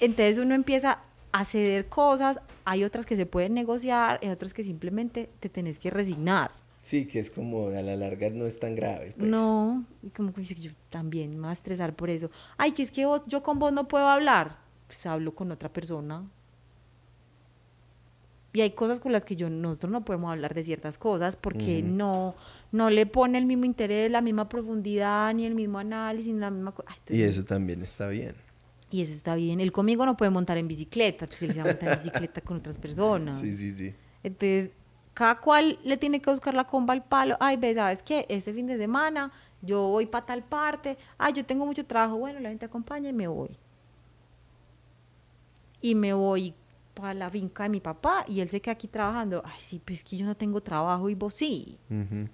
Entonces 0.00 0.38
uno 0.38 0.54
empieza 0.54 1.00
a 1.32 1.44
ceder 1.44 1.86
cosas, 1.88 2.40
hay 2.64 2.84
otras 2.84 3.06
que 3.06 3.16
se 3.16 3.26
pueden 3.26 3.54
negociar, 3.54 4.20
hay 4.22 4.28
otras 4.28 4.54
que 4.54 4.62
simplemente 4.62 5.30
te 5.40 5.48
tenés 5.48 5.78
que 5.78 5.90
resignar. 5.90 6.50
Sí, 6.82 7.06
que 7.06 7.18
es 7.18 7.30
como 7.30 7.68
a 7.68 7.80
la 7.80 7.96
larga 7.96 8.28
no 8.28 8.46
es 8.46 8.60
tan 8.60 8.74
grave. 8.74 9.14
pues. 9.16 9.30
No, 9.30 9.84
como 10.14 10.34
que 10.34 10.44
yo 10.44 10.70
también 10.90 11.34
me 11.34 11.40
voy 11.40 11.48
a 11.50 11.52
estresar 11.54 11.94
por 11.96 12.10
eso. 12.10 12.30
Ay, 12.58 12.72
que 12.72 12.82
es 12.82 12.90
que 12.90 13.06
vos- 13.06 13.22
yo 13.26 13.42
con 13.42 13.58
vos 13.58 13.72
no 13.72 13.88
puedo 13.88 14.06
hablar. 14.06 14.58
Pues 14.86 15.06
hablo 15.06 15.34
con 15.34 15.50
otra 15.50 15.72
persona. 15.72 16.22
Y 18.54 18.60
hay 18.60 18.70
cosas 18.70 19.00
con 19.00 19.10
las 19.10 19.24
que 19.24 19.34
yo, 19.34 19.50
nosotros 19.50 19.90
no 19.90 20.04
podemos 20.04 20.30
hablar 20.30 20.54
de 20.54 20.62
ciertas 20.62 20.96
cosas 20.96 21.34
porque 21.34 21.82
no, 21.82 22.36
no 22.70 22.88
le 22.88 23.04
pone 23.04 23.36
el 23.36 23.46
mismo 23.46 23.64
interés, 23.64 24.12
la 24.12 24.20
misma 24.20 24.48
profundidad, 24.48 25.34
ni 25.34 25.44
el 25.44 25.56
mismo 25.56 25.80
análisis, 25.80 26.32
ni 26.32 26.38
la 26.38 26.50
misma 26.50 26.70
cosa. 26.70 26.88
Y 27.10 27.22
eso 27.22 27.44
también 27.44 27.82
está 27.82 28.06
bien. 28.06 28.36
Y 28.92 29.02
eso 29.02 29.10
está 29.10 29.34
bien. 29.34 29.60
Él 29.60 29.72
conmigo 29.72 30.06
no 30.06 30.16
puede 30.16 30.30
montar 30.30 30.56
en 30.56 30.68
bicicleta, 30.68 31.24
él 31.24 31.32
se 31.32 31.48
va 31.48 31.62
a 31.62 31.66
montar 31.72 31.98
en 31.98 32.04
bicicleta 32.04 32.40
con 32.42 32.58
otras 32.58 32.78
personas. 32.78 33.40
Sí, 33.40 33.52
sí, 33.52 33.72
sí. 33.72 33.92
Entonces, 34.22 34.70
cada 35.14 35.40
cual 35.40 35.80
le 35.82 35.96
tiene 35.96 36.22
que 36.22 36.30
buscar 36.30 36.54
la 36.54 36.64
comba 36.64 36.94
al 36.94 37.04
palo. 37.04 37.36
Ay, 37.40 37.56
ve, 37.56 37.74
¿sabes 37.74 38.04
qué? 38.04 38.24
Este 38.28 38.52
fin 38.54 38.68
de 38.68 38.78
semana 38.78 39.32
yo 39.62 39.88
voy 39.88 40.06
para 40.06 40.26
tal 40.26 40.44
parte. 40.44 40.96
Ay, 41.18 41.32
yo 41.32 41.44
tengo 41.44 41.66
mucho 41.66 41.84
trabajo. 41.84 42.18
Bueno, 42.18 42.38
la 42.38 42.50
gente 42.50 42.66
acompaña 42.66 43.10
y 43.10 43.12
me 43.12 43.26
voy. 43.26 43.50
Y 45.80 45.96
me 45.96 46.12
voy 46.12 46.54
para 46.94 47.12
la 47.14 47.28
finca 47.28 47.64
de 47.64 47.68
mi 47.68 47.80
papá 47.80 48.24
y 48.28 48.40
él 48.40 48.48
se 48.48 48.60
queda 48.60 48.72
aquí 48.72 48.88
trabajando. 48.88 49.42
Ay, 49.44 49.58
sí, 49.58 49.80
pues 49.84 49.98
es 49.98 50.04
que 50.04 50.16
yo 50.16 50.26
no 50.26 50.36
tengo 50.36 50.62
trabajo 50.62 51.10
y 51.10 51.14
vos 51.14 51.34
sí. 51.34 51.78
Ujú. 51.90 52.28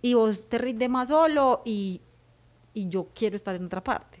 Y 0.00 0.14
vos 0.14 0.48
te 0.48 0.58
rindes 0.58 0.88
más 0.88 1.08
solo 1.08 1.62
y, 1.64 2.00
y 2.74 2.88
yo 2.88 3.08
quiero 3.14 3.36
estar 3.36 3.54
en 3.54 3.64
otra 3.66 3.82
parte. 3.84 4.18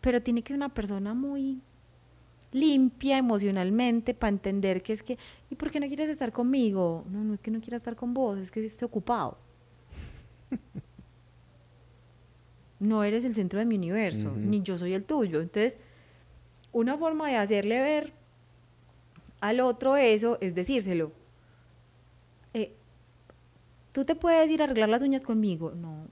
Pero 0.00 0.22
tiene 0.22 0.42
que 0.42 0.48
ser 0.48 0.56
una 0.56 0.72
persona 0.72 1.14
muy 1.14 1.60
limpia 2.52 3.16
emocionalmente 3.18 4.12
para 4.12 4.30
entender 4.30 4.82
que 4.82 4.92
es 4.92 5.02
que, 5.02 5.18
¿y 5.50 5.54
por 5.54 5.70
qué 5.70 5.78
no 5.80 5.86
quieres 5.86 6.08
estar 6.08 6.32
conmigo? 6.32 7.04
No, 7.08 7.22
no 7.22 7.32
es 7.32 7.40
que 7.40 7.50
no 7.50 7.60
quiera 7.60 7.76
estar 7.76 7.96
con 7.96 8.12
vos, 8.12 8.38
es 8.38 8.50
que 8.50 8.64
estoy 8.64 8.86
ocupado. 8.86 9.38
No 12.80 13.04
eres 13.04 13.26
el 13.26 13.34
centro 13.34 13.58
de 13.58 13.66
mi 13.66 13.76
universo, 13.76 14.32
ni 14.34 14.62
yo 14.62 14.78
soy 14.78 14.94
el 14.94 15.04
tuyo. 15.04 15.42
Entonces, 15.42 15.76
una 16.72 16.96
forma 16.96 17.28
de 17.28 17.36
hacerle 17.36 17.80
ver 17.80 18.12
al 19.40 19.60
otro 19.60 19.96
eso 19.96 20.38
es 20.40 20.54
decírselo. 20.54 21.12
Eh, 22.54 22.74
¿Tú 23.92 24.04
te 24.04 24.14
puedes 24.14 24.50
ir 24.50 24.60
a 24.60 24.64
arreglar 24.64 24.88
las 24.88 25.02
uñas 25.02 25.22
conmigo? 25.22 25.72
No. 25.72 26.06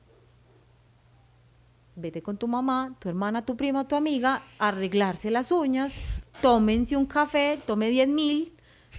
Vete 1.96 2.22
con 2.22 2.36
tu 2.36 2.46
mamá, 2.46 2.96
tu 3.00 3.08
hermana, 3.08 3.44
tu 3.44 3.56
prima, 3.56 3.86
tu 3.88 3.96
amiga, 3.96 4.40
a 4.58 4.68
arreglarse 4.68 5.30
las 5.30 5.50
uñas, 5.50 5.96
tómense 6.40 6.96
un 6.96 7.06
café, 7.06 7.58
tome 7.66 7.90
10 7.90 8.08
mil. 8.08 8.52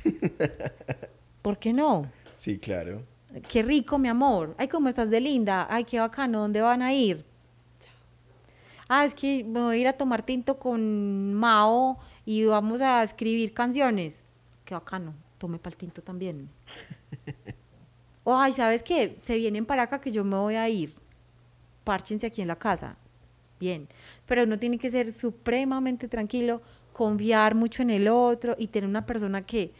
¿Por 1.41 1.57
qué 1.57 1.71
no? 1.71 2.11
Sí, 2.35 2.59
claro. 2.59 3.03
Qué 3.47 3.63
rico, 3.63 3.97
mi 3.99 4.09
amor. 4.09 4.55
Ay, 4.57 4.67
¿cómo 4.67 4.89
estás 4.89 5.09
de 5.09 5.21
linda? 5.21 5.67
Ay, 5.69 5.85
qué 5.85 5.99
bacano. 5.99 6.39
¿Dónde 6.39 6.61
van 6.61 6.81
a 6.81 6.93
ir? 6.93 7.25
Ah, 8.89 9.05
es 9.05 9.13
que 9.13 9.43
me 9.43 9.61
voy 9.61 9.77
a 9.77 9.79
ir 9.79 9.87
a 9.87 9.93
tomar 9.93 10.23
tinto 10.23 10.57
con 10.59 11.33
Mao 11.35 11.99
y 12.25 12.43
vamos 12.45 12.81
a 12.81 13.03
escribir 13.03 13.53
canciones. 13.53 14.23
Qué 14.65 14.73
bacano. 14.73 15.13
Tome 15.37 15.59
para 15.59 15.73
el 15.73 15.77
tinto 15.77 16.01
también. 16.01 16.49
O, 18.25 18.37
ay, 18.37 18.53
¿sabes 18.53 18.83
qué? 18.83 19.17
Se 19.21 19.37
vienen 19.37 19.65
para 19.65 19.83
acá 19.83 19.99
que 19.99 20.11
yo 20.11 20.23
me 20.23 20.35
voy 20.35 20.53
a 20.53 20.69
ir. 20.69 20.93
Párchense 21.83 22.27
aquí 22.27 22.43
en 22.43 22.47
la 22.47 22.57
casa. 22.57 22.95
Bien. 23.59 23.87
Pero 24.27 24.43
uno 24.43 24.59
tiene 24.59 24.77
que 24.77 24.91
ser 24.91 25.11
supremamente 25.11 26.07
tranquilo, 26.07 26.61
confiar 26.93 27.55
mucho 27.55 27.81
en 27.81 27.89
el 27.89 28.07
otro 28.07 28.55
y 28.59 28.67
tener 28.67 28.87
una 28.87 29.05
persona 29.07 29.43
que, 29.43 29.71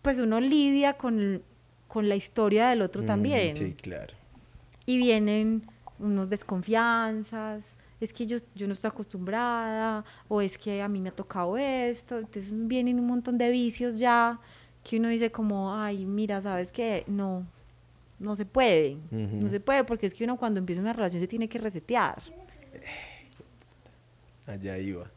pues 0.00 0.18
uno 0.18 0.40
lidia 0.40 0.94
con, 0.94 1.42
con 1.86 2.08
la 2.08 2.16
historia 2.16 2.68
del 2.70 2.82
otro 2.82 3.02
Mm, 3.02 3.06
también. 3.06 3.56
Sí, 3.56 3.74
claro. 3.74 4.14
Y 4.84 4.96
vienen 4.96 5.62
unos 6.00 6.30
desconfianzas, 6.30 7.62
es 8.04 8.12
que 8.12 8.26
yo, 8.26 8.36
yo 8.54 8.66
no 8.66 8.72
estoy 8.72 8.88
acostumbrada, 8.88 10.04
o 10.28 10.40
es 10.40 10.58
que 10.58 10.82
a 10.82 10.88
mí 10.88 11.00
me 11.00 11.10
ha 11.10 11.14
tocado 11.14 11.56
esto, 11.56 12.18
entonces 12.18 12.50
vienen 12.52 12.98
un 13.00 13.06
montón 13.06 13.38
de 13.38 13.50
vicios 13.50 13.96
ya 13.98 14.40
que 14.84 14.98
uno 14.98 15.08
dice 15.08 15.30
como, 15.30 15.74
ay, 15.74 16.04
mira, 16.04 16.42
¿sabes 16.42 16.72
qué? 16.72 17.04
No, 17.06 17.46
no 18.18 18.34
se 18.36 18.44
puede, 18.46 18.96
no 19.10 19.48
se 19.48 19.60
puede, 19.60 19.84
porque 19.84 20.06
es 20.06 20.14
que 20.14 20.24
uno 20.24 20.36
cuando 20.36 20.58
empieza 20.58 20.80
una 20.82 20.92
relación 20.92 21.20
se 21.22 21.28
tiene 21.28 21.48
que 21.48 21.58
resetear. 21.58 22.20
Allá 24.46 24.76
iba. 24.78 25.10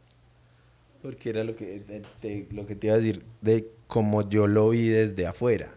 Porque 1.02 1.30
era 1.30 1.44
lo 1.44 1.54
que 1.56 1.80
te, 1.80 2.00
te- 2.20 2.48
lo 2.52 2.66
que 2.66 2.74
te 2.76 2.86
iba 2.88 2.94
a 2.94 2.98
decir 2.98 3.24
de 3.40 3.68
cómo 3.86 4.28
yo 4.28 4.46
lo 4.46 4.70
vi 4.70 4.88
desde 4.88 5.26
afuera. 5.26 5.72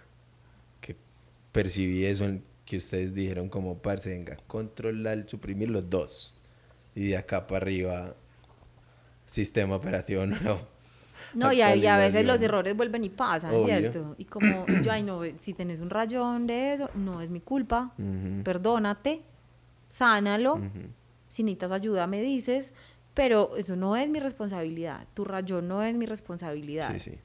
Que 0.82 0.96
percibí 1.52 2.06
eso 2.06 2.26
en 2.26 2.44
que 2.66 2.78
ustedes 2.78 3.14
dijeron 3.14 3.50
como 3.50 3.78
parce, 3.80 4.10
venga, 4.12 4.38
controlar, 4.48 5.26
suprimir 5.28 5.70
los 5.70 5.90
dos. 5.90 6.36
Y 7.00 7.08
de 7.08 7.18
acá 7.18 7.48
para 7.48 7.64
arriba, 7.64 8.14
sistema 9.26 9.78
operativo 9.78 10.26
nuevo. 10.26 10.60
No, 11.34 11.54
y 11.54 11.62
a, 11.62 11.74
y 11.74 11.88
a 11.88 11.96
veces 11.96 12.26
los 12.26 12.42
errores 12.42 12.76
vuelven 12.76 13.06
y 13.06 13.10
pasan, 13.10 13.56
Obvio. 13.56 13.68
¿cierto? 13.68 14.16
Y 14.18 14.26
como 14.26 14.66
yo, 14.84 14.92
ay, 14.92 15.04
no, 15.04 15.22
si 15.42 15.54
tenés 15.54 15.80
un 15.80 15.90
rayón 15.90 16.46
de 16.46 16.74
eso, 16.74 16.90
no 16.96 17.22
es 17.22 17.30
mi 17.30 17.40
culpa, 17.40 17.94
perdónate, 18.44 19.22
sánalo, 19.88 20.60
si 21.30 21.44
necesitas 21.44 21.72
ayuda 21.72 22.06
me 22.06 22.22
dices, 22.22 22.74
pero 23.14 23.56
eso 23.56 23.78
no 23.78 23.96
es 23.96 24.10
mi 24.10 24.20
responsabilidad, 24.20 25.08
tu 25.14 25.24
rayón 25.24 25.70
no 25.70 25.82
es 25.82 25.96
mi 25.96 26.06
responsabilidad. 26.06 26.92
Sí, 26.96 27.12
sí. 27.12 27.20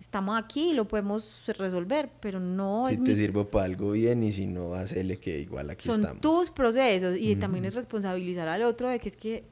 Estamos 0.00 0.36
aquí, 0.42 0.72
lo 0.72 0.88
podemos 0.88 1.42
resolver, 1.46 2.10
pero 2.20 2.40
no 2.40 2.86
si 2.88 2.94
es 2.94 3.04
te 3.04 3.10
mi 3.10 3.16
sirvo 3.16 3.46
para 3.46 3.66
algo 3.66 3.92
bien 3.92 4.22
y 4.22 4.32
si 4.32 4.46
no, 4.46 4.72
hacele 4.74 5.18
que 5.20 5.38
igual 5.38 5.68
aquí 5.70 5.86
son 5.86 6.00
estamos. 6.00 6.22
tus 6.22 6.50
procesos 6.50 7.16
y 7.18 7.36
también 7.36 7.66
es 7.66 7.74
responsabilizar 7.74 8.48
al 8.48 8.62
otro 8.62 8.88
de 8.88 8.98
que 8.98 9.10
es 9.10 9.16
que 9.16 9.44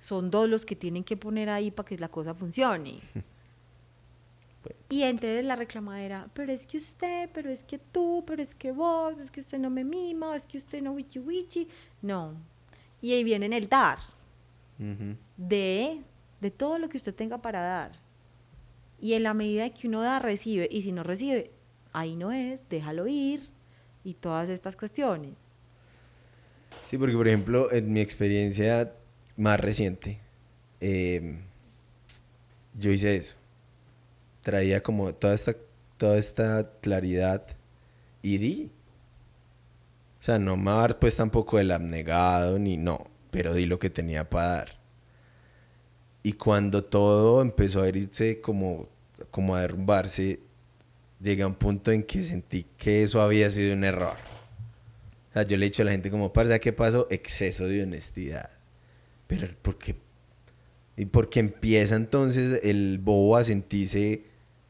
son 0.00 0.30
dos 0.30 0.50
los 0.50 0.66
que 0.66 0.74
tienen 0.76 1.04
que 1.04 1.16
poner 1.16 1.48
ahí 1.48 1.70
para 1.70 1.88
que 1.88 1.96
la 1.96 2.08
cosa 2.08 2.34
funcione. 2.34 2.98
Y 4.88 5.02
entonces 5.02 5.44
la 5.44 5.56
reclamadera, 5.56 6.28
pero 6.32 6.50
es 6.50 6.66
que 6.66 6.78
usted, 6.78 7.28
pero 7.34 7.50
es 7.50 7.62
que 7.64 7.78
tú, 7.78 8.24
pero 8.26 8.42
es 8.42 8.54
que 8.54 8.72
vos, 8.72 9.18
es 9.18 9.30
que 9.30 9.40
usted 9.40 9.58
no 9.58 9.68
me 9.68 9.84
mima, 9.84 10.34
es 10.36 10.46
que 10.46 10.56
usted 10.56 10.80
no 10.80 10.92
wichi 10.92 11.18
wichi. 11.18 11.68
No. 12.00 12.32
Y 13.02 13.12
ahí 13.12 13.24
viene 13.24 13.54
el 13.54 13.68
dar, 13.68 13.98
de, 15.36 16.00
de 16.40 16.50
todo 16.50 16.78
lo 16.78 16.88
que 16.88 16.96
usted 16.96 17.14
tenga 17.14 17.38
para 17.38 17.60
dar. 17.60 17.92
Y 19.04 19.12
en 19.12 19.22
la 19.22 19.34
medida 19.34 19.68
que 19.68 19.86
uno 19.86 20.00
da, 20.00 20.18
recibe. 20.18 20.66
Y 20.72 20.80
si 20.80 20.90
no 20.90 21.02
recibe, 21.02 21.50
ahí 21.92 22.16
no 22.16 22.32
es, 22.32 22.66
déjalo 22.70 23.06
ir 23.06 23.42
y 24.02 24.14
todas 24.14 24.48
estas 24.48 24.76
cuestiones. 24.76 25.40
Sí, 26.88 26.96
porque 26.96 27.14
por 27.14 27.28
ejemplo, 27.28 27.70
en 27.70 27.92
mi 27.92 28.00
experiencia 28.00 28.94
más 29.36 29.60
reciente, 29.60 30.20
eh, 30.80 31.36
yo 32.78 32.92
hice 32.92 33.16
eso. 33.16 33.36
Traía 34.40 34.82
como 34.82 35.14
toda 35.14 35.34
esta, 35.34 35.54
toda 35.98 36.16
esta 36.16 36.70
claridad 36.80 37.46
y 38.22 38.38
di. 38.38 38.70
O 40.18 40.22
sea, 40.22 40.38
no 40.38 40.56
me 40.56 40.70
dar 40.70 40.98
pues 40.98 41.14
tampoco 41.14 41.58
el 41.58 41.72
abnegado 41.72 42.58
ni 42.58 42.78
no, 42.78 43.06
pero 43.30 43.52
di 43.52 43.66
lo 43.66 43.78
que 43.78 43.90
tenía 43.90 44.30
para 44.30 44.48
dar. 44.48 44.78
Y 46.22 46.32
cuando 46.32 46.82
todo 46.82 47.42
empezó 47.42 47.82
a 47.82 47.88
irse 47.88 48.40
como, 48.40 48.93
como 49.30 49.54
a 49.54 49.60
derrumbarse, 49.60 50.40
llegué 51.20 51.42
a 51.42 51.46
un 51.46 51.54
punto 51.54 51.90
en 51.92 52.02
que 52.02 52.22
sentí 52.22 52.66
que 52.76 53.02
eso 53.02 53.20
había 53.20 53.50
sido 53.50 53.74
un 53.74 53.84
error. 53.84 54.16
O 55.30 55.32
sea, 55.32 55.42
yo 55.42 55.56
le 55.56 55.66
he 55.66 55.68
dicho 55.68 55.82
a 55.82 55.86
la 55.86 55.92
gente 55.92 56.10
como, 56.10 56.32
parce, 56.32 56.60
¿qué 56.60 56.72
pasó? 56.72 57.06
Exceso 57.10 57.66
de 57.66 57.82
honestidad. 57.82 58.50
Pero 59.26 59.48
¿por 59.62 59.78
qué? 59.78 59.96
Y 60.96 61.06
porque 61.06 61.40
empieza 61.40 61.96
entonces 61.96 62.60
el 62.62 62.98
bobo 63.02 63.36
a 63.36 63.44
sentirse 63.44 64.24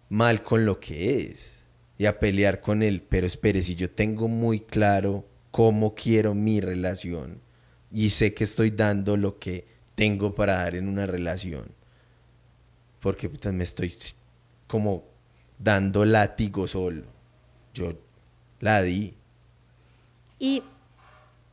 mal 0.09 0.43
con 0.43 0.65
lo 0.65 0.81
que 0.81 1.21
es 1.21 1.65
y 1.99 2.07
a 2.07 2.19
pelear 2.19 2.61
con 2.61 2.83
él. 2.83 3.03
Pero 3.03 3.27
espere, 3.27 3.63
si 3.63 3.75
yo 3.75 3.91
tengo 3.91 4.29
muy 4.29 4.61
claro 4.61 5.27
cómo 5.51 5.95
quiero 5.95 6.35
mi 6.35 6.61
relación 6.61 7.41
y 7.93 8.11
sé 8.11 8.35
que 8.35 8.45
estoy 8.45 8.71
dando 8.71 9.17
lo 9.17 9.39
que 9.39 9.67
tengo 9.95 10.35
para 10.35 10.57
dar 10.57 10.75
en 10.75 10.89
una 10.89 11.07
relación, 11.07 11.73
porque 13.01 13.31
me 13.53 13.65
estoy 13.65 13.93
como 14.67 15.05
dando 15.59 16.05
látigo 16.05 16.67
solo. 16.69 17.05
Yo 17.73 17.95
la 18.61 18.83
di. 18.83 19.15
Y 20.39 20.63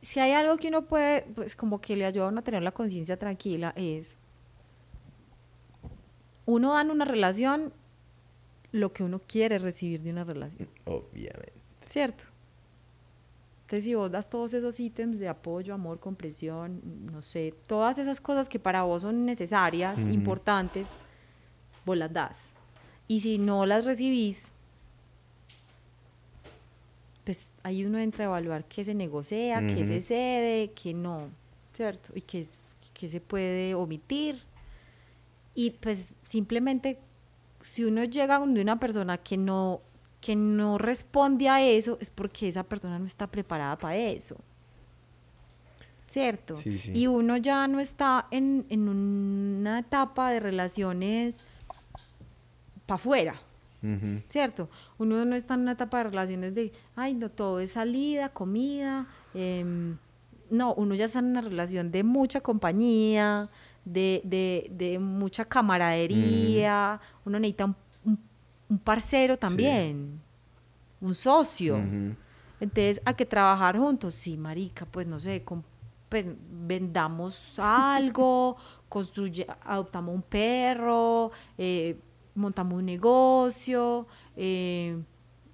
si 0.01 0.19
hay 0.19 0.31
algo 0.31 0.57
que 0.57 0.69
uno 0.69 0.83
puede, 0.83 1.23
pues 1.35 1.55
como 1.55 1.81
que 1.81 1.95
le 1.95 2.05
ayuda 2.05 2.25
a 2.25 2.29
uno 2.29 2.39
a 2.39 2.43
tener 2.43 2.63
la 2.63 2.71
conciencia 2.71 3.17
tranquila, 3.17 3.73
es 3.75 4.17
uno 6.45 6.73
da 6.73 6.81
en 6.81 6.91
una 6.91 7.05
relación 7.05 7.73
lo 8.71 8.93
que 8.93 9.03
uno 9.03 9.19
quiere 9.19 9.59
recibir 9.59 10.01
de 10.01 10.11
una 10.11 10.23
relación, 10.23 10.69
Obviamente. 10.85 11.53
¿cierto? 11.85 12.25
Entonces, 13.63 13.85
si 13.85 13.95
vos 13.95 14.11
das 14.11 14.29
todos 14.29 14.53
esos 14.53 14.79
ítems 14.79 15.17
de 15.17 15.29
apoyo, 15.29 15.73
amor, 15.73 15.99
comprensión, 15.99 16.81
no 17.05 17.21
sé, 17.21 17.53
todas 17.67 17.97
esas 17.97 18.19
cosas 18.19 18.49
que 18.49 18.59
para 18.59 18.83
vos 18.83 19.03
son 19.03 19.25
necesarias, 19.25 19.97
importantes, 19.99 20.88
vos 21.85 21.97
las 21.97 22.11
das. 22.11 22.35
Y 23.11 23.19
si 23.19 23.38
no 23.39 23.65
las 23.65 23.83
recibís, 23.83 24.53
pues 27.25 27.51
ahí 27.61 27.83
uno 27.83 27.99
entra 27.99 28.23
a 28.23 28.27
evaluar 28.27 28.63
qué 28.63 28.85
se 28.85 28.93
negocia, 28.93 29.59
qué 29.67 29.83
se 29.83 29.99
cede, 29.99 30.71
qué 30.71 30.93
no, 30.93 31.27
¿cierto? 31.73 32.13
Y 32.15 32.21
qué, 32.21 32.47
qué 32.93 33.09
se 33.09 33.19
puede 33.19 33.75
omitir. 33.75 34.41
Y 35.53 35.71
pues 35.71 36.13
simplemente, 36.23 36.99
si 37.59 37.83
uno 37.83 38.05
llega 38.05 38.39
donde 38.39 38.61
una 38.61 38.79
persona 38.79 39.17
que 39.17 39.35
no, 39.35 39.81
que 40.21 40.38
no 40.38 40.77
responde 40.77 41.49
a 41.49 41.61
eso, 41.61 41.97
es 41.99 42.09
porque 42.09 42.47
esa 42.47 42.63
persona 42.63 42.97
no 42.97 43.07
está 43.07 43.27
preparada 43.27 43.77
para 43.77 43.97
eso. 43.97 44.38
¿Cierto? 46.07 46.55
Sí, 46.55 46.77
sí. 46.77 46.93
Y 46.95 47.07
uno 47.07 47.35
ya 47.35 47.67
no 47.67 47.81
está 47.81 48.29
en, 48.31 48.65
en 48.69 48.88
una 48.88 49.79
etapa 49.79 50.31
de 50.31 50.39
relaciones 50.39 51.43
para 52.91 52.95
afuera. 52.95 53.35
¿cierto? 54.30 54.69
Uno 54.99 55.26
no 55.26 55.35
está 55.35 55.55
en 55.55 55.61
una 55.61 55.72
etapa 55.72 55.97
de 55.97 56.03
relaciones 56.11 56.53
de, 56.53 56.72
ay, 56.95 57.15
no, 57.15 57.30
todo 57.30 57.59
es 57.59 57.72
salida, 57.72 58.30
comida. 58.30 59.07
em, 59.34 59.97
no, 60.51 60.73
uno 60.76 60.93
ya 60.95 61.05
está 61.05 61.19
en 61.19 61.26
una 61.26 61.41
relación 61.41 61.91
de 61.91 62.03
mucha 62.03 62.41
compañía, 62.41 63.49
de, 63.84 64.22
de, 64.23 64.68
de 64.72 64.99
mucha 64.99 65.45
camaradería. 65.45 66.99
Uno 67.26 67.39
necesita 67.39 67.65
un, 67.65 67.76
un- 68.05 68.19
un 68.69 68.77
parcero 68.80 69.35
también, 69.38 70.19
un 70.99 71.15
socio. 71.15 71.77
Entonces, 72.59 73.01
¿a 73.05 73.15
que 73.15 73.26
trabajar 73.26 73.77
juntos? 73.77 74.13
Sí, 74.13 74.38
marica, 74.38 74.85
pues 74.85 75.07
no 75.07 75.19
sé, 75.19 75.43
pues, 76.09 76.26
vendamos 76.68 77.53
algo, 77.57 78.57
construye, 78.89 79.47
adoptamos 79.63 80.13
un 80.13 80.22
perro, 80.22 81.31
eh, 81.57 81.97
montamos 82.36 82.80
un 82.80 82.86
negocio, 82.86 84.08
eh, 84.36 85.02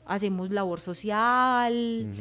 hacemos 0.06 0.52
labor 0.52 0.80
social, 0.80 2.14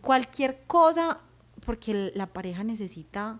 cualquier 0.00 0.60
cosa, 0.66 1.20
porque 1.64 2.12
la 2.14 2.26
pareja 2.26 2.64
necesita 2.64 3.38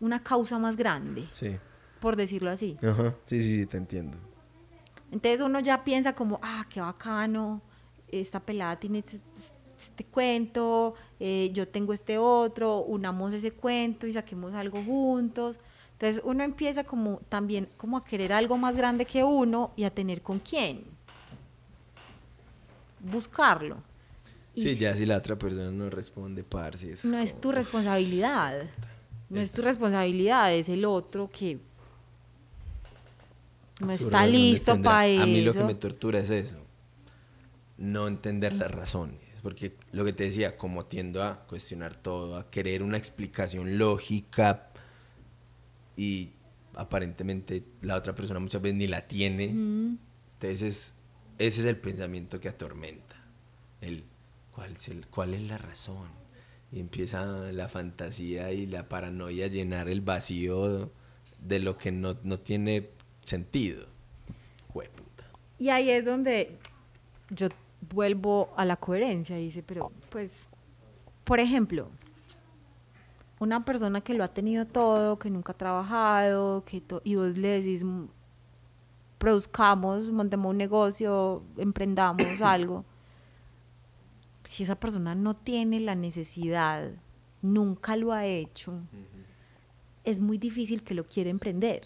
una 0.00 0.22
causa 0.22 0.58
más 0.58 0.76
grande, 0.76 1.24
Sí. 1.32 1.56
por 2.00 2.16
decirlo 2.16 2.50
así. 2.50 2.76
Ajá. 2.82 3.14
Sí, 3.24 3.42
sí, 3.42 3.58
sí, 3.60 3.66
te 3.66 3.76
entiendo. 3.78 4.18
Entonces 5.10 5.40
uno 5.40 5.60
ya 5.60 5.82
piensa 5.84 6.14
como, 6.14 6.38
ah, 6.42 6.64
qué 6.68 6.80
bacano, 6.80 7.62
esta 8.08 8.40
pelada 8.40 8.76
tiene 8.78 8.98
este, 8.98 9.20
este 9.78 10.04
cuento, 10.04 10.94
eh, 11.18 11.50
yo 11.52 11.66
tengo 11.68 11.92
este 11.92 12.18
otro, 12.18 12.78
unamos 12.80 13.34
ese 13.34 13.50
cuento 13.52 14.06
y 14.06 14.12
saquemos 14.12 14.52
algo 14.54 14.82
juntos. 14.82 15.58
Entonces 15.98 16.20
uno 16.24 16.44
empieza 16.44 16.84
como 16.84 17.20
también 17.28 17.68
como 17.78 17.96
a 17.96 18.04
querer 18.04 18.32
algo 18.32 18.58
más 18.58 18.76
grande 18.76 19.06
que 19.06 19.24
uno 19.24 19.72
y 19.76 19.84
a 19.84 19.90
tener 19.90 20.20
con 20.22 20.38
quién. 20.40 20.84
Buscarlo. 23.00 23.78
Y 24.54 24.62
Sí, 24.62 24.74
si- 24.74 24.80
ya 24.80 24.94
si 24.96 25.06
la 25.06 25.16
otra 25.18 25.36
persona 25.36 25.70
no 25.70 25.88
responde, 25.90 26.42
parce. 26.44 26.92
es 26.92 27.04
no 27.04 27.18
es 27.18 27.40
tu 27.40 27.52
responsabilidad. 27.52 28.64
No 29.28 29.40
es 29.40 29.52
tu 29.52 29.60
responsabilidad, 29.62 30.52
es 30.54 30.68
el 30.68 30.84
otro 30.84 31.28
que 31.30 31.58
no 33.80 33.90
está 33.92 34.26
listo 34.26 34.80
para 34.80 35.06
eso. 35.06 35.22
A 35.22 35.26
mí 35.26 35.42
lo 35.42 35.52
que 35.52 35.64
me 35.64 35.74
tortura 35.74 36.20
es 36.20 36.30
eso. 36.30 36.56
No 37.76 38.06
entender 38.08 38.52
las 38.54 38.70
razones. 38.70 39.20
Porque 39.42 39.76
lo 39.92 40.04
que 40.04 40.12
te 40.12 40.24
decía, 40.24 40.56
como 40.56 40.86
tiendo 40.86 41.22
a 41.22 41.44
cuestionar 41.46 41.94
todo, 41.94 42.36
a 42.36 42.50
querer 42.50 42.82
una 42.82 42.96
explicación 42.96 43.78
lógica 43.78 44.70
y 45.96 46.30
aparentemente 46.74 47.64
la 47.80 47.96
otra 47.96 48.14
persona 48.14 48.38
muchas 48.40 48.60
veces 48.62 48.76
ni 48.76 48.86
la 48.86 49.06
tiene. 49.08 49.48
Mm. 49.48 49.98
Entonces 50.34 50.62
es- 50.62 50.94
ese 51.38 51.60
es 51.60 51.66
el 51.66 51.76
pensamiento 51.78 52.40
que 52.40 52.48
atormenta. 52.48 53.16
El, 53.80 54.04
¿cuál, 54.54 54.72
es 54.72 54.88
el, 54.88 55.06
¿Cuál 55.06 55.34
es 55.34 55.42
la 55.42 55.58
razón? 55.58 56.08
Y 56.72 56.80
empieza 56.80 57.24
la 57.52 57.68
fantasía 57.68 58.52
y 58.52 58.66
la 58.66 58.88
paranoia 58.88 59.46
a 59.46 59.48
llenar 59.48 59.88
el 59.88 60.00
vacío 60.00 60.90
de 61.40 61.58
lo 61.60 61.76
que 61.76 61.92
no, 61.92 62.16
no 62.22 62.38
tiene 62.40 62.88
sentido. 63.24 63.86
Jueputa. 64.72 65.24
Y 65.58 65.68
ahí 65.68 65.90
es 65.90 66.04
donde 66.04 66.58
yo 67.30 67.48
vuelvo 67.92 68.52
a 68.56 68.64
la 68.64 68.76
coherencia. 68.76 69.38
y 69.38 69.44
Dice, 69.46 69.62
pero 69.62 69.92
pues, 70.10 70.48
por 71.24 71.38
ejemplo, 71.40 71.90
una 73.38 73.64
persona 73.64 74.00
que 74.00 74.14
lo 74.14 74.24
ha 74.24 74.28
tenido 74.28 74.66
todo, 74.66 75.18
que 75.18 75.30
nunca 75.30 75.52
ha 75.52 75.56
trabajado, 75.56 76.64
que 76.64 76.82
y 77.04 77.16
vos 77.16 77.36
le 77.36 77.48
decís, 77.60 77.84
"Mm, 77.84 78.06
produzcamos, 79.18 80.10
montemos 80.10 80.50
un 80.50 80.56
negocio, 80.56 81.42
emprendamos 81.56 82.24
algo. 82.42 82.84
Si 84.44 84.62
esa 84.62 84.76
persona 84.76 85.14
no 85.14 85.34
tiene 85.34 85.80
la 85.80 85.94
necesidad, 85.94 86.90
nunca 87.42 87.96
lo 87.96 88.12
ha 88.12 88.24
hecho, 88.26 88.80
es 90.04 90.20
muy 90.20 90.38
difícil 90.38 90.84
que 90.84 90.94
lo 90.94 91.04
quiera 91.04 91.30
emprender. 91.30 91.82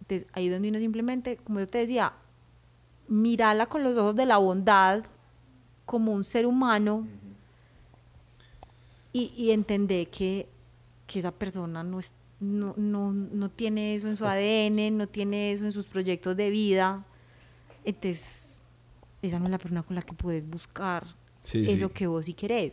Entonces, 0.00 0.26
ahí 0.32 0.48
donde 0.48 0.68
uno 0.68 0.78
simplemente, 0.78 1.36
como 1.36 1.60
yo 1.60 1.68
te 1.68 1.78
decía, 1.78 2.12
mirala 3.06 3.66
con 3.66 3.84
los 3.84 3.96
ojos 3.96 4.16
de 4.16 4.26
la 4.26 4.38
bondad 4.38 5.04
como 5.86 6.12
un 6.12 6.24
ser 6.24 6.46
humano 6.46 7.06
y, 9.12 9.32
y 9.36 9.50
entender 9.50 10.08
que, 10.08 10.48
que 11.06 11.18
esa 11.18 11.32
persona 11.32 11.82
no, 11.82 11.98
es, 11.98 12.12
no, 12.40 12.74
no, 12.76 13.12
no 13.12 13.50
tiene 13.50 13.94
eso 13.94 14.08
en 14.08 14.16
su 14.16 14.24
ADN, 14.24 14.90
no 14.96 15.06
tiene 15.06 15.52
eso 15.52 15.64
en 15.64 15.72
sus 15.72 15.86
proyectos 15.86 16.36
de 16.36 16.50
vida. 16.50 17.04
Entonces, 17.84 18.46
esa 19.20 19.38
no 19.38 19.46
es 19.46 19.50
la 19.50 19.58
persona 19.58 19.82
con 19.82 19.96
la 19.96 20.02
que 20.02 20.14
puedes 20.14 20.48
buscar 20.48 21.06
Sí, 21.42 21.64
eso 21.68 21.88
sí. 21.88 21.94
que 21.94 22.06
vos 22.06 22.26
sí 22.26 22.34
querés. 22.34 22.72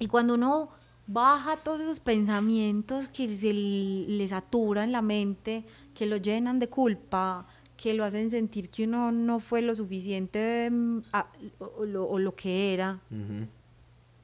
Y 0.00 0.06
cuando 0.06 0.34
uno 0.34 0.70
baja 1.06 1.56
todos 1.56 1.80
esos 1.80 2.00
pensamientos 2.00 3.08
que 3.08 3.30
se 3.34 3.52
le 3.52 4.28
saturan 4.28 4.92
la 4.92 5.02
mente, 5.02 5.64
que 5.94 6.06
lo 6.06 6.16
llenan 6.16 6.58
de 6.58 6.68
culpa, 6.68 7.46
que 7.76 7.94
lo 7.94 8.04
hacen 8.04 8.30
sentir 8.30 8.70
que 8.70 8.84
uno 8.84 9.12
no 9.12 9.40
fue 9.40 9.62
lo 9.62 9.74
suficiente 9.74 10.68
mm, 10.70 10.98
a- 11.12 11.28
o, 11.58 11.84
lo, 11.84 12.08
o 12.08 12.18
lo 12.18 12.34
que 12.34 12.74
era, 12.74 13.00
Ujú. 13.10 13.46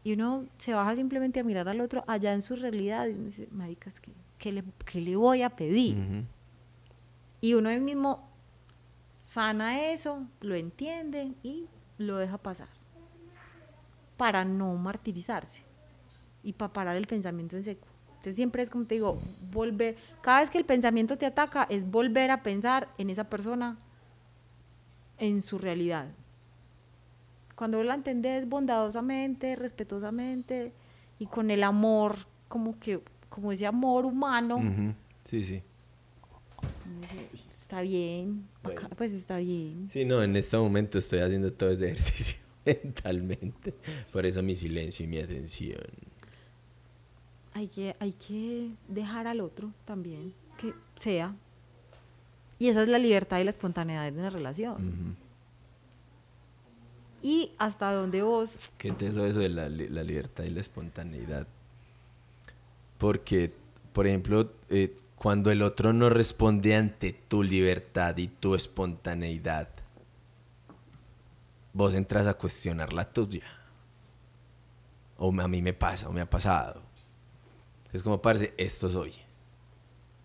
Y 0.05 0.13
uno 0.13 0.45
se 0.59 0.75
baja 0.75 0.95
simplemente 0.95 1.41
a 1.41 1.45
mirar 1.45 1.67
al 1.67 1.81
otro 1.81 2.05
allá 2.07 2.35
en 2.35 2.43
su 2.43 2.55
realidad 2.55 3.07
y 3.09 3.15
dice, 3.15 3.49
maricas, 3.51 3.99
¿qué, 4.01 4.13
qué 4.37 4.53
le, 4.53 4.63
qué 4.85 5.01
le 5.01 5.17
voy 5.17 5.41
a 5.41 5.49
pedir? 5.49 6.27
Y 7.41 7.55
uno 7.55 7.71
mismo 7.81 8.29
sana 9.23 9.91
eso, 9.91 10.27
lo 10.41 10.55
entiende 10.55 11.33
y 11.43 11.67
lo 11.97 12.19
deja 12.19 12.37
pasar. 12.37 12.69
Para 14.19 14.45
no 14.45 14.75
martirizarse 14.77 15.65
y 16.43 16.53
para 16.53 16.73
parar 16.73 16.97
el 16.97 17.07
pensamiento 17.07 17.57
en 17.57 17.63
seco. 17.63 17.89
Entonces 18.09 18.37
siempre 18.37 18.63
es 18.63 18.69
como 18.69 18.85
te 18.85 18.97
digo, 18.97 19.19
volver, 19.53 19.97
cada 20.21 20.41
vez 20.41 20.51
que 20.51 20.59
el 20.59 20.67
pensamiento 20.67 21.17
te 21.17 21.25
ataca 21.25 21.67
es 21.71 21.91
volver 21.91 22.31
a 22.31 22.43
pensar 22.43 22.89
en 22.99 23.09
esa 23.09 23.25
persona, 23.25 23.79
en 25.17 25.41
su 25.41 25.59
realidad. 25.59 26.09
Cuando 27.55 27.83
la 27.83 27.95
entendés 27.95 28.49
bondadosamente, 28.49 29.57
respetuosamente 29.57 30.73
y 31.19 31.27
con 31.27 31.51
el 31.51 31.63
amor, 31.63 32.17
como 32.49 32.79
que, 32.79 33.01
como 33.29 33.53
ese 33.53 33.67
amor 33.67 34.07
humano. 34.07 34.61
Sí, 35.25 35.45
sí. 35.45 35.63
está 37.59 37.81
bien, 37.83 38.47
acá, 38.63 38.89
pues 38.97 39.13
está 39.13 39.39
bien. 39.39 39.89
Sí, 39.91 40.05
no, 40.05 40.23
en 40.23 40.37
este 40.37 40.57
momento 40.57 40.99
estoy 40.99 41.21
haciendo 41.21 41.53
todo 41.53 41.71
ese 41.71 41.87
ejercicio 41.91 42.39
mentalmente. 42.65 43.75
Por 44.13 44.27
eso 44.27 44.43
mi 44.43 44.57
silencio 44.57 45.05
y 45.05 45.09
mi 45.09 45.19
atención. 45.19 45.81
hay 47.53 47.69
que, 47.69 47.95
hay 48.01 48.13
que 48.13 48.71
dejar 48.89 49.27
al 49.27 49.41
otro 49.41 49.73
también, 49.85 50.35
que 50.59 50.75
sea. 50.97 51.35
Y 52.59 52.69
esa 52.69 52.83
es 52.83 52.89
la 52.89 52.99
libertad 52.99 53.39
y 53.41 53.45
la 53.45 53.51
espontaneidad 53.51 54.11
de 54.11 54.19
una 54.19 54.31
relación. 54.31 54.75
Ujú. 54.75 55.24
Y 57.25 57.53
hasta 57.57 57.91
donde 57.91 58.21
vos, 58.21 58.59
Qué 58.77 58.93
teso 58.93 59.25
eso 59.25 59.41
de 59.41 59.49
la, 59.49 59.67
la 59.71 60.03
libertad 60.03 60.45
y 60.45 60.51
la 60.51 60.61
espontaneidad. 60.61 61.47
Porque, 62.99 63.51
por 63.95 64.07
ejemplo, 64.07 64.53
eh, 64.69 64.95
cuando 65.17 65.51
el 65.51 65.63
otro 65.63 65.95
no 65.95 66.11
responde 66.11 66.77
ante 66.77 67.15
tu 67.15 67.43
libertad 67.43 68.15
y 68.19 68.29
tu 68.29 68.55
espontaneidad, 68.55 69.71
vos 71.73 71.95
entras 71.95 72.27
a 72.27 72.35
cuestionar 72.35 72.93
la 72.93 73.11
tuya. 73.11 73.47
O 75.17 75.29
a 75.41 75.49
mí 75.49 75.63
me 75.63 75.73
pasa, 75.73 76.11
o 76.11 76.13
me 76.13 76.21
ha 76.21 76.29
pasado. 76.29 76.83
Es 77.95 78.03
como, 78.03 78.21
parece, 78.21 78.53
esto 78.59 78.91
soy. 78.91 79.15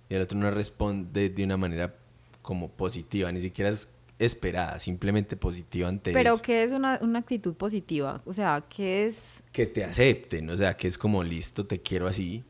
Y 0.10 0.16
el 0.16 0.24
otro 0.24 0.38
no 0.38 0.52
responde 0.52 1.30
de 1.30 1.44
una 1.46 1.56
manera 1.56 1.96
como 2.42 2.68
positiva, 2.68 3.32
ni 3.32 3.40
siquiera 3.40 3.70
es 3.70 3.88
esperada, 4.20 4.80
simplemente 4.80 5.38
positiva 5.38 5.88
ante 5.88 6.12
pero 6.12 6.34
eso. 6.34 6.42
¿qué 6.42 6.64
es 6.64 6.74
una, 6.74 7.00
una 7.02 7.20
actitud 7.20 7.56
positiva? 7.56 8.22
O 8.26 8.34
sea, 8.34 8.64
¿qué 8.70 9.06
es? 9.06 9.42
que 9.54 9.66
te 9.66 9.84
acepten, 9.84 10.50
o 10.50 10.58
sea, 10.58 10.76
que 10.76 10.88
es 10.90 10.98
como 10.98 11.24
listo, 11.24 11.66
te 11.66 11.82
quiero 11.82 12.06
así. 12.06 12.44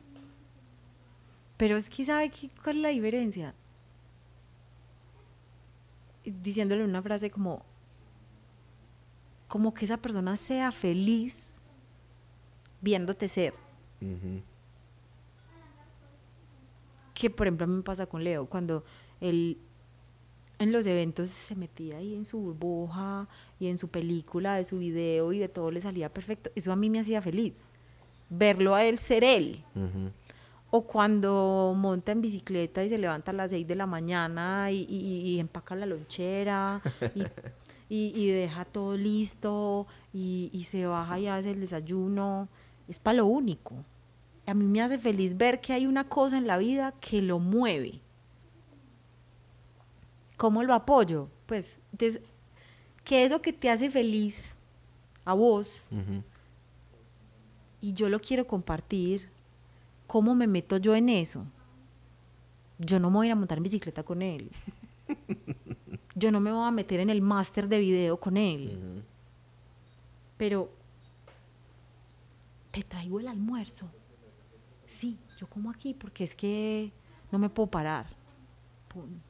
Pero 1.56 1.76
es 1.76 1.88
que 1.88 2.04
¿sabe 2.04 2.30
qué, 2.30 2.50
cuál 2.62 2.76
es 2.76 2.82
la 2.82 2.88
diferencia? 2.88 3.54
Diciéndole 6.24 6.84
una 6.84 7.02
frase 7.02 7.30
como, 7.30 7.64
como 9.46 9.72
que 9.72 9.84
esa 9.84 9.96
persona 9.96 10.36
sea 10.36 10.72
feliz 10.72 11.60
viéndote 12.80 13.28
ser. 13.28 13.54
que 17.14 17.30
por 17.30 17.46
ejemplo 17.46 17.64
a 17.64 17.66
mí 17.68 17.76
me 17.76 17.82
pasa 17.82 18.06
con 18.06 18.24
Leo, 18.24 18.46
cuando 18.46 18.82
él 19.20 19.58
en 20.60 20.70
los 20.72 20.86
eventos 20.86 21.30
se 21.30 21.56
metía 21.56 21.96
ahí 21.96 22.14
en 22.14 22.24
su 22.24 22.38
burbuja 22.38 23.26
y 23.58 23.66
en 23.66 23.78
su 23.78 23.88
película, 23.88 24.54
de 24.54 24.64
su 24.64 24.78
video 24.78 25.32
y 25.32 25.38
de 25.38 25.48
todo 25.48 25.70
le 25.72 25.80
salía 25.80 26.08
perfecto, 26.12 26.50
eso 26.54 26.70
a 26.70 26.76
mí 26.76 26.88
me 26.88 27.00
hacía 27.00 27.20
feliz, 27.20 27.64
verlo 28.28 28.74
a 28.76 28.84
él 28.84 28.98
ser 28.98 29.24
él. 29.24 29.64
O 30.70 30.82
cuando 30.82 31.74
monta 31.76 32.12
en 32.12 32.20
bicicleta 32.20 32.84
y 32.84 32.88
se 32.88 32.96
levanta 32.98 33.32
a 33.32 33.34
las 33.34 33.50
6 33.50 33.66
de 33.66 33.74
la 33.74 33.86
mañana 33.86 34.70
y, 34.70 34.86
y- 34.88 35.22
y 35.30 35.40
empaca 35.40 35.74
la 35.74 35.84
lonchera 35.86 36.80
y, 37.88 38.04
y- 38.14 38.26
deja 38.30 38.64
todo 38.64 38.96
listo 38.96 39.88
y, 40.12 40.48
y 40.52 40.62
se 40.64 40.86
baja 40.86 41.18
y 41.18 41.26
hace 41.26 41.50
el 41.50 41.60
desayuno, 41.60 42.48
es 42.86 43.00
para 43.00 43.16
lo 43.16 43.26
único. 43.26 43.74
A 44.46 44.54
mí 44.54 44.64
me 44.64 44.80
hace 44.80 44.98
feliz 44.98 45.36
ver 45.36 45.60
que 45.60 45.72
hay 45.72 45.86
una 45.86 46.04
cosa 46.08 46.38
en 46.38 46.46
la 46.46 46.56
vida 46.58 46.92
que 47.00 47.20
lo 47.20 47.38
mueve. 47.40 48.00
¿Cómo 50.40 50.62
lo 50.62 50.72
apoyo? 50.72 51.28
Pues, 51.44 51.78
entonces, 51.92 52.22
que 53.04 53.26
eso 53.26 53.42
que 53.42 53.52
te 53.52 53.68
hace 53.68 53.90
feliz 53.90 54.56
a 55.26 55.34
vos 55.34 55.82
y 57.82 57.92
yo 57.92 58.08
lo 58.08 58.20
quiero 58.20 58.46
compartir, 58.46 59.28
¿cómo 60.06 60.34
me 60.34 60.46
meto 60.46 60.78
yo 60.78 60.94
en 60.94 61.10
eso? 61.10 61.44
Yo 62.78 62.98
no 62.98 63.10
me 63.10 63.16
voy 63.16 63.26
a 63.26 63.28
ir 63.28 63.32
a 63.32 63.36
montar 63.36 63.58
en 63.58 63.64
bicicleta 63.64 64.02
con 64.02 64.22
él. 64.22 64.50
Yo 66.14 66.32
no 66.32 66.40
me 66.40 66.50
voy 66.50 66.66
a 66.66 66.70
meter 66.70 67.00
en 67.00 67.10
el 67.10 67.20
máster 67.20 67.68
de 67.68 67.78
video 67.78 68.18
con 68.18 68.38
él. 68.38 69.04
Pero 70.38 70.72
te 72.70 72.82
traigo 72.82 73.20
el 73.20 73.28
almuerzo. 73.28 73.90
Sí, 74.86 75.18
yo 75.36 75.46
como 75.48 75.70
aquí 75.70 75.92
porque 75.92 76.24
es 76.24 76.34
que 76.34 76.92
no 77.30 77.38
me 77.38 77.50
puedo 77.50 77.70
parar. 77.70 78.06
Pum. 78.88 79.20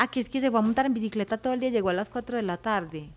Aquí 0.00 0.20
es 0.20 0.28
que 0.28 0.40
se 0.40 0.48
fue 0.50 0.60
a 0.60 0.62
montar 0.62 0.86
en 0.86 0.94
bicicleta 0.94 1.38
todo 1.38 1.52
el 1.54 1.60
día, 1.60 1.70
llegó 1.70 1.88
a 1.88 1.92
las 1.92 2.08
4 2.08 2.36
de 2.36 2.42
la 2.42 2.56
tarde. 2.56 3.10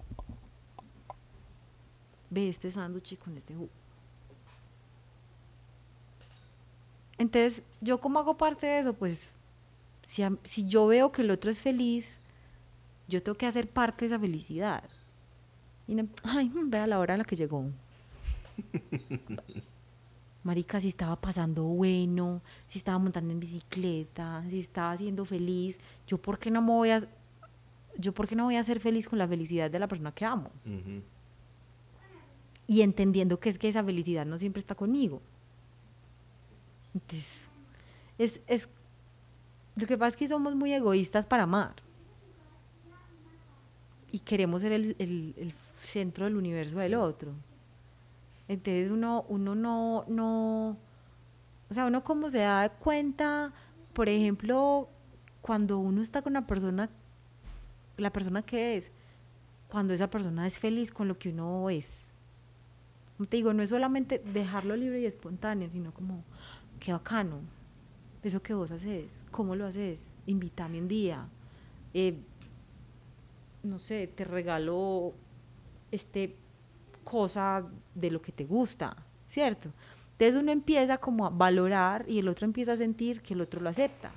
Ve 2.32 2.50
este 2.50 2.72
sándwich 2.72 3.18
con 3.20 3.38
este 3.38 3.54
jugo. 3.54 3.70
Entonces, 7.20 7.62
yo 7.82 8.00
como 8.00 8.18
hago 8.20 8.36
parte 8.36 8.66
de 8.66 8.80
eso, 8.80 8.94
pues, 8.94 9.32
si, 10.02 10.24
a- 10.24 10.36
si 10.44 10.66
yo 10.66 10.88
veo 10.88 11.12
que 11.12 11.22
el 11.22 11.30
otro 11.30 11.52
es 11.52 11.60
feliz, 11.60 12.18
yo 13.08 13.22
tengo 13.22 13.38
que 13.38 13.46
hacer 13.46 13.70
parte 13.70 14.06
de 14.06 14.16
esa 14.16 14.20
felicidad. 14.20 14.84
Y 15.88 15.94
no, 15.96 16.08
ay, 16.24 16.50
mm, 16.50 16.70
vea 16.72 16.88
la 16.88 16.98
hora 17.00 17.14
en 17.14 17.20
la 17.20 17.26
que 17.26 17.36
llegó. 17.36 17.66
Marica, 20.44 20.82
si 20.82 20.88
estaba 20.88 21.16
pasando 21.22 21.64
bueno, 21.64 22.42
si 22.66 22.80
estaba 22.80 22.98
montando 22.98 23.32
en 23.34 23.40
bicicleta, 23.40 24.44
si 24.50 24.60
estaba 24.60 24.98
siendo 24.98 25.24
feliz, 25.26 25.78
yo 26.08 26.18
por 26.18 26.40
qué 26.40 26.50
no 26.50 26.62
me 26.62 26.70
voy 26.72 26.90
a 26.90 27.08
yo 27.98 28.14
por 28.14 28.28
qué 28.28 28.36
no 28.36 28.46
voy 28.46 28.56
a 28.56 28.64
ser 28.64 28.80
feliz 28.80 29.08
con 29.08 29.20
la 29.20 29.28
felicidad 29.28 29.70
de 29.70 29.78
la 29.78 29.88
persona 29.88 30.12
que 30.14 30.26
amo. 30.26 30.50
Y 32.68 32.82
entendiendo 32.82 33.40
que 33.40 33.50
es 33.50 33.60
que 33.60 33.68
esa 33.68 33.84
felicidad 33.84 34.26
no 34.26 34.38
siempre 34.40 34.62
está 34.62 34.76
conmigo. 34.76 35.22
Entonces, 36.94 37.48
es, 38.18 38.42
es 38.48 38.70
lo 39.76 39.86
que 39.86 39.98
pasa 39.98 40.10
es 40.10 40.16
que 40.18 40.28
somos 40.28 40.56
muy 40.56 40.74
egoístas 40.74 41.26
para 41.26 41.44
amar. 41.44 41.76
Y 44.12 44.20
queremos 44.20 44.62
ser 44.62 44.72
el, 44.72 44.96
el- 45.00 45.34
el 45.38 45.54
centro 45.84 46.26
del 46.26 46.36
universo 46.36 46.80
del 46.80 46.96
otro. 46.96 47.34
Entonces 48.52 48.92
uno, 48.92 49.24
uno 49.30 49.56
no, 49.56 50.04
no, 50.10 50.78
o 51.70 51.74
sea, 51.74 51.86
uno 51.86 52.04
como 52.04 52.30
se 52.30 52.40
da 52.40 52.68
cuenta, 52.68 53.54
por 53.94 54.10
ejemplo, 54.10 54.90
cuando 55.40 55.80
uno 55.80 56.02
está 56.02 56.22
con 56.22 56.34
una 56.34 56.46
persona, 56.46 56.90
la 57.96 58.12
persona 58.12 58.42
que 58.42 58.76
es, 58.76 58.92
cuando 59.70 59.94
esa 59.94 60.10
persona 60.10 60.46
es 60.46 60.60
feliz 60.60 60.92
con 60.92 61.08
lo 61.08 61.18
que 61.18 61.30
uno 61.30 61.70
es. 61.70 62.10
Te 63.30 63.38
digo, 63.38 63.54
no 63.54 63.64
es 63.64 63.70
solamente 63.70 64.20
dejarlo 64.20 64.76
libre 64.76 65.00
y 65.00 65.06
espontáneo, 65.06 65.70
sino 65.70 65.94
como, 65.94 66.26
qué 66.82 66.92
bacano, 66.92 67.40
eso 68.22 68.42
que 68.44 68.54
vos 68.54 68.70
haces, 68.72 69.24
cómo 69.32 69.56
lo 69.56 69.66
haces, 69.66 70.14
invítame 70.26 70.80
un 70.80 70.90
día, 70.90 71.26
eh, 71.94 72.20
no 73.64 73.80
sé, 73.80 74.08
te 74.08 74.26
regalo 74.26 75.14
este 75.90 76.36
cosa 77.04 77.66
de 77.96 78.12
lo 78.12 78.22
que 78.22 78.32
te 78.32 78.46
gusta, 78.46 78.96
¿cierto? 79.28 79.72
Entonces 80.14 80.36
uno 80.42 80.52
empieza 80.52 80.98
como 80.98 81.26
a 81.26 81.30
valorar 81.30 82.06
y 82.08 82.20
el 82.20 82.28
otro 82.28 82.46
empieza 82.46 82.74
a 82.74 82.78
sentir 82.78 83.22
que 83.22 83.34
el 83.34 83.42
otro 83.42 83.60
lo 83.62 83.70
acepta. 83.70 84.12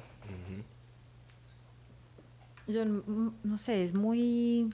Yo 2.66 2.82
n- 2.82 3.02
m- 3.06 3.30
no 3.42 3.58
sé, 3.58 3.82
es 3.82 3.94
muy 3.94 4.72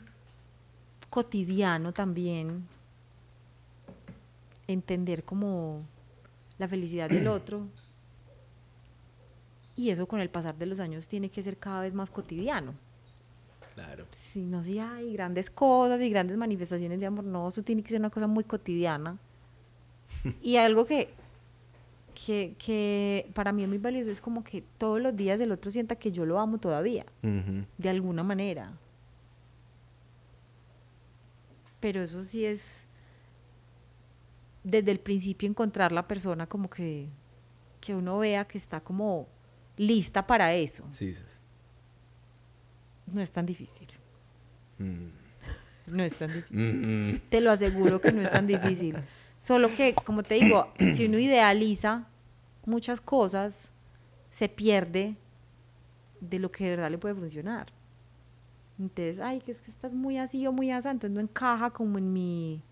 cotidiano 1.09 1.93
también 1.93 2.67
entender 4.67 5.25
como 5.25 5.79
la 6.59 6.69
felicidad 6.69 7.09
del 7.09 7.27
otro. 7.29 7.67
Y 9.77 9.91
eso 9.91 10.07
con 10.07 10.21
el 10.21 10.31
pasar 10.31 10.57
de 10.57 10.67
los 10.67 10.79
años 10.81 11.09
tiene 11.09 11.31
que 11.31 11.43
ser 11.43 11.57
cada 11.57 11.81
vez 11.81 11.95
más 11.95 12.11
cotidiano 12.11 12.75
Claro. 13.85 14.07
si 14.11 14.45
no 14.45 14.63
si 14.63 14.79
hay 14.79 15.13
grandes 15.13 15.49
cosas 15.49 16.01
y 16.01 16.11
grandes 16.11 16.37
manifestaciones 16.37 17.01
de 17.01 17.07
amor, 17.07 17.25
no, 17.25 17.49
eso 17.49 17.63
tiene 17.63 17.83
que 17.83 17.89
ser 17.89 18.01
una 18.01 18.11
cosa 18.11 18.27
muy 18.27 18.45
cotidiana. 18.45 19.19
y 20.43 20.57
algo 20.57 20.85
que, 20.85 21.09
que, 22.15 22.55
que 22.59 23.31
para 23.33 23.53
mí 23.53 23.63
es 23.63 23.69
muy 23.69 23.79
valioso 23.79 24.11
es 24.11 24.21
como 24.21 24.45
que 24.45 24.63
todos 24.77 25.01
los 25.01 25.17
días 25.17 25.41
el 25.41 25.53
otro 25.53 25.71
sienta 25.71 25.97
que 25.97 26.13
yo 26.13 26.27
lo 26.27 26.39
amo 26.39 26.59
todavía, 26.59 27.07
de 27.23 27.89
alguna 27.89 28.23
manera. 28.23 28.73
Pero 31.81 32.03
eso 32.03 32.23
sí 32.23 32.45
es 32.45 32.87
desde 34.63 34.91
el 34.91 35.01
principio 35.01 35.49
encontrar 35.49 35.93
la 35.93 36.07
persona 36.07 36.47
como 36.47 36.69
que, 36.69 37.09
que 37.81 37.95
uno 37.95 38.19
vea 38.19 38.45
que 38.45 38.59
está 38.59 38.81
como 38.81 39.27
lista 39.79 40.27
para 40.27 40.53
eso. 40.53 40.85
Sí, 40.91 41.15
sas. 41.15 41.40
No 43.13 43.21
es 43.21 43.33
tan 43.33 43.47
difícil. 43.47 43.89
Mm. 44.79 45.09
No 45.87 46.03
es 46.03 46.17
tan 46.17 46.33
difícil. 46.33 46.57
Mm, 46.57 47.11
mm. 47.13 47.19
Te 47.29 47.41
lo 47.41 47.51
aseguro 47.51 48.01
que 48.01 48.13
no 48.13 48.23
es 48.23 48.31
tan 48.31 48.47
difícil. 48.47 48.97
Solo 49.39 49.75
que, 49.75 49.95
como 49.95 50.23
te 50.23 50.35
digo, 50.35 50.73
si 50.95 51.07
uno 51.07 51.19
idealiza 51.19 52.07
muchas 52.67 53.01
cosas, 53.01 53.71
se 54.29 54.49
pierde 54.49 55.17
de 56.21 56.39
lo 56.39 56.51
que 56.51 56.65
de 56.65 56.71
verdad 56.71 56.91
le 56.91 56.99
puede 56.99 57.15
funcionar. 57.15 57.73
Entonces, 58.79 59.19
ay, 59.19 59.41
que 59.41 59.53
es 59.53 59.61
que 59.61 59.71
estás 59.71 59.93
muy 59.93 60.19
así 60.19 60.47
o 60.47 60.53
muy 60.53 60.71
así, 60.71 60.89
entonces 60.89 61.15
no 61.15 61.21
encaja 61.21 61.71
como 61.71 61.99
en 61.99 62.13
mi, 62.13 62.63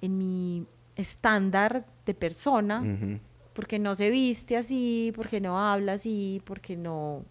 en 0.00 0.18
mi 0.18 0.66
estándar 0.94 1.84
de 2.04 2.14
persona, 2.14 2.80
Ujú. 2.80 3.18
porque 3.52 3.78
no 3.78 3.94
se 3.94 4.10
viste 4.10 4.56
así, 4.56 5.12
porque 5.16 5.40
no 5.40 5.58
habla 5.58 5.94
así, 5.94 6.42
porque 6.44 6.76
no 6.76 7.24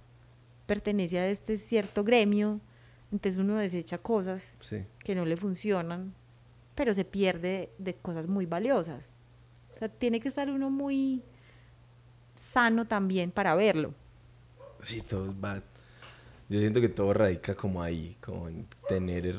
pertenece 0.66 1.20
a 1.20 1.28
este 1.28 1.58
cierto 1.58 2.04
gremio. 2.04 2.60
Entonces 3.12 3.40
uno 3.40 3.56
desecha 3.58 3.98
cosas 3.98 4.56
Sí. 4.62 4.84
que 5.00 5.16
no 5.16 5.26
le 5.26 5.38
funcionan, 5.38 6.14
pero 6.74 6.94
se 6.94 7.06
pierde 7.06 7.70
de 7.78 7.94
cosas 7.96 8.28
muy 8.28 8.46
valiosas. 8.46 9.10
O 9.76 9.78
sea, 9.78 9.90
tiene 9.90 10.20
que 10.20 10.28
estar 10.30 10.50
uno 10.50 10.70
muy 10.70 11.22
sano 12.36 12.86
también 12.86 13.32
para 13.32 13.56
verlo. 13.56 13.94
Sí, 14.80 15.02
todo 15.02 15.34
va. 15.40 15.62
Yo 16.50 16.60
siento 16.60 16.82
que 16.82 16.90
todo 16.90 17.14
radica 17.14 17.56
como 17.56 17.82
ahí, 17.82 18.18
como 18.22 18.48
en 18.50 18.68
tener 18.88 19.36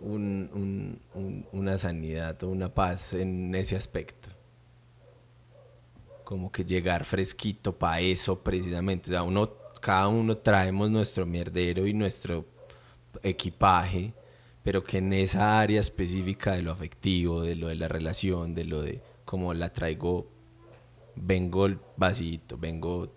un- 0.00 0.50
un- 0.52 1.00
un- 1.14 1.46
una 1.52 1.78
sanidad 1.78 2.42
o 2.42 2.48
una 2.48 2.72
paz 2.72 3.12
en 3.12 3.54
ese 3.54 3.76
aspecto. 3.76 4.30
Como 6.24 6.50
que 6.50 6.64
llegar 6.64 7.04
fresquito 7.04 7.76
para 7.76 8.00
eso 8.00 8.38
precisamente. 8.42 9.10
O 9.10 9.12
sea, 9.12 9.22
uno, 9.22 9.52
cada 9.82 10.08
uno 10.08 10.38
traemos 10.38 10.90
nuestro 10.90 11.26
mierdero 11.26 11.86
y 11.86 11.92
nuestro 11.92 12.46
equipaje, 13.22 14.14
pero 14.62 14.84
que 14.84 14.98
en 14.98 15.12
esa 15.12 15.60
área 15.60 15.80
específica 15.80 16.52
de 16.52 16.62
lo 16.62 16.70
afectivo, 16.72 17.42
de 17.42 17.56
lo 17.56 17.66
de 17.68 17.74
la 17.74 17.88
relación, 17.88 18.54
de 18.54 18.64
lo 18.64 18.80
de 18.80 19.02
cómo 19.24 19.52
la 19.54 19.72
traigo, 19.72 20.30
vengo 21.16 21.68
vacío, 21.96 22.40
vengo 22.58 23.12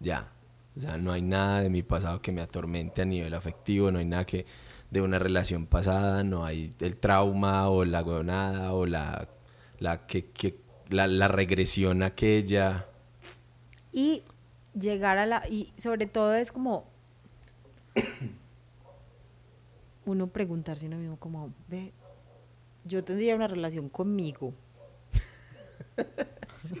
ya. 0.00 0.32
O 0.76 0.80
sea, 0.80 0.98
no 0.98 1.12
hay 1.12 1.22
nada 1.22 1.60
de 1.62 1.70
mi 1.70 1.82
pasado 1.84 2.20
que 2.20 2.32
me 2.32 2.40
atormente 2.42 3.02
a 3.02 3.04
nivel 3.04 3.32
afectivo, 3.34 3.92
no 3.92 4.00
hay 4.00 4.04
nada 4.06 4.26
que 4.26 4.44
de 4.90 5.00
una 5.00 5.20
relación 5.20 5.66
pasada, 5.66 6.24
no 6.24 6.44
hay 6.44 6.74
el 6.80 6.96
trauma 6.96 7.68
o 7.68 7.84
la 7.84 8.02
huevonada 8.02 8.72
o 8.72 8.86
la, 8.86 9.28
la, 9.78 10.06
que, 10.06 10.26
que- 10.32 10.60
la, 10.88 11.06
la 11.06 11.28
regresión 11.28 12.02
aquella. 12.02 12.88
Y 13.92 14.22
llegar 14.78 15.18
a 15.18 15.26
la... 15.26 15.48
Y 15.48 15.72
sobre 15.78 16.06
todo 16.06 16.34
es 16.34 16.52
como... 16.52 16.86
Uno 20.04 20.26
preguntarse 20.26 20.86
a 20.86 20.88
uno 20.88 20.98
mismo 20.98 21.16
como, 21.16 21.54
ve, 21.68 21.92
yo 22.84 23.04
tendría 23.04 23.36
una 23.36 23.46
relación 23.46 23.88
conmigo. 23.88 24.52
Sí, 26.54 26.76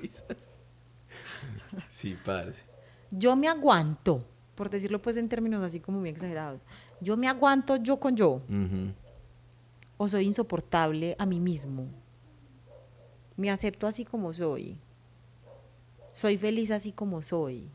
sí, 1.88 2.16
parce. 2.24 2.64
Yo 3.10 3.36
me 3.36 3.48
aguanto, 3.48 4.24
por 4.54 4.70
decirlo 4.70 5.02
pues 5.02 5.16
en 5.16 5.28
términos 5.28 5.62
así 5.62 5.80
como 5.80 6.00
muy 6.00 6.10
exagerados. 6.10 6.60
Yo 7.00 7.16
me 7.16 7.26
aguanto 7.26 7.76
yo 7.76 7.98
con 7.98 8.14
yo. 8.14 8.42
O 9.96 10.08
soy 10.08 10.26
insoportable 10.26 11.16
a 11.18 11.26
mí 11.26 11.40
mismo. 11.40 11.88
Me 13.36 13.50
acepto 13.50 13.86
así 13.86 14.04
como 14.04 14.32
soy. 14.32 14.78
Soy 16.12 16.38
feliz 16.38 16.70
así 16.70 16.92
como 16.92 17.22
soy. 17.22 17.68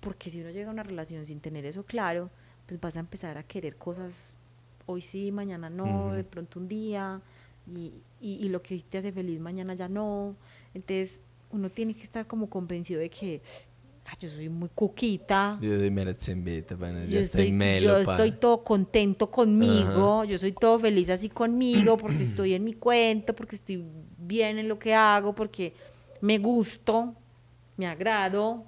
Porque 0.00 0.30
si 0.30 0.40
uno 0.40 0.50
llega 0.50 0.68
a 0.68 0.72
una 0.72 0.82
relación 0.82 1.24
sin 1.26 1.40
tener 1.40 1.64
eso 1.66 1.84
claro, 1.84 2.30
pues 2.66 2.80
vas 2.80 2.96
a 2.96 3.00
empezar 3.00 3.36
a 3.38 3.42
querer 3.42 3.76
cosas 3.76 4.14
hoy 4.86 5.02
sí, 5.02 5.30
mañana 5.32 5.68
no, 5.68 6.12
de 6.12 6.24
pronto 6.24 6.58
un 6.60 6.68
día, 6.68 7.20
y, 7.66 7.92
y, 8.20 8.34
y 8.44 8.48
lo 8.48 8.62
que 8.62 8.74
hoy 8.74 8.82
te 8.82 8.98
hace 8.98 9.12
feliz, 9.12 9.38
mañana 9.40 9.74
ya 9.74 9.88
no. 9.88 10.34
Entonces, 10.72 11.20
uno 11.50 11.68
tiene 11.68 11.94
que 11.94 12.02
estar 12.02 12.26
como 12.26 12.48
convencido 12.48 13.00
de 13.00 13.10
que 13.10 13.42
"Ah, 14.06 14.14
yo 14.18 14.30
soy 14.30 14.48
muy 14.48 14.70
cuquita, 14.70 15.58
Yo 15.60 15.68
soy 15.78 15.90
mera 15.90 16.14
pana, 16.78 17.04
yo 17.04 17.10
ya 17.10 17.20
estoy, 17.20 17.52
melo, 17.52 17.80
yo 17.80 17.96
estoy 17.98 18.32
todo 18.32 18.64
contento 18.64 19.30
conmigo, 19.30 20.24
yo 20.24 20.38
soy 20.38 20.52
todo 20.52 20.78
feliz 20.78 21.10
así 21.10 21.28
conmigo, 21.28 21.96
porque 21.98 22.22
estoy 22.22 22.54
en 22.54 22.64
mi 22.64 22.72
cuento, 22.72 23.34
porque 23.34 23.56
estoy 23.56 23.84
bien 24.16 24.58
en 24.58 24.68
lo 24.68 24.78
que 24.78 24.94
hago, 24.94 25.34
porque 25.34 25.74
me 26.22 26.38
gusto, 26.38 27.14
me 27.76 27.86
agrado, 27.86 28.64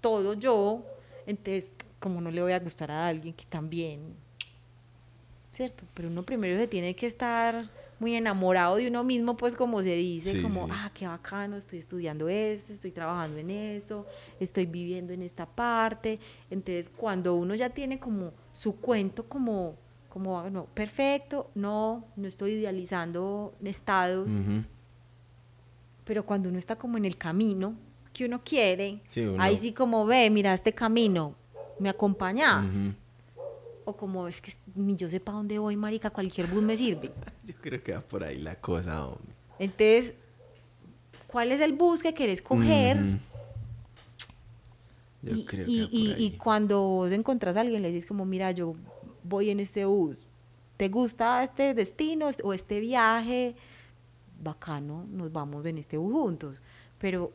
todo 0.00 0.34
yo. 0.34 0.84
Entonces, 1.26 1.72
como 2.00 2.20
no 2.20 2.30
le 2.30 2.42
voy 2.42 2.52
a 2.52 2.60
gustar 2.60 2.90
a 2.90 3.08
alguien 3.08 3.34
que 3.34 3.44
también, 3.46 4.14
¿cierto? 5.52 5.84
Pero 5.94 6.08
uno 6.08 6.22
primero 6.22 6.58
se 6.58 6.66
tiene 6.68 6.94
que 6.94 7.06
estar 7.06 7.68
muy 7.98 8.14
enamorado 8.14 8.76
de 8.76 8.88
uno 8.88 9.02
mismo, 9.04 9.38
pues 9.38 9.56
como 9.56 9.82
se 9.82 9.94
dice, 9.94 10.32
Sí, 10.32 10.42
como, 10.42 10.66
sí. 10.66 10.70
ah, 10.70 10.90
qué 10.92 11.06
bacano, 11.06 11.56
estoy 11.56 11.78
estudiando 11.78 12.28
esto, 12.28 12.74
estoy 12.74 12.90
trabajando 12.92 13.38
en 13.38 13.50
esto, 13.50 14.06
estoy 14.38 14.66
viviendo 14.66 15.14
en 15.14 15.22
esta 15.22 15.46
parte. 15.46 16.18
Entonces, 16.50 16.90
cuando 16.94 17.34
uno 17.34 17.54
ya 17.54 17.70
tiene 17.70 17.98
como 17.98 18.32
su 18.52 18.76
cuento 18.76 19.24
como, 19.26 19.76
como 20.10 20.38
ah, 20.38 20.50
no, 20.50 20.66
perfecto, 20.66 21.50
no, 21.54 22.04
no 22.16 22.28
estoy 22.28 22.52
idealizando 22.52 23.54
estados, 23.64 24.28
Ujú. 24.28 24.62
pero 26.04 26.26
cuando 26.26 26.50
uno 26.50 26.58
está 26.58 26.76
como 26.76 26.98
en 26.98 27.06
el 27.06 27.16
camino 27.16 27.74
que 28.16 28.24
uno 28.24 28.40
quiere, 28.42 29.00
Sí, 29.08 29.20
uno- 29.26 29.42
ahí 29.42 29.58
sí 29.58 29.72
como 29.72 30.06
ve, 30.06 30.30
mira 30.30 30.54
este 30.54 30.72
camino, 30.72 31.34
¿me 31.78 31.90
acompañas? 31.90 32.64
O 33.84 33.94
como 33.94 34.26
es 34.26 34.40
que 34.40 34.52
ni 34.74 34.96
yo 34.96 35.06
sé 35.08 35.20
para 35.20 35.36
dónde 35.36 35.58
voy, 35.58 35.76
marica, 35.76 36.08
cualquier 36.10 36.46
bus 36.46 36.62
me 36.62 36.76
sirve. 36.76 37.10
Yo 37.44 37.54
creo 37.60 37.82
que 37.82 37.92
va 37.92 38.00
por 38.00 38.24
ahí 38.24 38.38
la 38.38 38.56
cosa, 38.56 39.06
hombre. 39.06 39.34
Entonces, 39.58 40.14
¿cuál 41.28 41.52
es 41.52 41.60
el 41.60 41.74
bus 41.74 42.02
que 42.02 42.12
querés 42.14 42.40
coger? 42.42 42.96
Yo 45.22 45.36
y, 45.36 45.44
creo 45.44 45.66
y- 45.68 45.76
que 45.76 45.82
va 45.82 46.14
por 46.14 46.20
y- 46.22 46.30
cuando 46.38 46.80
vos 46.82 47.12
encontrás 47.12 47.56
a 47.56 47.60
alguien, 47.60 47.82
le 47.82 47.92
dices 47.92 48.06
como, 48.06 48.24
mira, 48.24 48.50
yo 48.50 48.74
voy 49.22 49.50
en 49.50 49.60
este 49.60 49.84
bus. 49.84 50.26
¿Te 50.76 50.88
gusta 50.88 51.44
este 51.44 51.74
destino 51.74 52.28
o 52.42 52.52
este 52.52 52.80
viaje? 52.80 53.54
Bacano, 54.42 55.06
nos 55.10 55.30
vamos 55.32 55.64
en 55.66 55.78
este 55.78 55.96
bus 55.96 56.12
juntos. 56.12 56.56
Pero, 56.98 57.32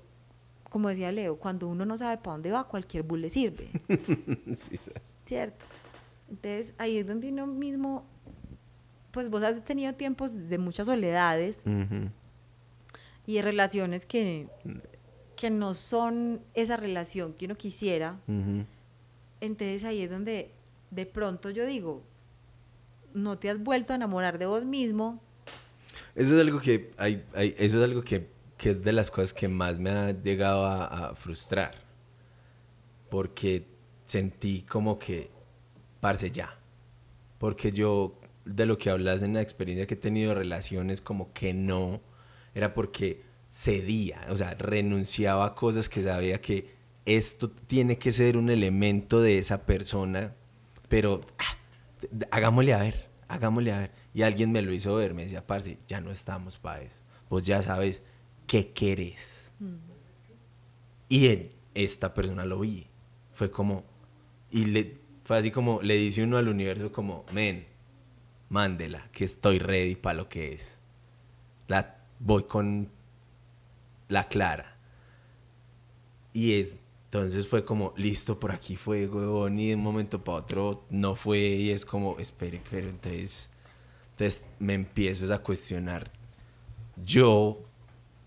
como 0.72 0.88
decía 0.90 1.12
Leo, 1.12 1.36
cuando 1.38 1.68
uno 1.68 1.86
no 1.86 1.98
sabe 2.00 2.18
para 2.18 2.32
dónde 2.32 2.50
va, 2.52 2.68
cualquier 2.68 3.04
bus 3.04 3.20
le 3.20 3.30
sirve. 3.30 3.70
Sí. 4.56 4.80
¿cierto? 5.26 5.64
Entonces 6.30 6.74
ahí 6.80 6.98
es 6.98 7.06
donde 7.06 7.28
uno 7.30 7.46
mismo, 7.46 8.06
pues 9.12 9.30
vos 9.30 9.44
has 9.44 9.64
tenido 9.66 9.94
tiempos 9.94 10.48
de 10.50 10.58
muchas 10.58 10.88
soledades 10.88 11.62
Ujú. 11.66 12.10
y 13.28 13.36
de 13.36 13.42
relaciones 13.42 14.06
que, 14.06 14.48
que 15.36 15.50
no 15.50 15.74
son 15.74 16.42
esa 16.54 16.78
relación 16.78 17.34
que 17.34 17.46
uno 17.46 17.56
quisiera. 17.58 18.18
Ujú. 18.28 18.66
Entonces 19.42 19.84
ahí 19.84 20.02
es 20.04 20.10
donde 20.10 20.52
de 20.90 21.06
pronto 21.06 21.50
yo 21.50 21.66
digo, 21.66 22.02
no 23.14 23.38
te 23.38 23.50
has 23.50 23.62
vuelto 23.62 23.92
a 23.92 23.98
enamorar 23.98 24.38
de 24.38 24.46
vos 24.46 24.64
mismo. 24.64 25.22
Eso 26.16 26.36
es 26.36 26.42
algo 26.42 26.60
que 26.62 26.92
hay, 26.98 27.26
hay- 27.36 27.56
eso 27.58 27.78
es 27.78 27.84
algo 27.84 28.02
que, 28.04 28.30
que 28.62 28.70
es 28.70 28.84
de 28.84 28.92
las 28.92 29.10
cosas 29.10 29.34
que 29.34 29.48
más 29.48 29.80
me 29.80 29.90
ha 29.90 30.12
llegado 30.12 30.68
a, 30.68 31.16
frustrar. 31.16 31.74
Porque 33.10 33.66
sentí 34.06 34.62
como 34.62 35.00
que, 35.00 35.32
parce, 36.00 36.30
ya. 36.30 36.60
Porque 37.40 37.72
yo, 37.72 38.20
de 38.46 38.68
lo 38.68 38.78
que 38.78 38.92
hablas 38.92 39.24
en 39.24 39.34
la 39.34 39.42
experiencia 39.42 39.88
que 39.88 39.96
he 39.96 39.98
tenido 39.98 40.30
de 40.30 40.36
relaciones, 40.36 41.02
como 41.02 41.34
que 41.34 41.56
no, 41.56 42.02
era 42.54 42.76
porque 42.76 43.24
cedía, 43.50 44.28
o 44.30 44.36
sea, 44.36 44.54
renunciaba 44.54 45.48
a 45.48 45.56
cosas 45.56 45.90
que 45.90 46.04
sabía 46.04 46.40
que 46.40 46.76
esto 47.06 47.50
tiene 47.50 47.98
que 47.98 48.12
ser 48.12 48.38
un 48.38 48.52
elemento 48.52 49.22
de 49.22 49.40
esa 49.40 49.66
persona, 49.66 50.36
pero 50.88 51.22
ah, 51.40 51.58
hagámosle 52.30 52.76
a 52.76 52.78
ver, 52.78 53.10
hagámosle 53.28 53.74
a 53.74 53.80
ver. 53.80 53.92
Y 54.14 54.22
alguien 54.22 54.52
me 54.52 54.62
lo 54.62 54.72
hizo 54.72 54.94
ver, 54.94 55.16
me 55.16 55.24
decía, 55.24 55.48
parce, 55.48 55.80
ya 55.88 56.00
no 56.00 56.12
estamos 56.12 56.60
para 56.60 56.84
eso. 56.84 57.00
Vos 57.28 57.44
ya 57.44 57.64
sabes 57.64 58.04
qué 58.52 58.74
querés. 58.74 59.50
Y 61.08 61.28
en 61.28 61.54
esta 61.74 62.14
persona 62.14 62.44
lo 62.44 62.60
vi. 62.60 62.86
Fue 63.32 63.50
como, 63.50 63.86
y 64.50 64.66
le, 64.66 64.98
fue 65.24 65.38
así 65.38 65.52
como, 65.52 65.82
le 65.82 65.96
dice 65.96 66.22
uno 66.22 66.36
al 66.36 66.50
universo 66.50 66.92
como, 66.92 67.24
men, 67.32 67.66
mándela, 68.50 69.08
que 69.14 69.24
estoy 69.24 69.58
ready 69.58 69.96
para 69.96 70.16
lo 70.16 70.28
que 70.28 70.52
es. 70.52 70.80
La, 71.70 71.96
voy 72.20 72.44
con 72.44 72.90
la 74.10 74.28
clara. 74.28 74.78
Y 76.34 76.60
es, 76.60 76.76
entonces 77.06 77.48
fue 77.48 77.64
como, 77.64 77.94
listo, 77.96 78.38
por 78.38 78.52
aquí 78.52 78.76
fue, 78.76 79.08
huevón, 79.08 79.60
y 79.60 79.70
de 79.70 79.76
un 79.76 79.82
momento 79.82 80.22
para 80.22 80.40
otro 80.40 80.86
no 80.90 81.16
fue, 81.16 81.40
y 81.40 81.70
es 81.70 81.86
como, 81.86 82.20
espere, 82.20 82.62
pero 82.70 82.90
entonces, 82.90 83.50
entonces 84.12 84.44
me 84.60 84.74
empiezo 84.74 85.34
a 85.34 85.38
cuestionar 85.38 86.12
yo 86.98 87.71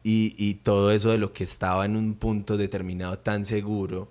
y, 0.05 0.35
y 0.39 0.55
todo 0.57 0.93
eso 0.93 1.11
de 1.11 1.19
lo 1.19 1.33
que 1.33 1.43
estaba 1.45 1.85
en 1.85 1.97
un 1.97 2.15
punto 2.15 2.57
determinado 2.57 3.19
tan 3.19 3.45
seguro, 3.45 4.09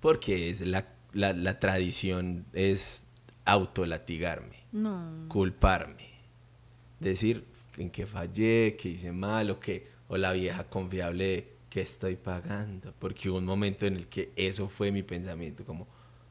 porque 0.00 0.50
es 0.50 0.60
la 0.62 0.86
la, 1.14 1.32
la 1.32 1.58
tradición 1.58 2.44
es 2.52 3.06
autolatigarme, 3.46 4.58
No. 4.72 5.24
culparme, 5.28 6.10
decir 7.00 7.44
en 7.78 7.90
que 7.90 8.06
fallé, 8.06 8.76
que 8.76 8.90
hice 8.90 9.10
mal 9.12 9.50
o 9.50 9.58
que 9.58 9.88
o 10.08 10.16
la 10.18 10.32
vieja 10.32 10.64
confiable 10.64 11.48
que 11.70 11.80
estoy 11.80 12.16
pagando, 12.16 12.92
porque 12.98 13.30
hubo 13.30 13.38
un 13.38 13.46
momento 13.46 13.86
en 13.86 13.96
el 13.96 14.08
que 14.08 14.32
eso 14.36 14.68
fue 14.68 14.92
mi 14.92 15.02
pensamiento, 15.02 15.64
como 15.64 15.86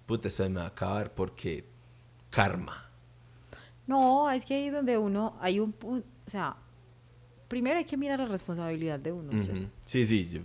puta, 0.06 0.28
esto 0.28 0.48
me 0.50 0.58
va 0.60 0.66
a 0.66 0.68
acabar 0.68 1.14
porque 1.14 1.66
karma. 2.30 2.86
No, 3.88 4.30
es 4.30 4.46
que 4.46 4.56
ahí 4.56 4.70
donde 4.70 4.98
uno, 4.98 5.38
hay 5.40 5.60
un 5.60 5.72
punto, 5.72 6.08
o 6.26 6.30
sea, 6.30 6.58
primero 7.48 7.78
hay 7.78 7.86
que 7.86 7.98
mirar 7.98 8.20
la 8.20 8.28
responsabilidad 8.28 9.00
de 9.00 9.12
uno. 9.12 9.32
Ujú. 9.32 9.68
Sí, 9.86 10.06
sí, 10.06 10.28
yo, 10.30 10.42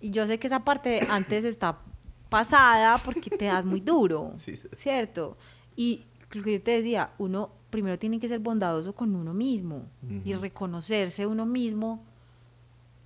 Y 0.00 0.10
yo 0.10 0.26
sé 0.26 0.38
que 0.38 0.46
esa 0.46 0.64
parte 0.64 1.00
antes 1.08 1.44
está 1.44 1.78
pasada 2.28 2.98
porque 3.04 3.30
te 3.30 3.46
das 3.46 3.64
muy 3.64 3.80
duro, 3.80 4.32
Sí, 4.36 4.56
sí. 4.56 4.68
¿cierto? 4.76 5.36
Y 5.76 6.04
lo 6.32 6.42
que 6.42 6.52
yo 6.54 6.62
te 6.62 6.70
decía, 6.72 7.10
uno 7.18 7.50
primero 7.70 7.98
tiene 7.98 8.18
que 8.18 8.28
ser 8.28 8.40
bondadoso 8.40 8.94
con 8.94 9.14
uno 9.14 9.32
mismo 9.32 9.84
y 10.24 10.34
reconocerse 10.34 11.24
uno 11.26 11.46
mismo 11.46 12.02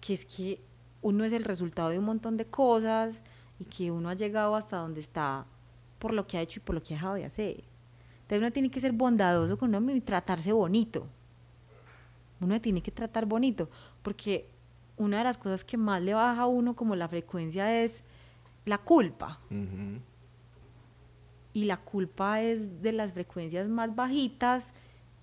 que 0.01 0.15
es 0.15 0.25
que 0.25 0.61
uno 1.03 1.25
es 1.25 1.33
el 1.35 1.45
resultado 1.45 1.91
de 1.91 1.99
un 1.99 2.07
montón 2.07 2.37
de 2.39 2.47
cosas 2.47 3.21
y 3.59 3.65
que 3.67 3.91
uno 3.91 4.09
ha 4.09 4.15
llegado 4.15 4.57
hasta 4.57 4.79
donde 4.79 5.01
está 5.01 5.45
por 5.99 6.15
lo 6.15 6.27
que 6.27 6.39
ha 6.39 6.41
hecho 6.43 6.61
y 6.61 6.63
por 6.63 6.75
lo 6.75 6.83
que 6.83 6.95
ha 6.95 6.97
dejado 6.97 7.15
de 7.15 7.25
hacer. 7.27 7.65
Entonces 8.23 8.39
uno 8.39 8.53
tiene 8.53 8.71
que 8.71 8.81
ser 8.81 8.93
bondadoso 8.93 9.59
con 9.59 9.69
uno 9.69 9.81
mismo 9.83 9.99
y 9.99 10.01
tratarse 10.01 10.53
bonito. 10.53 11.07
Uno 12.45 12.61
tiene 12.61 12.83
que 12.83 12.91
tratar 12.91 13.27
bonito, 13.27 13.69
porque 14.03 14.49
una 14.97 15.19
de 15.19 15.25
las 15.25 15.39
cosas 15.39 15.65
que 15.65 15.77
más 15.77 16.01
le 16.03 16.15
baja 16.15 16.43
a 16.43 16.47
uno 16.47 16.77
como 16.77 16.95
la 16.95 17.09
frecuencia 17.09 17.83
es 17.83 18.03
la 18.65 18.79
culpa. 18.79 19.41
Y 21.53 21.65
la 21.65 21.77
culpa 21.79 22.41
es 22.43 22.83
de 22.83 22.93
las 22.93 23.13
frecuencias 23.13 23.69
más 23.69 23.95
bajitas 23.95 24.73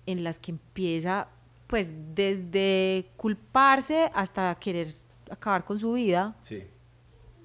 en 0.06 0.24
las 0.24 0.38
que 0.38 0.50
empieza, 0.52 1.28
pues, 1.66 1.90
desde 2.14 3.10
culparse 3.16 4.10
hasta 4.14 4.54
querer 4.56 4.88
acabar 5.30 5.64
con 5.64 5.78
su 5.78 5.92
vida, 5.92 6.34
sí. 6.40 6.64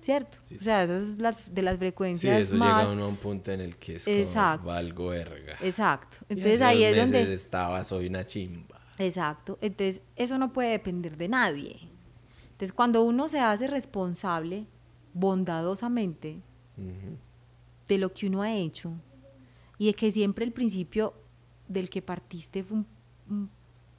¿cierto? 0.02 0.38
Sí, 0.44 0.56
O 0.58 0.62
sea, 0.62 0.84
esas 0.84 1.04
es 1.04 1.18
las, 1.20 1.54
de 1.54 1.62
las 1.62 1.74
Sí, 1.74 1.80
frecuencias 1.80 2.40
eso 2.42 2.56
más... 2.56 2.80
llega 2.82 2.92
uno 2.94 3.04
a 3.06 3.08
un 3.10 3.18
punto 3.18 3.52
en 3.52 3.60
el 3.62 3.76
que 3.78 3.96
es 3.98 4.06
como 4.06 4.18
Exacto. 4.18 4.68
valgo 4.68 5.08
verga. 5.08 5.56
Exacto. 5.62 6.18
Y 6.30 6.34
Entonces 6.34 6.62
hace 6.62 6.64
ahí 6.66 6.80
dos 6.96 7.06
es 7.06 7.12
donde... 7.12 7.34
estaba, 7.34 7.84
soy 7.84 8.08
una 8.08 8.26
chimba. 8.26 8.77
Exacto. 9.00 9.58
Entonces, 9.62 10.02
eso 10.16 10.38
no 10.38 10.52
puede 10.54 10.72
depender 10.72 11.18
de 11.18 11.28
nadie. 11.28 11.80
Entonces, 12.52 12.74
cuando 12.74 13.04
uno 13.04 13.28
se 13.28 13.40
hace 13.40 13.68
responsable 13.68 14.66
bondadosamente 15.14 16.42
de 17.88 17.98
lo 17.98 18.14
que 18.14 18.28
uno 18.28 18.42
ha 18.42 18.54
hecho 18.54 18.92
y 19.78 19.88
de 19.88 19.94
que 19.94 20.12
siempre 20.12 20.46
el 20.46 20.52
principio 20.52 21.14
del 21.68 21.90
que 21.90 22.02
partiste 22.02 22.64
fue 22.64 22.78
un, 22.78 22.88
un- 23.30 23.50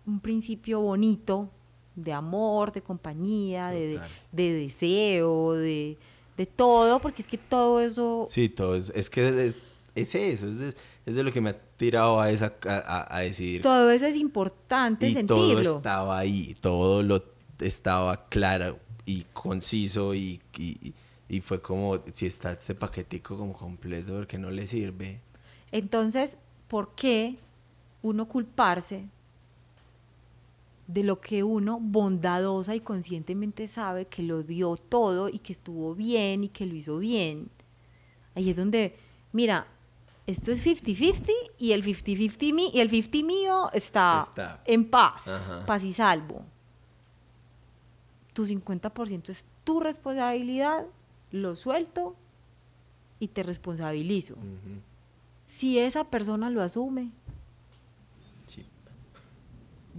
un 0.06 0.20
principio 0.20 0.80
bonito 0.80 1.50
de 1.94 2.12
amor, 2.12 2.72
de 2.72 2.82
compañía, 2.82 3.68
de, 3.68 4.00
de- 4.32 4.52
deseo, 4.54 5.52
de, 5.52 5.98
de 6.36 6.46
todo, 6.46 6.98
porque 7.00 7.20
es 7.22 7.28
que 7.28 7.36
todo 7.38 7.80
eso... 7.80 8.26
Sí, 8.30 8.48
todo 8.48 8.74
es, 8.76 8.90
es 8.94 9.10
que 9.10 9.28
es, 9.48 9.56
es 9.94 10.14
eso, 10.14 10.48
es, 10.48 10.76
es 11.08 11.14
de 11.14 11.22
lo 11.22 11.32
que 11.32 11.40
me 11.40 11.50
ha 11.50 11.58
tirado 11.76 12.20
a, 12.20 12.30
esa, 12.30 12.54
a, 12.68 13.16
a- 13.16 13.20
decidir. 13.20 13.62
Todo 13.62 13.90
eso 13.90 14.06
es 14.06 14.16
importante 14.16 15.08
y 15.08 15.14
sentirlo. 15.14 15.62
todo 15.62 15.76
estaba 15.78 16.18
ahí, 16.18 16.54
todo 16.60 17.02
lo 17.02 17.24
estaba 17.60 18.28
claro 18.28 18.78
y 19.06 19.24
conciso 19.32 20.14
y, 20.14 20.40
y, 20.56 20.92
y 21.28 21.40
fue 21.40 21.60
como, 21.62 21.98
si 22.12 22.26
está 22.26 22.52
este 22.52 22.74
paquetico 22.74 23.36
como 23.38 23.54
completo, 23.54 24.14
porque 24.16 24.38
no 24.38 24.50
le 24.50 24.66
sirve. 24.66 25.20
Entonces, 25.72 26.36
¿por 26.68 26.94
qué 26.94 27.36
uno 28.02 28.26
culparse 28.28 29.06
de 30.86 31.02
lo 31.04 31.20
que 31.20 31.42
uno 31.42 31.78
bondadosa 31.80 32.74
y 32.74 32.80
conscientemente 32.80 33.66
sabe 33.66 34.06
que 34.06 34.22
lo 34.22 34.42
dio 34.42 34.74
todo 34.76 35.28
y 35.28 35.38
que 35.38 35.52
estuvo 35.52 35.94
bien 35.94 36.44
y 36.44 36.48
que 36.48 36.66
lo 36.66 36.74
hizo 36.74 36.98
bien? 36.98 37.50
Ahí 38.34 38.50
es 38.50 38.56
donde, 38.56 38.96
mira, 39.32 39.66
esto 40.28 40.52
es 40.52 40.62
50-50 40.64 41.32
y 41.58 41.72
el 41.72 41.82
50-50 41.82 42.52
mi- 42.52 42.70
y 42.74 42.80
el 42.80 42.90
50 42.90 43.26
mío 43.26 43.70
está, 43.72 44.24
Está. 44.28 44.62
en 44.66 44.88
paz, 44.90 45.26
Ajá. 45.26 45.64
paz 45.66 45.82
y 45.84 45.92
salvo. 45.92 46.44
Tu 48.34 48.46
50% 48.46 49.30
es 49.30 49.46
tu 49.64 49.80
responsabilidad, 49.80 50.84
lo 51.32 51.56
suelto 51.56 52.14
y 53.18 53.28
te 53.28 53.42
responsabilizo. 53.42 54.34
Ujú. 54.34 54.80
Si 55.46 55.78
esa 55.78 56.04
persona 56.04 56.50
lo 56.50 56.62
asume, 56.62 57.10
Sí. 58.46 58.64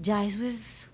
ya 0.01 0.23
eso 0.23 0.43
es 0.43 0.89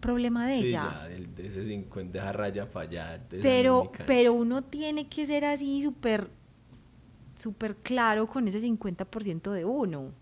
problema 0.00 0.46
de 0.46 0.56
Sí, 0.60 0.66
ella. 0.68 0.82
ya, 1.02 1.08
de 1.08 1.46
ese 1.48 1.66
50, 1.66 2.18
esa 2.18 2.32
raya 2.32 2.70
para 2.70 2.86
allá. 2.88 3.22
pero, 3.28 3.90
pero 4.06 4.32
uno 4.34 4.62
tiene 4.62 5.08
que 5.08 5.26
ser 5.26 5.44
así 5.44 5.82
súper 5.82 6.30
súper 7.34 7.76
claro 7.76 8.26
con 8.26 8.46
ese 8.48 8.60
50% 8.60 9.50
de 9.50 9.64
uno. 9.64 10.12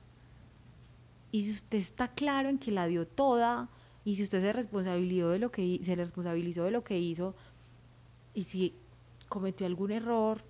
Y 1.33 1.43
si 1.43 1.53
usted 1.53 1.79
está 1.79 2.09
claro 2.09 2.49
en 2.49 2.59
que 2.59 2.71
la 2.71 2.87
dio 2.87 3.07
toda, 3.07 3.69
y 4.05 4.17
si 4.17 4.23
usted 4.23 4.43
se 4.43 4.53
responsabilizó 4.53 5.31
de 5.31 5.39
lo 5.39 5.51
que 5.51 5.81
se 5.85 5.95
responsabilizó 5.95 6.65
de 6.65 6.71
lo 6.71 6.83
que 6.83 6.99
hizo, 6.99 7.35
y 8.35 8.45
si 8.45 8.75
cometió 9.29 9.67
algún 9.67 9.93
error, 9.93 10.43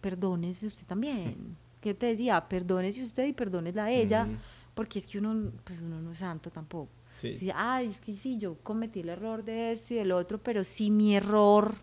perdónese 0.00 0.66
usted 0.66 0.86
también. 0.86 1.56
Que 1.78 1.90
yo 1.90 1.96
te 1.96 2.06
decía, 2.06 2.48
perdónese 2.48 3.04
usted 3.04 3.24
y 3.24 3.32
perdónese 3.32 3.78
a 3.78 3.88
ella, 3.88 4.26
porque 4.74 4.98
es 4.98 5.06
que 5.06 5.18
uno, 5.18 5.52
pues 5.62 5.80
uno 5.80 6.00
no 6.00 6.10
es 6.10 6.18
santo 6.18 6.50
tampoco. 6.50 6.90
Sí. 7.18 7.34
Dice, 7.34 7.52
ay, 7.54 7.86
es 7.86 8.00
que 8.00 8.12
sí, 8.12 8.36
yo 8.36 8.56
cometí 8.64 8.98
el 8.98 9.10
error 9.10 9.44
de 9.44 9.70
esto 9.70 9.94
y 9.94 9.98
del 9.98 10.10
otro, 10.10 10.42
pero 10.42 10.64
si 10.64 10.90
mi 10.90 11.14
error, 11.14 11.76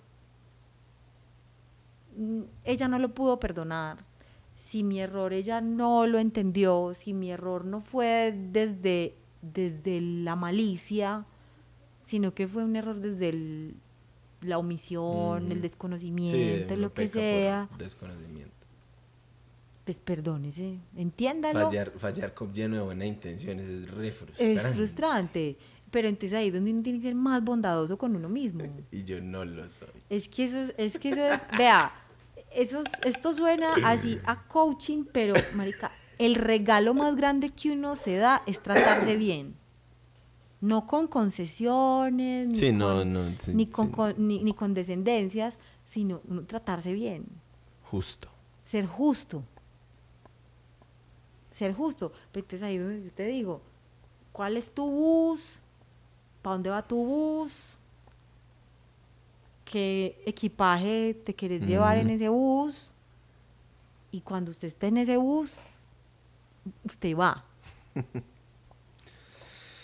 ella 2.64 2.88
no 2.88 3.00
lo 3.00 3.10
pudo 3.14 3.40
perdonar. 3.40 3.98
Si 4.54 4.84
mi 4.84 5.00
error 5.02 5.34
ella 5.34 5.60
no 5.62 6.08
lo 6.08 6.18
entendió, 6.20 6.94
si 6.94 7.14
mi 7.14 7.32
error 7.32 7.66
no 7.66 7.82
fue 7.82 8.34
desde, 8.52 9.16
desde 9.42 10.00
la 10.02 10.36
malicia, 10.36 11.26
sino 12.06 12.34
que 12.34 12.48
fue 12.48 12.64
un 12.64 12.76
error 12.76 12.96
desde 13.00 13.30
el- 13.30 13.76
la 14.42 14.58
omisión, 14.58 15.46
el 15.48 15.54
Ujú. 15.54 15.62
desconocimiento, 15.62 16.76
lo 16.78 16.94
que 16.94 17.08
sea, 17.10 17.68
Desconocimiento. 17.78 18.54
pues 19.84 20.00
perdónese, 20.00 20.80
entiéndalo. 20.96 21.66
Fallar, 21.66 21.92
fallar 21.98 22.34
con 22.34 22.54
lleno 22.54 22.78
de 22.78 22.82
buenas 22.84 23.08
intenciones 23.08 23.68
es 23.68 23.90
re 23.92 24.12
frustrante. 24.12 24.54
Es 24.54 24.68
frustrante, 24.74 25.58
pero 25.92 26.08
entonces 26.08 26.34
ahí 26.38 26.48
es 26.48 26.54
donde 26.54 26.72
uno 26.72 26.82
tiene 26.82 27.00
que 27.00 27.08
ser 27.08 27.16
más 27.16 27.44
bondadoso 27.44 27.98
con 27.98 28.16
uno 28.16 28.30
mismo. 28.30 28.62
Y 28.92 29.04
yo 29.04 29.22
no 29.22 29.46
lo 29.46 29.70
soy. 29.70 29.90
Es 30.10 30.28
que 30.30 30.46
eso 30.46 30.60
es, 30.62 30.74
es 30.78 30.98
que 31.00 31.10
eso 31.10 31.22
es- 31.26 31.40
vea, 31.58 31.92
eso, 32.52 32.80
es- 32.82 33.02
esto 33.04 33.34
suena 33.34 33.74
así 33.86 34.20
a 34.26 34.44
coaching, 34.48 35.06
pero 35.12 35.34
marica, 35.56 35.92
el 36.18 36.36
regalo 36.36 36.94
más 36.94 37.16
grande 37.16 37.50
que 37.50 37.72
uno 37.72 37.96
se 37.96 38.16
da 38.18 38.42
es 38.46 38.62
tratarse 38.62 39.16
bien. 39.18 39.56
No 40.62 40.88
con 40.88 41.08
concesiones, 41.08 42.48
ni 42.48 42.56
Sí, 42.56 42.70
con, 42.70 42.78
no, 42.78 43.06
no. 43.06 43.38
sí, 43.38 43.54
ni 43.54 43.68
con, 43.68 43.88
sí, 43.88 43.92
con- 43.94 44.28
ni, 44.28 44.40
ni 44.44 44.54
con 44.54 44.74
descendencias, 44.74 45.58
sino 45.88 46.22
tratarse 46.48 46.94
bien, 46.94 47.26
Justo. 47.84 48.30
ser 48.64 48.86
justo. 48.88 49.44
Ser 51.52 51.74
justo. 51.74 52.12
Pero 52.32 52.46
entonces 52.46 52.64
ahí 52.64 52.78
donde 52.78 53.04
yo 53.06 53.12
te 53.12 53.28
digo, 53.28 53.62
¿cuál 54.32 54.58
es 54.58 54.74
tu 54.74 54.90
bus? 54.90 55.58
¿Para 56.42 56.56
dónde 56.56 56.70
va 56.70 56.82
tu 56.82 56.98
bus? 56.98 57.78
¿Qué 59.66 60.22
equipaje 60.26 61.16
te 61.26 61.34
quieres 61.34 61.64
llevar 61.64 61.98
en 61.98 62.10
ese 62.10 62.30
bus? 62.30 62.92
Y 64.12 64.22
cuando 64.22 64.52
usted 64.52 64.68
esté 64.68 64.88
en 64.88 64.98
ese 64.98 65.18
bus, 65.18 65.56
usted 66.84 67.18
va. 67.18 67.44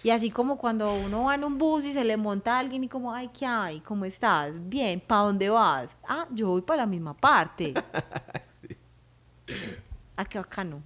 Y 0.03 0.09
así 0.09 0.31
como 0.31 0.57
cuando 0.57 0.91
uno 0.95 1.25
va 1.25 1.35
en 1.35 1.43
un 1.43 1.59
bus 1.59 1.85
y 1.85 1.93
se 1.93 2.03
le 2.03 2.17
monta 2.17 2.55
a 2.55 2.59
alguien 2.59 2.83
y 2.83 2.89
como, 2.89 3.13
ay, 3.13 3.29
¿qué 3.37 3.45
hay? 3.45 3.81
¿Cómo 3.81 4.03
estás? 4.05 4.51
Bien, 4.67 4.99
¿para 4.99 5.21
dónde 5.21 5.47
vas? 5.49 5.95
Ah, 6.07 6.25
yo 6.31 6.47
voy 6.47 6.61
para 6.61 6.77
la 6.77 6.85
misma 6.87 7.13
parte. 7.13 7.73
Ah, 10.17 10.25
qué 10.25 10.37
bacano. 10.37 10.81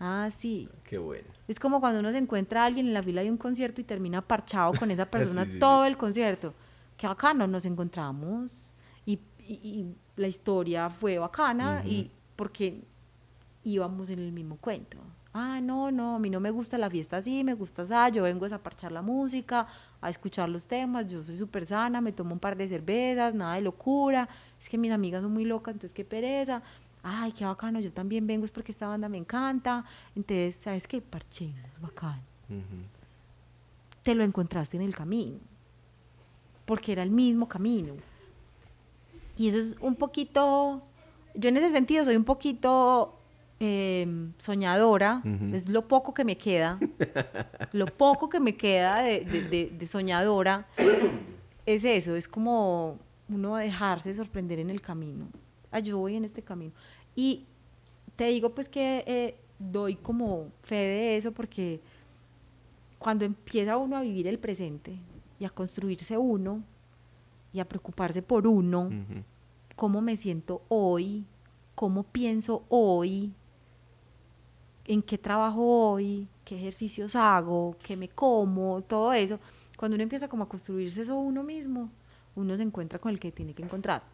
Ah, 0.00 0.28
sí. 0.30 0.68
Qué 0.84 0.96
bueno. 0.96 1.28
Es 1.46 1.60
como 1.60 1.80
cuando 1.80 2.00
uno 2.00 2.10
se 2.10 2.18
encuentra 2.18 2.62
a 2.62 2.66
alguien 2.66 2.86
en 2.86 2.94
la 2.94 3.02
fila 3.02 3.22
de 3.22 3.30
un 3.30 3.36
concierto 3.36 3.80
y 3.80 3.84
termina 3.84 4.22
parchado 4.22 4.72
con 4.72 4.90
esa 4.90 5.04
persona 5.10 5.44
Sí, 5.44 5.52
sí, 5.52 5.58
todo 5.58 5.84
el 5.84 5.96
concierto. 5.98 6.54
Qué 7.02 7.08
bacano, 7.08 7.48
nos 7.48 7.64
encontramos 7.64 8.72
y, 9.04 9.18
y- 9.40 9.54
y 9.80 9.96
la 10.14 10.28
historia 10.28 10.88
fue 10.88 11.18
bacana 11.18 11.82
y 11.84 12.08
porque 12.36 12.80
íbamos 13.64 14.08
en 14.10 14.20
el 14.20 14.30
mismo 14.30 14.54
cuento. 14.58 14.98
Ah, 15.34 15.60
no, 15.60 15.90
no, 15.90 16.14
a 16.14 16.18
mí 16.20 16.30
no 16.30 16.38
me 16.38 16.52
gusta 16.52 16.78
la 16.78 16.88
fiesta 16.88 17.16
así, 17.16 17.42
me 17.42 17.54
gusta 17.54 17.82
así, 17.82 18.14
yo 18.14 18.22
vengo 18.22 18.46
a 18.46 18.58
parchar 18.58 18.92
la 18.92 19.02
música, 19.02 19.66
a 20.00 20.10
escuchar 20.10 20.48
los 20.48 20.66
temas, 20.66 21.08
yo 21.08 21.20
soy 21.24 21.36
súper 21.36 21.66
sana, 21.66 22.00
me 22.00 22.12
tomo 22.12 22.34
un 22.34 22.38
par 22.38 22.56
de 22.56 22.68
cervezas, 22.68 23.34
nada 23.34 23.56
de 23.56 23.62
locura, 23.62 24.28
es 24.60 24.68
que 24.68 24.78
mis 24.78 24.92
amigas 24.92 25.22
son 25.22 25.32
muy 25.32 25.44
locas, 25.44 25.74
entonces 25.74 25.92
qué 25.92 26.04
pereza. 26.04 26.62
Ay, 27.02 27.32
qué 27.32 27.44
bacano, 27.44 27.80
yo 27.80 27.90
también 27.92 28.28
vengo 28.28 28.44
es 28.44 28.52
porque 28.52 28.70
esta 28.70 28.86
banda 28.86 29.08
me 29.08 29.18
encanta. 29.18 29.84
Entonces, 30.14 30.54
¿sabes 30.54 30.86
qué? 30.86 31.00
Parchemos, 31.02 31.68
bacán. 31.80 32.20
Te 34.04 34.14
lo 34.14 34.22
encontraste 34.22 34.76
en 34.76 34.84
el 34.84 34.94
camino, 34.94 35.38
porque 36.64 36.92
era 36.92 37.02
el 37.02 37.10
mismo 37.10 37.48
camino. 37.48 37.94
Y 39.36 39.48
eso 39.48 39.58
es 39.58 39.76
un 39.80 39.94
poquito, 39.96 40.82
yo 41.34 41.48
en 41.48 41.56
ese 41.56 41.70
sentido 41.72 42.04
soy 42.04 42.16
un 42.16 42.24
poquito 42.24 43.18
eh, 43.60 44.06
soñadora, 44.38 45.22
Ujú. 45.24 45.54
es 45.54 45.68
lo 45.68 45.86
poco 45.88 46.12
que 46.14 46.24
me 46.24 46.36
queda, 46.36 46.78
lo 47.72 47.86
poco 47.86 48.28
que 48.28 48.40
me 48.40 48.56
queda 48.56 49.02
de, 49.02 49.20
de- 49.24 49.42
de- 49.48 49.70
de 49.78 49.86
soñadora 49.86 50.66
es 51.64 51.84
eso, 51.84 52.16
es 52.16 52.28
como 52.28 52.98
uno 53.28 53.56
dejarse 53.56 54.14
sorprender 54.14 54.58
en 54.58 54.68
el 54.70 54.80
camino. 54.80 55.26
Ah, 55.70 55.78
yo 55.78 55.96
voy 55.98 56.16
en 56.16 56.24
este 56.24 56.42
camino. 56.42 56.72
Y 57.16 57.44
te 58.16 58.26
digo 58.26 58.50
pues 58.50 58.68
que 58.68 59.04
eh, 59.06 59.36
doy 59.58 59.94
como 59.94 60.48
fe 60.62 60.74
de 60.76 61.16
eso 61.16 61.32
porque 61.32 61.80
cuando 62.98 63.24
empieza 63.24 63.76
uno 63.78 63.96
a 63.96 64.02
vivir 64.02 64.26
el 64.26 64.38
presente 64.38 64.96
y 65.42 65.44
a 65.44 65.50
construirse 65.50 66.16
uno 66.16 66.62
y 67.52 67.58
a 67.58 67.64
preocuparse 67.64 68.22
por 68.22 68.46
uno, 68.46 68.88
cómo 69.74 70.00
me 70.00 70.14
siento 70.14 70.62
hoy, 70.68 71.24
cómo 71.74 72.04
pienso 72.04 72.62
hoy, 72.68 73.32
en 74.84 75.02
qué 75.02 75.18
trabajo 75.18 75.60
hoy, 75.90 76.28
qué 76.44 76.54
ejercicios 76.54 77.16
hago, 77.16 77.74
qué 77.82 77.96
me 77.96 78.08
como, 78.08 78.82
todo 78.82 79.12
eso. 79.12 79.40
Cuando 79.76 79.96
uno 79.96 80.04
empieza 80.04 80.28
como 80.28 80.44
a 80.44 80.48
construirse 80.48 81.02
eso 81.02 81.18
uno 81.18 81.42
mismo, 81.42 81.90
uno 82.36 82.56
se 82.56 82.62
encuentra 82.62 83.00
con 83.00 83.10
el 83.10 83.18
que 83.18 83.32
tiene 83.32 83.52
que 83.52 83.64
encontrar. 83.64 84.04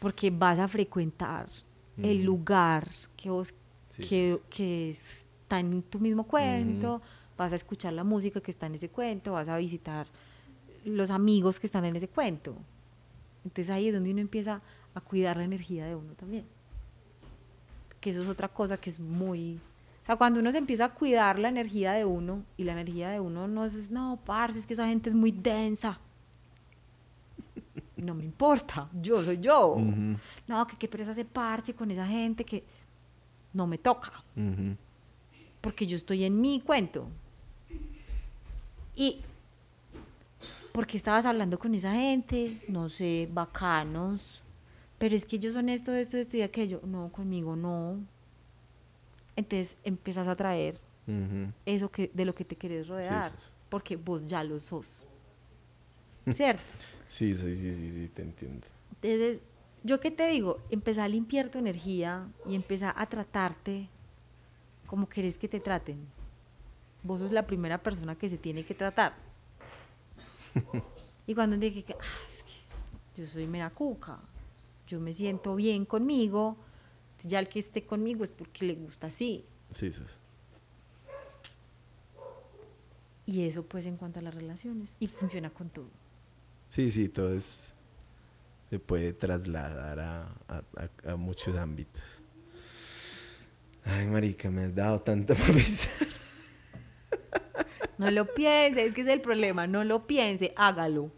Porque 0.00 0.30
vas 0.30 0.58
a 0.58 0.68
frecuentar 0.68 1.48
el 1.96 2.24
lugar 2.24 2.90
que 3.16 3.30
vos 3.30 3.54
Sí, 3.92 4.02
que, 4.08 4.34
sí, 4.34 4.40
que 4.48 4.90
está 4.90 5.60
en 5.60 5.82
tu 5.82 5.98
mismo 5.98 6.24
cuento, 6.24 7.02
vas 7.42 7.52
a 7.52 7.56
escuchar 7.56 7.92
la 7.92 8.04
música 8.04 8.40
que 8.40 8.50
está 8.50 8.66
en 8.66 8.74
ese 8.74 8.88
cuento, 8.88 9.32
vas 9.32 9.48
a 9.48 9.56
visitar 9.56 10.06
los 10.84 11.10
amigos 11.10 11.58
que 11.58 11.66
están 11.66 11.84
en 11.84 11.96
ese 11.96 12.08
cuento. 12.08 12.54
Entonces 13.44 13.70
ahí 13.70 13.88
es 13.88 13.94
donde 13.94 14.12
uno 14.12 14.20
empieza 14.20 14.62
a 14.94 15.00
cuidar 15.00 15.36
la 15.36 15.44
energía 15.44 15.86
de 15.86 15.96
uno 15.96 16.14
también. 16.14 16.44
Que 18.00 18.10
eso 18.10 18.22
es 18.22 18.28
otra 18.28 18.48
cosa 18.48 18.76
que 18.76 18.90
es 18.90 18.98
muy... 19.00 19.60
O 20.02 20.06
sea, 20.06 20.16
cuando 20.16 20.40
uno 20.40 20.50
se 20.50 20.58
empieza 20.58 20.86
a 20.86 20.94
cuidar 20.94 21.38
la 21.38 21.48
energía 21.48 21.92
de 21.92 22.04
uno, 22.04 22.42
y 22.56 22.64
la 22.64 22.72
energía 22.72 23.10
de 23.10 23.20
uno 23.20 23.46
no 23.46 23.64
es, 23.64 23.90
no, 23.90 24.18
parce, 24.24 24.58
es 24.58 24.66
que 24.66 24.74
esa 24.74 24.88
gente 24.88 25.10
es 25.10 25.16
muy 25.16 25.32
densa. 25.32 25.98
No 27.96 28.14
me 28.14 28.24
importa, 28.24 28.88
yo 29.00 29.22
soy 29.22 29.38
yo. 29.38 29.76
No, 30.48 30.66
que 30.66 30.76
qué 30.76 30.88
pereza 30.88 31.12
ese 31.12 31.24
parche 31.24 31.72
con 31.72 31.88
esa 31.88 32.04
gente 32.04 32.44
que 32.44 32.64
no 33.52 33.64
me 33.64 33.78
toca 33.78 34.12
porque 35.62 35.86
yo 35.86 35.96
estoy 35.96 36.24
en 36.24 36.38
mi 36.38 36.60
cuento. 36.60 37.08
Y 38.94 39.22
porque 40.72 40.96
estabas 40.96 41.26
hablando 41.26 41.58
con 41.58 41.74
esa 41.74 41.92
gente, 41.92 42.60
no 42.68 42.88
sé, 42.88 43.28
bacanos, 43.30 44.42
pero 44.98 45.14
es 45.14 45.26
que 45.26 45.36
ellos 45.36 45.54
son 45.54 45.68
esto, 45.68 45.92
esto, 45.92 46.16
esto 46.16 46.36
y 46.36 46.42
aquello. 46.42 46.80
No, 46.84 47.10
conmigo 47.10 47.56
no. 47.56 47.98
Entonces 49.36 49.76
empiezas 49.84 50.28
a 50.28 50.36
traer 50.36 50.78
eso 51.66 51.90
que, 51.90 52.10
de 52.14 52.24
lo 52.24 52.34
que 52.34 52.44
te 52.44 52.56
querés 52.56 52.86
rodear, 52.86 53.30
sí, 53.32 53.36
sí. 53.38 53.52
porque 53.68 53.96
vos 53.96 54.24
ya 54.26 54.44
lo 54.44 54.58
sos. 54.60 55.04
¿Cierto? 56.30 56.62
Sí, 57.08 57.34
sí, 57.34 57.54
sí, 57.54 57.74
sí, 57.74 57.90
sí, 57.90 58.08
te 58.14 58.22
entiendo. 58.22 58.66
Entonces, 59.02 59.42
yo 59.82 60.00
qué 60.00 60.10
te 60.10 60.28
digo, 60.28 60.60
empezá 60.70 61.04
a 61.04 61.08
limpiar 61.08 61.48
tu 61.48 61.58
energía 61.58 62.28
y 62.46 62.54
empezá 62.54 62.94
a 62.96 63.06
tratarte 63.06 63.88
como 64.86 65.08
querés 65.08 65.36
que 65.38 65.48
te 65.48 65.58
traten. 65.58 66.06
Vos 67.02 67.20
sos 67.20 67.32
la 67.32 67.46
primera 67.46 67.82
persona 67.82 68.14
que 68.16 68.28
se 68.28 68.38
tiene 68.38 68.64
que 68.64 68.74
tratar. 68.74 69.14
y 71.26 71.34
cuando 71.34 71.56
dije 71.56 71.82
que, 71.82 71.94
"Ah, 71.94 72.26
es 72.28 72.42
que 72.44 73.20
yo 73.22 73.26
soy 73.26 73.46
mera 73.46 73.70
cuca, 73.70 74.18
yo 74.86 75.00
me 75.00 75.12
siento 75.12 75.54
bien 75.56 75.84
conmigo, 75.86 76.56
ya 77.24 77.38
el 77.38 77.48
que 77.48 77.58
esté 77.60 77.84
conmigo 77.86 78.24
es 78.24 78.30
porque 78.30 78.66
le 78.66 78.74
gusta 78.74 79.06
así. 79.08 79.44
Sí, 79.70 79.92
sí. 79.92 80.02
Y 83.26 83.46
eso 83.46 83.62
pues 83.64 83.86
en 83.86 83.96
cuanto 83.96 84.18
a 84.18 84.22
las 84.22 84.34
relaciones. 84.34 84.96
Y 85.00 85.06
funciona 85.06 85.50
con 85.50 85.70
todo. 85.70 85.88
Sí, 86.70 86.90
sí, 86.90 87.08
todo 87.08 87.32
es... 87.34 87.74
Se 88.70 88.78
puede 88.78 89.12
trasladar 89.12 90.00
a, 90.00 90.22
a- 90.48 90.62
a- 91.06 91.12
a 91.12 91.16
muchos 91.16 91.56
ámbitos. 91.56 92.02
Ay, 93.84 94.06
marica, 94.06 94.50
me 94.50 94.64
has 94.64 94.74
dado 94.74 95.00
tanto 95.00 95.34
para 95.36 95.52
pensar. 95.52 96.08
No 97.98 98.10
lo 98.10 98.26
piense, 98.26 98.84
es 98.84 98.94
que 98.94 99.02
es 99.02 99.06
el 99.08 99.20
problema, 99.20 99.66
no 99.66 99.84
lo 99.84 100.06
piense, 100.06 100.52
hágalo. 100.56 101.10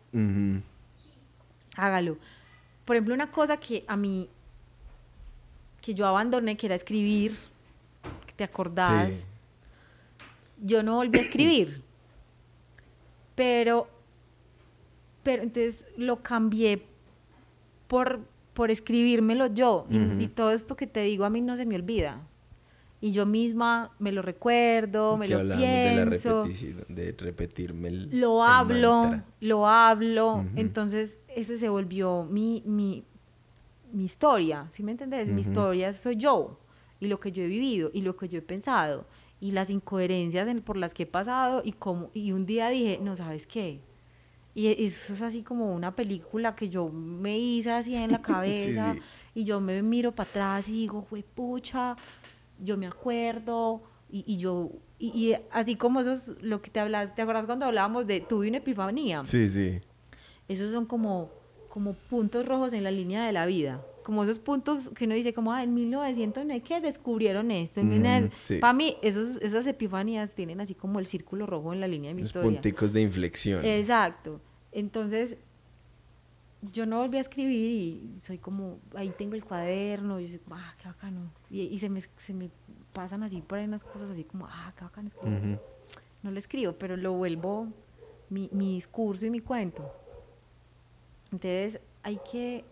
Hágalo. 1.76 2.18
Por 2.84 2.96
ejemplo, 2.96 3.14
una 3.14 3.30
cosa 3.30 3.56
que 3.56 3.84
a 3.86 3.96
mí, 3.96 4.28
que 5.80 5.94
yo 5.94 6.06
abandoné, 6.06 6.56
que 6.56 6.66
era 6.66 6.74
escribir, 6.74 7.36
que 8.26 8.32
te 8.34 8.44
acordás, 8.44 9.10
Sí. 9.10 9.20
yo 10.62 10.82
no 10.82 10.96
volví 10.96 11.18
a 11.18 11.22
escribir. 11.22 11.82
Pero, 13.34 13.88
pero 15.22 15.42
entonces 15.42 15.84
lo 15.96 16.22
cambié 16.22 16.86
por, 17.88 18.20
por 18.52 18.70
escribírmelo 18.70 19.46
yo. 19.46 19.86
Y, 19.90 20.28
todo 20.28 20.52
esto 20.52 20.76
que 20.76 20.86
te 20.86 21.00
digo 21.00 21.24
a 21.24 21.30
mí 21.30 21.40
no 21.40 21.56
se 21.56 21.66
me 21.66 21.76
olvida. 21.76 22.20
Y 23.04 23.12
yo 23.12 23.26
misma 23.26 23.90
me 23.98 24.12
lo 24.12 24.22
recuerdo, 24.22 25.18
me 25.18 25.28
lo 25.28 25.40
hablábamos 25.40 25.82
de 25.84 25.92
la 25.92 26.04
pienso 26.06 26.42
de 26.88 27.14
repetirme 27.18 27.88
el 27.88 28.18
lo 28.18 28.42
el 28.42 28.50
hablo, 28.50 29.02
mantra. 29.02 29.24
lo 29.40 29.66
hablo, 29.68 30.36
Ujú. 30.36 30.48
entonces 30.56 31.18
ese 31.28 31.58
se 31.58 31.68
volvió 31.68 32.24
mi, 32.24 32.62
mi, 32.64 33.04
mi 33.92 34.04
historia, 34.06 34.68
¿sí 34.70 34.82
me 34.82 34.92
entendés? 34.92 35.26
Mi 35.28 35.32
Ujú. 35.34 35.40
historia 35.42 35.92
soy 35.92 36.16
yo, 36.16 36.58
y 36.98 37.08
lo 37.08 37.20
que 37.20 37.30
yo 37.30 37.42
he 37.42 37.46
vivido, 37.46 37.90
y 37.92 38.00
lo 38.00 38.16
que 38.16 38.26
yo 38.26 38.38
he 38.38 38.42
pensado, 38.42 39.04
y 39.38 39.50
las 39.50 39.68
incoherencias 39.68 40.48
en- 40.48 40.62
por 40.62 40.78
las 40.78 40.94
que 40.94 41.02
he 41.02 41.06
pasado, 41.06 41.60
y, 41.62 41.72
como, 41.72 42.10
y 42.14 42.32
un 42.32 42.46
día 42.46 42.70
dije, 42.70 42.98
no, 43.02 43.14
¿sabes 43.16 43.46
qué? 43.46 43.80
Y 44.54 44.68
e- 44.68 44.84
eso 44.84 45.12
es 45.12 45.20
así 45.20 45.42
como 45.42 45.74
una 45.74 45.94
película 45.94 46.54
que 46.56 46.70
yo 46.70 46.88
me 46.88 47.38
hice 47.38 47.70
así 47.70 47.96
en 47.96 48.12
la 48.12 48.22
cabeza, 48.22 48.94
sí. 48.94 49.00
y 49.40 49.44
yo 49.44 49.60
me 49.60 49.82
miro 49.82 50.12
para 50.12 50.30
atrás 50.30 50.68
y 50.70 50.72
digo, 50.72 51.06
güey, 51.10 51.22
pucha, 51.22 51.96
yo 52.64 52.76
me 52.76 52.86
acuerdo, 52.86 53.82
y, 54.10 54.24
y 54.26 54.36
yo, 54.38 54.70
y, 54.98 55.08
y 55.08 55.36
así 55.50 55.76
como 55.76 56.00
eso 56.00 56.12
es 56.12 56.32
lo 56.40 56.62
que 56.62 56.70
te 56.70 56.80
hablas, 56.80 57.14
¿te 57.14 57.22
acuerdas 57.22 57.46
cuando 57.46 57.66
hablábamos 57.66 58.06
de 58.06 58.20
tuve 58.20 58.48
una 58.48 58.58
epifanía? 58.58 59.24
Sí, 59.24 59.48
sí. 59.48 59.80
Esos 60.48 60.70
son 60.72 60.86
como, 60.86 61.30
como 61.68 61.94
puntos 61.94 62.46
rojos 62.46 62.72
en 62.74 62.84
la 62.84 62.90
línea 62.90 63.24
de 63.26 63.32
la 63.32 63.46
vida. 63.46 63.84
Como 64.02 64.22
esos 64.24 64.38
puntos 64.38 64.90
que 64.90 65.06
uno 65.06 65.14
dice, 65.14 65.32
como, 65.32 65.52
ah, 65.52 65.62
en 65.62 65.72
1900 65.72 66.44
no 66.44 66.52
hay 66.52 66.60
que 66.60 66.78
descubrieron 66.80 67.50
esto. 67.50 67.82
1900 67.82 68.38
sí. 68.42 68.58
Para 68.58 68.74
mí, 68.74 68.96
esos, 69.00 69.36
esas 69.42 69.66
epifanías 69.66 70.32
tienen 70.34 70.60
así 70.60 70.74
como 70.74 70.98
el 70.98 71.06
círculo 71.06 71.46
rojo 71.46 71.72
en 71.72 71.80
la 71.80 71.88
línea 71.88 72.08
de 72.10 72.14
mi 72.14 72.20
Los 72.20 72.28
historia. 72.28 72.50
punticos 72.50 72.92
de 72.92 73.00
inflexión. 73.00 73.64
Exacto. 73.64 74.42
Entonces, 74.72 75.38
yo 76.72 76.86
no 76.86 76.98
volví 76.98 77.18
a 77.18 77.20
escribir 77.20 77.70
y 77.70 78.20
soy 78.22 78.38
como, 78.38 78.78
ahí 78.94 79.10
tengo 79.10 79.34
el 79.34 79.44
cuaderno, 79.44 80.20
y 80.20 80.28
yo 80.28 80.38
soy, 80.38 80.40
ah, 80.50 80.74
qué 80.80 80.88
bacano. 80.88 81.30
Y, 81.50 81.62
y 81.62 81.78
se, 81.78 81.88
me, 81.88 82.00
se 82.00 82.34
me 82.34 82.50
pasan 82.92 83.22
así 83.22 83.40
por 83.42 83.58
ahí 83.58 83.64
unas 83.64 83.84
cosas 83.84 84.10
así 84.10 84.24
como, 84.24 84.46
ah, 84.46 84.72
qué 84.76 84.84
bacano 84.84 85.08
escribir 85.08 85.38
Ujú. 85.38 85.48
esto". 85.54 85.64
No 86.22 86.30
lo 86.30 86.38
escribo, 86.38 86.72
pero 86.72 86.96
lo 86.96 87.12
vuelvo 87.12 87.68
mi, 88.30 88.48
mi 88.52 88.74
discurso 88.74 89.26
y 89.26 89.30
mi 89.30 89.40
cuento. 89.40 89.84
Entonces, 91.32 91.80
hay 92.02 92.16
que 92.18 92.64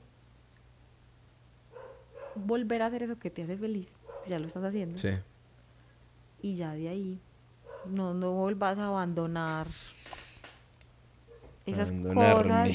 volver 2.35 2.83
a 2.83 2.87
hacer 2.87 3.03
eso 3.03 3.19
que 3.19 3.31
te 3.31 3.43
hace 3.43 3.57
feliz. 3.57 3.91
Ya 4.27 4.39
lo 4.39 4.47
estás 4.47 4.65
haciendo. 4.65 4.99
Sí. 4.99 5.11
Y 6.41 6.55
ya 6.55 6.73
de 6.73 6.89
ahí, 6.89 7.21
no, 7.85 8.15
no 8.15 8.33
vuelvas 8.33 8.79
a 8.79 8.87
abandonar 8.87 9.67
esas 11.67 11.93
cosas. 11.93 12.69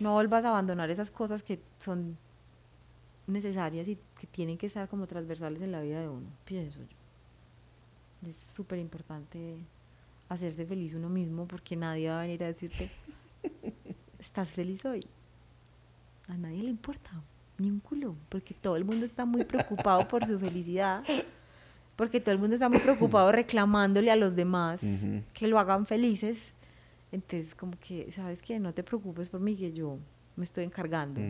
No 0.00 0.14
vuelvas 0.14 0.44
a 0.44 0.50
abandonar 0.50 0.90
esas 0.90 1.10
cosas 1.10 1.42
que 1.42 1.60
son 1.78 2.16
necesarias 3.26 3.88
y 3.88 3.98
que 4.18 4.26
tienen 4.26 4.58
que 4.58 4.66
estar 4.66 4.88
como 4.88 5.06
transversales 5.06 5.62
en 5.62 5.72
la 5.72 5.80
vida 5.80 6.00
de 6.00 6.08
uno, 6.08 6.26
pienso 6.44 6.80
yo. 6.80 8.28
Es 8.28 8.36
súper 8.36 8.78
importante 8.78 9.56
hacerse 10.28 10.66
feliz 10.66 10.94
uno 10.94 11.08
mismo 11.08 11.46
porque 11.46 11.76
nadie 11.76 12.08
va 12.08 12.20
a 12.20 12.22
venir 12.22 12.44
a 12.44 12.48
decirte, 12.48 12.90
¿estás 14.18 14.50
feliz 14.50 14.84
hoy? 14.84 15.04
A 16.28 16.36
nadie 16.36 16.62
le 16.62 16.70
importa, 16.70 17.10
ni 17.58 17.70
un 17.70 17.80
culo, 17.80 18.16
porque 18.28 18.54
todo 18.54 18.76
el 18.76 18.84
mundo 18.84 19.04
está 19.04 19.24
muy 19.24 19.44
preocupado 19.44 20.06
por 20.08 20.24
su 20.24 20.38
felicidad 20.38 21.04
porque 21.96 22.20
todo 22.20 22.32
el 22.32 22.38
mundo 22.38 22.54
está 22.54 22.68
muy 22.68 22.80
preocupado 22.80 23.30
reclamándole 23.32 24.10
a 24.10 24.16
los 24.16 24.34
demás 24.34 24.80
que 25.32 25.46
lo 25.46 25.58
hagan 25.58 25.86
felices. 25.86 26.52
Entonces, 27.14 27.54
como 27.54 27.78
que, 27.78 28.10
¿sabes 28.10 28.42
qué? 28.42 28.58
No 28.58 28.74
te 28.74 28.82
preocupes 28.82 29.28
por 29.28 29.38
mí, 29.38 29.54
que 29.54 29.72
yo 29.72 29.98
me 30.34 30.44
estoy 30.44 30.64
encargando. 30.64 31.20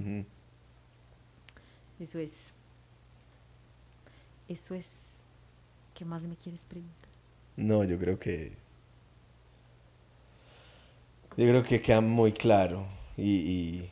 Eso 2.00 2.18
es. 2.18 2.54
Eso 4.48 4.74
es. 4.74 5.18
¿Qué 5.92 6.06
más 6.06 6.24
me 6.24 6.36
quieres 6.36 6.62
preguntar? 6.62 7.10
No, 7.58 7.84
yo 7.84 7.98
creo 7.98 8.18
que. 8.18 8.52
Yo 11.36 11.48
creo 11.48 11.62
que 11.62 11.82
queda 11.82 12.00
muy 12.00 12.32
claro 12.32 12.86
y, 13.18 13.34
y, 13.34 13.90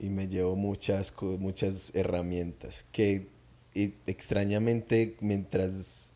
y 0.00 0.08
me 0.08 0.26
llevo 0.26 0.56
muchas, 0.56 1.14
muchas 1.38 1.94
herramientas 1.94 2.86
que 2.90 3.28
y 3.72 3.94
extrañamente 4.08 5.16
mientras. 5.20 6.12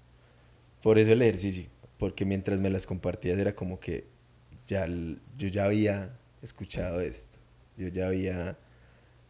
Por 0.83 0.99
eso 0.99 1.13
el 1.13 1.23
ejercicio, 1.23 1.67
porque 1.99 2.25
mientras 2.25 2.59
me 2.59 2.69
las 2.69 2.85
compartías 2.85 3.39
era 3.39 3.55
como 3.55 3.79
que 3.79 4.19
ya, 4.71 4.87
yo 5.37 5.49
ya 5.49 5.65
había 5.65 6.17
escuchado 6.43 7.01
esto, 7.01 7.39
yo 7.77 7.89
ya 7.89 8.07
había 8.07 8.57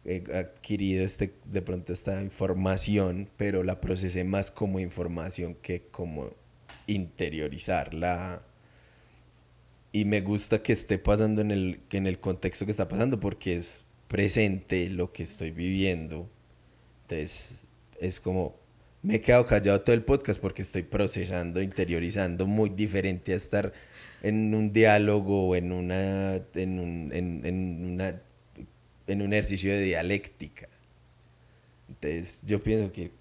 eh, 0.05 0.23
adquirido 0.33 1.03
este, 1.03 1.33
de 1.45 1.61
pronto 1.63 1.93
esta 1.93 2.21
información, 2.21 3.27
pero 3.37 3.63
la 3.63 3.81
procesé 3.81 4.23
más 4.23 4.51
como 4.51 4.79
información 4.79 5.55
que 5.55 5.87
como 5.87 6.31
interiorizarla. 6.85 8.43
Y 9.91 10.05
me 10.05 10.21
gusta 10.21 10.61
que 10.61 10.73
esté 10.73 10.99
pasando 10.99 11.41
en 11.41 11.51
el, 11.51 11.81
en 11.89 12.07
el 12.07 12.19
contexto 12.19 12.65
que 12.65 12.71
está 12.71 12.87
pasando 12.87 13.19
porque 13.19 13.55
es 13.55 13.83
presente 14.07 14.89
lo 14.89 15.11
que 15.11 15.23
estoy 15.23 15.51
viviendo. 15.51 16.29
Entonces, 17.03 17.61
es 17.99 18.19
como, 18.21 18.55
me 19.01 19.15
he 19.15 19.21
quedado 19.21 19.45
callado 19.47 19.81
todo 19.81 19.95
el 19.95 20.03
podcast 20.03 20.39
porque 20.39 20.61
estoy 20.61 20.83
procesando, 20.83 21.61
interiorizando, 21.61 22.45
muy 22.45 22.69
diferente 22.69 23.33
a 23.33 23.35
estar 23.35 23.73
en 24.21 24.53
un 24.53 24.71
diálogo 24.73 25.49
o 25.49 25.55
en 25.55 25.71
una, 25.71 26.35
en 26.55 26.79
un, 26.79 27.11
en, 27.13 27.45
en 27.45 27.85
una, 27.85 28.21
en 29.07 29.21
un 29.21 29.33
ejercicio 29.33 29.71
de 29.71 29.81
dialéctica. 29.81 30.67
Entonces, 31.89 32.41
yo 32.45 32.61
pienso 32.61 32.91
que, 32.91 33.11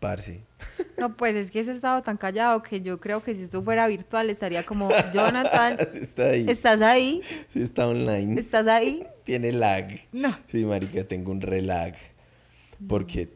parce, 0.00 0.42
No, 0.98 1.16
pues 1.16 1.34
es 1.36 1.50
que 1.50 1.60
ese 1.60 1.72
estado 1.72 2.02
tan 2.02 2.16
callado 2.16 2.62
que 2.62 2.80
yo 2.80 3.00
creo 3.00 3.22
que 3.22 3.34
si 3.34 3.42
esto 3.42 3.62
fuera 3.62 3.86
virtual 3.86 4.30
estaría 4.30 4.64
como, 4.64 4.88
Jonathan, 5.14 5.76
sí 5.90 5.98
está 5.98 6.26
ahí, 6.28 6.46
¿estás 6.48 6.80
ahí? 6.80 7.22
sí 7.52 7.62
está 7.62 7.88
online, 7.88 8.40
¿Estás 8.40 8.66
ahí? 8.66 9.06
tiene 9.24 9.52
lag. 9.52 9.88
No. 10.12 10.36
Sí, 10.46 10.64
marica, 10.64 11.04
tengo 11.04 11.32
un 11.32 11.40
relag. 11.40 11.94
Porque 12.88 13.30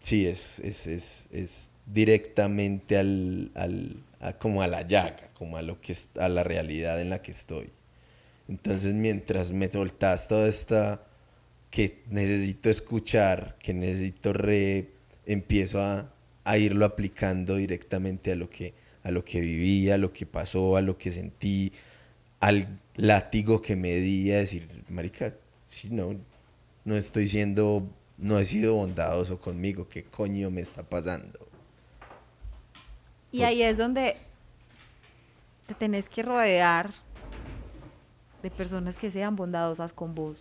sí, 0.00 0.26
es, 0.26 0.58
es, 0.60 0.86
es, 0.86 1.28
es 1.32 1.70
directamente 1.86 2.98
al, 2.98 3.50
al, 3.54 4.02
a- 4.22 4.34
como 4.38 4.62
a 4.62 4.68
la 4.68 4.82
llaga, 4.88 5.30
como 5.34 5.56
a, 5.58 5.62
lo 5.62 5.80
que 5.80 5.96
a 6.20 6.28
la 6.30 6.44
realidad 6.44 7.00
en 7.00 7.10
la 7.10 7.22
que 7.22 7.32
estoy. 7.32 7.70
Entonces, 8.48 8.94
mientras 8.94 9.52
me 9.52 9.70
soltas 9.70 10.28
toda 10.28 10.48
esta 10.48 11.02
que 11.70 12.02
necesito 12.10 12.70
escuchar, 12.70 13.56
que 13.60 13.74
necesito 13.74 14.32
re, 14.32 14.90
empiezo 15.26 15.80
a, 15.80 16.12
a 16.44 16.58
irlo 16.58 16.84
aplicando 16.84 17.56
directamente 17.56 18.32
a 18.32 18.36
lo 18.36 18.50
que 18.50 18.74
a 19.04 19.10
lo 19.10 19.24
que 19.24 19.40
viví, 19.40 19.90
a 19.90 19.98
lo 19.98 20.12
que 20.12 20.26
pasó, 20.26 20.76
a 20.76 20.82
lo 20.82 20.96
que 20.98 21.10
sentí, 21.10 21.72
al 22.40 22.80
látigo 22.96 23.62
que 23.62 23.76
me 23.76 23.94
di, 23.96 24.32
a 24.32 24.38
decir, 24.38 24.68
marica, 24.88 25.34
si 25.66 25.90
no, 25.90 26.16
no 26.84 26.96
estoy 26.96 27.28
siendo, 27.28 27.88
no 28.18 28.38
he 28.38 28.44
sido 28.44 28.74
bondadoso 28.76 29.40
conmigo, 29.40 29.88
¿qué 29.88 30.04
coño 30.04 30.50
me 30.50 30.60
está 30.62 30.82
pasando? 30.84 31.38
Y 33.32 33.42
ahí 33.42 33.62
es 33.62 33.78
donde 33.78 34.16
te 35.66 35.74
tenés 35.74 36.08
que 36.08 36.22
rodear 36.22 36.90
de 38.42 38.50
personas 38.50 38.96
que 38.96 39.10
sean 39.10 39.36
bondadosas 39.36 39.92
con 39.92 40.14
vos. 40.14 40.38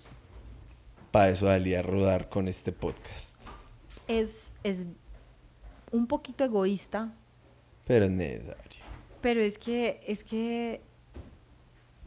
Para 1.11 1.29
eso 1.29 1.47
salí 1.47 1.73
a 1.75 1.81
rodar 1.81 2.29
con 2.29 2.47
este 2.47 2.71
podcast. 2.71 3.37
Es, 4.07 4.51
es 4.63 4.87
un 5.91 6.07
poquito 6.07 6.43
egoísta, 6.43 7.13
Pero 7.85 8.05
es 8.05 8.11
necesario. 8.11 8.83
pero 9.21 9.41
es 9.41 9.57
que, 9.57 9.99
es 10.07 10.23
que 10.23 10.81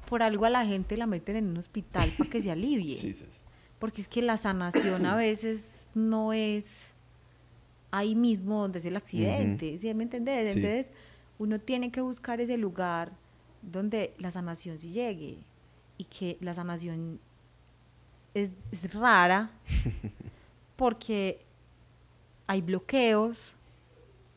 por 0.09 0.23
algo 0.23 0.45
a 0.45 0.51
la 0.51 0.67
gente 0.67 0.97
la 0.97 1.07
meten 1.07 1.37
en 1.37 1.49
un 1.49 1.57
hospital 1.57 2.11
para 2.19 2.29
que 2.31 2.43
se 2.43 2.51
alivie. 2.51 2.97
Sí, 2.97 3.15
sí. 3.15 3.25
Porque 3.79 4.01
es 4.01 4.09
que 4.09 4.23
la 4.23 4.37
sanación 4.37 5.05
a 5.07 5.17
veces 5.17 5.89
no 5.95 6.33
es 6.33 6.94
ahí 7.97 8.15
mismo 8.15 8.61
donde 8.63 8.79
es 8.81 8.85
el 8.87 8.97
accidente, 8.97 9.79
¿sí 9.79 9.93
me 9.95 10.03
entendés? 10.03 10.53
Sí. 10.53 10.59
Entonces, 10.59 10.91
uno 11.39 11.61
tiene 11.61 11.91
que 11.93 12.01
buscar 12.01 12.41
ese 12.41 12.57
lugar 12.59 13.13
donde 13.63 14.15
la 14.19 14.31
sanación 14.31 14.79
sí 14.79 14.91
llegue 14.91 15.39
y 15.97 16.05
que 16.05 16.37
la 16.41 16.55
sanación 16.55 17.21
es, 18.35 18.51
es 18.73 18.93
rara 18.95 19.51
porque 20.77 21.41
hay 22.47 22.61
bloqueos, 22.63 23.55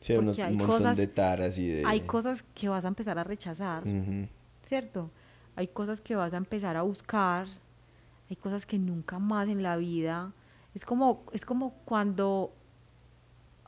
Sí, 0.00 0.12
unos- 0.12 0.36
Porque 0.36 0.42
hay 0.44 0.52
un 0.54 0.60
cosas- 0.64 0.96
de 0.96 1.08
taras 1.08 1.58
y 1.58 1.66
de... 1.66 1.84
hay 1.84 2.00
cosas 2.02 2.44
que 2.54 2.68
vas 2.68 2.84
a 2.84 2.88
empezar 2.88 3.18
a 3.18 3.24
rechazar. 3.24 3.82
Ujú. 3.86 4.28
¿cierto? 4.62 5.10
Hay 5.56 5.66
cosas 5.66 6.00
que 6.00 6.14
vas 6.14 6.32
a 6.34 6.36
empezar 6.36 6.76
a 6.76 6.82
buscar, 6.82 7.48
hay 8.30 8.36
cosas 8.36 8.64
que 8.66 8.78
nunca 8.78 9.18
más 9.18 9.48
en 9.48 9.62
la 9.64 9.76
vida. 9.76 10.32
Es 10.74 10.84
como, 10.84 11.24
es 11.32 11.44
como 11.44 11.72
cuando 11.84 12.52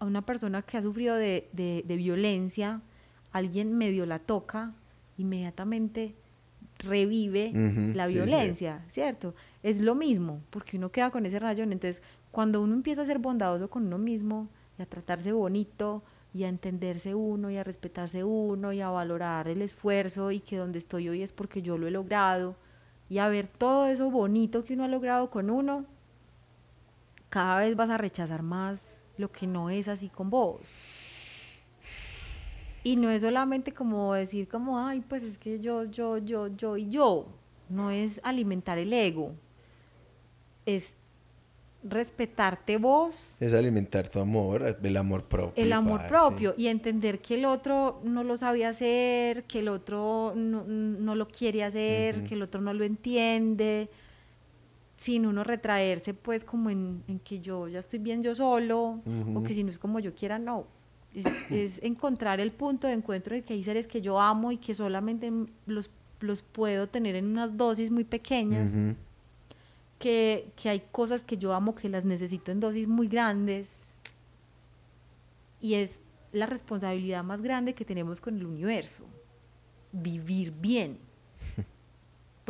a 0.00 0.04
una 0.06 0.22
persona 0.26 0.62
que 0.62 0.76
ha 0.78 0.82
sufrido 0.82 1.14
de, 1.14 1.48
de- 1.52 1.84
de 1.86 1.96
violencia, 1.96 2.80
alguien 3.32 3.76
medio 3.78 4.06
la 4.06 4.18
toca, 4.18 4.72
inmediatamente 5.18 6.14
revive 6.78 7.52
la 7.94 8.06
sí, 8.06 8.12
sí. 8.12 8.14
violencia, 8.14 8.84
¿cierto? 8.88 9.34
Es 9.62 9.80
lo 9.82 9.94
mismo, 9.94 10.40
porque 10.50 10.78
uno 10.78 10.90
queda 10.90 11.10
con 11.10 11.26
ese 11.26 11.38
rayón. 11.38 11.72
Entonces, 11.72 12.02
cuando 12.30 12.60
uno 12.62 12.74
empieza 12.74 13.02
a 13.02 13.04
ser 13.04 13.18
bondadoso 13.18 13.68
con 13.68 13.86
uno 13.86 13.98
mismo 13.98 14.48
y 14.78 14.82
a 14.82 14.86
tratarse 14.86 15.32
bonito 15.32 16.02
y 16.32 16.44
a 16.44 16.48
entenderse 16.48 17.14
uno 17.14 17.50
y 17.50 17.56
a 17.58 17.64
respetarse 17.64 18.24
uno 18.24 18.72
y 18.72 18.80
a 18.80 18.88
valorar 18.88 19.48
el 19.48 19.62
esfuerzo 19.62 20.30
y 20.30 20.40
que 20.40 20.56
donde 20.56 20.78
estoy 20.78 21.08
hoy 21.08 21.22
es 21.22 21.32
porque 21.32 21.60
yo 21.60 21.76
lo 21.76 21.86
he 21.86 21.90
logrado 21.90 22.56
y 23.08 23.18
a 23.18 23.28
ver 23.28 23.46
todo 23.48 23.86
eso 23.86 24.10
bonito 24.10 24.62
que 24.64 24.74
uno 24.74 24.84
ha 24.84 24.88
logrado 24.88 25.28
con 25.28 25.50
uno, 25.50 25.84
cada 27.28 27.60
vez 27.60 27.76
vas 27.76 27.90
a 27.90 27.98
rechazar 27.98 28.42
más 28.42 28.99
lo 29.20 29.30
que 29.30 29.46
no 29.46 29.70
es 29.70 29.86
así 29.86 30.08
con 30.08 30.30
vos. 30.30 30.60
Y 32.82 32.96
no 32.96 33.10
es 33.10 33.20
solamente 33.20 33.72
como 33.72 34.14
decir 34.14 34.48
como, 34.48 34.78
ay, 34.78 35.02
pues 35.06 35.22
es 35.22 35.36
que 35.36 35.60
yo, 35.60 35.84
yo, 35.84 36.18
yo, 36.18 36.48
yo 36.48 36.76
y 36.76 36.88
yo. 36.88 37.26
No 37.68 37.90
es 37.90 38.20
alimentar 38.24 38.78
el 38.78 38.92
ego. 38.92 39.34
Es 40.64 40.96
respetarte 41.82 42.76
vos, 42.76 43.36
Es 43.40 43.54
alimentar 43.54 44.08
tu 44.08 44.20
amor, 44.20 44.76
el 44.82 44.96
amor 44.96 45.24
propio. 45.24 45.64
el 45.64 45.72
amor 45.72 46.00
parce. 46.00 46.08
propio 46.10 46.54
y 46.58 46.66
entender 46.66 47.20
que 47.20 47.36
el 47.36 47.46
otro 47.46 48.00
no 48.04 48.22
lo 48.22 48.36
sabe 48.36 48.66
hacer, 48.66 49.44
que 49.44 49.60
el 49.60 49.68
otro 49.68 50.34
no, 50.36 50.64
no 50.64 51.14
lo 51.14 51.26
quiere 51.28 51.64
hacer, 51.64 52.24
que 52.24 52.34
el 52.34 52.42
otro 52.42 52.60
no 52.60 52.74
lo 52.74 52.84
entiende, 52.84 53.88
sin 55.00 55.24
uno 55.24 55.44
retraerse 55.44 56.12
pues 56.12 56.44
como 56.44 56.68
en, 56.68 57.02
en 57.08 57.20
que 57.20 57.40
yo 57.40 57.68
ya 57.68 57.78
estoy 57.78 57.98
bien 57.98 58.22
yo 58.22 58.34
solo 58.34 59.00
o 59.34 59.42
que 59.42 59.54
si 59.54 59.64
no 59.64 59.70
es 59.70 59.78
como 59.78 59.98
yo 59.98 60.14
quiera, 60.14 60.38
no. 60.38 60.66
Es, 61.14 61.24
es 61.50 61.82
encontrar 61.82 62.38
el 62.38 62.52
punto 62.52 62.86
de 62.86 62.92
encuentro 62.92 63.34
de 63.34 63.42
que 63.42 63.54
hay 63.54 63.64
seres 63.64 63.86
que 63.86 64.02
yo 64.02 64.20
amo 64.20 64.52
y 64.52 64.58
que 64.58 64.74
solamente 64.74 65.32
los, 65.64 65.88
los 66.20 66.42
puedo 66.42 66.86
tener 66.86 67.16
en 67.16 67.24
unas 67.24 67.56
dosis 67.56 67.90
muy 67.90 68.04
pequeñas 68.04 68.74
que, 69.98 70.52
que 70.54 70.68
hay 70.68 70.82
cosas 70.92 71.24
que 71.24 71.38
yo 71.38 71.54
amo 71.54 71.74
que 71.74 71.88
las 71.88 72.04
necesito 72.04 72.52
en 72.52 72.60
dosis 72.60 72.86
muy 72.86 73.08
grandes. 73.08 73.94
Y 75.62 75.74
es 75.74 76.02
la 76.32 76.44
responsabilidad 76.44 77.24
más 77.24 77.40
grande 77.40 77.74
que 77.74 77.86
tenemos 77.86 78.20
con 78.20 78.36
el 78.36 78.44
universo, 78.44 79.06
vivir 79.92 80.52
bien, 80.52 80.98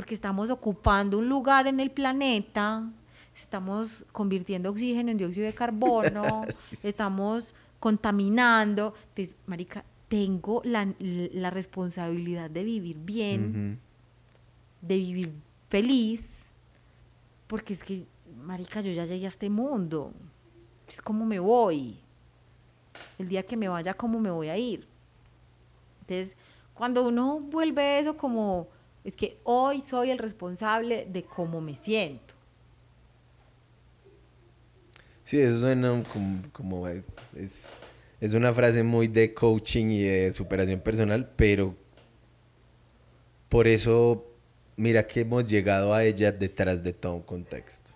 porque 0.00 0.14
estamos 0.14 0.48
ocupando 0.48 1.18
un 1.18 1.28
lugar 1.28 1.66
en 1.66 1.78
el 1.78 1.90
planeta, 1.90 2.90
estamos 3.36 4.06
convirtiendo 4.12 4.70
oxígeno 4.70 5.10
en 5.10 5.18
dióxido 5.18 5.44
de 5.44 5.52
carbono, 5.52 6.46
Sí, 6.54 6.74
sí. 6.74 6.88
estamos 6.88 7.54
contaminando, 7.78 8.94
entonces, 9.10 9.36
marica, 9.44 9.84
tengo 10.08 10.62
la, 10.64 10.88
la 10.98 11.50
responsabilidad 11.50 12.48
de 12.48 12.64
vivir 12.64 12.96
bien, 12.96 13.78
de 14.80 14.96
vivir 14.96 15.34
feliz, 15.68 16.46
porque 17.46 17.74
es 17.74 17.84
que, 17.84 18.06
marica, 18.42 18.80
yo 18.80 18.92
ya 18.92 19.04
llegué 19.04 19.26
a 19.26 19.28
este 19.28 19.50
mundo. 19.50 20.14
Es 20.88 21.02
como 21.02 21.26
me 21.26 21.40
voy. 21.40 21.98
El 23.18 23.28
día 23.28 23.42
que 23.42 23.54
me 23.54 23.68
vaya, 23.68 23.92
¿cómo 23.92 24.18
me 24.18 24.30
voy 24.30 24.48
a 24.48 24.56
ir? 24.56 24.88
Entonces, 26.00 26.38
cuando 26.72 27.06
uno 27.06 27.40
vuelve 27.40 27.98
eso 27.98 28.16
como, 28.16 28.68
es 29.04 29.16
que 29.16 29.38
hoy 29.44 29.80
soy 29.80 30.10
el 30.10 30.18
responsable 30.18 31.06
de 31.10 31.22
cómo 31.24 31.60
me 31.60 31.74
siento. 31.74 32.34
Sí, 35.24 35.40
eso 35.40 35.60
suena 35.60 36.02
como, 36.12 36.42
como, 36.52 36.88
eh, 36.88 37.02
es, 37.36 37.68
Es 38.20 38.34
una 38.34 38.52
frase 38.52 38.82
muy 38.82 39.06
de 39.08 39.32
coaching 39.32 39.86
y 39.86 40.02
de 40.02 40.32
superación 40.32 40.80
personal, 40.80 41.30
pero 41.36 41.74
por 43.48 43.66
eso, 43.66 44.26
mira 44.76 45.06
que 45.06 45.20
hemos 45.20 45.48
llegado 45.48 45.94
a 45.94 46.04
ella 46.04 46.30
detrás 46.32 46.82
de 46.82 46.92
todo 46.92 47.14
un 47.14 47.22
contexto. 47.22 47.90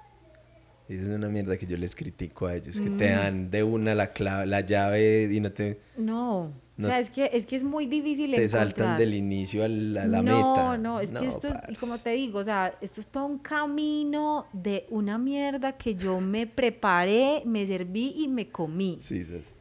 Y 0.89 0.95
eso 0.95 1.05
es 1.11 1.17
una 1.17 1.29
mierda 1.29 1.57
que 1.57 1.67
yo 1.67 1.77
les 1.77 1.95
critico 1.95 2.47
a 2.47 2.55
ellos, 2.55 2.81
que 2.81 2.91
te 2.91 3.11
Mm. 3.11 3.17
dan 3.17 3.51
de 3.51 3.63
una 3.63 3.95
la 3.95 4.13
clave, 4.13 4.47
la 4.47 4.61
llave 4.61 5.29
y 5.31 5.41
no 5.41 5.53
te, 5.53 5.79
No, 5.97 6.53
No. 6.77 6.89
o 6.89 6.91
sea, 6.91 6.99
es 6.99 7.09
que, 7.09 7.31
es 7.33 7.47
que 7.47 7.55
es 7.55 7.63
muy 7.63 7.87
difícil 7.87 8.33
te 8.33 8.37
encontrar. 8.39 8.67
saltan 8.67 8.99
del 8.99 9.15
inicio 9.15 9.63
a 9.65 9.69
la, 9.69 10.03
a 10.03 10.07
la 10.07 10.23
no, 10.23 10.37
meta. 10.57 10.79
No, 10.79 10.99
es 10.99 11.13
que 11.13 11.27
esto 11.27 11.47
es, 11.47 11.55
y 11.55 11.59
parce. 11.59 11.77
como 11.77 11.99
te 11.99 12.11
digo, 12.11 12.41
o 12.41 12.45
sea, 12.45 12.77
esto 12.81 13.01
es 13.01 13.07
todo 13.07 13.27
un 13.27 13.39
camino 13.39 14.47
de 14.53 14.85
una 14.91 15.17
mierda 15.17 15.77
que 15.77 15.95
yo 15.95 16.21
me 16.21 16.49
preparé, 16.49 17.43
me 17.47 17.65
serví 17.65 18.15
y 18.17 18.27
me 18.27 18.49
comí. 18.51 18.99
Sí, 19.01 19.25
sas. 19.25 19.55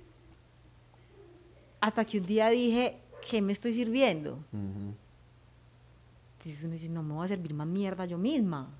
Hasta 1.81 2.03
que 2.03 2.19
un 2.19 2.25
día 2.25 2.49
dije, 2.49 2.97
¿qué 3.29 3.41
me 3.43 3.53
estoy 3.53 3.73
sirviendo? 3.73 4.43
Ujú. 4.51 4.95
Entonces 6.39 6.63
uno 6.63 6.73
dice, 6.73 6.89
no 6.89 7.03
me 7.03 7.13
voy 7.13 7.25
a 7.25 7.27
servir 7.27 7.53
más 7.53 7.67
mierda 7.67 8.05
yo 8.05 8.17
misma. 8.17 8.73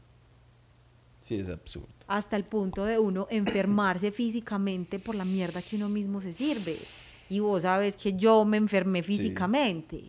Sí, 1.21 1.35
es 1.35 1.49
absurdo. 1.49 1.87
Hasta 2.07 2.35
el 2.35 2.43
punto 2.43 2.83
de 2.83 2.97
uno 2.99 3.27
enfermarse 3.29 4.11
físicamente 4.11 4.99
por 4.99 5.15
la 5.15 5.23
mierda 5.23 5.61
que 5.61 5.75
uno 5.75 5.87
mismo 5.87 6.19
se 6.19 6.33
sirve. 6.33 6.77
Y 7.33 7.39
vos 7.39 7.63
sabes 7.63 7.95
que 7.97 8.13
yo 8.13 8.45
me 8.45 8.57
enfermé 8.57 9.01
Sí. 9.01 9.11
físicamente. 9.17 10.03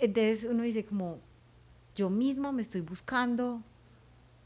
Entonces 0.00 0.44
uno 0.50 0.62
dice 0.64 0.84
como, 0.84 1.18
yo 1.94 2.10
misma 2.10 2.50
me 2.52 2.62
estoy 2.62 2.80
buscando 2.80 3.62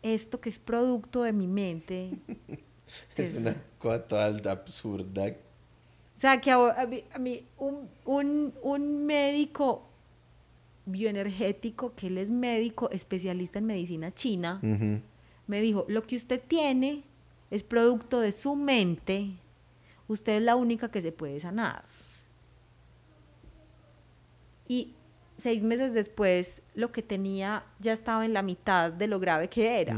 esto 0.03 0.41
que 0.41 0.49
es 0.51 0.59
producto 0.59 1.23
de 1.23 1.33
mi 1.33 1.47
mente. 1.47 2.11
Es 3.17 3.35
una 3.35 3.55
cosa 3.79 4.03
toda 4.07 4.53
absurda. 4.53 5.29
O 5.29 6.21
sea, 6.21 6.39
que 6.39 6.51
a, 6.51 6.87
mí, 6.87 7.03
a 7.15 7.19
mí 7.19 7.43
un, 7.57 7.89
un- 8.05 8.53
un 8.63 9.07
médico 9.07 9.89
bioenergético, 10.85 11.95
que 11.95 12.09
él 12.09 12.19
es 12.19 12.29
médico 12.31 12.91
especialista 12.91 13.59
en 13.61 13.67
medicina 13.67 14.13
china, 14.13 14.61
me 15.47 15.61
dijo, 15.63 15.87
lo 15.89 16.03
que 16.03 16.17
usted 16.17 16.43
tiene 16.47 17.03
es 17.51 17.63
producto 17.63 18.21
de 18.21 18.33
su 18.33 18.57
mente, 18.57 19.31
usted 20.13 20.37
es 20.37 20.43
la 20.43 20.57
única 20.57 20.91
que 20.91 21.03
se 21.03 21.13
puede 21.13 21.41
sanar. 21.41 21.85
Y 24.69 24.95
seis 25.37 25.63
meses 25.63 25.93
después, 25.93 26.63
lo 26.75 26.93
que 26.93 27.03
tenía 27.03 27.65
ya 27.81 27.93
estaba 27.93 28.25
en 28.25 28.33
la 28.33 28.43
mitad 28.43 28.93
de 28.93 29.07
lo 29.07 29.19
grave 29.19 29.49
que 29.49 29.81
era. 29.81 29.95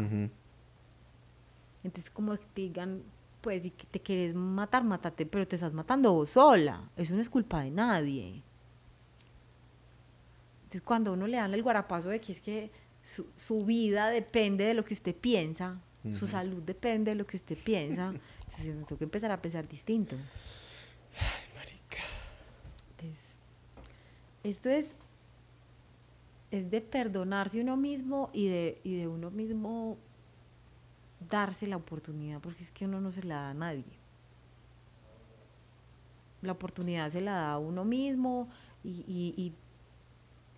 Entonces, 1.83 2.11
como 2.11 2.33
que 2.37 2.47
te 2.55 2.63
digan, 2.63 3.03
pues, 3.41 3.63
si 3.63 3.71
que 3.71 3.87
te 3.87 4.01
quieres 4.01 4.35
matar, 4.35 4.85
mátate, 4.85 5.27
pero 5.27 5.47
te 5.47 5.57
estás 5.57 5.75
matando 5.75 6.13
vos 6.13 6.31
sola. 6.31 6.89
Eso 6.97 7.15
no 7.15 7.21
es 7.21 7.29
culpa 7.29 7.63
de 7.63 7.71
nadie. 7.71 8.43
Entonces, 10.63 10.81
cuando 10.81 11.11
a 11.11 11.15
uno 11.15 11.27
le 11.27 11.37
dan 11.37 11.53
el 11.53 11.63
guarapazo 11.63 12.09
de 12.09 12.21
que 12.21 12.33
es 12.33 12.41
que 12.41 12.71
su, 13.03 13.27
su 13.37 13.65
vida 13.67 14.09
depende 14.09 14.65
de 14.65 14.73
lo 14.73 14.85
que 14.85 14.95
usted 14.95 15.15
piensa, 15.15 15.79
su 16.11 16.27
salud 16.27 16.63
depende 16.63 17.13
de 17.13 17.15
lo 17.15 17.27
que 17.27 17.37
usted 17.37 17.57
piensa, 17.57 18.13
entonces 18.47 18.87
tengo 18.87 18.99
que 18.99 19.05
empezar 19.05 19.31
a 19.33 19.41
pensar 19.41 19.67
distinto. 19.69 20.17
Marica. 21.55 21.99
Entonces, 22.91 23.35
esto 24.43 24.69
es, 24.71 24.95
es 26.51 26.71
de 26.71 26.81
perdonarse 26.81 27.61
uno 27.61 27.77
mismo 27.77 28.31
y 28.33 28.49
de, 28.49 28.81
y 28.85 28.97
de 28.97 29.09
uno 29.09 29.31
mismo 29.31 29.97
darse 31.31 31.67
la 31.67 31.77
oportunidad, 31.77 32.41
porque 32.41 32.63
es 32.63 32.71
que 32.71 32.85
uno 32.85 33.01
no 33.01 33.13
se 33.13 33.23
la 33.23 33.37
da 33.37 33.51
a 33.51 33.55
nadie. 33.55 33.85
La 36.43 36.53
oportunidad 36.53 37.11
se 37.11 37.21
la 37.23 37.33
da 37.33 37.53
a 37.55 37.59
uno 37.59 37.85
mismo 37.85 38.49
y, 38.83 39.05
y- 39.09 39.35
y- 39.37 39.55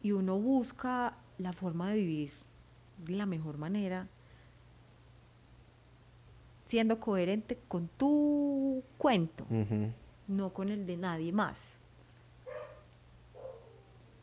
y 0.03 0.13
uno 0.13 0.39
busca 0.39 1.17
la 1.39 1.53
forma 1.53 1.91
de 1.91 1.97
vivir 1.97 2.33
de 3.05 3.13
la 3.15 3.27
mejor 3.27 3.57
manera, 3.59 4.09
siendo 6.67 7.01
coherente 7.01 7.57
con 7.69 7.89
tu 7.97 8.83
cuento 8.99 9.47
no 10.29 10.53
con 10.53 10.69
el 10.69 10.87
de 10.87 10.97
nadie 10.97 11.33
más. 11.33 11.59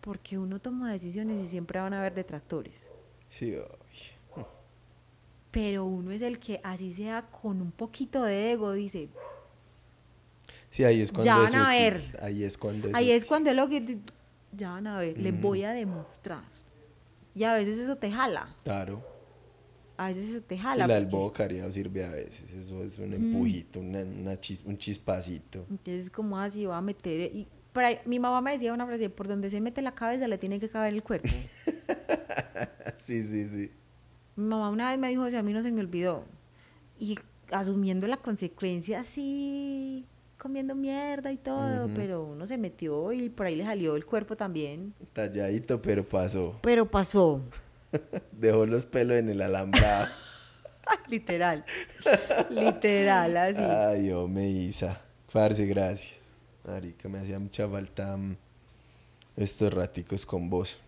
Porque 0.01 0.37
uno 0.37 0.59
toma 0.59 0.91
decisiones 0.91 1.41
y 1.41 1.47
siempre 1.47 1.79
van 1.79 1.93
a 1.93 1.99
haber 1.99 2.13
detractores. 2.13 2.89
Sí. 3.29 3.55
Pero 5.51 5.85
uno 5.85 6.11
es 6.11 6.21
el 6.21 6.39
que, 6.39 6.59
así 6.63 6.93
sea 6.93 7.21
con 7.29 7.61
un 7.61 7.71
poquito 7.71 8.23
de 8.23 8.51
ego, 8.51 8.73
dice, 8.73 9.09
Sí, 10.71 10.83
ahí 10.83 11.01
es 11.01 11.11
cuando 11.11 11.25
Ya 11.25 11.45
es 11.45 11.53
van 11.53 11.61
a 11.61 11.67
útil. 11.69 11.79
ver. 11.79 12.19
Ahí 12.23 12.43
es 12.43 12.57
cuando 12.57 12.87
es 12.89 12.95
ahí 12.95 13.11
es 13.11 13.25
cuando 13.25 13.49
es 13.51 13.55
lo 13.55 13.69
que, 13.69 13.99
ya 14.51 14.71
van 14.71 14.87
a 14.87 14.97
ver, 14.97 15.17
les 15.19 15.39
voy 15.39 15.63
a 15.63 15.71
demostrar. 15.71 16.43
Y 17.35 17.43
a 17.43 17.53
veces 17.53 17.77
eso 17.77 17.95
te 17.95 18.11
jala, 18.11 18.53
Claro. 18.63 19.01
A 19.97 20.07
veces 20.07 20.29
eso 20.29 20.41
te 20.41 20.55
Sí, 20.55 20.61
jala. 20.61 20.87
la 20.87 20.95
del 20.95 21.03
porque- 21.05 21.15
bobo 21.15 21.33
cariado 21.33 21.71
sirve 21.71 22.03
a 22.05 22.11
veces. 22.11 22.51
Eso 22.53 22.83
es 22.83 22.97
un 22.99 23.13
empujito, 23.13 23.79
una, 23.79 23.99
una 24.01 24.33
chis- 24.35 24.63
un 24.65 24.77
chispacito. 24.77 25.65
Entonces, 25.69 26.09
como 26.09 26.37
así 26.39 26.65
va 26.65 26.77
a 26.77 26.81
meter? 26.81 27.33
Y 27.35 27.47
por 27.71 27.83
ahí, 27.83 27.97
mi 28.05 28.19
mamá 28.19 28.41
me 28.41 28.51
decía 28.53 28.73
una 28.73 28.85
frase, 28.85 29.09
por 29.09 29.27
donde 29.27 29.49
se 29.49 29.59
mete 29.61 29.81
la 29.81 29.93
cabeza 29.95 30.27
le 30.27 30.37
tiene 30.37 30.59
que 30.59 30.69
caber 30.69 30.93
el 30.93 31.03
cuerpo. 31.03 31.29
Sí, 32.95 33.21
sí, 33.23 33.47
sí. 33.47 33.71
Mi 34.35 34.45
mamá 34.45 34.69
una 34.69 34.89
vez 34.89 34.99
me 34.99 35.09
dijo, 35.09 35.23
o 35.23 35.29
sea, 35.29 35.39
a 35.39 35.43
mí 35.43 35.51
no 35.53 35.61
se 35.61 35.71
me 35.71 35.81
olvidó. 35.81 36.23
Y 36.99 37.17
asumiendo 37.51 38.07
la 38.07 38.17
consecuencia 38.17 39.01
así, 39.01 40.05
comiendo 40.37 40.73
mierda 40.75 41.31
y 41.31 41.37
todo, 41.37 41.89
pero 41.95 42.23
uno 42.23 42.47
se 42.47 42.57
metió 42.57 43.11
y 43.11 43.29
por 43.29 43.45
ahí 43.47 43.55
le 43.55 43.63
salió 43.65 43.95
el 43.95 44.05
cuerpo 44.05 44.35
también. 44.37 44.93
Talladito, 45.11 45.81
pero 45.81 46.07
pasó. 46.07 46.57
Pero 46.61 46.89
pasó, 46.89 47.41
Dejó 48.31 48.65
los 48.65 48.85
pelos 48.85 49.17
en 49.17 49.29
el 49.29 49.41
alambrado. 49.41 50.07
literal, 51.07 51.63
literal, 52.49 53.37
así. 53.37 53.59
Ay, 53.61 54.07
yo 54.07 54.27
me 54.27 54.47
Isa. 54.49 55.01
Parce, 55.31 55.65
gracias. 55.65 56.15
Marica, 56.65 57.09
me 57.09 57.19
hacía 57.19 57.39
mucha 57.39 57.67
falta 57.67 58.15
mm, 58.15 58.35
estos 59.37 59.73
raticos 59.73 60.25
con 60.25 60.49
vos. 60.49 60.79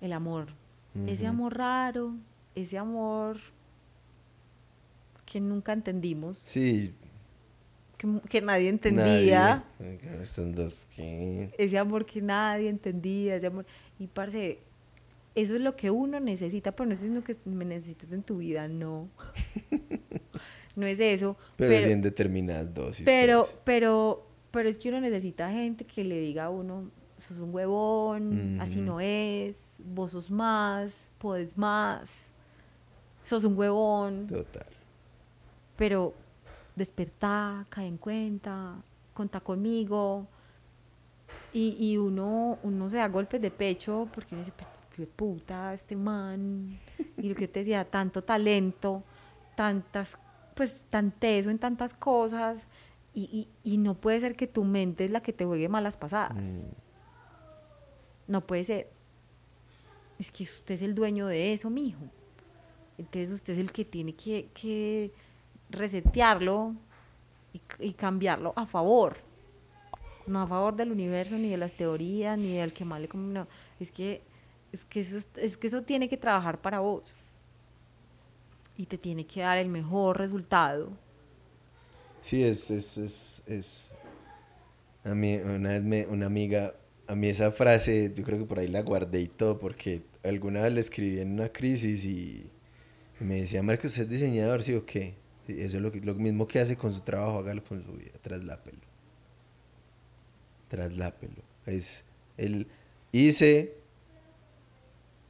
El 0.00 0.12
amor, 0.12 0.48
ese 1.06 1.26
amor 1.26 1.56
raro, 1.56 2.14
ese 2.54 2.78
amor 2.78 3.38
que 5.24 5.40
nunca 5.40 5.72
entendimos, 5.72 6.38
Sí. 6.38 6.94
que, 7.98 8.20
que 8.28 8.40
nadie 8.40 8.68
entendía. 8.68 9.64
Nadie. 9.78 10.22
Estos 10.22 10.54
dos, 10.54 10.88
¿qué? 10.94 11.52
ese 11.58 11.78
amor 11.78 12.06
que 12.06 12.22
nadie 12.22 12.68
entendía, 12.68 13.36
ese 13.36 13.46
amor. 13.48 13.66
Y 13.98 14.06
parce, 14.06 14.60
eso 15.36 15.54
es 15.54 15.60
lo 15.60 15.76
que 15.76 15.90
uno 15.90 16.18
necesita, 16.18 16.72
pero 16.72 16.86
no 16.88 16.94
es 16.94 17.02
lo 17.02 17.22
que 17.22 17.36
me 17.44 17.66
necesitas 17.66 18.10
en 18.10 18.22
tu 18.22 18.38
vida, 18.38 18.68
no. 18.68 19.08
no 20.76 20.86
es 20.86 20.98
eso. 20.98 21.36
Pero, 21.56 21.70
Pero, 21.70 21.86
sí 21.86 21.92
en 21.92 22.02
determinadas 22.02 22.72
dosis. 22.74 23.04
pero, 23.04 23.42
pues. 23.42 23.56
pero, 23.62 24.26
pero 24.50 24.68
es 24.68 24.78
que 24.78 24.88
uno 24.88 25.00
necesita 25.00 25.50
gente 25.50 25.84
que 25.84 26.04
le 26.04 26.18
diga 26.18 26.46
a 26.46 26.50
uno, 26.50 26.90
sos 27.18 27.38
un 27.38 27.54
huevón, 27.54 28.58
así 28.60 28.80
no 28.80 28.98
es, 28.98 29.56
vos 29.78 30.12
sos 30.12 30.30
más, 30.30 30.92
podés 31.18 31.56
más, 31.58 32.08
sos 33.22 33.44
un 33.44 33.58
huevón 33.58 34.26
Total. 34.28 34.66
pero 35.76 36.14
despertá, 36.74 37.66
cae 37.68 37.86
en 37.86 37.98
cuenta, 37.98 38.76
contá 39.12 39.40
conmigo. 39.40 40.26
Y, 41.52 41.76
y 41.78 41.96
uno, 41.96 42.58
uno 42.62 42.90
se 42.90 42.98
da 42.98 43.08
golpes 43.08 43.40
de 43.40 43.50
pecho 43.50 44.08
porque 44.14 44.34
uno 44.34 44.44
dice, 44.44 44.52
pues, 44.56 44.68
qué 44.96 45.06
puta, 45.06 45.74
este 45.74 45.94
man. 45.94 46.78
Y 47.18 47.28
lo 47.28 47.34
que 47.34 47.42
yo 47.42 47.50
te 47.50 47.60
decía, 47.60 47.84
tanto 47.84 48.24
talento, 48.24 49.02
tantas, 49.54 50.16
pues, 50.54 50.74
tan 50.88 51.10
teso 51.10 51.50
en 51.50 51.58
tantas 51.58 51.92
cosas. 51.94 52.66
Y, 53.14 53.48
y, 53.64 53.74
y 53.74 53.78
no 53.78 53.94
puede 53.94 54.20
ser 54.20 54.36
que 54.36 54.46
tu 54.46 54.64
mente 54.64 55.04
es 55.04 55.10
la 55.10 55.20
que 55.20 55.32
te 55.32 55.44
juegue 55.44 55.68
malas 55.68 55.96
pasadas. 55.96 56.42
Mm. 56.42 56.62
No 58.28 58.46
puede 58.46 58.64
ser. 58.64 58.90
Es 60.18 60.30
que 60.30 60.44
usted 60.44 60.74
es 60.74 60.82
el 60.82 60.94
dueño 60.94 61.26
de 61.26 61.52
eso, 61.52 61.70
mijo. 61.70 62.00
Entonces 62.98 63.30
usted 63.30 63.52
es 63.52 63.58
el 63.58 63.72
que 63.72 63.84
tiene 63.84 64.14
que, 64.14 64.48
que 64.54 65.12
resetearlo 65.68 66.74
y, 67.52 67.60
y 67.78 67.92
cambiarlo 67.92 68.54
a 68.56 68.66
favor. 68.66 69.18
No 70.26 70.42
a 70.42 70.46
favor 70.46 70.74
del 70.74 70.90
universo, 70.90 71.36
ni 71.36 71.50
de 71.50 71.56
las 71.56 71.74
teorías, 71.74 72.38
ni 72.38 72.54
del 72.54 72.72
que 72.72 72.84
mal 72.84 73.02
le 73.02 73.08
No, 73.14 73.46
es 73.78 73.92
que, 73.92 74.22
es, 74.72 74.84
que 74.84 75.00
eso, 75.00 75.18
es- 75.36 75.56
que 75.56 75.66
eso 75.66 75.82
tiene 75.82 76.08
que 76.08 76.16
trabajar 76.16 76.60
para 76.60 76.80
vos. 76.80 77.14
Y 78.76 78.86
te 78.86 78.96
tiene 78.96 79.26
que 79.26 79.40
dar 79.40 79.58
el 79.58 79.68
mejor 79.68 80.18
resultado. 80.18 80.92
Sí, 82.22 82.42
es, 82.42 82.70
es, 82.70 82.96
es, 82.98 83.42
es- 83.46 83.90
A 85.04 85.14
mí, 85.14 85.36
una 85.36 85.70
vez 85.70 85.82
me, 85.84 86.06
una 86.06 86.26
amiga, 86.26 86.74
a 87.06 87.14
mí 87.14 87.28
esa 87.28 87.52
frase, 87.52 88.12
yo 88.14 88.24
creo 88.24 88.38
que 88.38 88.44
por 88.44 88.58
ahí 88.58 88.68
la 88.68 88.82
guardé 88.82 89.20
y 89.22 89.28
todo, 89.28 89.58
porque 89.58 90.02
alguna 90.24 90.62
vez 90.62 90.72
la 90.72 90.80
escribí 90.80 91.20
en 91.20 91.32
una 91.32 91.48
crisis 91.50 92.04
y 92.04 92.50
me 93.20 93.36
decía, 93.42 93.62
Marcos, 93.62 93.92
¿usted 93.92 94.04
es 94.04 94.10
diseñador, 94.10 94.62
sí 94.64 94.74
o 94.74 94.86
qué? 94.86 95.14
Eso 95.48 95.78
es 95.78 95.82
lo, 95.82 95.92
que, 95.92 96.00
lo 96.00 96.14
mismo 96.16 96.48
que 96.48 96.60
hace 96.60 96.76
con 96.76 96.94
su 96.94 97.00
trabajo, 97.02 97.38
hágalo 97.40 97.64
con 97.64 97.84
su 97.84 97.92
vida, 97.94 98.12
traslápelo. 98.22 98.78
traslápelo. 100.68 101.42
Es 101.66 102.04
el 102.36 102.66
hice, 103.12 103.74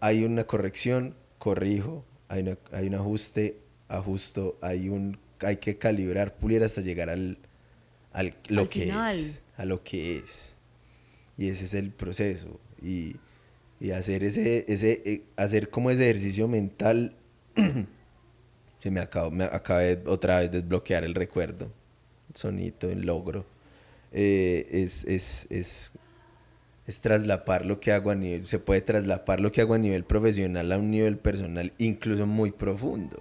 hay 0.00 0.24
una 0.24 0.44
corrección, 0.44 1.14
corrijo, 1.38 2.04
hay, 2.28 2.42
una- 2.42 2.58
hay 2.72 2.86
un 2.88 2.94
ajuste, 2.94 3.58
ajusto, 3.88 4.58
hay 4.62 4.88
un 4.88 5.18
hay 5.40 5.58
que 5.58 5.76
calibrar, 5.76 6.34
pulir 6.36 6.62
hasta 6.64 6.80
llegar 6.80 7.10
al, 7.10 7.38
al 8.12 8.34
lo 8.48 8.62
Al 8.62 8.68
que 8.70 8.80
final. 8.84 9.14
es, 9.14 9.42
a 9.56 9.64
lo 9.66 9.82
que 9.84 10.16
es. 10.18 10.56
Y 11.36 11.48
ese 11.48 11.66
es 11.66 11.74
el 11.74 11.90
proceso. 11.90 12.58
Y, 12.82 13.16
y 13.80 13.90
hacer 13.90 14.24
ese, 14.24 14.64
ese, 14.68 15.02
eh, 15.04 15.24
hacer 15.36 15.68
como 15.70 15.90
ese 15.90 16.04
ejercicio 16.04 16.48
mental. 16.48 17.14
Se 18.78 18.90
me 18.90 19.00
acabó, 19.00 19.30
me 19.30 19.44
acabé 19.44 20.02
otra 20.06 20.40
vez 20.40 20.50
de 20.50 20.60
desbloquear 20.60 21.04
el 21.04 21.14
recuerdo. 21.14 21.70
Sonito, 22.34 22.88
el 22.90 23.02
logro. 23.06 23.44
Eh, 24.12 24.66
es, 24.70 25.04
es, 25.04 25.46
es, 25.50 25.92
es 26.86 27.00
traslapar 27.00 27.66
lo 27.66 27.80
que 27.80 27.92
hago 27.92 28.10
a 28.10 28.14
nivel, 28.14 28.46
se 28.46 28.58
puede 28.58 28.80
traslapar 28.80 29.40
lo 29.40 29.50
que 29.50 29.60
hago 29.60 29.74
a 29.74 29.78
nivel 29.78 30.04
profesional 30.04 30.70
a 30.70 30.78
un 30.78 30.90
nivel 30.90 31.18
personal, 31.18 31.72
incluso 31.78 32.26
muy 32.26 32.52
profundo. 32.52 33.20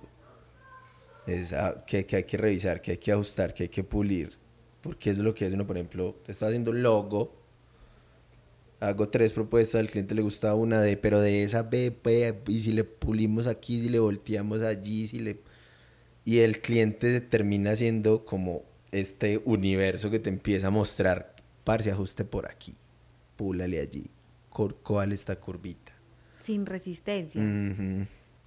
Es 1.26 1.54
ah, 1.54 1.84
que, 1.88 2.06
que 2.06 2.18
hay 2.18 2.24
que 2.24 2.38
revisar, 2.38 2.82
que 2.82 2.92
hay 2.92 2.98
que 2.98 3.12
ajustar, 3.12 3.54
que 3.54 3.64
hay 3.64 3.70
que 3.70 3.84
pulir. 3.84 4.38
Porque 4.82 5.10
es 5.10 5.18
lo 5.18 5.34
que 5.34 5.46
hace 5.46 5.56
uno, 5.56 5.66
por 5.66 5.78
ejemplo, 5.78 6.16
estoy 6.28 6.50
haciendo 6.50 6.70
un 6.70 6.84
logo, 6.84 7.34
hago 8.80 9.10
tres 9.10 9.34
propuestas, 9.34 9.82
al 9.82 9.90
cliente 9.90 10.14
le 10.14 10.22
gusta 10.22 10.54
una 10.54 10.82
de, 10.82 10.98
pero 10.98 11.20
de 11.20 11.44
esa 11.44 11.64
B, 11.64 11.96
B, 12.04 12.36
y 12.48 12.60
si 12.60 12.72
le 12.72 12.84
pulimos 12.84 13.48
aquí, 13.48 13.80
si 13.80 13.90
le 13.90 14.00
volteamos 14.00 14.62
allí, 14.62 15.08
si 15.08 15.20
le... 15.20 15.40
Y 16.24 16.40
el 16.40 16.60
cliente 16.60 17.20
termina 17.22 17.76
siendo 17.76 18.26
como 18.26 18.64
este 18.92 19.42
universo 19.46 20.10
que 20.10 20.20
te 20.20 20.30
empieza 20.30 20.68
a 20.68 20.72
mostrar, 20.72 21.36
parce, 21.64 21.92
ajuste 21.92 22.26
por 22.26 22.50
aquí, 22.50 22.74
púlale 23.36 23.80
allí, 23.80 24.10
¿cuál 24.50 25.12
esta 25.12 25.40
curvita? 25.40 25.92
Sin 26.40 26.66
resistencia. 26.66 27.42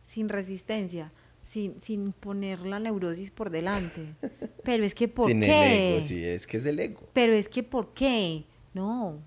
Sin 0.06 0.28
resistencia. 0.28 1.12
Sin, 1.48 1.80
sin 1.80 2.12
poner 2.12 2.60
la 2.60 2.78
neurosis 2.78 3.30
por 3.30 3.48
delante. 3.50 4.02
Pero 4.64 4.84
es 4.84 4.94
que 4.94 5.08
¿por 5.08 5.28
Sin 5.30 5.40
qué? 5.40 5.46
el 5.88 5.94
ego, 5.94 6.06
sí, 6.06 6.22
es 6.24 6.46
que 6.46 6.58
es 6.58 6.64
del 6.64 6.78
ego. 6.78 7.08
Pero 7.14 7.32
es 7.32 7.48
que 7.48 7.62
¿por 7.62 7.94
qué? 7.94 8.44
No, 8.74 9.18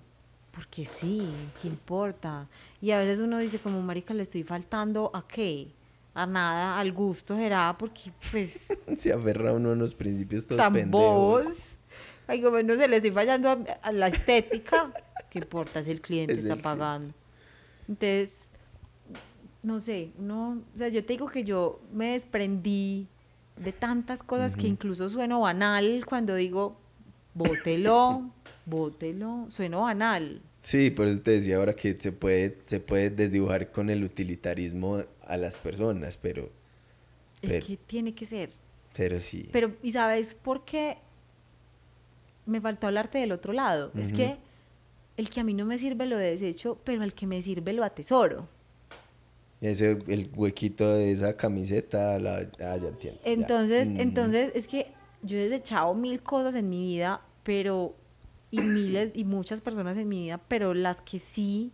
porque 0.52 0.84
sí, 0.84 1.26
¿qué 1.60 1.66
importa? 1.68 2.48
Y 2.80 2.92
a 2.92 2.98
veces 2.98 3.18
uno 3.18 3.38
dice 3.38 3.58
como, 3.58 3.82
marica, 3.82 4.14
le 4.14 4.22
estoy 4.22 4.44
faltando 4.44 5.10
a 5.12 5.26
qué? 5.26 5.72
A 6.14 6.26
nada, 6.26 6.78
al 6.78 6.92
gusto 6.92 7.36
será, 7.36 7.74
porque 7.76 8.12
pues 8.30 8.82
Se 8.96 9.12
aferra 9.12 9.52
uno 9.52 9.70
a 9.70 9.72
unos 9.72 9.94
principios 9.96 10.46
todos 10.46 10.58
tan 10.58 10.72
pendejos. 10.74 10.90
bobos. 11.44 11.46
Ay, 12.28 12.40
como 12.40 12.62
no 12.62 12.74
se 12.76 12.86
le 12.86 12.96
estoy 12.96 13.10
fallando 13.10 13.50
a, 13.50 13.58
a 13.82 13.90
la 13.92 14.06
estética. 14.08 14.92
¿Qué 15.32 15.38
importa 15.38 15.82
si 15.82 15.90
el 15.90 16.02
cliente 16.02 16.34
Es 16.34 16.40
está 16.40 16.52
el 16.52 16.60
pagando? 16.60 17.14
Entonces, 17.88 18.32
no 19.62 19.80
sé, 19.80 20.10
uno, 20.18 20.60
o 20.74 20.78
sea, 20.78 20.88
yo 20.88 21.02
te 21.06 21.14
digo 21.14 21.26
que 21.26 21.42
yo 21.42 21.80
me 21.90 22.12
desprendí 22.12 23.06
de 23.56 23.72
tantas 23.72 24.22
cosas 24.22 24.54
que 24.56 24.66
incluso 24.66 25.08
sueno 25.08 25.40
banal 25.40 26.04
cuando 26.04 26.34
digo, 26.34 26.76
bótelo, 27.32 28.30
bótelo, 28.66 29.46
sueno 29.48 29.80
banal. 29.80 30.42
Sí, 30.60 30.90
por 30.90 31.08
eso 31.08 31.22
te 31.22 31.30
decía 31.30 31.56
ahora 31.56 31.74
que 31.74 31.96
se 31.98 32.12
puede, 32.12 32.58
se 32.66 32.78
puede 32.78 33.08
desdibujar 33.08 33.72
con 33.72 33.88
el 33.88 34.04
utilitarismo 34.04 34.98
a 35.22 35.36
las 35.38 35.56
personas, 35.56 36.18
pero, 36.18 36.50
Pero- 37.40 37.54
Es 37.54 37.64
que 37.64 37.78
tiene 37.78 38.14
que 38.14 38.26
ser. 38.26 38.50
pero 38.94 39.18
sí. 39.18 39.48
Pero, 39.50 39.72
¿y 39.82 39.92
sabes 39.92 40.34
por 40.34 40.66
qué? 40.66 40.98
Me 42.44 42.60
faltó 42.60 42.86
hablarte 42.88 43.16
del 43.16 43.32
otro 43.32 43.54
lado. 43.54 43.92
Es 43.96 44.12
que 44.12 44.36
el 45.16 45.30
que 45.30 45.40
a 45.40 45.44
mí 45.44 45.54
no 45.54 45.64
me 45.66 45.78
sirve 45.78 46.06
lo 46.06 46.16
desecho, 46.18 46.78
pero 46.84 47.02
el 47.02 47.14
que 47.14 47.26
me 47.26 47.40
sirve 47.42 47.72
lo 47.72 47.84
atesoro. 47.84 48.48
Ese, 49.60 49.98
el 50.08 50.30
huequito 50.34 50.92
de 50.92 51.12
esa 51.12 51.36
camiseta, 51.36 52.18
la, 52.18 52.38
ah, 52.60 52.76
ya 52.76 52.88
entiendo. 52.88 53.20
ya. 53.24 53.30
Entonces, 53.32 53.88
Mm. 53.90 54.00
entonces 54.00 54.52
es 54.54 54.66
que 54.66 54.88
yo 55.22 55.38
he 55.38 55.42
desechado 55.48 55.94
mil 55.94 56.20
cosas 56.22 56.54
en 56.56 56.68
mi 56.68 56.80
vida, 56.80 57.20
pero 57.44 57.94
y 58.50 58.60
miles 58.60 59.12
y 59.14 59.24
muchas 59.24 59.60
personas 59.60 59.96
en 59.96 60.08
mi 60.08 60.22
vida, 60.24 60.40
pero 60.48 60.74
las 60.74 61.00
que 61.00 61.18
sí 61.18 61.70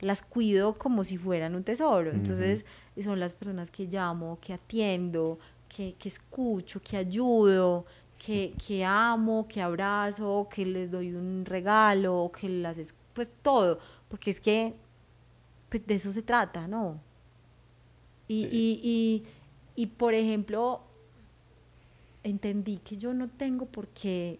las 0.00 0.22
cuido 0.22 0.74
como 0.78 1.04
si 1.04 1.18
fueran 1.18 1.54
un 1.54 1.64
tesoro. 1.64 2.10
Entonces, 2.12 2.64
son 3.02 3.18
las 3.20 3.34
personas 3.34 3.70
que 3.70 3.86
llamo, 3.86 4.38
que 4.40 4.52
atiendo, 4.54 5.38
que, 5.68 5.94
que 5.98 6.08
escucho, 6.08 6.80
que 6.80 6.96
ayudo, 6.96 7.84
que, 8.18 8.54
que 8.66 8.84
amo, 8.84 9.46
que 9.48 9.62
abrazo, 9.62 10.48
que 10.52 10.66
les 10.66 10.90
doy 10.90 11.12
un 11.14 11.44
regalo, 11.44 12.30
que 12.38 12.48
las 12.48 12.76
es- 12.78 12.94
pues 13.14 13.32
todo, 13.42 13.78
porque 14.08 14.30
es 14.30 14.40
que 14.40 14.74
pues 15.68 15.86
de 15.86 15.94
eso 15.96 16.12
se 16.12 16.22
trata, 16.22 16.66
¿no? 16.66 17.00
Y, 18.26 18.40
Sí. 18.46 18.48
y, 18.52 18.80
y, 19.76 19.82
y, 19.82 19.86
por 19.86 20.14
ejemplo, 20.14 20.82
entendí 22.22 22.78
que 22.78 22.96
yo 22.96 23.14
no 23.14 23.28
tengo 23.28 23.66
por 23.66 23.88
qué 23.88 24.38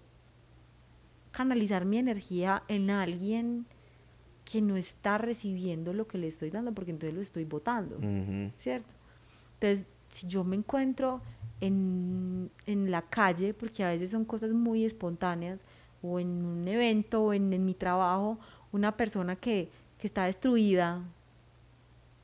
canalizar 1.31 1.85
mi 1.85 1.99
energía 1.99 2.63
en 2.69 2.91
alguien 2.91 3.67
que 4.45 4.63
no 4.63 4.77
está 4.77 5.19
recibiendo 5.19 5.93
lo 5.93 6.07
que 6.09 6.19
le 6.19 6.27
estoy 6.29 6.51
dando, 6.51 6.73
porque 6.73 6.91
entonces 6.91 7.15
lo 7.15 7.21
estoy 7.23 7.45
votando, 7.45 7.97
Ujú. 7.97 8.51
¿cierto? 8.59 8.93
Entonces, 9.61 9.87
si 10.09 10.27
yo 10.27 10.43
me 10.45 10.57
encuentro 10.57 11.21
en, 11.61 12.51
en 12.67 12.91
la 12.91 13.03
calle, 13.03 13.55
porque 13.55 13.85
a 13.85 13.89
veces 13.91 14.11
son 14.11 14.25
cosas 14.25 14.53
muy 14.53 14.85
espontáneas, 14.85 15.61
o 16.03 16.21
en 16.21 16.29
un 16.45 16.69
evento, 16.69 17.23
o 17.25 17.33
en, 17.33 17.53
en 17.53 17.65
mi 17.65 17.75
trabajo, 17.75 18.39
una 18.73 18.97
persona 18.97 19.35
que, 19.37 19.71
que 19.99 20.07
está 20.07 20.25
destruida, 20.25 21.03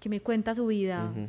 que 0.00 0.08
me 0.08 0.20
cuenta 0.20 0.54
su 0.54 0.66
vida, 0.66 1.10
Ujú. 1.10 1.28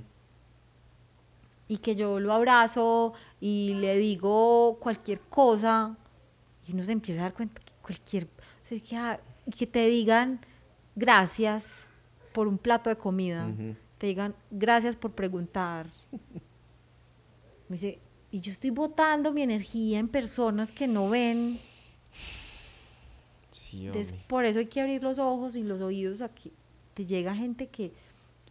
y 1.67 1.77
que 1.77 1.95
yo 1.95 2.19
lo 2.19 2.33
abrazo 2.33 3.13
y 3.41 3.73
le 3.75 3.97
digo 3.97 4.77
cualquier 4.79 5.19
cosa 5.21 5.95
y 6.67 6.73
uno 6.73 6.83
se 6.83 6.91
empieza 6.91 7.21
a 7.21 7.23
dar 7.23 7.33
cuenta 7.33 7.59
que 7.61 7.71
cualquier 7.81 8.25
o 8.25 8.67
sea, 8.67 8.79
que, 8.79 8.95
ah, 8.97 9.19
que 9.57 9.65
te 9.65 9.87
digan 9.87 10.39
gracias 10.95 11.85
por 12.33 12.47
un 12.47 12.57
plato 12.57 12.89
de 12.89 12.97
comida 12.97 13.47
Ujú. 13.47 13.75
te 13.97 14.07
digan 14.07 14.35
gracias 14.51 14.95
por 14.95 15.11
preguntar 15.13 15.87
me 17.69 17.75
dice 17.75 17.99
y 18.31 18.41
yo 18.41 18.51
estoy 18.51 18.69
botando 18.69 19.31
mi 19.31 19.41
energía 19.43 19.99
en 19.99 20.07
personas 20.07 20.71
que 20.71 20.87
no 20.87 21.09
ven 21.09 21.59
Sí, 23.55 23.87
entonces, 23.87 24.13
por 24.27 24.43
eso 24.43 24.59
hay 24.59 24.65
que 24.65 24.81
abrir 24.81 25.01
los 25.01 25.17
ojos 25.17 25.55
y 25.55 25.63
los 25.63 25.81
oídos 25.81 26.21
a 26.21 26.27
que 26.27 26.51
te 26.93 27.05
llega 27.05 27.33
gente 27.33 27.67
que... 27.67 27.93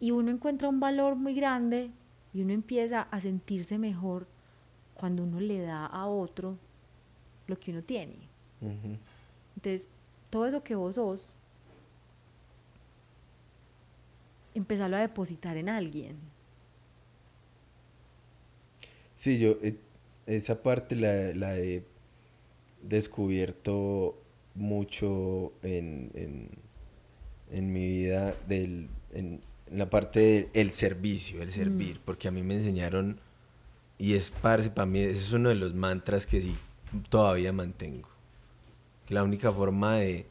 Y 0.01 0.13
uno 0.13 0.31
encuentra 0.31 0.69
un 0.69 0.81
valor 0.81 1.15
muy 1.15 1.35
grande 1.35 1.91
y 2.33 2.41
uno 2.41 2.53
empieza 2.55 3.03
a 3.03 3.21
sentirse 3.21 3.79
mejor 3.79 4.27
cuando 4.95 5.23
uno 5.23 5.41
le 5.41 5.61
da 5.61 5.85
a 5.85 6.07
otro 6.07 6.59
lo 7.47 7.59
que 7.61 7.71
uno 7.71 7.83
tiene. 7.83 8.17
Entonces, 9.57 9.89
todo 10.31 10.47
eso 10.47 10.65
que 10.65 10.75
vos 10.75 10.95
sos, 10.95 11.23
empezarlo 14.55 14.97
a 14.97 15.01
depositar 15.01 15.57
en 15.59 15.69
alguien. 15.69 16.17
Sí, 19.25 19.39
yo 19.39 19.57
eh, 19.63 19.79
esa 20.27 20.63
parte 20.63 20.97
la, 20.97 21.33
la 21.35 21.57
he 21.57 21.83
descubierto 22.83 24.23
mucho 24.55 25.55
en, 25.63 26.11
en, 26.13 26.51
en 27.51 27.73
mi 27.73 27.89
vida 27.89 28.37
del, 28.47 28.91
en, 29.15 29.41
en 29.71 29.79
la 29.79 29.89
parte 29.89 30.51
del 30.53 30.73
servicio, 30.73 31.41
el 31.41 31.53
servir, 31.53 32.03
porque 32.05 32.29
a 32.29 32.33
mí 32.33 32.43
me 32.43 32.57
enseñaron 32.57 33.19
y 33.97 34.13
es 34.13 34.31
parce, 34.31 34.69
para 34.69 34.85
mí 34.85 35.01
ese 35.01 35.13
es 35.13 35.33
uno 35.33 35.49
de 35.49 35.55
los 35.55 35.73
mantras 35.73 36.27
que 36.27 36.43
sí 36.43 36.55
todavía 37.09 37.51
mantengo. 37.51 38.11
La 39.09 39.23
única 39.23 39.51
forma 39.51 39.97
de, 39.97 40.27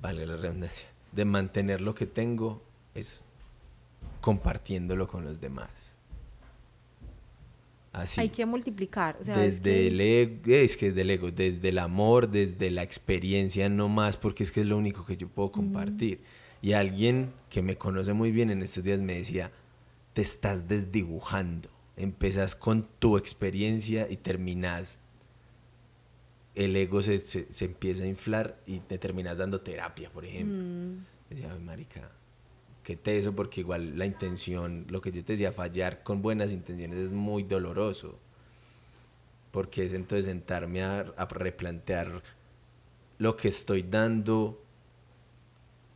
vale 0.00 0.24
la 0.24 0.36
redundancia, 0.36 0.86
de 1.10 1.24
mantener 1.24 1.80
lo 1.80 1.96
que 1.96 2.06
tengo 2.06 2.62
es 2.94 3.24
compartiéndolo 4.20 5.08
con 5.08 5.24
los 5.24 5.40
demás. 5.40 5.89
Así. 7.92 8.20
Hay 8.20 8.28
que 8.28 8.46
multiplicar. 8.46 9.16
O 9.20 9.24
sea, 9.24 9.44
es 9.44 9.62
desde 9.62 9.78
que- 9.78 9.86
el 9.88 10.00
ego, 10.00 10.40
es 10.46 10.76
que 10.76 10.86
desde 10.86 11.00
el 11.02 11.10
ego, 11.10 11.30
desde 11.32 11.68
el 11.70 11.78
amor, 11.78 12.28
desde 12.30 12.70
la 12.70 12.82
experiencia, 12.84 13.68
no 13.68 13.88
más, 13.88 14.16
porque 14.16 14.44
es 14.44 14.52
que 14.52 14.60
es 14.60 14.66
lo 14.66 14.76
único 14.78 15.04
que 15.04 15.16
yo 15.16 15.28
puedo 15.28 15.50
compartir. 15.50 16.20
Y 16.62 16.72
alguien 16.74 17.32
que 17.48 17.62
me 17.62 17.76
conoce 17.76 18.12
muy 18.12 18.30
bien 18.30 18.50
en 18.50 18.62
estos 18.62 18.84
días 18.84 19.00
me 19.00 19.14
decía, 19.14 19.50
te 20.12 20.22
estás 20.22 20.68
desdibujando. 20.68 21.68
Empezás 21.96 22.54
con 22.54 22.86
tu 22.98 23.16
experiencia 23.16 24.08
y 24.10 24.16
terminas, 24.16 25.00
el 26.54 26.76
ego 26.76 27.02
se, 27.02 27.18
se- 27.18 27.52
se 27.52 27.64
empieza 27.64 28.04
a 28.04 28.06
inflar 28.06 28.60
y 28.66 28.80
te 28.80 28.98
terminas 28.98 29.36
dando 29.36 29.60
terapia, 29.60 30.10
por 30.10 30.24
ejemplo. 30.24 30.56
Mm. 30.62 31.04
Decía, 31.30 31.52
"Ay, 31.52 31.60
marica, 31.60 32.10
qué 32.90 32.96
teso, 32.96 33.32
porque 33.36 33.60
igual 33.60 33.96
la 33.96 34.04
intención, 34.04 34.84
lo 34.88 35.00
que 35.00 35.12
yo 35.12 35.22
te 35.24 35.34
decía, 35.34 35.52
fallar 35.52 36.02
con 36.02 36.22
buenas 36.22 36.50
intenciones 36.50 36.98
es 36.98 37.12
muy 37.12 37.44
doloroso. 37.44 38.18
Porque 39.52 39.84
es 39.84 39.92
entonces 39.92 40.24
sentarme 40.26 40.82
a, 40.82 41.00
a 41.16 41.24
replantear 41.26 42.20
lo 43.18 43.36
que 43.36 43.46
estoy 43.48 43.82
dando 43.82 44.60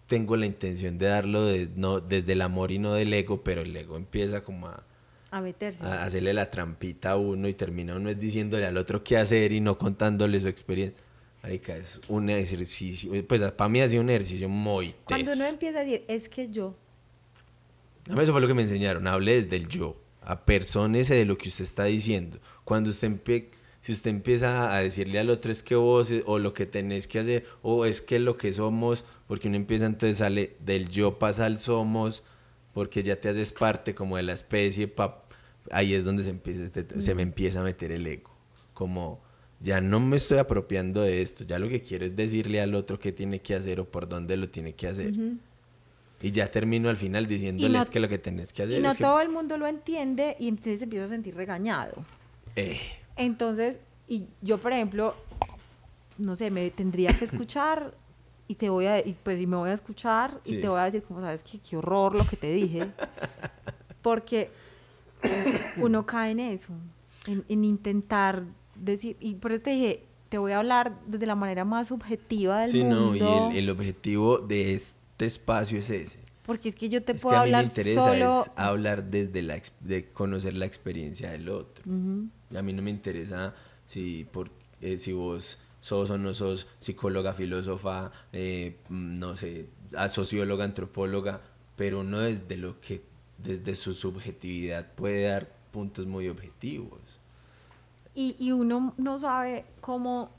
tengo 0.07 0.37
la 0.37 0.47
intención 0.47 0.99
de 0.99 1.07
darlo 1.07 1.47
de- 1.47 1.69
no, 1.75 1.99
desde 2.01 2.33
el 2.35 2.43
amor 2.43 2.71
y 2.71 2.79
no 2.79 2.93
del 2.95 3.13
ego, 3.13 3.43
pero 3.43 3.63
el 3.63 3.75
ego 3.77 3.97
empieza 3.97 4.45
como 4.45 4.69
a, 4.69 4.85
A 5.31 5.41
meterse. 5.41 5.83
a 5.85 6.05
hacerle 6.05 6.33
la 6.35 6.51
trampita 6.51 7.13
a 7.13 7.17
uno 7.17 7.49
y 7.49 7.55
termina 7.55 7.97
uno 7.97 8.11
es 8.11 8.21
diciéndole 8.21 8.67
al 8.67 8.77
otro 8.77 9.03
qué 9.03 9.17
hacer 9.17 9.51
y 9.53 9.61
no 9.61 9.79
contándole 9.79 10.39
su 10.41 10.47
experiencia. 10.49 11.03
Marica, 11.43 11.75
es 11.77 12.01
un 12.09 12.31
ejercicio, 12.31 13.11
pues 13.27 13.43
para 13.53 13.69
mí 13.69 13.81
ha 13.81 13.89
sido 13.89 14.03
un 14.03 14.11
ejercicio 14.11 14.49
muy 14.49 14.95
Cuando 15.05 15.27
teso. 15.33 15.37
uno 15.39 15.47
empieza 15.49 15.81
a 15.81 15.85
decir, 15.85 16.05
es 16.09 16.29
que 16.29 16.49
yo, 16.51 16.75
A 18.11 18.15
mí 18.15 18.23
Eso 18.23 18.33
fue 18.33 18.41
lo 18.41 18.49
que 18.49 18.55
me 18.55 18.63
enseñaron, 18.63 19.07
hable 19.07 19.41
desde 19.43 19.57
el 19.57 19.69
yo, 19.69 19.97
apersónese 20.23 21.15
de 21.15 21.25
lo 21.25 21.39
que 21.39 21.49
usted 21.49 21.65
está 21.65 21.85
diciendo. 21.85 22.39
Cuando 22.65 22.91
usted 22.91 23.09
empie- 23.11 23.49
si 23.81 23.93
usted 23.93 24.11
empieza 24.11 24.75
a 24.75 24.81
decirle 24.81 25.19
al 25.19 25.31
otro 25.31 25.53
es 25.53 25.63
que 25.63 25.75
vos 25.75 26.11
eh, 26.11 26.23
o 26.27 26.39
lo 26.39 26.53
que 26.55 26.67
tenés 26.67 27.07
que 27.07 27.19
hacer 27.19 27.47
o 27.63 27.85
es 27.85 28.01
que 28.03 28.19
lo 28.19 28.37
que 28.37 28.53
somos, 28.53 29.05
porque 29.27 29.49
uno 29.49 29.57
empieza 29.57 29.87
entonces 29.87 30.19
sale 30.19 30.57
del 30.61 30.89
yo 30.89 31.19
pasa 31.19 31.47
al 31.47 31.59
somos, 31.59 32.23
porque 32.73 33.03
ya 33.03 33.17
te 33.17 33.29
haces 33.29 33.53
parte 33.53 33.95
como 33.95 34.17
de 34.17 34.23
la 34.23 34.33
especie, 34.33 34.89
pa- 34.89 35.25
ahí 35.71 35.95
es 35.95 36.05
donde 36.05 36.23
se, 36.25 36.31
empieza 36.31 36.65
este- 36.65 37.01
se 37.01 37.15
me 37.15 37.23
empieza 37.23 37.61
a 37.61 37.65
meter 37.65 37.91
el 37.93 38.07
ego, 38.07 38.31
como 38.75 39.23
ya 39.61 39.81
no 39.81 40.01
me 40.01 40.17
estoy 40.17 40.39
apropiando 40.39 41.01
de 41.03 41.23
esto, 41.23 41.45
ya 41.45 41.59
lo 41.59 41.69
que 41.69 41.81
quiero 41.81 42.05
es 42.05 42.15
decirle 42.17 42.61
al 42.61 42.75
otro 42.75 42.99
qué 42.99 43.13
tiene 43.13 43.41
que 43.41 43.55
hacer 43.55 43.81
o 43.81 43.91
por 43.91 44.09
dónde 44.09 44.37
lo 44.37 44.49
tiene 44.49 44.75
que 44.75 44.89
hacer. 44.89 45.13
Y 46.23 46.31
ya 46.31 46.51
termino 46.51 46.89
al 46.89 46.97
final 46.97 47.27
diciéndoles 47.27 47.87
no- 47.89 47.91
que 47.93 48.01
lo 48.01 48.09
que 48.09 48.19
tenés 48.19 48.53
que 48.53 48.63
hacer 48.63 48.79
y 48.79 48.83
no 48.83 48.91
es 48.91 48.97
que... 48.97 49.03
todo 49.05 49.21
el 49.21 49.29
mundo 49.29 49.59
lo 49.59 49.67
entiende 49.67 50.37
y 50.39 50.49
entonces 50.49 50.79
se 50.79 50.85
empieza 50.85 51.07
a 51.07 51.09
sentir 51.09 51.35
regañado. 51.35 51.93
Eh, 52.57 52.81
Entonces, 53.17 53.79
y 54.09 54.25
yo, 54.41 54.59
por 54.59 54.73
ejemplo, 54.73 55.15
no 56.19 56.35
sé, 56.37 56.51
me 56.51 56.71
tendría 56.71 57.11
que 57.11 57.25
escuchar 57.25 57.95
y 58.49 58.55
te 58.55 58.69
voy 58.71 58.87
a, 58.87 58.99
y 59.01 59.17
pues 59.23 59.41
y 59.41 59.47
me 59.47 59.57
voy 59.57 59.71
a 59.71 59.73
escuchar 59.75 60.41
y 60.45 60.51
Sí. 60.51 60.61
te 60.61 60.69
voy 60.69 60.79
a 60.81 60.85
decir, 60.85 61.03
como 61.03 61.21
sabes, 61.21 61.43
que 61.43 61.59
qué 61.59 61.77
horror 61.77 62.15
lo 62.15 62.25
que 62.27 62.37
te 62.37 62.53
dije. 62.53 62.87
Porque 64.03 64.51
uno 65.79 66.05
cae 66.07 66.33
en 66.33 66.41
eso, 66.41 66.73
en, 67.27 67.45
en 67.49 67.65
intentar 67.65 68.43
decir, 68.75 69.17
y 69.21 69.35
por 69.35 69.53
eso 69.53 69.63
te 69.63 69.71
dije, 69.71 70.03
te 70.29 70.39
voy 70.39 70.53
a 70.53 70.59
hablar 70.59 70.93
desde 71.07 71.27
la 71.27 71.35
manera 71.35 71.65
más 71.65 71.89
subjetiva 71.89 72.61
del 72.61 72.69
sí, 72.69 72.85
mundo. 72.85 72.97
no, 73.01 73.17
y 73.17 73.21
el, 73.57 73.57
el 73.59 73.71
objetivo 73.71 74.39
de 74.39 74.75
este 74.75 74.99
espacio 75.19 75.79
es 75.79 75.91
ese. 75.91 76.25
Porque 76.45 76.69
es 76.69 76.75
que 76.75 76.89
yo 76.89 77.03
te 77.03 77.13
es 77.13 77.23
puedo 77.23 77.37
que 77.37 77.43
a 77.43 77.45
mí 77.45 77.53
me 77.53 77.63
interesa 77.63 78.01
solo... 78.01 78.43
es 78.43 78.51
hablar 78.57 79.05
desde 79.05 79.43
la 79.43 79.61
de 79.81 80.11
conocer 80.13 80.55
la 80.55 80.67
experiencia 80.67 81.31
del 81.31 81.49
otro. 81.49 81.85
Ujú. 81.87 82.29
A 82.57 82.63
mí 82.63 82.73
no 82.73 82.83
me 82.83 82.91
interesa 82.91 83.55
si, 83.87 84.25
por, 84.25 84.51
eh, 84.81 84.99
si 84.99 85.13
vos 85.13 85.59
sos 85.81 86.11
o 86.11 86.19
no 86.19 86.35
sos 86.35 86.67
psicóloga, 86.81 87.33
filósofa, 87.33 88.13
eh, 88.33 88.79
mm, 88.89 89.19
no 89.19 89.37
sé, 89.37 89.69
a 89.97 90.09
socióloga, 90.09 90.65
antropóloga, 90.65 91.41
pero 91.77 92.01
uno 92.01 92.21
desde 92.21 92.57
lo 92.57 92.81
que, 92.81 93.03
desde 93.39 93.75
su 93.75 93.95
subjetividad 93.95 94.93
puede 94.95 95.25
dar 95.25 95.51
puntos 95.71 96.07
muy 96.07 96.29
objetivos. 96.29 97.01
Y, 98.15 98.37
y 98.39 98.53
uno 98.53 98.95
no 98.97 99.19
sabe 99.19 99.65
cómo 99.81 100.31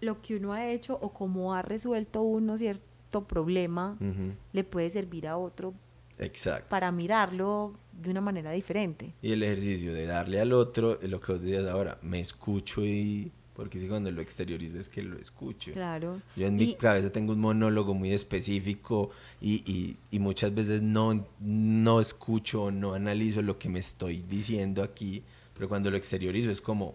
lo 0.00 0.20
que 0.20 0.36
uno 0.36 0.52
ha 0.52 0.70
hecho 0.70 0.98
o 1.00 1.12
cómo 1.12 1.54
ha 1.54 1.62
resuelto 1.62 2.22
uno 2.22 2.58
cierto 2.58 2.91
problema 3.20 3.96
Ujú, 4.00 4.32
le 4.52 4.64
puede 4.64 4.90
servir 4.90 5.28
a 5.28 5.36
otro 5.36 5.74
Exacto. 6.18 6.66
para 6.68 6.90
mirarlo 6.90 7.74
de 7.92 8.10
una 8.10 8.20
manera 8.20 8.50
diferente. 8.52 9.12
Y 9.22 9.32
el 9.32 9.42
ejercicio 9.42 9.92
de 9.92 10.06
darle 10.06 10.40
al 10.40 10.52
otro, 10.52 10.98
lo 11.02 11.20
que 11.20 11.32
vos 11.32 11.42
decías 11.42 11.66
ahora, 11.68 11.98
me 12.02 12.20
escucho 12.20 12.84
y... 12.84 13.30
Porque 13.54 13.78
si 13.78 13.86
cuando 13.86 14.10
lo 14.10 14.22
exteriorizo 14.22 14.78
es 14.78 14.88
que 14.88 15.02
lo 15.02 15.18
escucho. 15.18 15.72
Claro. 15.72 16.22
Yo 16.36 16.46
en 16.46 16.56
mi 16.56 16.70
Y- 16.70 16.74
cabeza 16.74 17.12
tengo 17.12 17.34
un 17.34 17.40
monólogo 17.40 17.92
muy 17.92 18.10
específico 18.12 19.10
y, 19.42 19.62
y- 19.70 19.96
y 20.10 20.18
muchas 20.20 20.54
veces 20.54 20.80
no, 20.80 21.26
no 21.38 22.00
escucho, 22.00 22.70
no 22.70 22.94
analizo 22.94 23.42
lo 23.42 23.58
que 23.58 23.68
me 23.68 23.78
estoy 23.78 24.22
diciendo 24.26 24.82
aquí, 24.82 25.22
pero 25.54 25.68
cuando 25.68 25.90
lo 25.90 25.98
exteriorizo 25.98 26.50
es 26.50 26.62
como, 26.62 26.94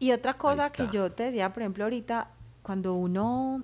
Y 0.00 0.12
otra 0.12 0.38
cosa 0.38 0.72
que 0.72 0.88
yo 0.90 1.12
te 1.12 1.24
decía, 1.24 1.52
por 1.52 1.62
ejemplo, 1.62 1.84
ahorita, 1.84 2.30
cuando 2.62 2.94
uno, 2.94 3.62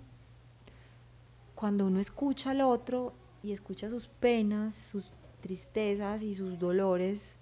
cuando 1.61 1.87
uno 1.87 2.01
escucha 2.01 2.53
al 2.53 2.63
otro 2.63 3.13
y 3.43 3.53
escucha 3.53 3.91
sus 3.91 4.09
penas, 4.09 4.75
sus 4.75 5.13
tristezas 5.43 6.23
y 6.23 6.35
sus 6.35 6.59
dolores, 6.59 7.35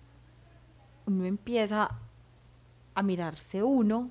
uno 1.07 1.25
empieza 1.25 1.89
a 2.97 3.03
mirarse 3.05 3.63
uno. 3.63 4.11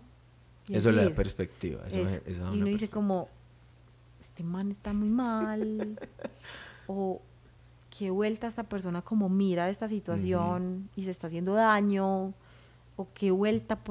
eso 0.69 0.91
le 0.91 0.95
da 0.95 1.01
decir, 1.01 1.15
perspectiva. 1.17 1.85
Eso, 1.85 1.99
eso. 1.99 2.21
eso 2.25 2.55
y 2.55 2.61
uno 2.61 2.67
dice 2.67 2.89
como, 2.89 3.27
este 4.21 4.45
man 4.45 4.71
está 4.71 4.93
muy 4.93 5.09
mal, 5.09 5.99
o 6.87 7.21
qué 7.89 8.09
vuelta 8.09 8.47
esta 8.47 8.63
persona 8.63 9.01
como 9.01 9.27
mira 9.27 9.69
esta 9.69 9.89
situación 9.89 10.89
y 10.95 11.03
se 11.03 11.11
está 11.11 11.27
haciendo 11.27 11.53
daño, 11.53 12.33
o 12.95 13.07
qué 13.13 13.31
vuelta 13.31 13.83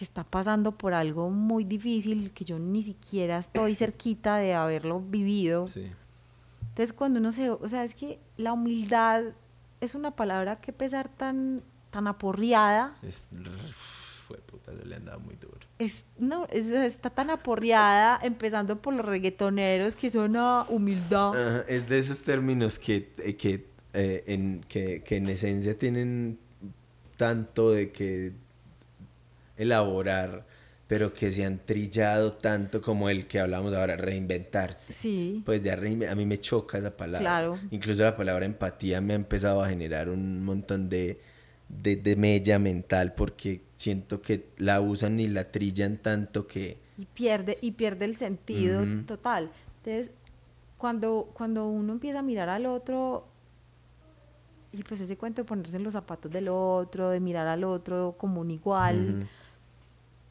porque 0.00 0.04
está 0.06 0.24
pasando 0.24 0.72
por 0.72 0.94
algo 0.94 1.28
muy 1.28 1.62
difícil 1.64 2.32
que 2.32 2.46
yo 2.46 2.58
ni 2.58 2.82
siquiera 2.82 3.38
estoy 3.38 3.74
cerquita 3.74 4.36
de 4.38 4.54
haberlo 4.54 5.00
vivido. 5.00 5.68
Sí. 5.68 5.84
Entonces 6.70 6.94
cuando 6.94 7.20
uno 7.20 7.32
se, 7.32 7.50
o 7.50 7.68
sea, 7.68 7.84
es 7.84 7.94
que 7.94 8.18
la 8.38 8.54
humildad 8.54 9.24
es 9.82 9.94
una 9.94 10.12
palabra 10.12 10.56
que 10.58 10.72
pesar 10.72 11.10
tan, 11.10 11.62
tan 11.90 12.06
aporreada, 12.06 12.96
Es, 13.02 13.28
fue 14.26 14.38
puta, 14.38 14.72
le 14.72 14.94
han 14.96 15.04
dado 15.04 15.20
muy 15.20 15.34
duro. 15.36 15.58
es, 15.78 16.04
no, 16.18 16.46
es- 16.50 16.68
está 16.70 17.10
tan 17.10 17.28
aporreada, 17.28 18.18
empezando 18.22 18.80
por 18.80 18.94
los 18.94 19.04
reggaetoneros, 19.04 19.96
que 19.96 20.08
son 20.08 20.30
una 20.30 20.64
humildad. 20.70 21.34
Ajá, 21.34 21.64
es 21.68 21.86
de 21.90 21.98
esos 21.98 22.22
términos 22.22 22.78
que, 22.78 23.12
eh, 23.18 23.36
que, 23.36 23.66
eh, 23.92 24.24
en, 24.28 24.64
que, 24.66 25.02
que 25.02 25.16
en 25.18 25.28
esencia 25.28 25.76
tienen 25.76 26.38
tanto 27.18 27.70
de 27.72 27.90
que 27.92 28.32
elaborar, 29.60 30.46
pero 30.86 31.12
que 31.12 31.30
se 31.30 31.44
han 31.44 31.58
trillado 31.64 32.32
tanto 32.32 32.80
como 32.80 33.08
el 33.08 33.26
que 33.26 33.38
hablamos 33.38 33.72
ahora, 33.74 33.96
reinventarse. 33.96 34.92
Sí. 34.92 35.42
Pues 35.46 35.62
ya 35.62 35.74
a 35.74 36.14
mí 36.14 36.26
me 36.26 36.38
choca 36.38 36.78
esa 36.78 36.96
palabra. 36.96 37.20
Claro. 37.20 37.58
Incluso 37.70 38.02
la 38.02 38.16
palabra 38.16 38.44
empatía 38.44 39.00
me 39.00 39.12
ha 39.12 39.16
empezado 39.16 39.62
a 39.62 39.68
generar 39.68 40.08
un 40.08 40.44
montón 40.44 40.88
de, 40.88 41.20
de, 41.68 41.96
de 41.96 42.16
mella 42.16 42.58
mental 42.58 43.14
porque 43.14 43.62
siento 43.76 44.20
que 44.20 44.48
la 44.58 44.80
usan 44.80 45.20
y 45.20 45.28
la 45.28 45.44
trillan 45.44 45.96
tanto 45.98 46.46
que... 46.46 46.78
y 46.98 47.06
pierde 47.06 47.56
y 47.62 47.72
pierde 47.72 48.04
el 48.04 48.16
sentido 48.16 48.84
total 49.06 49.50
entonces 49.78 50.12
cuando 50.76 51.30
cuando 51.32 51.66
uno 51.66 51.94
empieza 51.94 52.18
a 52.18 52.22
mirar 52.22 52.50
al 52.50 52.66
otro 52.66 53.26
y 54.72 54.82
pues 54.82 55.00
ese 55.00 55.16
cuento 55.16 55.42
de 55.42 55.46
ponerse 55.46 55.76
en 55.76 55.84
los 55.84 55.94
zapatos 55.94 56.30
del 56.30 56.48
otro 56.48 57.08
de 57.08 57.20
mirar 57.20 57.46
al 57.46 57.64
otro 57.64 58.16
como 58.18 58.40
un 58.42 58.50
igual 58.50 59.26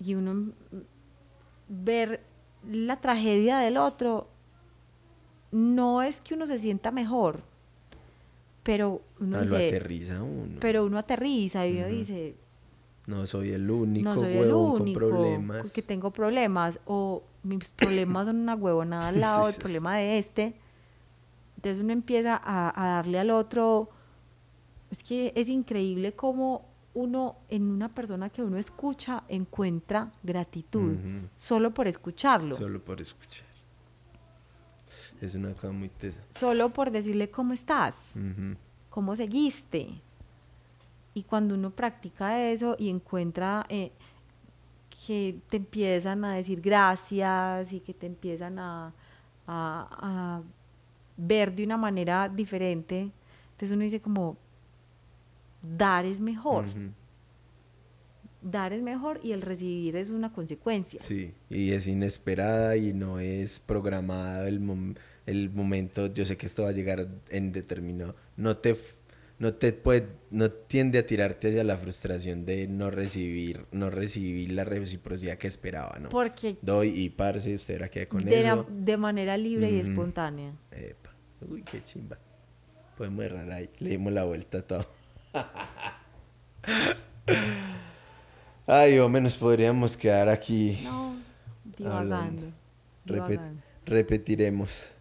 y 0.03 0.15
uno 0.15 0.51
ver 1.67 2.21
la 2.69 2.97
tragedia 2.97 3.57
del 3.59 3.77
otro 3.77 4.27
no 5.51 6.01
es 6.01 6.21
que 6.21 6.34
uno 6.34 6.45
se 6.47 6.57
sienta 6.57 6.91
mejor 6.91 7.41
pero 8.63 9.01
uno 9.19 9.38
Ah, 9.39 9.45
lo 9.45 9.55
aterriza 9.55 10.21
uno. 10.21 10.57
pero 10.59 10.85
uno 10.85 10.97
aterriza 10.97 11.65
y 11.67 11.77
uno 11.77 11.88
dice 11.88 12.35
No 13.07 13.26
soy 13.26 13.51
el 13.51 13.69
único 13.69 14.03
no 14.09 14.17
soy 14.17 14.34
el 14.38 14.53
único 14.53 14.99
con 14.99 15.09
problemas. 15.09 15.71
que 15.71 15.81
tengo 15.81 16.11
problemas 16.11 16.80
o 16.85 17.23
mis 17.43 17.71
problemas 17.76 18.26
son 18.27 18.38
una 18.38 18.55
huevonada 18.55 19.07
al 19.09 19.19
lado 19.21 19.45
sí. 19.51 19.59
problema 19.59 19.97
de 19.97 20.17
este. 20.19 20.55
Entonces 21.55 21.84
uno 21.84 21.93
empieza 21.93 22.35
a, 22.41 22.69
a 22.76 22.95
darle 22.95 23.19
al 23.19 23.31
otro. 23.31 23.89
Es 24.91 25.03
que 25.03 25.34
es 25.35 25.49
increíble 25.49 26.13
cómo 26.13 26.65
uno 26.94 27.38
en 27.49 27.70
una 27.70 27.90
persona 27.90 28.30
que 28.30 28.41
uno 28.44 28.57
escucha 28.57 29.24
encuentra 29.28 30.11
gratitud 30.24 30.95
solo 31.36 31.74
por 31.74 31.88
escucharlo, 31.88 32.56
Solo 32.56 32.84
por 32.84 32.99
escuchar. 33.02 33.48
Es 35.22 35.36
una 35.36 35.53
cosa 35.53 35.72
muy 35.72 35.90
tesa. 35.90 36.20
solo 36.32 36.70
por 36.72 36.90
decirle 36.91 37.30
cómo 37.30 37.53
estás, 37.53 37.95
cómo 38.90 39.16
seguiste. 39.16 40.02
Y 41.14 41.24
cuando 41.24 41.56
uno 41.56 41.70
practica 41.72 42.49
eso 42.52 42.76
y 42.80 42.90
encuentra 42.90 43.66
eh, 43.70 43.91
que 45.06 45.40
te 45.49 45.57
empiezan 45.57 46.24
a 46.26 46.34
decir 46.36 46.61
gracias 46.61 47.72
y 47.74 47.80
que 47.82 47.94
te 47.94 48.06
empiezan 48.07 48.57
a, 48.60 48.94
a- 49.48 49.88
a 50.38 50.41
ver 51.18 51.53
de 51.53 51.66
una 51.66 51.78
manera 51.78 52.30
diferente, 52.30 53.11
entonces 53.52 53.72
uno 53.72 53.84
dice 53.84 53.99
como, 53.99 54.38
dar 55.61 56.06
es 56.06 56.19
mejor, 56.19 56.65
dar 58.41 58.72
es 58.73 58.81
mejor 58.81 59.19
y 59.23 59.34
el 59.34 59.41
recibir 59.41 59.95
es 59.95 60.10
una 60.10 60.31
consecuencia. 60.31 60.99
Sí, 61.02 61.34
y 61.49 61.72
es 61.72 61.88
inesperada 61.88 62.77
y 62.77 62.94
no 62.94 63.19
es 63.19 63.60
programada 63.60 64.48
el, 64.48 64.61
mom- 64.61 64.95
el 65.26 65.49
momento. 65.49 66.07
Yo 66.14 66.26
sé 66.26 66.38
que 66.38 66.45
esto 66.45 66.64
va 66.64 66.69
a 66.69 66.73
llegar 66.73 67.07
en 67.30 67.52
determinado. 67.52 68.15
No 68.38 68.56
te, 68.57 68.72
f- 68.72 68.95
no 69.40 69.53
te 69.53 69.73
puede, 69.73 70.07
no 70.31 70.49
tiende 70.49 70.99
a 70.99 71.06
tirarte 71.06 71.49
hacia 71.49 71.65
la 71.65 71.76
frustración 71.77 72.45
de 72.45 72.68
no 72.68 72.90
recibir, 72.91 73.61
no 73.73 73.90
recibir 73.90 74.53
la 74.53 74.64
reciprocidad 74.64 75.38
que 75.38 75.48
esperaba, 75.48 75.99
¿no? 75.99 76.07
Porque 76.10 76.57
Doy 76.61 76.90
y 76.90 77.10
parce, 77.10 77.56
usted 77.56 77.76
era 77.76 77.90
que 77.90 78.07
con 78.07 78.23
de, 78.23 78.41
la- 78.44 78.53
eso. 78.53 78.68
de 78.69 78.95
manera 78.98 79.36
libre 79.38 79.69
y 79.69 79.80
espontánea. 79.80 80.53
Epa. 80.72 81.10
Uy, 81.49 81.64
qué 81.64 81.84
chimba. 81.84 82.18
Podemos 82.98 83.23
errar 83.26 83.52
ahí. 83.52 83.69
Le 83.80 83.91
dimos 83.91 84.11
la 84.14 84.23
vuelta 84.23 84.60
a 84.60 84.61
todo. 84.61 84.86
Ay, 88.68 88.99
hombre, 88.99 89.22
nos 89.22 89.35
podríamos 89.35 89.97
quedar 89.97 90.30
aquí. 90.30 90.80
No, 90.84 91.15
divagando. 91.77 92.15
Hablando. 92.15 92.41
Repet- 93.06 93.30
divagando. 93.31 93.61
repetiremos 93.85 94.91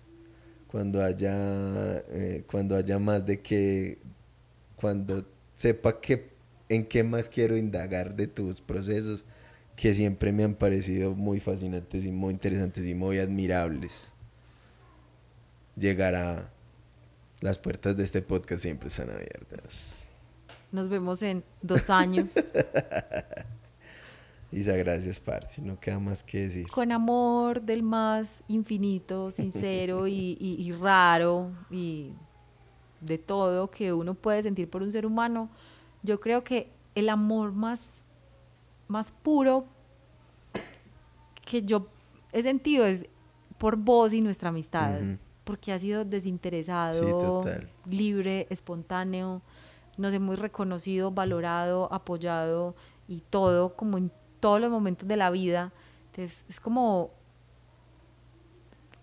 cuando 0.68 1.02
haya 1.02 1.98
eh, 2.09 2.44
cuando 2.50 2.76
haya 2.76 2.98
más 2.98 3.24
de 3.26 3.40
que 3.40 3.98
cuando 4.76 5.24
sepa 5.55 6.00
que 6.00 6.30
en 6.68 6.86
qué 6.86 7.02
más 7.02 7.28
quiero 7.28 7.56
indagar 7.56 8.14
de 8.14 8.26
tus 8.26 8.60
procesos 8.60 9.24
que 9.76 9.94
siempre 9.94 10.32
me 10.32 10.44
han 10.44 10.55
parecido 10.55 11.14
muy 11.14 11.40
fascinantes 11.40 12.05
y 12.05 12.10
muy 12.12 12.32
interesantes 12.34 12.86
y 12.86 12.94
muy 12.94 13.18
admirables 13.18 14.09
llegar 15.76 16.14
a 16.14 16.50
las 17.40 17.59
puertas 17.59 17.96
de 17.96 18.05
este 18.05 18.20
podcast 18.22 18.62
siempre 18.62 18.88
están 18.88 19.10
abiertas 19.10 20.07
Nos 20.72 20.88
vemos 20.88 21.22
en 21.22 21.42
dos 21.62 21.88
años. 21.90 22.32
Isa 24.50 24.76
gracias 24.76 25.20
Parsi 25.20 25.60
no 25.60 25.78
queda 25.78 25.98
más 25.98 26.22
que 26.22 26.40
decir. 26.42 26.68
Con 26.68 26.90
amor 26.92 27.60
del 27.62 27.82
más 27.82 28.42
infinito, 28.48 29.30
sincero 29.30 30.06
y, 30.06 30.36
y- 30.40 30.56
y 30.62 30.72
raro 30.72 31.50
y 31.70 32.12
de 33.00 33.18
todo 33.18 33.70
que 33.70 33.92
uno 33.92 34.14
puede 34.14 34.42
sentir 34.42 34.68
por 34.70 34.82
un 34.82 34.90
ser 34.90 35.04
humano, 35.06 35.50
yo 36.02 36.18
creo 36.18 36.42
que 36.44 36.70
el 36.94 37.08
amor 37.10 37.52
más, 37.52 37.88
más 38.88 39.12
puro 39.22 39.66
que 41.44 41.62
yo 41.62 41.86
he 42.32 42.42
sentido 42.42 42.86
es 42.86 43.04
por 43.58 43.76
vos 43.76 44.12
y 44.12 44.20
nuestra 44.20 44.48
amistad, 44.48 45.00
porque 45.44 45.72
ha 45.72 45.78
sido 45.78 46.04
desinteresado, 46.04 47.42
Sí, 47.42 47.50
libre, 47.90 48.46
espontáneo, 48.50 49.42
nos 49.98 50.14
hemos 50.14 50.38
reconocido, 50.38 51.10
valorado, 51.10 51.92
apoyado 51.92 52.74
y 53.06 53.22
todo 53.30 53.74
como 53.74 53.98
en 53.98 54.10
todos 54.40 54.60
los 54.60 54.70
momentos 54.70 55.06
de 55.08 55.16
la 55.16 55.30
vida. 55.30 55.72
Entonces 56.10 56.44
es 56.48 56.60
como 56.60 57.10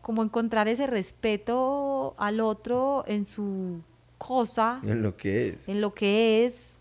como 0.01 0.21
encontrar 0.21 0.67
ese 0.67 0.85
respeto 0.85 2.13
al 2.17 2.39
otro 2.39 3.03
en 3.07 3.25
su 3.25 3.81
cosa, 4.19 4.79
en 4.83 5.01
lo 5.01 5.17
que 5.17 5.47
es 5.49 5.67
en 5.67 5.81
lo 5.81 5.93
que 5.93 6.45
es. 6.45 6.77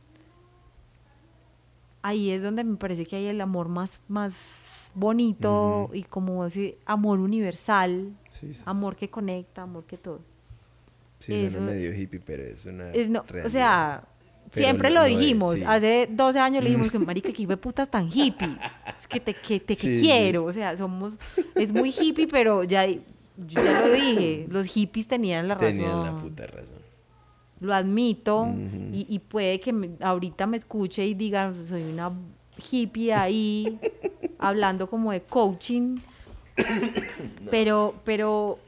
Ahí 2.02 2.30
es 2.30 2.42
donde 2.42 2.64
me 2.64 2.76
parece 2.76 3.06
que 3.06 3.16
hay 3.16 3.26
el 3.26 3.40
amor 3.40 3.68
más, 3.68 4.02
más 4.08 4.34
bonito 4.94 5.88
y 5.94 6.02
como 6.02 6.44
ese 6.44 6.76
amor 6.84 7.18
universal, 7.18 8.14
Sí, 8.28 8.48
sí, 8.48 8.54
sí. 8.54 8.62
amor 8.66 8.94
que 8.94 9.08
conecta, 9.08 9.62
amor 9.62 9.84
que 9.84 9.96
todo. 9.96 10.20
Sí, 11.24 11.32
suena 11.32 11.46
Eso- 11.48 11.60
medio 11.60 11.94
hippie, 11.94 12.20
pero 12.20 12.42
es 12.42 12.64
una 12.66 12.90
Es 12.92 13.08
no, 13.08 13.24
o 13.44 13.48
sea, 13.48 14.04
Pero 14.50 14.66
siempre 14.66 14.90
lo 14.90 15.02
es, 15.04 15.18
dijimos. 15.18 15.56
sí. 15.58 15.64
Hace 15.66 16.08
12 16.10 16.38
años 16.38 16.62
le 16.62 16.70
dijimos 16.70 16.90
que, 16.92 16.98
marica, 16.98 17.32
que 17.32 17.42
hijo 17.42 17.50
de 17.50 17.56
putas 17.56 17.90
tan 17.90 18.08
hippies. 18.10 18.50
Es 18.98 19.06
que 19.06 19.20
te, 19.20 19.34
que, 19.34 19.60
te 19.60 19.74
Sí, 19.74 20.00
quiero. 20.00 20.42
sí. 20.42 20.46
O 20.48 20.52
sea, 20.52 20.76
somos... 20.76 21.18
Es 21.54 21.72
muy 21.72 21.90
hippie, 21.98 22.26
pero 22.28 22.62
ya, 22.64 22.86
yo 22.86 23.00
ya 23.48 23.80
lo 23.80 23.90
dije. 23.92 24.46
Los 24.50 24.66
hippies 24.66 25.08
tenían 25.08 25.48
la 25.48 25.54
razón. 25.54 25.72
Tenían 25.72 26.02
la 26.04 26.16
puta 26.16 26.46
razón. 26.46 26.78
Lo 27.60 27.74
admito. 27.74 28.46
Y, 28.92 29.06
y 29.08 29.18
puede 29.20 29.58
que 29.60 29.72
me- 29.72 29.90
ahorita 30.00 30.46
me 30.46 30.56
escuche 30.58 31.06
y 31.06 31.14
diga, 31.14 31.52
soy 31.66 31.82
una 31.84 32.12
hippie 32.70 33.12
ahí, 33.14 33.78
hablando 34.38 34.88
como 34.90 35.10
de 35.12 35.22
coaching. 35.22 35.96
Pero, 37.50 37.94
pero... 38.04 38.58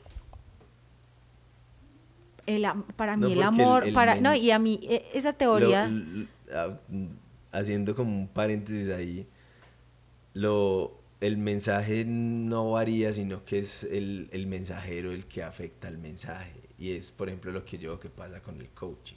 el 2.46 2.66
para 2.96 3.16
mí 3.16 3.32
el 3.32 3.42
amor, 3.42 3.84
el 3.86 3.92
para, 3.94 4.14
men- 4.14 4.22
no, 4.22 4.34
y 4.34 4.50
a 4.50 4.58
mí 4.58 4.80
e- 4.82 5.04
esa 5.14 5.32
teoría, 5.32 5.88
Lo- 5.88 6.26
ah, 6.54 6.78
haciendo 7.52 7.94
como 7.94 8.16
un 8.16 8.28
paréntesis 8.28 8.90
ahí, 8.90 9.26
lo, 10.34 11.00
el 11.20 11.38
mensaje 11.38 12.04
no 12.04 12.70
varía, 12.72 13.12
sino 13.12 13.44
que 13.44 13.58
es 13.60 13.84
el, 13.84 14.28
el 14.32 14.46
mensajero 14.46 15.12
el 15.12 15.26
que 15.26 15.42
afecta 15.42 15.88
al 15.88 15.98
mensaje. 15.98 16.60
Y 16.78 16.90
es, 16.92 17.10
por 17.10 17.28
ejemplo, 17.28 17.52
lo 17.52 17.64
que 17.64 17.78
yo 17.78 17.90
veo 17.90 18.00
que 18.00 18.10
pasa 18.10 18.42
con 18.42 18.60
el 18.60 18.68
coaching. 18.70 19.16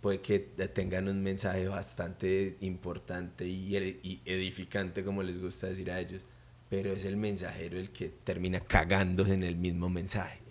Puede 0.00 0.20
que 0.20 0.38
tengan 0.40 1.08
un 1.08 1.22
mensaje 1.22 1.66
bastante 1.68 2.56
importante 2.60 3.46
y 3.46 3.76
edificante, 4.24 5.04
como 5.04 5.22
les 5.22 5.40
gusta 5.40 5.68
decir 5.68 5.90
a 5.90 6.00
ellos, 6.00 6.24
pero 6.68 6.92
es 6.92 7.04
el 7.04 7.16
mensajero 7.16 7.78
el 7.78 7.90
que 7.90 8.08
termina 8.08 8.58
cagándose 8.60 9.34
en 9.34 9.42
el 9.44 9.56
mismo 9.56 9.88
mensaje. 9.88 10.41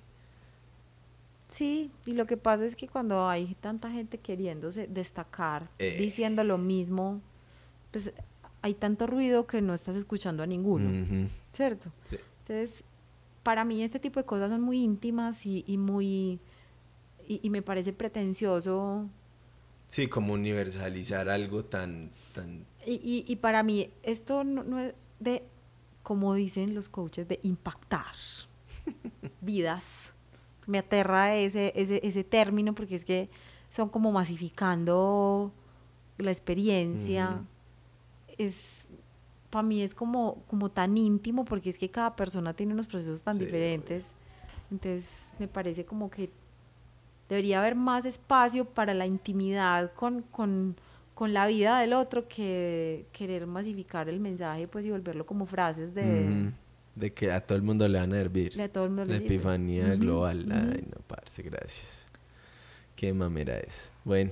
Sí, 1.54 1.92
y 2.06 2.14
lo 2.14 2.26
que 2.26 2.38
pasa 2.38 2.64
es 2.64 2.76
que 2.78 2.88
cuando 2.88 3.28
hay 3.28 3.56
tanta 3.60 3.92
gente 3.92 4.18
queriéndose 4.18 4.88
destacar, 4.88 5.70
Eh. 5.80 5.98
diciendo 6.00 6.44
lo 6.46 6.58
mismo, 6.58 7.20
pues 7.92 8.14
hay 8.62 8.74
tanto 8.74 9.06
ruido 9.06 9.48
que 9.48 9.62
no 9.62 9.74
estás 9.74 9.96
escuchando 9.98 10.44
a 10.44 10.46
ninguno. 10.48 11.28
¿cierto? 11.52 11.92
Sí. 12.10 12.16
Entonces, 12.48 12.84
para 13.44 13.66
mí 13.66 13.84
este 13.84 14.00
tipo 14.00 14.20
de 14.22 14.26
cosas 14.26 14.50
son 14.50 14.62
muy 14.62 14.82
íntimas 14.82 15.46
y, 15.46 15.66
y 15.68 15.78
muy... 15.78 16.40
Y, 17.28 17.40
y 17.44 17.50
me 17.50 17.62
parece 17.62 17.92
pretencioso. 17.92 19.08
Sí, 19.88 20.08
como 20.08 20.34
universalizar 20.34 21.28
algo 21.28 21.66
tan, 21.66 22.12
tan 22.34 22.66
Y, 22.86 22.94
y- 22.94 23.26
y 23.28 23.36
para 23.36 23.62
mí 23.64 23.90
esto 24.04 24.46
no, 24.46 24.64
no 24.64 24.80
es 24.80 24.94
de, 25.20 25.44
como 26.02 26.34
dicen 26.34 26.74
los 26.74 26.88
coaches, 26.88 27.28
de 27.28 27.40
impactar 27.44 28.06
vidas. 29.42 29.84
Me 30.72 30.78
aterra 30.78 31.36
ese, 31.36 31.74
ese, 31.76 32.00
ese 32.02 32.24
término 32.24 32.74
porque 32.74 32.96
es 32.96 33.04
que 33.04 33.30
son 33.70 33.90
como 33.90 34.12
masificando 34.14 35.52
la 36.18 36.32
experiencia. 36.32 37.44
Es, 38.38 38.86
para 39.50 39.64
mí 39.64 39.82
es 39.82 39.94
como, 39.94 40.44
como 40.48 40.70
tan 40.70 40.98
íntimo 40.98 41.44
porque 41.44 41.70
es 41.70 41.78
que 41.78 41.90
cada 41.90 42.16
persona 42.16 42.54
tiene 42.54 42.72
unos 42.74 42.88
procesos 42.88 43.22
tan 43.22 43.34
Sí, 43.38 43.44
diferentes. 43.46 44.12
Entonces 44.72 45.26
me 45.40 45.50
parece 45.50 45.84
como 45.84 46.10
que 46.10 46.30
debería 47.28 47.60
haber 47.60 47.76
más 47.76 48.06
espacio 48.06 48.64
para 48.64 48.94
la 48.94 49.06
intimidad 49.06 49.92
con, 49.94 50.22
con, 50.22 50.78
con 51.14 51.34
la 51.34 51.48
vida 51.48 51.80
del 51.80 51.92
otro 51.92 52.26
que 52.28 53.06
querer 53.12 53.46
masificar 53.46 54.08
el 54.08 54.22
mensaje 54.22 54.70
pues 54.70 54.86
y 54.86 54.92
volverlo 54.92 55.26
como 55.26 55.46
frases 55.46 55.94
de... 55.94 56.30
Ujú. 56.48 56.61
De 56.96 57.14
que 57.14 57.32
a 57.32 57.40
todo 57.40 57.56
el 57.58 57.62
mundo 57.64 57.88
le 57.88 58.00
van 58.00 58.14
a 58.14 58.20
hervir. 58.20 58.54
de 58.56 58.68
todo 58.70 58.84
el 58.86 58.90
mundo 58.92 59.06
La 59.06 59.18
le 59.20 59.26
epifanía 59.26 59.96
global. 59.96 60.46
ujú. 60.48 60.54
Ay, 60.54 60.84
no, 60.94 61.02
parce, 61.08 61.42
gracias. 61.42 62.08
Qué 62.96 63.14
mamera 63.14 63.58
es. 63.60 63.90
Bueno, 64.04 64.32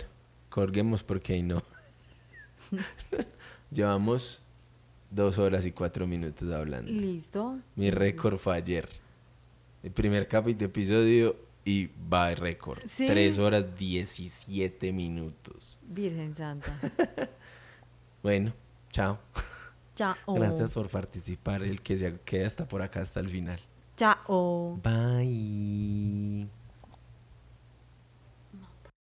colguemos 0.49 1.01
porque 1.03 1.33
ahí 1.33 1.43
no. 1.43 1.63
Llevamos 3.71 4.41
dos 5.09 5.37
horas 5.37 5.65
y 5.65 5.71
cuatro 5.71 6.05
minutos 6.07 6.51
hablando. 6.51 6.91
Listo. 6.91 7.59
Mi 7.75 7.91
récord 7.91 8.37
fue 8.37 8.55
ayer. 8.55 8.89
El 9.81 9.91
primer 9.91 10.27
capítulo, 10.27 10.65
episodio 10.65 11.35
y 11.63 11.89
va 12.11 12.33
récord. 12.35 12.79
Sí. 12.87 13.07
Tres 13.07 13.39
horas 13.39 13.65
diecisiete 13.77 14.91
minutos. 14.91 15.79
Virgen 15.87 16.35
Santa. 16.35 16.77
Bueno, 18.21 18.51
chao. 18.91 19.17
Chao. 19.99 20.15
Oh. 20.27 20.35
Gracias 20.35 20.73
por 20.73 20.87
participar, 20.87 21.61
el 21.61 21.81
que 21.81 21.97
se 21.97 22.21
quede 22.21 22.45
hasta 22.45 22.65
por 22.65 22.81
acá 22.81 23.01
hasta 23.01 23.19
el 23.19 23.27
final. 23.27 23.59
Chao. 23.97 24.15
Oh. 24.27 24.79
Bye. 24.81 26.47